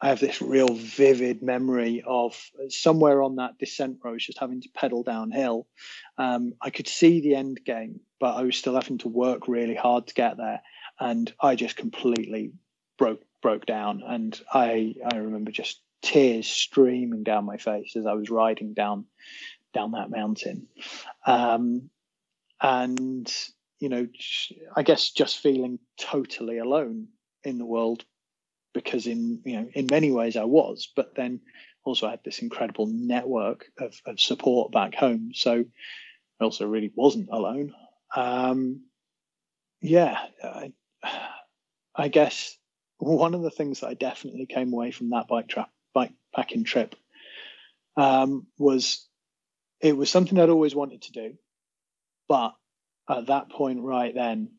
I 0.01 0.07
have 0.09 0.19
this 0.19 0.41
real 0.41 0.67
vivid 0.69 1.41
memory 1.41 2.03
of 2.05 2.39
somewhere 2.69 3.21
on 3.21 3.35
that 3.35 3.57
descent 3.57 3.97
road, 4.03 4.19
just 4.19 4.39
having 4.39 4.61
to 4.61 4.69
pedal 4.69 5.03
downhill. 5.03 5.67
Um, 6.17 6.53
I 6.61 6.69
could 6.69 6.87
see 6.87 7.19
the 7.19 7.35
end 7.35 7.59
game, 7.65 7.99
but 8.19 8.35
I 8.35 8.43
was 8.43 8.55
still 8.55 8.75
having 8.75 8.99
to 8.99 9.09
work 9.09 9.47
really 9.47 9.75
hard 9.75 10.07
to 10.07 10.13
get 10.13 10.37
there, 10.37 10.61
and 10.99 11.31
I 11.41 11.55
just 11.55 11.75
completely 11.75 12.53
broke 12.97 13.21
broke 13.41 13.65
down. 13.65 14.03
And 14.05 14.39
I 14.53 14.95
I 15.11 15.17
remember 15.17 15.51
just 15.51 15.81
tears 16.01 16.47
streaming 16.47 17.23
down 17.23 17.43
my 17.43 17.57
face 17.57 17.95
as 17.97 18.05
I 18.05 18.13
was 18.13 18.29
riding 18.29 18.73
down 18.73 19.05
down 19.73 19.91
that 19.91 20.09
mountain. 20.09 20.67
Um, 21.25 21.89
and 22.61 23.31
you 23.79 23.89
know, 23.89 24.07
I 24.75 24.83
guess 24.83 25.09
just 25.09 25.39
feeling 25.39 25.79
totally 25.97 26.57
alone 26.57 27.07
in 27.43 27.57
the 27.57 27.65
world 27.65 28.03
because 28.73 29.07
in 29.07 29.41
you 29.45 29.61
know 29.61 29.69
in 29.73 29.87
many 29.89 30.11
ways 30.11 30.35
I 30.35 30.43
was, 30.43 30.91
but 30.95 31.15
then 31.15 31.41
also 31.83 32.07
I 32.07 32.11
had 32.11 32.23
this 32.23 32.39
incredible 32.39 32.87
network 32.87 33.65
of, 33.79 33.95
of 34.05 34.19
support 34.19 34.71
back 34.71 34.95
home. 34.95 35.31
So 35.33 35.63
I 36.39 36.43
also 36.43 36.67
really 36.67 36.91
wasn't 36.93 37.29
alone. 37.31 37.73
Um, 38.15 38.81
yeah, 39.81 40.19
I, 40.43 40.73
I 41.95 42.07
guess 42.09 42.57
one 42.97 43.33
of 43.33 43.41
the 43.41 43.49
things 43.49 43.79
that 43.79 43.87
I 43.87 43.93
definitely 43.93 44.45
came 44.45 44.73
away 44.73 44.91
from 44.91 45.11
that 45.11 45.27
bike 45.27 45.47
trap 45.47 45.69
bike 45.93 46.13
packing 46.35 46.63
trip 46.63 46.95
um, 47.97 48.45
was 48.57 49.07
it 49.81 49.95
was 49.95 50.09
something 50.09 50.39
I'd 50.39 50.49
always 50.49 50.75
wanted 50.75 51.03
to 51.03 51.11
do, 51.11 51.37
but 52.27 52.53
at 53.09 53.27
that 53.27 53.49
point 53.49 53.81
right 53.81 54.13
then, 54.13 54.51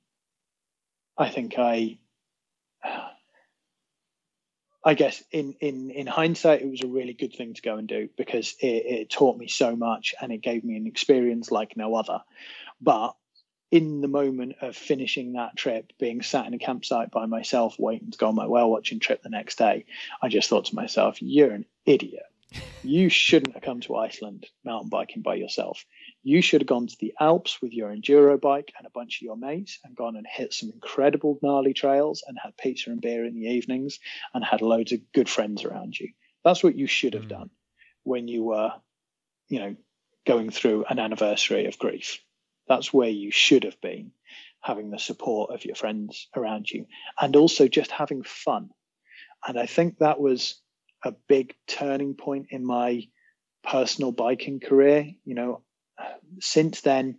I 1.16 1.28
think 1.28 1.58
I, 1.58 1.98
I 4.84 4.94
guess 4.94 5.22
in 5.30 5.54
in 5.60 5.90
in 5.90 6.06
hindsight, 6.06 6.62
it 6.62 6.70
was 6.70 6.82
a 6.82 6.88
really 6.88 7.12
good 7.12 7.34
thing 7.34 7.54
to 7.54 7.62
go 7.62 7.76
and 7.76 7.86
do 7.86 8.08
because 8.16 8.54
it, 8.60 8.66
it 8.66 9.10
taught 9.10 9.36
me 9.36 9.48
so 9.48 9.76
much 9.76 10.14
and 10.20 10.32
it 10.32 10.38
gave 10.40 10.64
me 10.64 10.76
an 10.76 10.86
experience 10.86 11.50
like 11.50 11.76
no 11.76 11.94
other. 11.94 12.22
But 12.80 13.14
in 13.70 14.00
the 14.00 14.08
moment 14.08 14.56
of 14.62 14.74
finishing 14.74 15.34
that 15.34 15.56
trip, 15.56 15.92
being 16.00 16.22
sat 16.22 16.46
in 16.46 16.54
a 16.54 16.58
campsite 16.58 17.10
by 17.10 17.26
myself, 17.26 17.78
waiting 17.78 18.10
to 18.10 18.18
go 18.18 18.28
on 18.28 18.34
my 18.34 18.46
whale 18.46 18.70
watching 18.70 18.98
trip 18.98 19.22
the 19.22 19.28
next 19.28 19.58
day, 19.58 19.84
I 20.22 20.28
just 20.28 20.48
thought 20.48 20.64
to 20.66 20.74
myself, 20.74 21.20
"You're 21.20 21.52
an 21.52 21.66
idiot. 21.84 22.24
You 22.82 23.08
shouldn't 23.08 23.54
have 23.54 23.62
come 23.62 23.80
to 23.82 23.96
Iceland 23.96 24.46
mountain 24.64 24.88
biking 24.88 25.22
by 25.22 25.34
yourself 25.34 25.84
You 26.22 26.42
should 26.42 26.62
have 26.62 26.68
gone 26.68 26.86
to 26.86 26.96
the 26.98 27.14
Alps 27.20 27.60
with 27.62 27.72
your 27.72 27.94
enduro 27.94 28.40
bike 28.40 28.72
and 28.76 28.86
a 28.86 28.90
bunch 28.90 29.18
of 29.18 29.22
your 29.22 29.36
mates 29.36 29.78
and 29.84 29.94
gone 29.94 30.16
and 30.16 30.26
hit 30.26 30.52
some 30.52 30.70
incredible 30.70 31.38
gnarly 31.42 31.74
trails 31.74 32.24
and 32.26 32.38
had 32.42 32.56
pizza 32.56 32.90
and 32.90 33.00
beer 33.00 33.24
in 33.24 33.34
the 33.34 33.48
evenings 33.48 34.00
and 34.34 34.44
had 34.44 34.62
loads 34.62 34.92
of 34.92 35.12
good 35.12 35.28
friends 35.28 35.64
around 35.64 35.98
you. 35.98 36.10
That's 36.44 36.62
what 36.62 36.74
you 36.74 36.86
should 36.86 37.14
have 37.14 37.24
mm. 37.24 37.30
done 37.30 37.50
when 38.02 38.28
you 38.28 38.44
were, 38.44 38.72
you 39.48 39.58
know, 39.60 39.76
going 40.26 40.50
through 40.50 40.84
an 40.88 40.98
anniversary 40.98 41.66
of 41.66 41.78
grief. 41.78 42.20
That's 42.66 42.92
where 42.92 43.08
you 43.08 43.30
should 43.30 43.64
have 43.64 43.80
been, 43.80 44.12
having 44.60 44.90
the 44.90 44.98
support 44.98 45.50
of 45.52 45.64
your 45.64 45.74
friends 45.74 46.28
around 46.36 46.70
you 46.70 46.86
and 47.20 47.34
also 47.36 47.68
just 47.68 47.90
having 47.90 48.22
fun. 48.22 48.70
And 49.46 49.58
I 49.58 49.66
think 49.66 49.98
that 49.98 50.20
was 50.20 50.60
a 51.04 51.12
big 51.28 51.54
turning 51.66 52.14
point 52.14 52.48
in 52.50 52.64
my 52.64 53.08
personal 53.62 54.12
biking 54.12 54.60
career. 54.60 55.10
You 55.24 55.34
know, 55.34 55.62
since 56.40 56.80
then, 56.80 57.18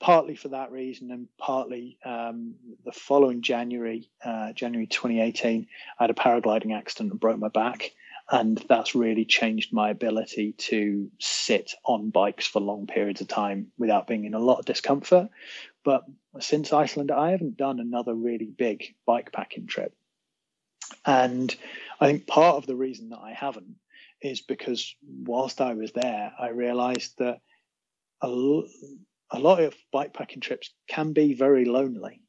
partly 0.00 0.34
for 0.34 0.48
that 0.48 0.72
reason 0.72 1.10
and 1.10 1.28
partly 1.38 1.96
um, 2.04 2.54
the 2.84 2.92
following 2.92 3.40
January, 3.40 4.10
uh, 4.24 4.52
January 4.52 4.86
2018, 4.86 5.66
I 5.98 6.02
had 6.02 6.10
a 6.10 6.14
paragliding 6.14 6.76
accident 6.76 7.12
and 7.12 7.20
broke 7.20 7.38
my 7.38 7.48
back. 7.48 7.92
And 8.30 8.56
that's 8.68 8.94
really 8.94 9.24
changed 9.24 9.72
my 9.72 9.90
ability 9.90 10.52
to 10.52 11.10
sit 11.18 11.72
on 11.84 12.10
bikes 12.10 12.46
for 12.46 12.60
long 12.60 12.86
periods 12.86 13.20
of 13.20 13.28
time 13.28 13.68
without 13.78 14.06
being 14.06 14.24
in 14.24 14.34
a 14.34 14.38
lot 14.38 14.58
of 14.58 14.64
discomfort. 14.64 15.28
But 15.84 16.04
since 16.40 16.72
Iceland, 16.72 17.10
I 17.10 17.32
haven't 17.32 17.56
done 17.56 17.78
another 17.78 18.14
really 18.14 18.46
big 18.46 18.94
bike 19.06 19.32
packing 19.32 19.66
trip. 19.66 19.94
And 21.04 21.54
I 22.00 22.06
think 22.06 22.26
part 22.26 22.56
of 22.56 22.66
the 22.66 22.76
reason 22.76 23.10
that 23.10 23.20
I 23.20 23.32
haven't 23.32 23.76
is 24.20 24.40
because 24.40 24.94
whilst 25.04 25.60
I 25.60 25.74
was 25.74 25.92
there, 25.92 26.32
I 26.38 26.48
realized 26.50 27.14
that 27.18 27.40
a, 28.20 28.28
a 28.28 29.38
lot 29.38 29.60
of 29.60 29.74
bikepacking 29.94 30.42
trips 30.42 30.72
can 30.88 31.12
be 31.12 31.34
very 31.34 31.64
lonely. 31.64 32.20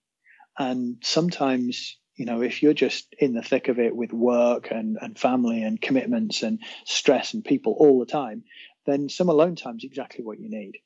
And 0.57 0.98
sometimes 1.03 1.98
you 2.15 2.26
know, 2.26 2.41
if 2.41 2.61
you're 2.61 2.73
just 2.73 3.14
in 3.18 3.34
the 3.34 3.41
thick 3.41 3.68
of 3.68 3.80
it 3.80 3.95
with 3.95 4.14
work 4.14 4.69
and, 4.72 4.98
and 5.02 5.18
family 5.18 5.64
and 5.64 5.81
commitments 5.81 6.44
and 6.44 6.60
stress 6.85 7.34
and 7.34 7.44
people 7.44 7.76
all 7.77 7.99
the 7.99 8.06
time, 8.06 8.44
then 8.85 9.10
some 9.10 9.30
alone 9.30 9.56
time 9.56 9.77
is 9.77 9.84
exactly 9.84 10.23
what 10.23 10.40
you 10.40 10.49
need. 10.49 10.77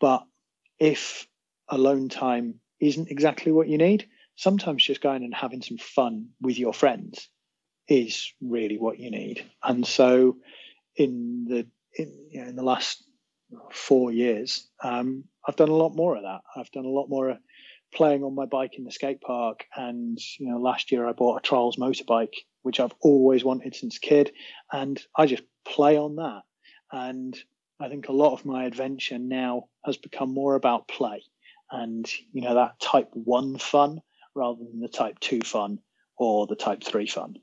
But 0.00 0.24
if 0.78 1.26
alone 1.68 2.08
time 2.08 2.60
isn't 2.80 3.10
exactly 3.10 3.52
what 3.52 3.68
you 3.68 3.78
need, 3.78 4.08
sometimes 4.36 4.84
just 4.84 5.00
going 5.00 5.24
and 5.24 5.34
having 5.34 5.62
some 5.62 5.78
fun 5.78 6.28
with 6.40 6.58
your 6.58 6.72
friends 6.72 7.28
is 7.88 8.32
really 8.40 8.78
what 8.78 8.98
you 8.98 9.10
need. 9.10 9.44
And 9.62 9.86
so, 9.86 10.36
in 10.94 11.46
the 11.48 11.66
in, 11.98 12.12
you 12.30 12.42
know, 12.42 12.48
in 12.48 12.56
the 12.56 12.62
last 12.62 13.02
four 13.72 14.12
years, 14.12 14.68
um, 14.82 15.24
I've 15.46 15.56
done 15.56 15.68
a 15.68 15.74
lot 15.74 15.94
more 15.94 16.16
of 16.16 16.22
that. 16.22 16.40
I've 16.54 16.70
done 16.70 16.84
a 16.84 16.88
lot 16.88 17.08
more 17.08 17.38
playing 17.94 18.24
on 18.24 18.34
my 18.34 18.46
bike 18.46 18.74
in 18.76 18.84
the 18.84 18.90
skate 18.90 19.20
park. 19.20 19.64
And 19.74 20.18
you 20.38 20.48
know, 20.48 20.58
last 20.58 20.92
year 20.92 21.08
I 21.08 21.12
bought 21.12 21.38
a 21.38 21.40
Trials 21.40 21.76
motorbike, 21.76 22.34
which 22.62 22.80
I've 22.80 22.94
always 23.00 23.44
wanted 23.44 23.74
since 23.74 23.98
kid, 23.98 24.32
and 24.72 25.00
I 25.16 25.26
just 25.26 25.44
play 25.64 25.96
on 25.96 26.16
that. 26.16 26.42
And 26.92 27.36
I 27.80 27.88
think 27.88 28.08
a 28.08 28.12
lot 28.12 28.32
of 28.32 28.44
my 28.44 28.64
adventure 28.64 29.18
now 29.18 29.68
has 29.84 29.96
become 29.96 30.32
more 30.32 30.54
about 30.54 30.88
play 30.88 31.22
and 31.70 32.10
you 32.32 32.42
know 32.42 32.54
that 32.54 32.78
type 32.80 33.10
one 33.12 33.58
fun 33.58 34.00
rather 34.36 34.62
than 34.64 34.80
the 34.80 34.88
type 34.88 35.18
two 35.18 35.40
fun 35.40 35.80
or 36.16 36.46
the 36.46 36.56
type 36.56 36.84
three 36.84 37.06
fun. 37.06 37.36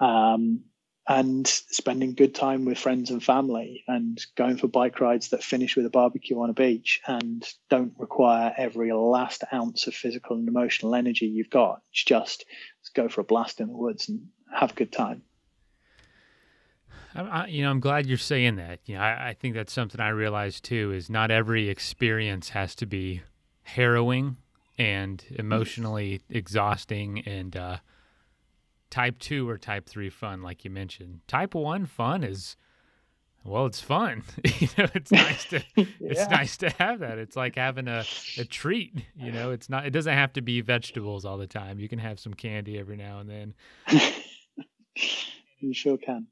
Um, 0.00 0.64
and 1.08 1.46
spending 1.46 2.14
good 2.14 2.34
time 2.34 2.64
with 2.64 2.78
friends 2.78 3.10
and 3.10 3.22
family 3.22 3.82
and 3.88 4.24
going 4.36 4.56
for 4.56 4.68
bike 4.68 5.00
rides 5.00 5.30
that 5.30 5.42
finish 5.42 5.76
with 5.76 5.84
a 5.84 5.90
barbecue 5.90 6.40
on 6.40 6.50
a 6.50 6.54
beach 6.54 7.00
and 7.06 7.44
don't 7.68 7.92
require 7.98 8.54
every 8.56 8.92
last 8.92 9.42
ounce 9.52 9.86
of 9.88 9.94
physical 9.94 10.36
and 10.36 10.46
emotional 10.46 10.94
energy 10.94 11.26
you've 11.26 11.50
got. 11.50 11.82
It's 11.90 12.04
just 12.04 12.44
go 12.94 13.08
for 13.08 13.22
a 13.22 13.24
blast 13.24 13.60
in 13.60 13.68
the 13.68 13.76
woods 13.76 14.08
and 14.08 14.28
have 14.54 14.72
a 14.72 14.74
good 14.74 14.92
time. 14.92 15.22
I, 17.14 17.46
you 17.46 17.62
know, 17.62 17.70
I'm 17.70 17.80
glad 17.80 18.06
you're 18.06 18.16
saying 18.18 18.56
that. 18.56 18.80
You 18.86 18.94
know, 18.94 19.02
I, 19.02 19.30
I 19.30 19.34
think 19.34 19.54
that's 19.54 19.72
something 19.72 20.00
I 20.00 20.08
realize 20.08 20.60
too. 20.60 20.92
Is 20.92 21.10
not 21.10 21.30
every 21.30 21.68
experience 21.68 22.50
has 22.50 22.74
to 22.76 22.86
be 22.86 23.22
harrowing 23.62 24.36
and 24.82 25.24
emotionally 25.38 26.22
exhausting 26.28 27.20
and 27.20 27.56
uh, 27.56 27.76
type 28.90 29.16
two 29.20 29.48
or 29.48 29.56
type 29.56 29.88
three 29.88 30.10
fun, 30.10 30.42
like 30.42 30.64
you 30.64 30.70
mentioned. 30.72 31.20
Type 31.28 31.54
one 31.54 31.86
fun 31.86 32.24
is 32.24 32.56
well, 33.44 33.66
it's 33.66 33.80
fun. 33.80 34.24
you 34.58 34.68
know, 34.76 34.88
it's 34.92 35.12
nice 35.12 35.44
to 35.46 35.62
yeah. 35.76 35.84
it's 36.00 36.28
nice 36.28 36.56
to 36.58 36.70
have 36.70 36.98
that. 36.98 37.18
It's 37.18 37.36
like 37.36 37.54
having 37.54 37.86
a, 37.86 38.04
a 38.38 38.44
treat. 38.44 38.92
You 39.14 39.30
know, 39.30 39.52
it's 39.52 39.70
not 39.70 39.86
it 39.86 39.90
doesn't 39.90 40.12
have 40.12 40.32
to 40.32 40.42
be 40.42 40.60
vegetables 40.62 41.24
all 41.24 41.38
the 41.38 41.46
time. 41.46 41.78
You 41.78 41.88
can 41.88 42.00
have 42.00 42.18
some 42.18 42.34
candy 42.34 42.76
every 42.76 42.96
now 42.96 43.20
and 43.20 43.30
then. 43.30 43.54
you 45.60 45.72
sure 45.72 45.96
can. 45.96 46.26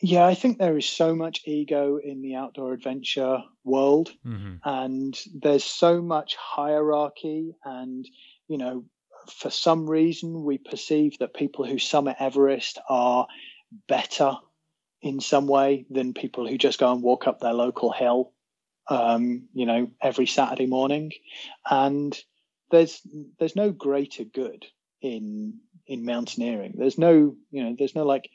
Yeah, 0.00 0.26
I 0.26 0.34
think 0.34 0.58
there 0.58 0.76
is 0.76 0.86
so 0.86 1.14
much 1.14 1.42
ego 1.46 1.98
in 2.02 2.20
the 2.20 2.34
outdoor 2.34 2.74
adventure 2.74 3.42
world, 3.64 4.10
mm-hmm. 4.26 4.56
and 4.62 5.18
there's 5.34 5.64
so 5.64 6.02
much 6.02 6.36
hierarchy 6.36 7.54
and 7.64 8.06
you 8.46 8.58
know 8.58 8.84
for 9.30 9.50
some 9.50 9.88
reason, 9.88 10.44
we 10.44 10.58
perceive 10.58 11.18
that 11.18 11.34
people 11.34 11.64
who 11.64 11.78
summit 11.78 12.16
Everest 12.18 12.78
are 12.88 13.26
better 13.88 14.36
in 15.02 15.20
some 15.20 15.46
way 15.46 15.86
than 15.90 16.14
people 16.14 16.46
who 16.46 16.58
just 16.58 16.78
go 16.78 16.92
and 16.92 17.02
walk 17.02 17.26
up 17.26 17.40
their 17.40 17.52
local 17.52 17.92
hill, 17.92 18.32
um, 18.88 19.48
you 19.52 19.66
know, 19.66 19.90
every 20.02 20.26
Saturday 20.26 20.66
morning. 20.66 21.12
And 21.68 22.18
there's 22.70 23.00
there's 23.38 23.56
no 23.56 23.70
greater 23.70 24.24
good 24.24 24.66
in 25.00 25.60
in 25.86 26.04
mountaineering. 26.04 26.74
There's 26.76 26.98
no 26.98 27.36
you 27.50 27.64
know 27.64 27.76
there's 27.78 27.94
no 27.94 28.04
like 28.04 28.28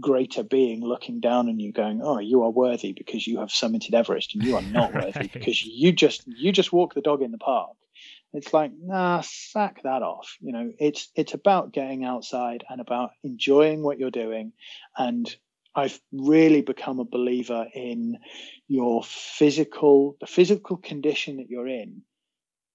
greater 0.00 0.42
being 0.42 0.82
looking 0.82 1.20
down 1.20 1.48
on 1.48 1.60
you 1.60 1.72
going 1.72 2.00
oh 2.02 2.18
you 2.18 2.42
are 2.42 2.50
worthy 2.50 2.92
because 2.92 3.26
you 3.26 3.38
have 3.38 3.48
summited 3.48 3.94
everest 3.94 4.34
and 4.34 4.42
you 4.42 4.56
are 4.56 4.62
not 4.62 4.92
right. 4.94 5.04
worthy 5.04 5.28
because 5.28 5.64
you 5.64 5.92
just 5.92 6.24
you 6.26 6.50
just 6.50 6.72
walk 6.72 6.94
the 6.94 7.00
dog 7.00 7.22
in 7.22 7.30
the 7.30 7.38
park 7.38 7.76
it's 8.34 8.52
like, 8.52 8.72
nah, 8.76 9.22
sack 9.24 9.84
that 9.84 10.02
off. 10.02 10.36
You 10.40 10.52
know, 10.52 10.72
it's 10.78 11.08
it's 11.14 11.34
about 11.34 11.72
getting 11.72 12.04
outside 12.04 12.64
and 12.68 12.80
about 12.80 13.12
enjoying 13.22 13.82
what 13.84 14.00
you're 14.00 14.10
doing. 14.10 14.52
And 14.98 15.32
I've 15.74 15.98
really 16.12 16.60
become 16.60 16.98
a 16.98 17.04
believer 17.04 17.66
in 17.72 18.18
your 18.66 19.04
physical, 19.04 20.16
the 20.20 20.26
physical 20.26 20.76
condition 20.76 21.36
that 21.36 21.48
you're 21.48 21.68
in 21.68 22.02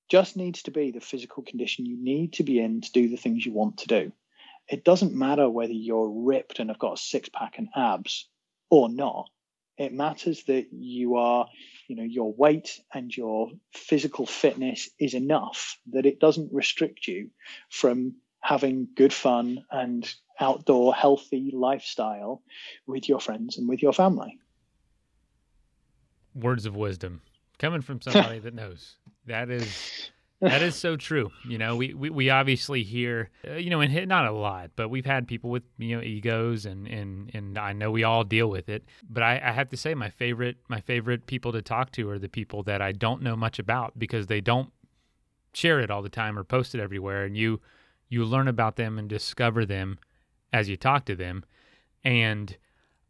just 0.09 0.37
needs 0.37 0.63
to 0.63 0.71
be 0.71 0.91
the 0.91 1.01
physical 1.01 1.43
condition 1.43 1.85
you 1.85 1.97
need 2.01 2.33
to 2.33 2.43
be 2.43 2.59
in 2.59 2.81
to 2.81 2.91
do 2.93 3.09
the 3.09 3.17
things 3.17 3.45
you 3.45 3.51
want 3.51 3.79
to 3.79 3.87
do. 3.87 4.11
It 4.69 4.83
doesn't 4.83 5.15
matter 5.15 5.49
whether 5.49 5.73
you're 5.73 6.09
ripped 6.09 6.59
and 6.59 6.69
have 6.69 6.79
got 6.79 6.93
a 6.93 7.01
six 7.01 7.29
pack 7.29 7.57
and 7.57 7.69
abs 7.75 8.27
or 8.69 8.89
not. 8.89 9.29
It 9.77 9.93
matters 9.93 10.43
that 10.43 10.67
you 10.71 11.15
are 11.15 11.47
you 11.87 11.95
know 11.95 12.03
your 12.03 12.31
weight 12.31 12.79
and 12.93 13.15
your 13.15 13.51
physical 13.73 14.25
fitness 14.25 14.89
is 14.99 15.13
enough 15.15 15.79
that 15.91 16.05
it 16.05 16.19
doesn't 16.19 16.53
restrict 16.53 17.07
you 17.07 17.31
from 17.69 18.15
having 18.41 18.87
good 18.95 19.11
fun 19.11 19.65
and 19.71 20.13
outdoor 20.39 20.93
healthy 20.93 21.51
lifestyle 21.53 22.41
with 22.87 23.09
your 23.09 23.19
friends 23.19 23.57
and 23.57 23.67
with 23.67 23.81
your 23.81 23.91
family 23.91 24.37
words 26.35 26.65
of 26.65 26.75
wisdom 26.75 27.21
coming 27.57 27.81
from 27.81 28.01
somebody 28.01 28.39
that 28.39 28.53
knows 28.53 28.95
that 29.25 29.49
is 29.49 30.11
that 30.41 30.61
is 30.61 30.75
so 30.75 30.95
true. 30.95 31.31
You 31.47 31.57
know, 31.57 31.75
we, 31.75 31.93
we, 31.93 32.09
we 32.09 32.29
obviously 32.29 32.83
hear, 32.83 33.29
uh, 33.47 33.55
you 33.55 33.69
know, 33.69 33.81
and 33.81 34.07
not 34.07 34.25
a 34.25 34.31
lot, 34.31 34.71
but 34.75 34.89
we've 34.89 35.05
had 35.05 35.27
people 35.27 35.49
with, 35.49 35.63
you 35.77 35.95
know, 35.95 36.01
egos 36.01 36.65
and, 36.65 36.87
and, 36.87 37.31
and 37.33 37.57
I 37.57 37.73
know 37.73 37.91
we 37.91 38.03
all 38.03 38.23
deal 38.23 38.49
with 38.49 38.69
it. 38.69 38.85
But 39.09 39.23
I, 39.23 39.41
I 39.43 39.51
have 39.51 39.69
to 39.69 39.77
say 39.77 39.93
my 39.93 40.09
favorite, 40.09 40.57
my 40.67 40.81
favorite 40.81 41.25
people 41.25 41.51
to 41.51 41.61
talk 41.61 41.91
to 41.93 42.09
are 42.09 42.19
the 42.19 42.29
people 42.29 42.63
that 42.63 42.81
I 42.81 42.91
don't 42.91 43.21
know 43.21 43.35
much 43.35 43.59
about 43.59 43.99
because 43.99 44.27
they 44.27 44.41
don't 44.41 44.71
share 45.53 45.79
it 45.79 45.91
all 45.91 46.01
the 46.01 46.09
time 46.09 46.37
or 46.37 46.43
post 46.43 46.73
it 46.73 46.81
everywhere. 46.81 47.25
And 47.25 47.35
you, 47.35 47.59
you 48.07 48.23
learn 48.23 48.47
about 48.47 48.75
them 48.75 48.97
and 48.97 49.09
discover 49.09 49.65
them 49.65 49.99
as 50.53 50.69
you 50.69 50.77
talk 50.77 51.05
to 51.05 51.15
them. 51.15 51.43
And 52.03 52.55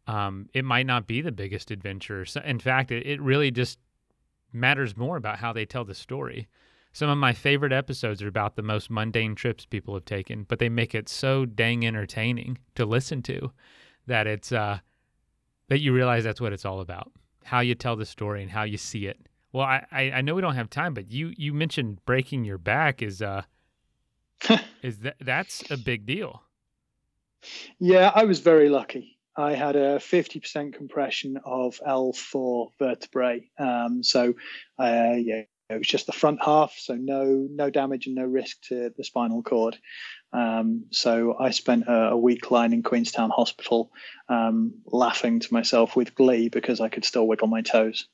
um, 0.06 0.48
it 0.52 0.64
might 0.64 0.86
not 0.86 1.06
be 1.06 1.20
the 1.20 1.30
biggest 1.32 1.70
adventure. 1.70 2.24
So, 2.24 2.40
in 2.44 2.58
fact, 2.58 2.90
it, 2.90 3.06
it 3.06 3.20
really 3.20 3.52
just 3.52 3.78
matters 4.52 4.96
more 4.96 5.16
about 5.16 5.38
how 5.38 5.52
they 5.52 5.64
tell 5.64 5.84
the 5.84 5.94
story. 5.94 6.48
Some 6.92 7.08
of 7.08 7.18
my 7.18 7.32
favorite 7.32 7.72
episodes 7.72 8.22
are 8.22 8.28
about 8.28 8.56
the 8.56 8.62
most 8.62 8.90
mundane 8.90 9.34
trips 9.34 9.64
people 9.64 9.94
have 9.94 10.04
taken, 10.04 10.44
but 10.44 10.58
they 10.58 10.68
make 10.68 10.94
it 10.94 11.08
so 11.08 11.46
dang 11.46 11.86
entertaining 11.86 12.58
to 12.74 12.84
listen 12.84 13.22
to 13.22 13.52
that 14.06 14.26
it's 14.26 14.50
uh, 14.50 14.80
that 15.68 15.80
you 15.80 15.92
realize 15.92 16.24
that's 16.24 16.40
what 16.40 16.52
it's 16.52 16.64
all 16.64 16.80
about. 16.80 17.12
How 17.44 17.60
you 17.60 17.74
tell 17.74 17.96
the 17.96 18.06
story 18.06 18.42
and 18.42 18.50
how 18.50 18.64
you 18.64 18.76
see 18.76 19.06
it. 19.06 19.18
Well, 19.52 19.64
I, 19.64 19.86
I, 19.90 20.00
I 20.10 20.20
know 20.20 20.34
we 20.34 20.42
don't 20.42 20.56
have 20.56 20.70
time, 20.70 20.94
but 20.94 21.10
you 21.10 21.32
you 21.36 21.54
mentioned 21.54 22.04
breaking 22.04 22.44
your 22.44 22.58
back 22.58 23.02
is 23.02 23.22
uh 23.22 23.42
is 24.82 24.98
that 24.98 25.16
that's 25.20 25.70
a 25.70 25.76
big 25.76 26.06
deal. 26.06 26.42
Yeah, 27.78 28.10
I 28.14 28.24
was 28.24 28.40
very 28.40 28.68
lucky. 28.68 29.16
I 29.36 29.54
had 29.54 29.76
a 29.76 29.96
50% 29.96 30.74
compression 30.74 31.38
of 31.44 31.80
L4 31.86 32.68
vertebrae. 32.78 33.48
Um, 33.58 34.02
so, 34.02 34.34
uh, 34.78 35.14
yeah, 35.16 35.42
it 35.70 35.78
was 35.78 35.86
just 35.86 36.06
the 36.06 36.12
front 36.12 36.40
half, 36.42 36.74
so 36.76 36.94
no 36.94 37.46
no 37.50 37.70
damage 37.70 38.06
and 38.06 38.16
no 38.16 38.24
risk 38.24 38.60
to 38.68 38.92
the 38.96 39.04
spinal 39.04 39.42
cord. 39.42 39.78
Um, 40.32 40.86
so 40.90 41.36
I 41.38 41.50
spent 41.50 41.84
a, 41.88 42.10
a, 42.10 42.16
week 42.16 42.50
lying 42.50 42.72
in 42.72 42.82
Queenstown 42.82 43.30
Hospital, 43.30 43.90
um, 44.28 44.74
laughing 44.86 45.40
to 45.40 45.52
myself 45.52 45.96
with 45.96 46.14
glee 46.14 46.48
because 46.48 46.80
I 46.80 46.88
could 46.88 47.04
still 47.04 47.26
wiggle 47.26 47.48
my 47.48 47.62
toes. 47.62 48.06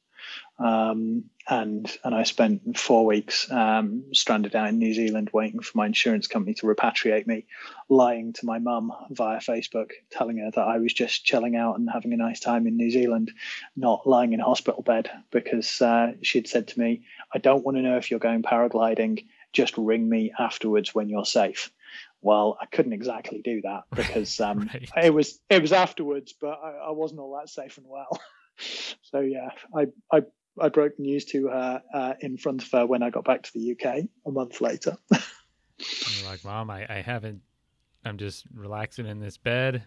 Um, 0.58 1.24
and 1.48 1.90
and 2.02 2.14
I 2.14 2.24
spent 2.24 2.78
four 2.78 3.06
weeks 3.06 3.50
um, 3.52 4.04
stranded 4.12 4.56
out 4.56 4.68
in 4.68 4.78
New 4.78 4.94
Zealand 4.94 5.30
waiting 5.32 5.60
for 5.60 5.76
my 5.76 5.86
insurance 5.86 6.26
company 6.26 6.54
to 6.54 6.66
repatriate 6.66 7.26
me, 7.26 7.46
lying 7.88 8.32
to 8.34 8.46
my 8.46 8.58
mum 8.58 8.92
via 9.10 9.38
Facebook, 9.38 9.90
telling 10.10 10.38
her 10.38 10.50
that 10.50 10.60
I 10.60 10.78
was 10.78 10.92
just 10.92 11.24
chilling 11.24 11.54
out 11.54 11.78
and 11.78 11.88
having 11.90 12.12
a 12.12 12.16
nice 12.16 12.40
time 12.40 12.66
in 12.66 12.76
New 12.76 12.90
Zealand, 12.90 13.32
not 13.76 14.06
lying 14.06 14.32
in 14.32 14.40
a 14.40 14.44
hospital 14.44 14.82
bed 14.82 15.10
because 15.30 15.80
uh, 15.82 16.12
she'd 16.22 16.48
said 16.48 16.68
to 16.68 16.80
me, 16.80 17.02
"I 17.32 17.38
don't 17.38 17.64
want 17.64 17.76
to 17.76 17.82
know 17.82 17.98
if 17.98 18.10
you're 18.10 18.20
going 18.20 18.42
paragliding. 18.42 19.26
Just 19.52 19.76
ring 19.78 20.08
me 20.08 20.32
afterwards 20.38 20.94
when 20.94 21.08
you're 21.08 21.26
safe." 21.26 21.70
Well, 22.22 22.58
I 22.60 22.66
couldn't 22.66 22.94
exactly 22.94 23.40
do 23.40 23.60
that 23.62 23.84
because 23.94 24.40
um, 24.40 24.68
right. 24.96 25.04
it 25.04 25.14
was 25.14 25.38
it 25.48 25.62
was 25.62 25.72
afterwards, 25.72 26.32
but 26.32 26.58
I, 26.60 26.88
I 26.88 26.90
wasn't 26.90 27.20
all 27.20 27.36
that 27.36 27.50
safe 27.50 27.78
and 27.78 27.86
well. 27.88 28.18
So 29.02 29.20
yeah, 29.20 29.50
I, 29.74 29.86
I 30.12 30.22
I 30.60 30.68
broke 30.68 30.98
news 30.98 31.24
to 31.26 31.48
her 31.48 31.82
uh, 31.92 32.14
in 32.20 32.38
front 32.38 32.62
of 32.62 32.70
her 32.72 32.86
when 32.86 33.02
I 33.02 33.10
got 33.10 33.24
back 33.24 33.42
to 33.42 33.52
the 33.52 33.72
UK 33.72 34.04
a 34.26 34.30
month 34.30 34.60
later. 34.60 34.96
Like, 36.24 36.44
Mom, 36.44 36.70
I, 36.70 36.86
I 36.88 37.02
haven't. 37.02 37.42
I'm 38.04 38.18
just 38.18 38.44
relaxing 38.54 39.06
in 39.06 39.20
this 39.20 39.36
bed. 39.36 39.84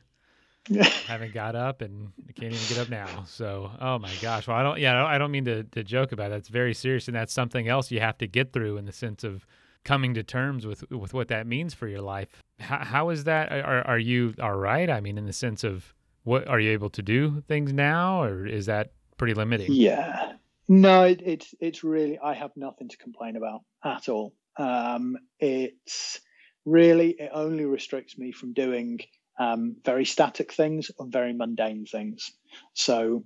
Yeah. 0.68 0.84
haven't 0.84 1.34
got 1.34 1.56
up 1.56 1.82
and 1.82 2.12
I 2.28 2.32
can't 2.34 2.54
even 2.54 2.68
get 2.68 2.78
up 2.78 2.90
now. 2.90 3.24
So, 3.26 3.72
oh 3.80 3.98
my 3.98 4.12
gosh. 4.22 4.48
Well, 4.48 4.58
I 4.58 4.64
don't. 4.64 4.80
Yeah, 4.80 5.04
I 5.04 5.18
don't 5.18 5.32
mean 5.32 5.46
to 5.46 5.64
to 5.64 5.84
joke 5.84 6.12
about 6.12 6.28
it. 6.28 6.36
That's 6.36 6.50
very 6.50 6.74
serious, 6.74 7.08
and 7.08 7.16
that's 7.16 7.34
something 7.34 7.68
else 7.68 7.92
you 7.92 8.02
have 8.02 8.18
to 8.20 8.28
get 8.28 8.54
through 8.54 8.78
in 8.78 8.86
the 8.86 8.92
sense 8.92 9.24
of 9.24 9.46
coming 9.84 10.14
to 10.14 10.24
terms 10.24 10.68
with 10.68 10.90
with 10.92 11.14
what 11.14 11.30
that 11.30 11.48
means 11.48 11.74
for 11.74 11.88
your 11.88 12.02
life. 12.02 12.28
How, 12.60 12.84
how 12.84 13.10
is 13.10 13.24
that? 13.24 13.52
Are 13.52 13.88
are 13.88 13.98
you 13.98 14.36
all 14.40 14.58
right? 14.58 14.90
I 14.90 15.00
mean, 15.00 15.18
in 15.18 15.26
the 15.26 15.34
sense 15.34 15.64
of 15.64 15.96
what 16.30 16.48
are 16.48 16.60
you 16.60 16.70
able 16.74 16.92
to 16.92 17.02
do 17.02 17.42
things 17.48 17.74
now, 17.74 18.22
or 18.22 18.46
is 18.46 18.68
that 18.68 18.92
pretty 19.18 19.34
limiting? 19.34 19.74
Yeah, 19.74 20.34
no, 20.68 21.02
it, 21.02 21.24
it's 21.26 21.56
it's 21.60 21.84
really 21.84 22.20
I 22.20 22.36
have 22.36 22.52
nothing 22.56 22.88
to 22.90 22.98
complain 22.98 23.36
about 23.36 23.62
at 23.84 24.08
all. 24.10 24.36
Um, 24.56 25.18
it's 25.40 26.22
really 26.66 27.10
it 27.18 27.32
only 27.34 27.66
restricts 27.66 28.16
me 28.16 28.32
from 28.32 28.54
doing 28.54 29.00
um, 29.40 29.78
very 29.84 30.06
static 30.06 30.54
things 30.54 30.92
or 31.00 31.08
very 31.08 31.34
mundane 31.34 31.88
things. 31.88 32.32
So 32.74 33.24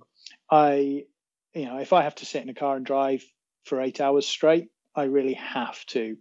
I, 0.50 1.04
you 1.52 1.66
know, 1.66 1.76
if 1.80 1.92
I 1.92 2.04
have 2.04 2.14
to 2.16 2.24
sit 2.24 2.42
in 2.42 2.48
a 2.48 2.54
car 2.54 2.74
and 2.74 2.86
drive 2.86 3.22
for 3.64 3.82
eight 3.82 4.00
hours 4.00 4.26
straight, 4.26 4.70
I 4.96 5.04
really 5.04 5.34
have 5.34 5.84
to 5.86 6.16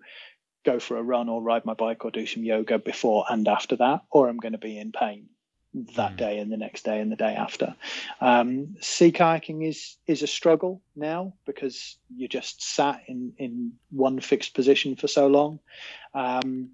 go 0.65 0.79
for 0.79 0.97
a 0.97 1.03
run 1.03 1.29
or 1.29 1.41
ride 1.41 1.63
my 1.63 1.75
bike 1.75 2.03
or 2.03 2.11
do 2.11 2.25
some 2.25 2.43
yoga 2.43 2.77
before 2.77 3.23
and 3.29 3.47
after 3.47 3.77
that, 3.77 4.01
or 4.11 4.27
I'm 4.27 4.37
going 4.37 4.51
to 4.51 4.57
be 4.57 4.77
in 4.77 4.91
pain 4.91 5.29
that 5.73 6.13
mm. 6.13 6.17
day 6.17 6.39
and 6.39 6.51
the 6.51 6.57
next 6.57 6.85
day 6.85 6.99
and 6.99 7.11
the 7.11 7.15
day 7.15 7.33
after. 7.33 7.75
Um, 8.21 8.75
sea 8.79 9.11
kayaking 9.11 9.67
is 9.67 9.97
is 10.07 10.23
a 10.23 10.27
struggle 10.27 10.81
now 10.95 11.33
because 11.45 11.97
you're 12.15 12.27
just 12.27 12.61
sat 12.61 13.01
in 13.07 13.33
in 13.37 13.73
one 13.89 14.19
fixed 14.19 14.53
position 14.53 14.95
for 14.95 15.07
so 15.07 15.27
long. 15.27 15.59
Um, 16.13 16.71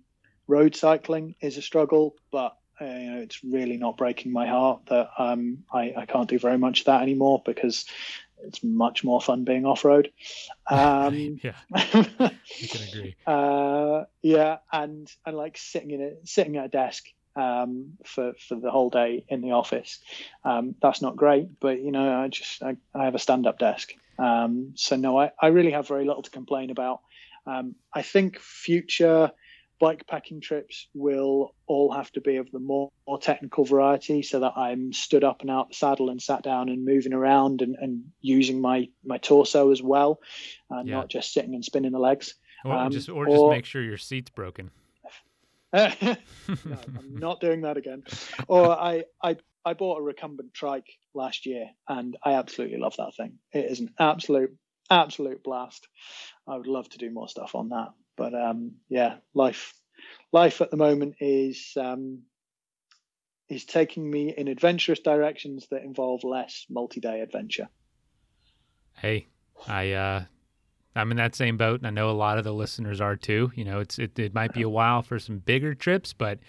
road 0.47 0.75
cycling 0.75 1.35
is 1.41 1.57
a 1.57 1.61
struggle, 1.61 2.15
but 2.31 2.57
uh, 2.81 2.85
you 2.85 3.11
know, 3.11 3.21
it's 3.21 3.43
really 3.43 3.77
not 3.77 3.97
breaking 3.97 4.31
my 4.31 4.47
heart 4.47 4.81
that 4.87 5.09
um, 5.17 5.59
I, 5.71 5.93
I 5.97 6.05
can't 6.05 6.29
do 6.29 6.39
very 6.39 6.57
much 6.57 6.81
of 6.81 6.85
that 6.85 7.01
anymore 7.01 7.41
because 7.45 7.85
it's 8.43 8.63
much 8.63 9.03
more 9.03 9.21
fun 9.21 9.43
being 9.43 9.65
off 9.65 9.83
road. 9.83 10.11
Um, 10.69 11.39
yeah, 11.43 11.55
I 11.73 12.31
can 12.69 12.87
agree. 12.87 13.15
Uh, 13.25 14.05
yeah, 14.21 14.57
and 14.71 15.11
and 15.25 15.37
like 15.37 15.57
sitting 15.57 15.91
in 15.91 16.01
a 16.01 16.11
sitting 16.25 16.57
at 16.57 16.65
a 16.65 16.69
desk 16.69 17.05
um, 17.39 17.97
for 18.05 18.33
for 18.47 18.55
the 18.55 18.69
whole 18.69 18.89
day 18.89 19.23
in 19.29 19.41
the 19.41 19.51
office. 19.51 19.99
Um, 20.43 20.75
that's 20.81 21.01
not 21.01 21.15
great, 21.15 21.59
but 21.59 21.81
you 21.81 21.91
know, 21.91 22.21
I 22.21 22.27
just 22.27 22.61
I, 22.61 22.75
I 22.93 23.05
have 23.05 23.15
a 23.15 23.19
stand 23.19 23.47
up 23.47 23.59
desk, 23.59 23.93
um, 24.17 24.73
so 24.75 24.95
no, 24.95 25.19
I, 25.19 25.31
I 25.41 25.47
really 25.47 25.71
have 25.71 25.87
very 25.87 26.05
little 26.05 26.23
to 26.23 26.31
complain 26.31 26.69
about. 26.69 27.01
Um, 27.45 27.75
I 27.93 28.01
think 28.01 28.39
future 28.39 29.31
bike 29.79 30.05
packing 30.07 30.41
trips 30.41 30.87
will 30.93 31.55
all 31.65 31.93
have 31.93 32.11
to 32.11 32.19
be 32.19 32.35
of 32.35 32.51
the 32.51 32.59
more, 32.59 32.91
more, 33.07 33.17
technical 33.17 33.63
variety 33.63 34.21
so 34.21 34.41
that 34.41 34.57
I'm 34.57 34.91
stood 34.91 35.23
up 35.23 35.39
and 35.39 35.49
out 35.49 35.69
the 35.69 35.75
saddle 35.75 36.09
and 36.09 36.21
sat 36.21 36.43
down 36.43 36.67
and 36.67 36.83
moving 36.83 37.13
around 37.13 37.61
and, 37.61 37.77
and 37.79 38.03
using 38.19 38.59
my, 38.59 38.89
my 39.05 39.19
torso 39.19 39.71
as 39.71 39.81
well, 39.81 40.19
and 40.69 40.87
yeah. 40.89 40.95
not 40.95 41.09
just 41.09 41.33
sitting 41.33 41.55
and 41.55 41.63
spinning 41.63 41.93
the 41.93 41.99
legs. 41.99 42.35
Or 42.65 42.73
um, 42.73 42.91
just 42.91 43.07
or, 43.07 43.25
or 43.25 43.29
just 43.29 43.49
make 43.49 43.65
sure 43.65 43.81
your 43.81 43.97
seat's 43.97 44.29
broken. 44.29 44.69
No, 45.73 46.15
I'm 46.97 47.15
not 47.15 47.41
doing 47.41 47.61
that 47.61 47.77
again. 47.77 48.03
Or 48.47 48.71
I, 48.71 49.03
I, 49.23 49.37
I 49.63 49.73
bought 49.73 49.99
a 49.99 50.03
recumbent 50.03 50.53
trike 50.53 50.87
last 51.13 51.45
year, 51.45 51.67
and 51.87 52.17
I 52.23 52.33
absolutely 52.33 52.79
love 52.79 52.95
that 52.97 53.15
thing. 53.15 53.39
It 53.53 53.65
is 53.65 53.79
an 53.79 53.93
absolute, 53.99 54.55
absolute 54.89 55.43
blast. 55.43 55.87
I 56.47 56.57
would 56.57 56.67
love 56.67 56.89
to 56.89 56.97
do 56.97 57.11
more 57.11 57.27
stuff 57.27 57.55
on 57.55 57.69
that, 57.69 57.89
but 58.17 58.33
um, 58.33 58.73
yeah, 58.89 59.17
life, 59.33 59.73
life 60.31 60.61
at 60.61 60.71
the 60.71 60.77
moment 60.77 61.15
is 61.19 61.73
um, 61.77 62.23
is 63.49 63.65
taking 63.65 64.09
me 64.09 64.33
in 64.35 64.47
adventurous 64.47 64.99
directions 64.99 65.67
that 65.71 65.83
involve 65.83 66.23
less 66.23 66.65
multi-day 66.69 67.21
adventure. 67.21 67.67
Hey, 68.93 69.27
I 69.67 69.91
uh, 69.91 70.23
I'm 70.95 71.11
in 71.11 71.17
that 71.17 71.35
same 71.35 71.57
boat, 71.57 71.79
and 71.79 71.87
I 71.87 71.91
know 71.91 72.09
a 72.09 72.11
lot 72.11 72.37
of 72.37 72.43
the 72.43 72.53
listeners 72.53 72.99
are 72.99 73.15
too. 73.15 73.51
You 73.55 73.65
know, 73.65 73.79
it's 73.79 73.99
it, 73.99 74.17
it 74.17 74.33
might 74.33 74.53
be 74.53 74.63
a 74.63 74.69
while 74.69 75.01
for 75.01 75.19
some 75.19 75.39
bigger 75.39 75.73
trips, 75.75 76.13
but 76.13 76.39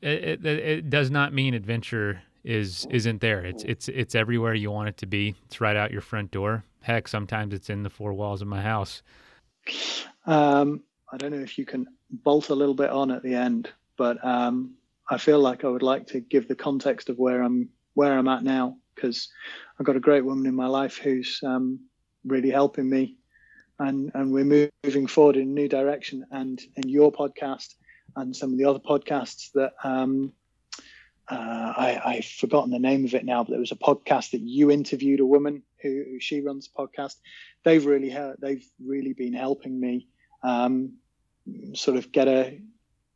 it, 0.00 0.44
it, 0.44 0.46
it 0.46 0.90
does 0.90 1.10
not 1.10 1.32
mean 1.32 1.54
adventure 1.54 2.22
is 2.44 2.86
isn't 2.90 3.20
there. 3.20 3.44
It's 3.44 3.64
it's 3.64 3.88
it's 3.88 4.14
everywhere 4.14 4.54
you 4.54 4.70
want 4.70 4.88
it 4.88 4.96
to 4.98 5.06
be. 5.06 5.34
It's 5.46 5.60
right 5.60 5.76
out 5.76 5.90
your 5.90 6.00
front 6.00 6.30
door. 6.30 6.64
Heck, 6.80 7.08
sometimes 7.08 7.52
it's 7.52 7.68
in 7.68 7.82
the 7.82 7.90
four 7.90 8.14
walls 8.14 8.40
of 8.40 8.48
my 8.48 8.62
house. 8.62 9.02
Um, 10.26 10.82
I 11.12 11.16
don't 11.16 11.32
know 11.32 11.40
if 11.40 11.58
you 11.58 11.66
can 11.66 11.86
bolt 12.10 12.48
a 12.48 12.54
little 12.54 12.74
bit 12.74 12.90
on 12.90 13.10
at 13.10 13.22
the 13.22 13.34
end, 13.34 13.70
but 13.96 14.24
um, 14.24 14.74
I 15.10 15.18
feel 15.18 15.40
like 15.40 15.64
I 15.64 15.68
would 15.68 15.82
like 15.82 16.06
to 16.08 16.20
give 16.20 16.48
the 16.48 16.54
context 16.54 17.08
of 17.08 17.18
where 17.18 17.42
I'm 17.42 17.68
where 17.94 18.16
I'm 18.16 18.28
at 18.28 18.44
now 18.44 18.76
because 18.94 19.28
I've 19.78 19.86
got 19.86 19.96
a 19.96 20.00
great 20.00 20.24
woman 20.24 20.46
in 20.46 20.54
my 20.54 20.66
life 20.66 20.96
who's 20.96 21.40
um, 21.44 21.80
really 22.24 22.50
helping 22.50 22.88
me 22.88 23.16
and 23.78 24.12
and 24.14 24.30
we're 24.30 24.70
moving 24.84 25.06
forward 25.06 25.36
in 25.36 25.42
a 25.42 25.52
new 25.52 25.68
direction 25.68 26.24
and 26.30 26.60
in 26.76 26.88
your 26.88 27.10
podcast 27.10 27.74
and 28.16 28.36
some 28.36 28.52
of 28.52 28.58
the 28.58 28.64
other 28.64 28.78
podcasts 28.78 29.52
that 29.52 29.72
um, 29.82 30.32
uh, 31.28 31.72
I, 31.76 32.00
I've 32.04 32.24
forgotten 32.24 32.70
the 32.70 32.78
name 32.78 33.04
of 33.04 33.14
it 33.14 33.24
now, 33.24 33.44
but 33.44 33.50
there 33.50 33.60
was 33.60 33.70
a 33.70 33.76
podcast 33.76 34.32
that 34.32 34.40
you 34.40 34.70
interviewed 34.70 35.20
a 35.20 35.26
woman 35.26 35.62
who, 35.80 36.04
who 36.10 36.20
she 36.20 36.40
runs 36.40 36.68
a 36.68 36.80
podcast. 36.80 37.14
They've 37.64 37.84
really 37.84 38.10
helped. 38.10 38.40
they've 38.40 38.66
really 38.84 39.12
been 39.12 39.32
helping 39.32 39.78
me 39.78 40.08
um, 40.42 40.94
sort 41.74 41.96
of 41.96 42.10
get 42.10 42.26
a 42.26 42.60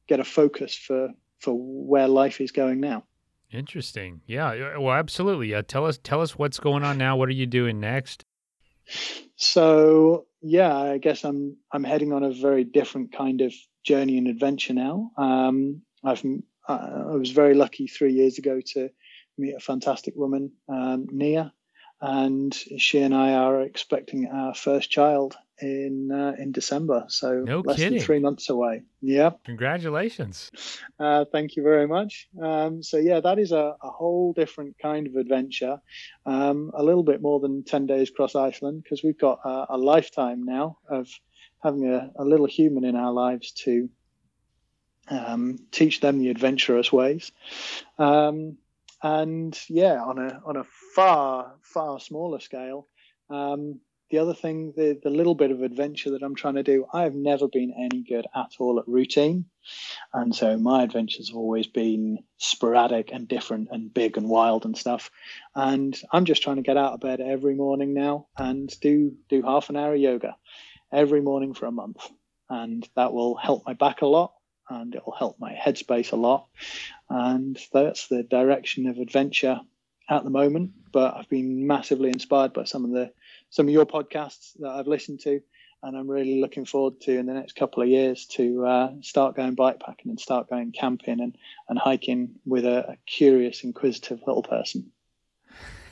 get 0.06 0.20
a 0.20 0.24
focus 0.24 0.74
for 0.74 1.08
for 1.40 1.54
where 1.54 2.08
life 2.08 2.40
is 2.40 2.52
going 2.52 2.80
now. 2.80 3.04
Interesting. 3.50 4.20
Yeah. 4.26 4.78
Well, 4.78 4.94
absolutely. 4.94 5.50
Yeah. 5.50 5.62
tell 5.62 5.86
us 5.86 5.98
tell 6.02 6.20
us 6.20 6.38
what's 6.38 6.58
going 6.58 6.84
on 6.84 6.98
now. 6.98 7.16
What 7.16 7.28
are 7.28 7.32
you 7.32 7.46
doing 7.46 7.80
next? 7.80 8.24
So 9.36 10.26
yeah, 10.42 10.76
I 10.76 10.98
guess 10.98 11.24
I'm 11.24 11.56
I'm 11.72 11.84
heading 11.84 12.12
on 12.12 12.22
a 12.22 12.32
very 12.32 12.64
different 12.64 13.12
kind 13.12 13.40
of 13.40 13.54
journey 13.84 14.18
and 14.18 14.28
adventure 14.28 14.74
now. 14.74 15.10
Um, 15.16 15.82
I've 16.04 16.24
I 16.68 17.14
was 17.16 17.30
very 17.30 17.54
lucky 17.54 17.86
three 17.86 18.12
years 18.12 18.38
ago 18.38 18.60
to 18.74 18.90
meet 19.36 19.54
a 19.54 19.60
fantastic 19.60 20.14
woman, 20.16 20.52
um, 20.68 21.06
Nia, 21.10 21.52
and 22.04 22.54
she 22.76 22.98
and 22.98 23.14
I 23.14 23.32
are 23.32 23.62
expecting 23.62 24.26
our 24.26 24.54
first 24.54 24.90
child 24.90 25.36
in 25.58 26.12
uh, 26.12 26.34
in 26.38 26.52
December. 26.52 27.06
So 27.08 27.40
no 27.40 27.60
less 27.60 27.76
kidding. 27.76 27.94
than 27.98 28.04
three 28.04 28.18
months 28.18 28.50
away. 28.50 28.82
Yeah. 29.00 29.30
Congratulations. 29.46 30.50
Uh, 31.00 31.24
thank 31.32 31.56
you 31.56 31.62
very 31.62 31.88
much. 31.88 32.28
Um, 32.40 32.82
so 32.82 32.98
yeah, 32.98 33.20
that 33.20 33.38
is 33.38 33.52
a, 33.52 33.76
a, 33.82 33.90
whole 33.90 34.34
different 34.34 34.76
kind 34.82 35.06
of 35.06 35.16
adventure. 35.16 35.80
Um, 36.26 36.72
a 36.74 36.82
little 36.82 37.04
bit 37.04 37.22
more 37.22 37.40
than 37.40 37.64
ten 37.64 37.86
days 37.86 38.10
across 38.10 38.34
Iceland 38.34 38.82
because 38.82 39.02
we've 39.02 39.18
got 39.18 39.40
a, 39.42 39.66
a, 39.70 39.78
lifetime 39.78 40.44
now 40.44 40.76
of 40.86 41.08
having 41.62 41.88
a, 41.88 42.10
a, 42.16 42.24
little 42.24 42.46
human 42.46 42.84
in 42.84 42.96
our 42.96 43.12
lives 43.12 43.52
to 43.64 43.88
um, 45.08 45.58
teach 45.70 46.00
them 46.00 46.18
the 46.18 46.28
adventurous 46.28 46.92
ways. 46.92 47.32
Um, 47.98 48.58
and 49.04 49.56
yeah, 49.68 50.02
on 50.02 50.18
a 50.18 50.40
on 50.46 50.56
a 50.56 50.64
far 50.96 51.56
far 51.62 52.00
smaller 52.00 52.40
scale. 52.40 52.88
Um, 53.28 53.80
the 54.10 54.18
other 54.18 54.34
thing, 54.34 54.72
the 54.76 54.98
the 55.02 55.10
little 55.10 55.34
bit 55.34 55.50
of 55.50 55.62
adventure 55.62 56.10
that 56.12 56.22
I'm 56.22 56.34
trying 56.34 56.54
to 56.54 56.62
do, 56.62 56.86
I 56.92 57.02
have 57.02 57.14
never 57.14 57.46
been 57.46 57.74
any 57.78 58.02
good 58.02 58.26
at 58.34 58.52
all 58.58 58.78
at 58.78 58.88
routine, 58.88 59.44
and 60.14 60.34
so 60.34 60.56
my 60.56 60.82
adventures 60.82 61.28
have 61.28 61.36
always 61.36 61.66
been 61.66 62.18
sporadic 62.38 63.10
and 63.12 63.28
different 63.28 63.68
and 63.70 63.92
big 63.92 64.16
and 64.16 64.28
wild 64.28 64.64
and 64.64 64.76
stuff. 64.76 65.10
And 65.54 65.94
I'm 66.10 66.24
just 66.24 66.42
trying 66.42 66.56
to 66.56 66.62
get 66.62 66.78
out 66.78 66.94
of 66.94 67.00
bed 67.00 67.20
every 67.20 67.54
morning 67.54 67.92
now 67.92 68.28
and 68.38 68.72
do 68.80 69.12
do 69.28 69.42
half 69.42 69.68
an 69.68 69.76
hour 69.76 69.94
yoga 69.94 70.34
every 70.90 71.20
morning 71.20 71.52
for 71.52 71.66
a 71.66 71.72
month, 71.72 72.08
and 72.48 72.88
that 72.96 73.12
will 73.12 73.36
help 73.36 73.64
my 73.66 73.74
back 73.74 74.00
a 74.00 74.06
lot 74.06 74.32
and 74.68 74.94
it 74.94 75.04
will 75.04 75.14
help 75.14 75.38
my 75.38 75.52
headspace 75.52 76.12
a 76.12 76.16
lot. 76.16 76.46
And 77.08 77.58
that's 77.72 78.08
the 78.08 78.22
direction 78.22 78.86
of 78.86 78.98
adventure 78.98 79.60
at 80.08 80.24
the 80.24 80.30
moment. 80.30 80.72
But 80.92 81.16
I've 81.16 81.28
been 81.28 81.66
massively 81.66 82.10
inspired 82.10 82.52
by 82.52 82.64
some 82.64 82.84
of 82.84 82.90
the 82.90 83.12
some 83.50 83.66
of 83.66 83.72
your 83.72 83.86
podcasts 83.86 84.52
that 84.60 84.70
I've 84.70 84.86
listened 84.86 85.20
to, 85.20 85.40
and 85.82 85.96
I'm 85.96 86.08
really 86.08 86.40
looking 86.40 86.64
forward 86.64 87.00
to 87.02 87.18
in 87.18 87.26
the 87.26 87.34
next 87.34 87.56
couple 87.56 87.82
of 87.82 87.88
years 87.88 88.26
to 88.26 88.66
uh, 88.66 88.90
start 89.00 89.36
going 89.36 89.56
bikepacking 89.56 90.06
and 90.06 90.20
start 90.20 90.48
going 90.48 90.72
camping 90.72 91.20
and 91.20 91.36
and 91.68 91.78
hiking 91.78 92.36
with 92.44 92.64
a, 92.64 92.92
a 92.92 92.96
curious, 93.06 93.64
inquisitive 93.64 94.20
little 94.26 94.42
person. 94.42 94.92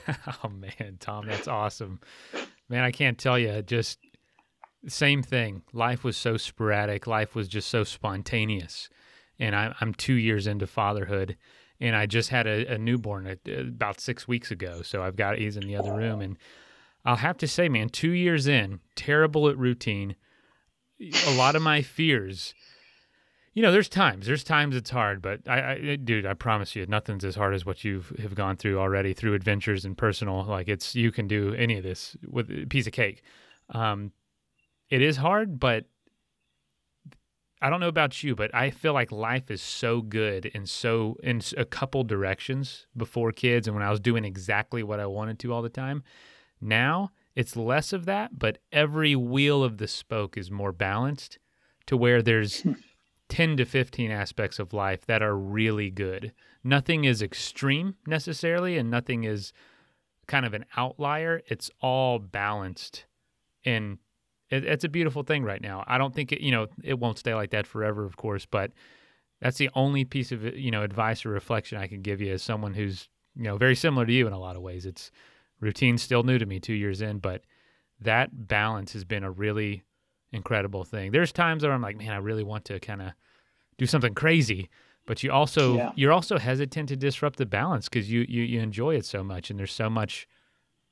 oh 0.08 0.48
man, 0.48 0.98
Tom, 0.98 1.26
that's 1.26 1.48
awesome. 1.48 2.00
Man, 2.68 2.84
I 2.84 2.90
can't 2.90 3.18
tell 3.18 3.38
you 3.38 3.62
just 3.62 3.98
same 4.88 5.22
thing. 5.22 5.62
Life 5.72 6.04
was 6.04 6.16
so 6.16 6.36
sporadic. 6.36 7.06
Life 7.06 7.34
was 7.34 7.48
just 7.48 7.68
so 7.68 7.84
spontaneous. 7.84 8.88
And 9.38 9.54
I, 9.54 9.74
am 9.80 9.94
two 9.94 10.14
years 10.14 10.46
into 10.46 10.66
fatherhood, 10.66 11.36
and 11.80 11.96
I 11.96 12.06
just 12.06 12.28
had 12.28 12.46
a, 12.46 12.74
a 12.74 12.78
newborn 12.78 13.26
at, 13.26 13.38
uh, 13.48 13.60
about 13.62 14.00
six 14.00 14.28
weeks 14.28 14.50
ago. 14.50 14.82
So 14.82 15.02
I've 15.02 15.16
got 15.16 15.38
he's 15.38 15.56
in 15.56 15.66
the 15.66 15.76
other 15.76 15.92
room, 15.92 16.20
and 16.20 16.38
I'll 17.04 17.16
have 17.16 17.38
to 17.38 17.48
say, 17.48 17.68
man, 17.68 17.88
two 17.88 18.10
years 18.10 18.46
in, 18.46 18.80
terrible 18.94 19.48
at 19.48 19.58
routine. 19.58 20.16
A 21.26 21.34
lot 21.34 21.56
of 21.56 21.62
my 21.62 21.82
fears. 21.82 22.54
You 23.54 23.62
know, 23.62 23.72
there's 23.72 23.88
times. 23.88 24.26
There's 24.26 24.44
times 24.44 24.76
it's 24.76 24.90
hard, 24.90 25.20
but 25.20 25.40
I, 25.48 25.72
I, 25.72 25.96
dude, 25.96 26.24
I 26.24 26.34
promise 26.34 26.76
you, 26.76 26.86
nothing's 26.86 27.24
as 27.24 27.34
hard 27.34 27.54
as 27.54 27.66
what 27.66 27.84
you 27.84 28.04
have 28.20 28.34
gone 28.34 28.56
through 28.56 28.78
already 28.78 29.12
through 29.12 29.34
adventures 29.34 29.84
and 29.84 29.98
personal. 29.98 30.44
Like 30.44 30.68
it's, 30.68 30.94
you 30.94 31.10
can 31.10 31.26
do 31.26 31.52
any 31.54 31.76
of 31.76 31.82
this 31.82 32.16
with 32.26 32.50
a 32.50 32.66
piece 32.66 32.86
of 32.86 32.92
cake. 32.92 33.22
Um, 33.70 34.12
it 34.92 35.00
is 35.00 35.16
hard, 35.16 35.58
but 35.58 35.86
I 37.62 37.70
don't 37.70 37.80
know 37.80 37.88
about 37.88 38.22
you, 38.22 38.34
but 38.36 38.54
I 38.54 38.68
feel 38.68 38.92
like 38.92 39.10
life 39.10 39.50
is 39.50 39.62
so 39.62 40.02
good 40.02 40.50
and 40.52 40.68
so 40.68 41.16
in 41.22 41.40
a 41.56 41.64
couple 41.64 42.04
directions 42.04 42.86
before 42.94 43.32
kids 43.32 43.66
and 43.66 43.74
when 43.74 43.82
I 43.82 43.90
was 43.90 44.00
doing 44.00 44.26
exactly 44.26 44.82
what 44.82 45.00
I 45.00 45.06
wanted 45.06 45.38
to 45.38 45.52
all 45.54 45.62
the 45.62 45.70
time. 45.70 46.02
Now 46.60 47.12
it's 47.34 47.56
less 47.56 47.94
of 47.94 48.04
that, 48.04 48.38
but 48.38 48.58
every 48.70 49.16
wheel 49.16 49.64
of 49.64 49.78
the 49.78 49.88
spoke 49.88 50.36
is 50.36 50.50
more 50.50 50.72
balanced 50.72 51.38
to 51.86 51.96
where 51.96 52.20
there's 52.20 52.60
hmm. 52.60 52.72
10 53.30 53.56
to 53.56 53.64
15 53.64 54.10
aspects 54.10 54.58
of 54.58 54.74
life 54.74 55.06
that 55.06 55.22
are 55.22 55.38
really 55.38 55.88
good. 55.88 56.34
Nothing 56.62 57.06
is 57.06 57.22
extreme 57.22 57.94
necessarily 58.06 58.76
and 58.76 58.90
nothing 58.90 59.24
is 59.24 59.54
kind 60.26 60.44
of 60.44 60.52
an 60.52 60.66
outlier. 60.76 61.40
It's 61.46 61.70
all 61.80 62.18
balanced 62.18 63.06
in 63.64 63.96
it, 64.52 64.64
it's 64.66 64.84
a 64.84 64.88
beautiful 64.88 65.22
thing 65.22 65.42
right 65.42 65.62
now. 65.62 65.82
I 65.86 65.98
don't 65.98 66.14
think 66.14 66.30
it, 66.30 66.42
you 66.42 66.52
know, 66.52 66.66
it 66.84 66.98
won't 66.98 67.18
stay 67.18 67.34
like 67.34 67.50
that 67.50 67.66
forever, 67.66 68.04
of 68.04 68.16
course, 68.16 68.46
but 68.46 68.70
that's 69.40 69.56
the 69.58 69.70
only 69.74 70.04
piece 70.04 70.30
of 70.30 70.44
you 70.56 70.70
know 70.70 70.82
advice 70.82 71.26
or 71.26 71.30
reflection 71.30 71.78
I 71.78 71.88
can 71.88 72.02
give 72.02 72.20
you 72.20 72.32
as 72.32 72.42
someone 72.42 72.74
who's 72.74 73.08
you 73.34 73.44
know 73.44 73.56
very 73.56 73.74
similar 73.74 74.06
to 74.06 74.12
you 74.12 74.26
in 74.26 74.32
a 74.32 74.38
lot 74.38 74.54
of 74.54 74.62
ways. 74.62 74.86
It's 74.86 75.10
routine's 75.60 76.02
still 76.02 76.22
new 76.22 76.38
to 76.38 76.46
me 76.46 76.60
two 76.60 76.74
years 76.74 77.00
in, 77.00 77.18
but 77.18 77.42
that 78.00 78.46
balance 78.46 78.92
has 78.92 79.04
been 79.04 79.24
a 79.24 79.30
really 79.30 79.82
incredible 80.32 80.84
thing. 80.84 81.12
There's 81.12 81.32
times 81.32 81.62
where 81.62 81.72
I'm 81.72 81.82
like, 81.82 81.96
man, 81.96 82.12
I 82.12 82.18
really 82.18 82.44
want 82.44 82.64
to 82.66 82.78
kind 82.78 83.00
of 83.00 83.12
do 83.78 83.86
something 83.86 84.14
crazy, 84.14 84.68
but 85.06 85.22
you 85.22 85.32
also 85.32 85.76
yeah. 85.76 85.92
you're 85.96 86.12
also 86.12 86.38
hesitant 86.38 86.90
to 86.90 86.96
disrupt 86.96 87.38
the 87.38 87.46
balance 87.46 87.88
because 87.88 88.10
you, 88.12 88.26
you 88.28 88.42
you 88.42 88.60
enjoy 88.60 88.96
it 88.96 89.06
so 89.06 89.24
much, 89.24 89.50
and 89.50 89.58
there's 89.58 89.72
so 89.72 89.88
much, 89.88 90.28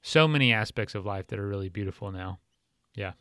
so 0.01 0.27
many 0.27 0.51
aspects 0.51 0.95
of 0.95 1.05
life 1.05 1.27
that 1.29 1.39
are 1.39 1.47
really 1.47 1.69
beautiful 1.69 2.11
now. 2.11 2.41
Yeah. 2.95 3.13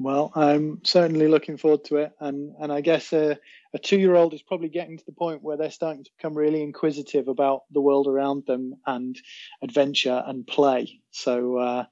Well, 0.00 0.30
I'm 0.36 0.80
certainly 0.84 1.26
looking 1.26 1.56
forward 1.56 1.84
to 1.86 1.96
it, 1.96 2.12
and 2.20 2.54
and 2.60 2.72
I 2.72 2.80
guess 2.80 3.12
a, 3.12 3.36
a 3.74 3.78
two-year-old 3.80 4.32
is 4.32 4.42
probably 4.42 4.68
getting 4.68 4.96
to 4.96 5.04
the 5.04 5.12
point 5.12 5.42
where 5.42 5.56
they're 5.56 5.72
starting 5.72 6.04
to 6.04 6.10
become 6.16 6.34
really 6.34 6.62
inquisitive 6.62 7.26
about 7.26 7.62
the 7.72 7.80
world 7.80 8.06
around 8.06 8.46
them 8.46 8.74
and 8.86 9.20
adventure 9.60 10.22
and 10.24 10.46
play. 10.46 11.00
So 11.10 11.56
uh, 11.58 11.84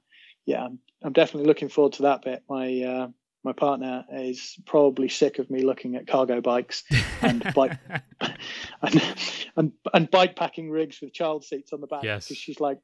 yeah, 0.45 0.63
I'm, 0.63 0.79
I'm, 1.03 1.11
definitely 1.11 1.47
looking 1.47 1.67
forward 1.67 1.93
to 1.93 2.03
that 2.03 2.21
bit. 2.21 2.43
My 2.49 2.81
uh, 2.81 3.07
my 3.43 3.51
partner 3.51 4.05
is 4.13 4.57
probably 4.65 5.09
sick 5.09 5.37
of 5.39 5.49
me 5.49 5.63
looking 5.63 5.97
at 5.97 6.07
cargo 6.07 6.39
bikes 6.39 6.85
and 7.21 7.43
bike 7.55 7.77
and, 8.81 9.15
and 9.57 9.71
and 9.93 10.09
bike 10.09 10.37
packing 10.37 10.71
rigs 10.71 11.01
with 11.01 11.11
child 11.11 11.43
seats 11.43 11.73
on 11.73 11.81
the 11.81 11.87
back 11.87 12.03
because 12.03 12.29
yes. 12.29 12.39
she's 12.39 12.61
like, 12.61 12.79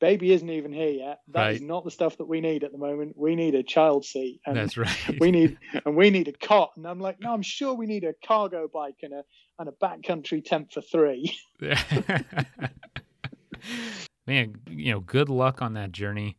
baby 0.00 0.32
isn't 0.32 0.50
even 0.50 0.72
here 0.72 0.88
yet. 0.88 1.20
That 1.28 1.40
right. 1.40 1.54
is 1.54 1.60
not 1.60 1.84
the 1.84 1.90
stuff 1.90 2.16
that 2.18 2.24
we 2.26 2.40
need 2.40 2.64
at 2.64 2.72
the 2.72 2.78
moment. 2.78 3.16
We 3.16 3.36
need 3.36 3.54
a 3.54 3.62
child 3.62 4.04
seat. 4.04 4.40
And 4.44 4.56
That's 4.56 4.76
right. 4.76 5.20
We 5.20 5.30
need 5.30 5.58
and 5.84 5.94
we 5.94 6.10
need 6.10 6.26
a 6.28 6.32
cot. 6.32 6.72
And 6.76 6.86
I'm 6.86 6.98
like, 6.98 7.20
no, 7.20 7.32
I'm 7.32 7.42
sure 7.42 7.74
we 7.74 7.86
need 7.86 8.04
a 8.04 8.14
cargo 8.26 8.68
bike 8.72 8.96
and 9.02 9.12
a 9.12 9.22
and 9.58 9.68
a 9.68 9.72
backcountry 9.72 10.44
tent 10.44 10.72
for 10.72 10.80
three. 10.80 11.38
man, 14.26 14.56
you 14.68 14.92
know, 14.92 15.00
good 15.00 15.28
luck 15.28 15.62
on 15.62 15.74
that 15.74 15.92
journey. 15.92 16.38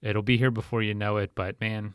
It'll 0.00 0.22
be 0.22 0.38
here 0.38 0.52
before 0.52 0.82
you 0.82 0.94
know 0.94 1.18
it, 1.18 1.32
but 1.34 1.60
man, 1.60 1.94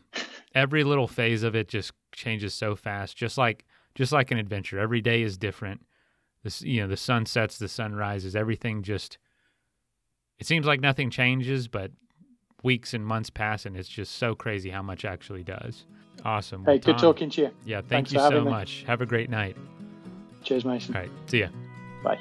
every 0.54 0.84
little 0.84 1.08
phase 1.08 1.42
of 1.42 1.56
it 1.56 1.68
just 1.68 1.92
changes 2.12 2.54
so 2.54 2.76
fast. 2.76 3.16
Just 3.16 3.36
like 3.36 3.64
just 3.94 4.12
like 4.12 4.30
an 4.30 4.38
adventure. 4.38 4.78
Every 4.78 5.00
day 5.00 5.22
is 5.22 5.38
different. 5.38 5.80
This 6.44 6.62
you 6.62 6.82
know, 6.82 6.88
the 6.88 6.96
sun 6.96 7.26
sets, 7.26 7.58
the 7.58 7.68
sun 7.68 7.94
rises, 7.94 8.36
everything 8.36 8.82
just 8.82 9.18
it 10.38 10.46
seems 10.46 10.66
like 10.66 10.80
nothing 10.80 11.10
changes, 11.10 11.68
but 11.68 11.90
weeks 12.62 12.94
and 12.94 13.06
months 13.06 13.30
pass, 13.30 13.66
and 13.66 13.76
it's 13.76 13.88
just 13.88 14.16
so 14.16 14.34
crazy 14.34 14.70
how 14.70 14.82
much 14.82 15.04
actually 15.04 15.44
does. 15.44 15.84
Awesome. 16.24 16.62
Hey, 16.64 16.72
well, 16.72 16.78
good 16.78 16.98
talking 16.98 17.30
to 17.30 17.42
you. 17.42 17.50
Yeah, 17.64 17.78
thank 17.78 18.08
Thanks 18.08 18.12
you 18.12 18.18
so 18.18 18.44
much. 18.44 18.84
Have 18.86 19.00
a 19.00 19.06
great 19.06 19.30
night. 19.30 19.56
Cheers, 20.42 20.64
Mason. 20.64 20.94
All 20.94 21.02
right, 21.02 21.10
see 21.26 21.40
ya. 21.40 21.48
Bye. 22.02 22.18